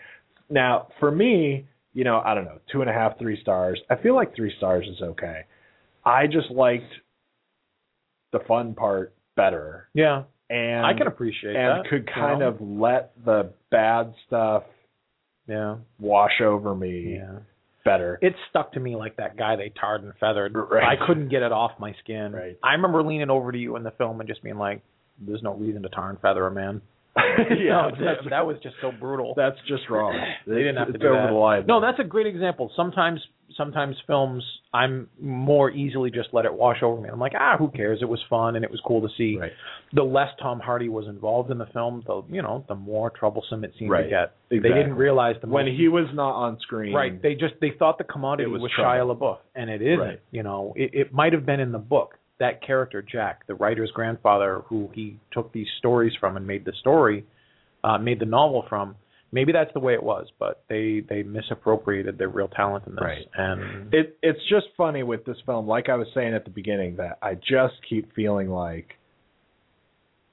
Now, 0.50 0.88
for 1.00 1.12
me, 1.12 1.66
you 1.94 2.04
know, 2.04 2.22
I 2.24 2.34
don't 2.36 2.46
know, 2.46 2.60
two 2.72 2.82
and 2.82 2.90
a 2.90 2.94
half, 2.94 3.18
three 3.20 3.40
stars. 3.42 3.80
I 3.90 3.96
feel 3.96 4.16
like 4.16 4.36
three 4.36 4.54
stars 4.58 4.88
is 4.88 5.02
okay. 5.02 5.44
I 6.06 6.28
just 6.28 6.50
liked 6.52 6.92
the 8.32 8.40
fun 8.48 8.74
part 8.76 9.14
better, 9.36 9.88
Yeah. 9.94 10.24
and 10.50 10.86
I 10.86 10.94
can 10.94 11.08
appreciate 11.08 11.56
and 11.56 11.84
that. 11.84 11.90
could 11.90 12.08
kind 12.08 12.40
know? 12.40 12.48
of 12.50 12.62
let 12.62 13.12
the 13.26 13.52
bad 13.70 14.14
stuff 14.28 14.64
Yeah. 15.48 15.78
wash 16.00 16.40
over 16.42 16.74
me 16.76 17.16
Yeah. 17.18 17.40
better. 17.84 18.20
it 18.22 18.36
stuck 18.50 18.72
to 18.74 18.80
me 18.80 18.96
like 18.96 19.16
that 19.18 19.36
guy 19.36 19.56
they 19.56 19.70
tarred 19.70 20.04
and 20.04 20.16
feathered. 20.18 20.56
Right. 20.56 20.98
I 21.00 21.06
couldn't 21.06 21.30
get 21.30 21.42
it 21.44 21.52
off 21.52 21.78
my 21.80 21.94
skin. 21.94 22.32
Right. 22.32 22.58
I 22.64 22.74
remember 22.74 23.02
leaning 23.04 23.30
over 23.30 23.52
to 23.52 23.58
you 23.58 23.76
in 23.76 23.84
the 23.84 23.92
film 23.92 24.20
and 24.22 24.30
just 24.30 24.44
being 24.44 24.58
like, 24.58 24.82
"There's 25.26 25.44
no 25.44 25.54
reason 25.56 25.84
to 25.84 25.90
tar 25.90 26.10
and 26.10 26.20
feather 26.20 26.46
a 26.48 26.52
man." 26.52 26.82
yeah, 27.18 27.90
No, 28.00 28.06
that, 28.06 28.30
that 28.30 28.46
was 28.46 28.58
just 28.64 28.76
so 28.82 28.92
brutal. 28.98 29.34
that's 29.36 29.58
just 29.68 29.90
wrong. 29.90 30.18
they 30.48 30.56
didn't 30.56 30.78
have 30.78 30.88
to 30.88 30.94
do 30.94 31.10
that. 31.10 31.66
No, 31.68 31.82
that's 31.82 32.00
a 32.00 32.06
great 32.06 32.26
example. 32.26 32.72
Sometimes, 32.74 33.20
sometimes 33.58 33.98
films, 34.08 34.46
I'm 34.74 35.10
more 35.20 35.70
easily 35.70 36.10
just 36.10 36.30
let 36.32 36.46
it 36.46 36.54
wash 36.54 36.78
over 36.82 37.02
me. 37.02 37.10
I'm 37.10 37.20
like, 37.20 37.34
ah, 37.38 37.58
who 37.58 37.68
cares? 37.70 38.00
It 38.02 38.08
was 38.08 38.22
fun 38.30 38.56
and 38.56 38.64
it 38.64 38.72
was 38.72 38.80
cool 38.88 39.02
to 39.02 39.10
see. 39.18 39.38
right. 39.38 39.52
The 39.92 40.04
less 40.04 40.30
Tom 40.42 40.62
Hardy 40.62 40.88
was 40.88 41.06
involved 41.08 41.52
in 41.52 41.58
the 41.58 41.66
film, 41.74 42.02
the 42.08 42.24
you 42.30 42.42
know, 42.42 42.64
the 42.70 42.76
more 42.76 43.10
troublesome 43.10 43.66
it 43.66 43.74
seemed 43.78 43.92
Right. 43.92 44.04
to 44.04 44.10
get. 44.10 44.36
They 44.50 44.60
didn't 44.60 44.94
realize 44.96 45.36
the 45.42 45.50
when 45.50 45.68
he 45.68 45.90
was 45.90 46.08
not 46.14 46.32
on 46.34 46.60
screen. 46.62 46.94
Right. 46.94 47.22
They 47.22 47.34
just 47.34 47.56
they 47.60 47.72
thought 47.78 47.98
the 47.98 48.06
commodity 48.06 48.50
was 48.50 48.62
was. 48.62 48.72
Shia 48.80 49.04
LaBeouf, 49.14 49.40
and 49.54 49.70
it 49.70 49.82
isn't. 49.82 50.00
Right. 50.00 50.22
You 50.32 50.44
know, 50.44 50.72
it, 50.78 50.92
it 50.94 51.14
might 51.14 51.34
have 51.34 51.46
been 51.46 51.60
in 51.60 51.74
the 51.74 51.78
book. 51.78 52.16
That 52.42 52.66
character 52.66 53.02
Jack, 53.02 53.46
the 53.46 53.56
writer's 53.56 53.92
grandfather, 53.92 54.64
who 54.68 54.90
he 54.94 55.20
took 55.32 55.54
these 55.54 55.68
stories 55.78 56.14
from 56.20 56.38
and 56.38 56.46
made 56.46 56.66
the 56.66 56.74
story, 56.82 57.24
uh, 57.84 57.98
made 58.00 58.20
the 58.20 58.26
novel 58.26 58.66
from. 58.68 58.96
Maybe 59.32 59.52
that's 59.54 59.72
the 59.74 59.80
way 59.80 59.94
it 59.94 60.04
was, 60.04 60.26
but 60.40 60.64
they 60.68 61.04
they 61.08 61.24
misappropriated 61.24 62.18
their 62.18 62.30
real 62.30 62.50
talent 62.50 62.86
in 62.88 62.96
this. 62.96 63.02
Right. 63.02 63.28
And 63.34 63.94
it 63.94 64.18
it's 64.22 64.40
just 64.50 64.66
funny 64.76 65.04
with 65.04 65.24
this 65.24 65.38
film, 65.46 65.68
like 65.68 65.88
I 65.88 65.96
was 65.96 66.08
saying 66.16 66.34
at 66.34 66.44
the 66.44 66.52
beginning, 66.52 66.98
that 66.98 67.20
I 67.22 67.36
just 67.36 67.76
keep 67.88 68.14
feeling 68.14 68.50
like 68.50 68.88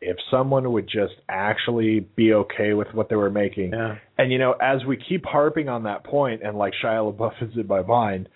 if 0.01 0.17
someone 0.31 0.73
would 0.73 0.87
just 0.87 1.15
actually 1.29 2.01
be 2.17 2.33
okay 2.33 2.73
with 2.73 2.89
what 2.93 3.09
they 3.09 3.17
were 3.17 3.31
making, 3.31 3.73
yeah, 3.73 3.97
and 4.17 4.33
you 4.33 4.39
know, 4.39 4.53
as 4.53 4.85
we 4.85 4.97
keep 4.97 5.25
harping 5.27 5.69
on 5.69 5.85
that 5.85 6.05
point, 6.05 6.43
and 6.43 6.57
like 6.57 6.73
Shia 6.83 7.15
LaBeouf 7.15 7.43
is 7.43 7.57
in 7.57 7.67
my 7.67 7.83
mind, 7.83 8.29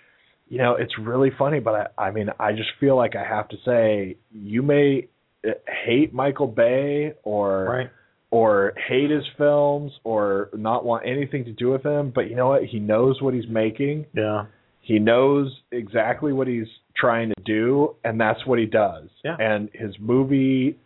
you 0.53 0.59
know, 0.59 0.75
it's 0.75 0.93
really 0.99 1.31
funny. 1.39 1.61
But 1.61 1.93
I, 1.97 2.09
I 2.09 2.11
mean, 2.11 2.29
I 2.39 2.53
just 2.53 2.69
feel 2.79 2.95
like 2.95 3.17
I 3.17 3.25
have 3.25 3.49
to 3.49 3.57
say, 3.65 4.19
you 4.31 4.61
may 4.61 5.09
uh, 5.47 5.53
hate 5.87 6.13
Michael 6.13 6.47
Bay 6.47 7.15
or 7.23 7.65
right. 7.65 7.91
or 8.31 8.75
hate 8.87 9.11
his 9.11 9.25
films 9.39 9.93
or 10.05 10.51
not 10.53 10.85
want 10.85 11.07
anything 11.07 11.47
to 11.47 11.53
do 11.53 11.71
with 11.71 11.87
him, 11.87 12.13
but 12.15 12.29
you 12.29 12.37
know 12.37 12.49
what? 12.49 12.65
He 12.65 12.79
knows 12.81 13.23
what 13.23 13.33
he's 13.33 13.49
making. 13.49 14.05
Yeah. 14.13 14.45
He 14.83 14.99
knows 14.99 15.51
exactly 15.71 16.35
what 16.35 16.49
he's 16.49 16.67
trying 16.95 17.31
to 17.31 17.43
do, 17.47 17.95
and 18.05 18.21
that's 18.21 18.45
what 18.45 18.59
he 18.59 18.67
does. 18.67 19.09
Yeah. 19.25 19.37
And 19.39 19.71
his 19.73 19.95
movie 19.99 20.77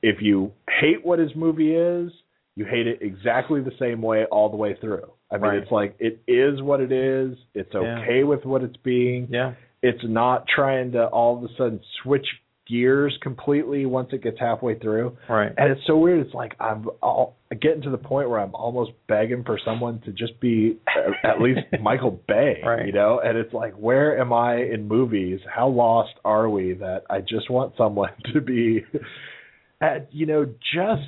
if 0.00 0.18
you 0.20 0.52
hate 0.68 1.04
what 1.04 1.18
his 1.18 1.30
movie 1.34 1.74
is, 1.74 2.12
you 2.56 2.66
hate 2.66 2.86
it 2.86 2.98
exactly 3.00 3.62
the 3.62 3.72
same 3.80 4.00
way 4.02 4.26
all 4.26 4.48
the 4.50 4.56
way 4.56 4.76
through. 4.80 5.10
I 5.34 5.38
mean, 5.38 5.50
Right. 5.50 5.58
it's 5.62 5.70
like 5.72 5.96
it 5.98 6.20
is 6.28 6.62
what 6.62 6.80
it 6.80 6.92
is. 6.92 7.36
It's 7.54 7.74
Yeah. 7.74 7.80
okay 8.02 8.22
with 8.24 8.44
what 8.46 8.62
it's 8.62 8.76
being. 8.78 9.26
Yeah. 9.30 9.54
It's 9.82 10.04
not 10.04 10.46
trying 10.46 10.92
to 10.92 11.06
all 11.08 11.36
of 11.36 11.44
a 11.44 11.48
sudden 11.56 11.80
switch 12.02 12.26
gears 12.66 13.14
completely 13.20 13.84
once 13.84 14.08
it 14.14 14.22
gets 14.22 14.38
halfway 14.40 14.74
through. 14.78 15.14
Right. 15.28 15.52
And 15.58 15.70
it's 15.70 15.82
so 15.86 15.98
weird. 15.98 16.24
It's 16.24 16.32
like 16.34 16.54
I'm 16.58 16.88
all 17.02 17.36
getting 17.60 17.82
to 17.82 17.90
the 17.90 17.98
point 17.98 18.30
where 18.30 18.40
I'm 18.40 18.54
almost 18.54 18.92
begging 19.06 19.44
for 19.44 19.58
someone 19.62 20.00
to 20.06 20.12
just 20.12 20.40
be 20.40 20.78
at 21.22 21.42
least 21.42 21.60
Michael 21.82 22.18
Bay, 22.26 22.62
Right. 22.64 22.86
you 22.86 22.92
know. 22.92 23.20
And 23.22 23.36
it's 23.36 23.52
like, 23.52 23.74
where 23.74 24.18
am 24.18 24.32
I 24.32 24.62
in 24.62 24.88
movies? 24.88 25.40
How 25.46 25.68
lost 25.68 26.14
are 26.24 26.48
we 26.48 26.72
that 26.74 27.02
I 27.10 27.20
just 27.20 27.50
want 27.50 27.74
someone 27.76 28.12
to 28.32 28.40
be, 28.40 28.84
at, 29.80 30.08
you 30.12 30.24
know, 30.24 30.46
just 30.74 31.02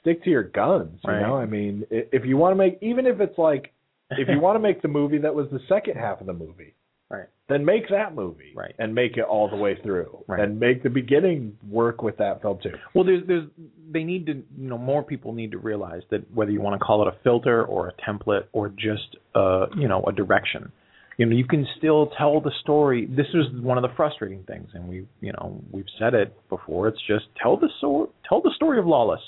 stick 0.00 0.22
to 0.24 0.30
your 0.30 0.42
guns. 0.44 1.00
You 1.04 1.10
Right. 1.12 1.20
know, 1.20 1.36
I 1.36 1.46
mean, 1.46 1.84
if 1.90 2.24
you 2.24 2.36
want 2.36 2.52
to 2.52 2.56
make, 2.56 2.78
even 2.82 3.06
if 3.06 3.20
it's 3.20 3.38
like, 3.38 3.72
if 4.10 4.28
you 4.28 4.40
want 4.46 4.56
to 4.56 4.60
make 4.60 4.82
the 4.82 4.88
movie 4.88 5.18
that 5.18 5.34
was 5.34 5.48
the 5.50 5.60
second 5.68 5.96
half 5.96 6.20
of 6.20 6.26
the 6.26 6.32
movie, 6.32 6.74
Right. 7.10 7.26
then 7.48 7.64
make 7.64 7.88
that 7.90 8.14
movie 8.14 8.52
Right. 8.54 8.72
and 8.78 8.94
make 8.94 9.16
it 9.16 9.22
all 9.24 9.48
the 9.48 9.56
way 9.56 9.74
through 9.82 10.24
Right. 10.28 10.40
and 10.40 10.60
make 10.60 10.82
the 10.84 10.90
beginning 10.90 11.56
work 11.68 12.02
with 12.02 12.16
that 12.18 12.40
film 12.40 12.58
too. 12.62 12.74
Well, 12.94 13.02
there's 13.04 13.26
there's 13.26 13.48
they 13.90 14.04
need 14.04 14.26
to 14.26 14.34
you 14.34 14.68
know 14.68 14.78
more 14.78 15.02
people 15.02 15.32
need 15.32 15.50
to 15.52 15.58
realize 15.58 16.02
that 16.10 16.30
whether 16.32 16.52
you 16.52 16.60
want 16.60 16.78
to 16.80 16.84
call 16.84 17.02
it 17.02 17.08
a 17.08 17.16
filter 17.24 17.64
or 17.64 17.88
a 17.88 17.92
template 18.08 18.44
or 18.52 18.68
just 18.68 19.16
uh 19.34 19.66
you 19.76 19.88
know 19.88 20.04
a 20.04 20.12
direction, 20.12 20.70
you 21.16 21.26
know 21.26 21.34
you 21.34 21.44
can 21.44 21.66
still 21.78 22.12
tell 22.16 22.40
the 22.40 22.52
story. 22.60 23.06
This 23.06 23.26
is 23.34 23.46
one 23.60 23.76
of 23.76 23.82
the 23.82 23.92
frustrating 23.96 24.44
things, 24.44 24.68
and 24.74 24.88
we 24.88 25.08
you 25.20 25.32
know 25.32 25.60
we've 25.72 25.90
said 25.98 26.14
it 26.14 26.32
before. 26.48 26.86
It's 26.86 27.02
just 27.08 27.24
tell 27.42 27.56
the 27.56 27.68
so 27.80 28.12
tell 28.28 28.40
the 28.40 28.52
story 28.54 28.78
of 28.78 28.86
Lawless 28.86 29.20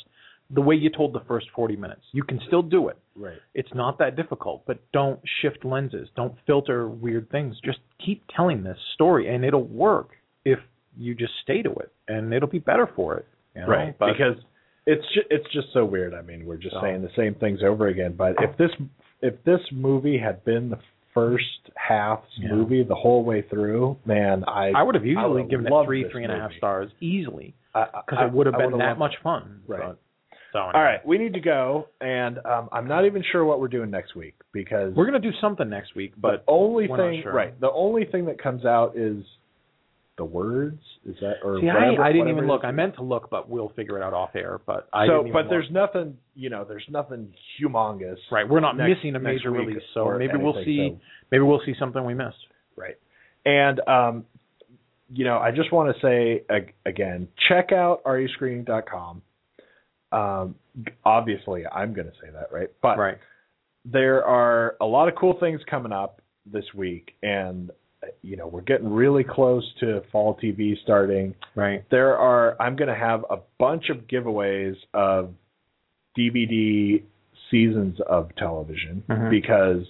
the 0.55 0.61
way 0.61 0.75
you 0.75 0.91
told 0.91 1.13
the 1.15 1.21
first 1.27 1.47
40 1.55 1.77
minutes. 1.77 2.03
You 2.13 2.23
can 2.23 2.39
still 2.47 2.63
do 2.63 2.89
it. 2.89 2.99
Right. 3.17 3.39
It's 3.55 3.73
not 3.75 3.99
that 3.99 4.17
difficult, 4.17 4.65
but 4.67 4.79
don't 4.93 5.19
shift 5.41 5.65
lenses. 5.65 6.09
Don't 6.15 6.35
filter 6.47 6.89
weird 6.89 7.31
things. 7.31 7.57
Just 7.65 7.79
keep 8.05 8.23
telling 8.37 8.63
this 8.63 8.79
story, 8.95 9.35
and 9.35 9.45
it'll 9.45 9.65
work 9.67 10.11
if 10.45 10.59
you 10.97 11.15
just 11.15 11.33
stay 11.43 11.63
to 11.63 11.71
it, 11.71 11.91
and 12.09 12.35
it'll 12.35 12.49
be 12.49 12.59
better 12.59 12.89
for 12.95 13.17
it. 13.17 13.27
you 13.55 13.63
know? 13.63 13.67
Right. 13.69 13.99
But- 13.99 14.13
because 14.13 14.37
it's 14.87 15.05
just, 15.15 15.27
it's 15.31 15.47
just 15.53 15.69
so 15.73 15.85
weird. 15.85 16.13
I 16.15 16.23
mean, 16.23 16.45
we're 16.47 16.57
just 16.57 16.75
So- 16.75 16.81
saying 16.83 17.03
the 17.03 17.11
same 17.17 17.35
things 17.35 17.61
over 17.63 17.87
again. 17.89 18.15
But 18.17 18.37
if 18.43 18.57
this 18.57 18.71
if 19.21 19.43
this 19.45 19.61
movie 19.71 20.19
had 20.19 20.45
been 20.45 20.69
the 20.71 20.79
first 21.15 21.71
half 21.77 22.21
Yeah. 22.37 22.53
movie 22.53 22.83
the 22.83 22.95
whole 22.95 23.23
way 23.25 23.43
through, 23.43 23.97
man, 24.05 24.45
I 24.49 24.73
I 24.75 24.83
would 24.83 24.95
have 24.97 25.07
easily 25.07 25.45
given 25.45 25.67
it 25.67 25.85
three, 25.85 26.09
three 26.11 26.25
and 26.25 26.33
a 26.33 26.37
half 26.39 26.53
stars 26.55 26.91
easily 27.01 27.55
because 27.73 27.91
because 28.07 28.27
it 28.27 28.33
would 28.33 28.47
have 28.47 28.57
been 28.59 28.79
that 28.79 28.99
much 28.99 29.15
fun. 29.23 29.61
Right. 29.67 29.81
But, 29.81 29.99
so 30.53 30.59
All 30.59 30.73
right, 30.73 31.05
we 31.07 31.19
need 31.19 31.35
to 31.35 31.41
go, 31.41 31.89
and 32.01 32.39
um, 32.45 32.69
I'm 32.73 32.87
not 32.87 33.07
even 33.07 33.25
sure 33.33 33.45
what 33.45 33.61
we're 33.61 33.69
doing 33.69 33.91
next 33.91 34.15
week 34.15 34.35
because 34.53 34.93
we're 34.95 35.07
gonna 35.07 35.19
do 35.19 35.33
something 35.41 35.69
next 35.69 35.97
week, 35.97 36.13
but 36.17 36.45
the 36.45 36.53
only 36.53 36.89
thing 36.89 37.21
sure. 37.23 37.33
right, 37.33 37.59
the 37.59 37.71
only 37.71 38.05
thing 38.05 38.27
that 38.27 38.43
comes 38.43 38.65
out 38.65 38.97
is 38.97 39.25
the 40.19 40.25
words. 40.25 40.81
Is 41.07 41.17
that 41.21 41.37
or 41.43 41.59
see, 41.59 41.67
whatever, 41.67 42.03
I, 42.03 42.11
I 42.11 42.13
didn't 42.13 42.29
even 42.29 42.47
look. 42.47 42.65
I 42.65 42.71
meant 42.71 42.97
to 42.97 43.03
look, 43.03 43.31
but 43.31 43.49
we'll 43.49 43.71
figure 43.71 43.99
it 43.99 44.03
out 44.05 44.13
off 44.13 44.31
air. 44.35 44.61
But 44.65 44.89
I 44.93 45.07
so, 45.07 45.23
but 45.33 45.45
look. 45.45 45.51
there's 45.51 45.69
nothing, 45.71 46.17
you 46.35 46.51
know, 46.51 46.65
there's 46.69 46.85
nothing 46.89 47.33
humongous. 47.61 48.19
right. 48.31 48.49
We're 48.49 48.61
not 48.61 48.77
next- 48.77 48.99
missing 48.99 49.17
a 49.17 49.21
major 49.21 49.51
release, 49.51 49.83
so 49.95 50.17
maybe 50.19 50.37
we'll 50.37 50.63
see. 50.65 50.79
anything, 50.81 51.01
Maybe 51.31 51.43
we'll 51.43 51.63
see 51.65 51.75
something 51.79 52.05
we 52.05 52.15
missed. 52.15 52.37
Right. 52.77 52.99
And 53.45 53.81
um, 53.89 54.25
you 55.13 55.25
know, 55.25 55.39
I 55.39 55.51
just 55.51 55.73
want 55.73 55.95
to 55.95 56.01
say 56.01 56.45
again, 56.87 57.29
check 57.49 57.73
out 57.73 58.03
rescreening.com. 58.05 59.23
Um, 60.13 60.55
obviously, 61.05 61.65
I'm 61.67 61.93
going 61.95 62.07
to 62.07 62.13
say 62.23 62.31
that, 62.33 62.53
right? 62.53 62.69
But 62.83 62.99
right. 62.99 63.19
there 63.85 64.25
are 64.25 64.77
a 64.81 64.87
lot 64.87 65.09
of 65.09 65.15
cool 65.15 65.37
things 65.41 65.61
coming 65.69 65.93
up 65.93 66.21
this 66.51 66.65
week, 66.75 67.13
and 67.23 67.71
you 68.21 68.37
know, 68.37 68.49
we're 68.49 68.63
getting 68.63 68.93
really 68.93 69.23
close 69.25 69.65
to 69.79 70.03
fall 70.11 70.37
TV 70.43 70.75
starting. 70.83 71.35
Right. 71.55 71.85
There 71.91 72.17
are 72.17 72.61
I'm 72.61 72.75
going 72.77 72.89
to 72.89 72.97
have 72.97 73.25
a 73.31 73.37
bunch 73.59 73.91
of 73.91 74.09
giveaways 74.09 74.75
of 74.93 75.31
DVD 76.19 77.03
seasons 77.51 77.99
of 78.09 78.35
television 78.37 79.03
Mhm. 79.09 79.31
because 79.31 79.87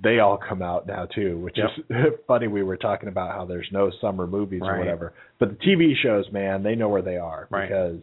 they 0.00 0.20
all 0.20 0.36
come 0.38 0.62
out 0.62 0.86
now 0.86 1.06
too, 1.06 1.38
which 1.38 1.58
is 1.58 1.70
funny. 2.26 2.46
We 2.46 2.62
were 2.62 2.76
talking 2.76 3.08
about 3.08 3.32
how 3.34 3.44
there's 3.46 3.68
no 3.72 3.90
summer 4.00 4.26
movies 4.26 4.62
or 4.64 4.78
whatever, 4.78 5.12
but 5.40 5.48
the 5.50 5.56
TV 5.56 5.94
shows, 6.00 6.30
man, 6.30 6.62
they 6.62 6.76
know 6.76 6.88
where 6.88 7.02
they 7.02 7.16
are 7.16 7.48
Right. 7.50 7.68
because 7.68 8.00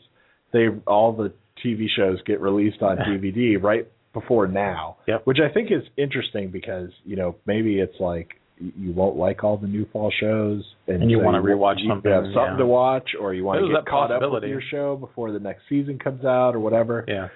they 0.56 0.68
all 0.88 1.12
the 1.12 1.34
TV 1.64 1.86
shows 1.96 2.18
get 2.26 2.40
released 2.42 2.82
on 2.82 2.98
DVD 3.10 3.62
right 3.62 3.88
before 4.14 4.48
now, 4.48 4.98
Yep. 5.08 5.22
which 5.26 5.38
I 5.44 5.54
think 5.54 5.72
is 5.72 5.84
interesting 5.98 6.50
because 6.50 6.90
you 7.04 7.16
know 7.18 7.36
maybe 7.46 7.80
it's 7.80 8.00
like 8.00 8.30
you 8.58 8.94
won't 8.94 9.18
like 9.18 9.44
all 9.44 9.58
the 9.58 9.68
new 9.68 9.86
fall 9.92 10.10
shows 10.18 10.64
And 10.88 11.12
you 11.12 11.18
so 11.20 11.26
wanna 11.26 11.42
rewatch 11.42 11.76
you 11.80 11.90
something, 11.90 12.10
have 12.10 12.24
something 12.34 12.54
yeah. 12.54 12.58
to 12.58 12.66
watch 12.66 13.10
or 13.20 13.34
you 13.34 13.44
want 13.44 13.60
to 13.60 13.68
get 13.68 13.86
caught 13.86 14.12
up 14.14 14.22
with 14.32 14.44
your 14.44 14.62
show 14.72 14.96
before 14.96 15.34
the 15.34 15.40
next 15.40 15.64
season 15.68 16.00
comes 16.00 16.24
out 16.24 16.56
or 16.56 16.60
whatever. 16.62 17.04
Yeah. 17.06 17.28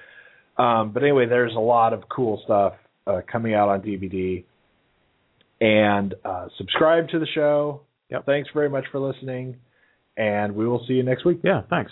Um, 0.58 0.92
but 0.94 1.04
anyway, 1.04 1.26
there's 1.28 1.54
a 1.56 1.60
lot 1.60 1.92
of 1.92 2.04
cool 2.08 2.42
stuff 2.46 2.74
uh, 3.06 3.20
coming 3.30 3.54
out 3.54 3.68
on 3.68 3.82
DVD. 3.82 4.46
And 5.62 6.16
uh, 6.24 6.48
subscribe 6.58 7.10
to 7.10 7.20
the 7.20 7.28
show. 7.36 7.82
Yep. 8.10 8.26
Thanks 8.26 8.50
very 8.54 8.70
much 8.70 8.86
for 8.92 9.00
listening, 9.00 9.58
and 10.16 10.56
we 10.56 10.66
will 10.66 10.86
see 10.88 10.94
you 10.94 11.04
next 11.04 11.26
week. 11.26 11.42
Yeah. 11.44 11.62
Thanks. 11.70 11.92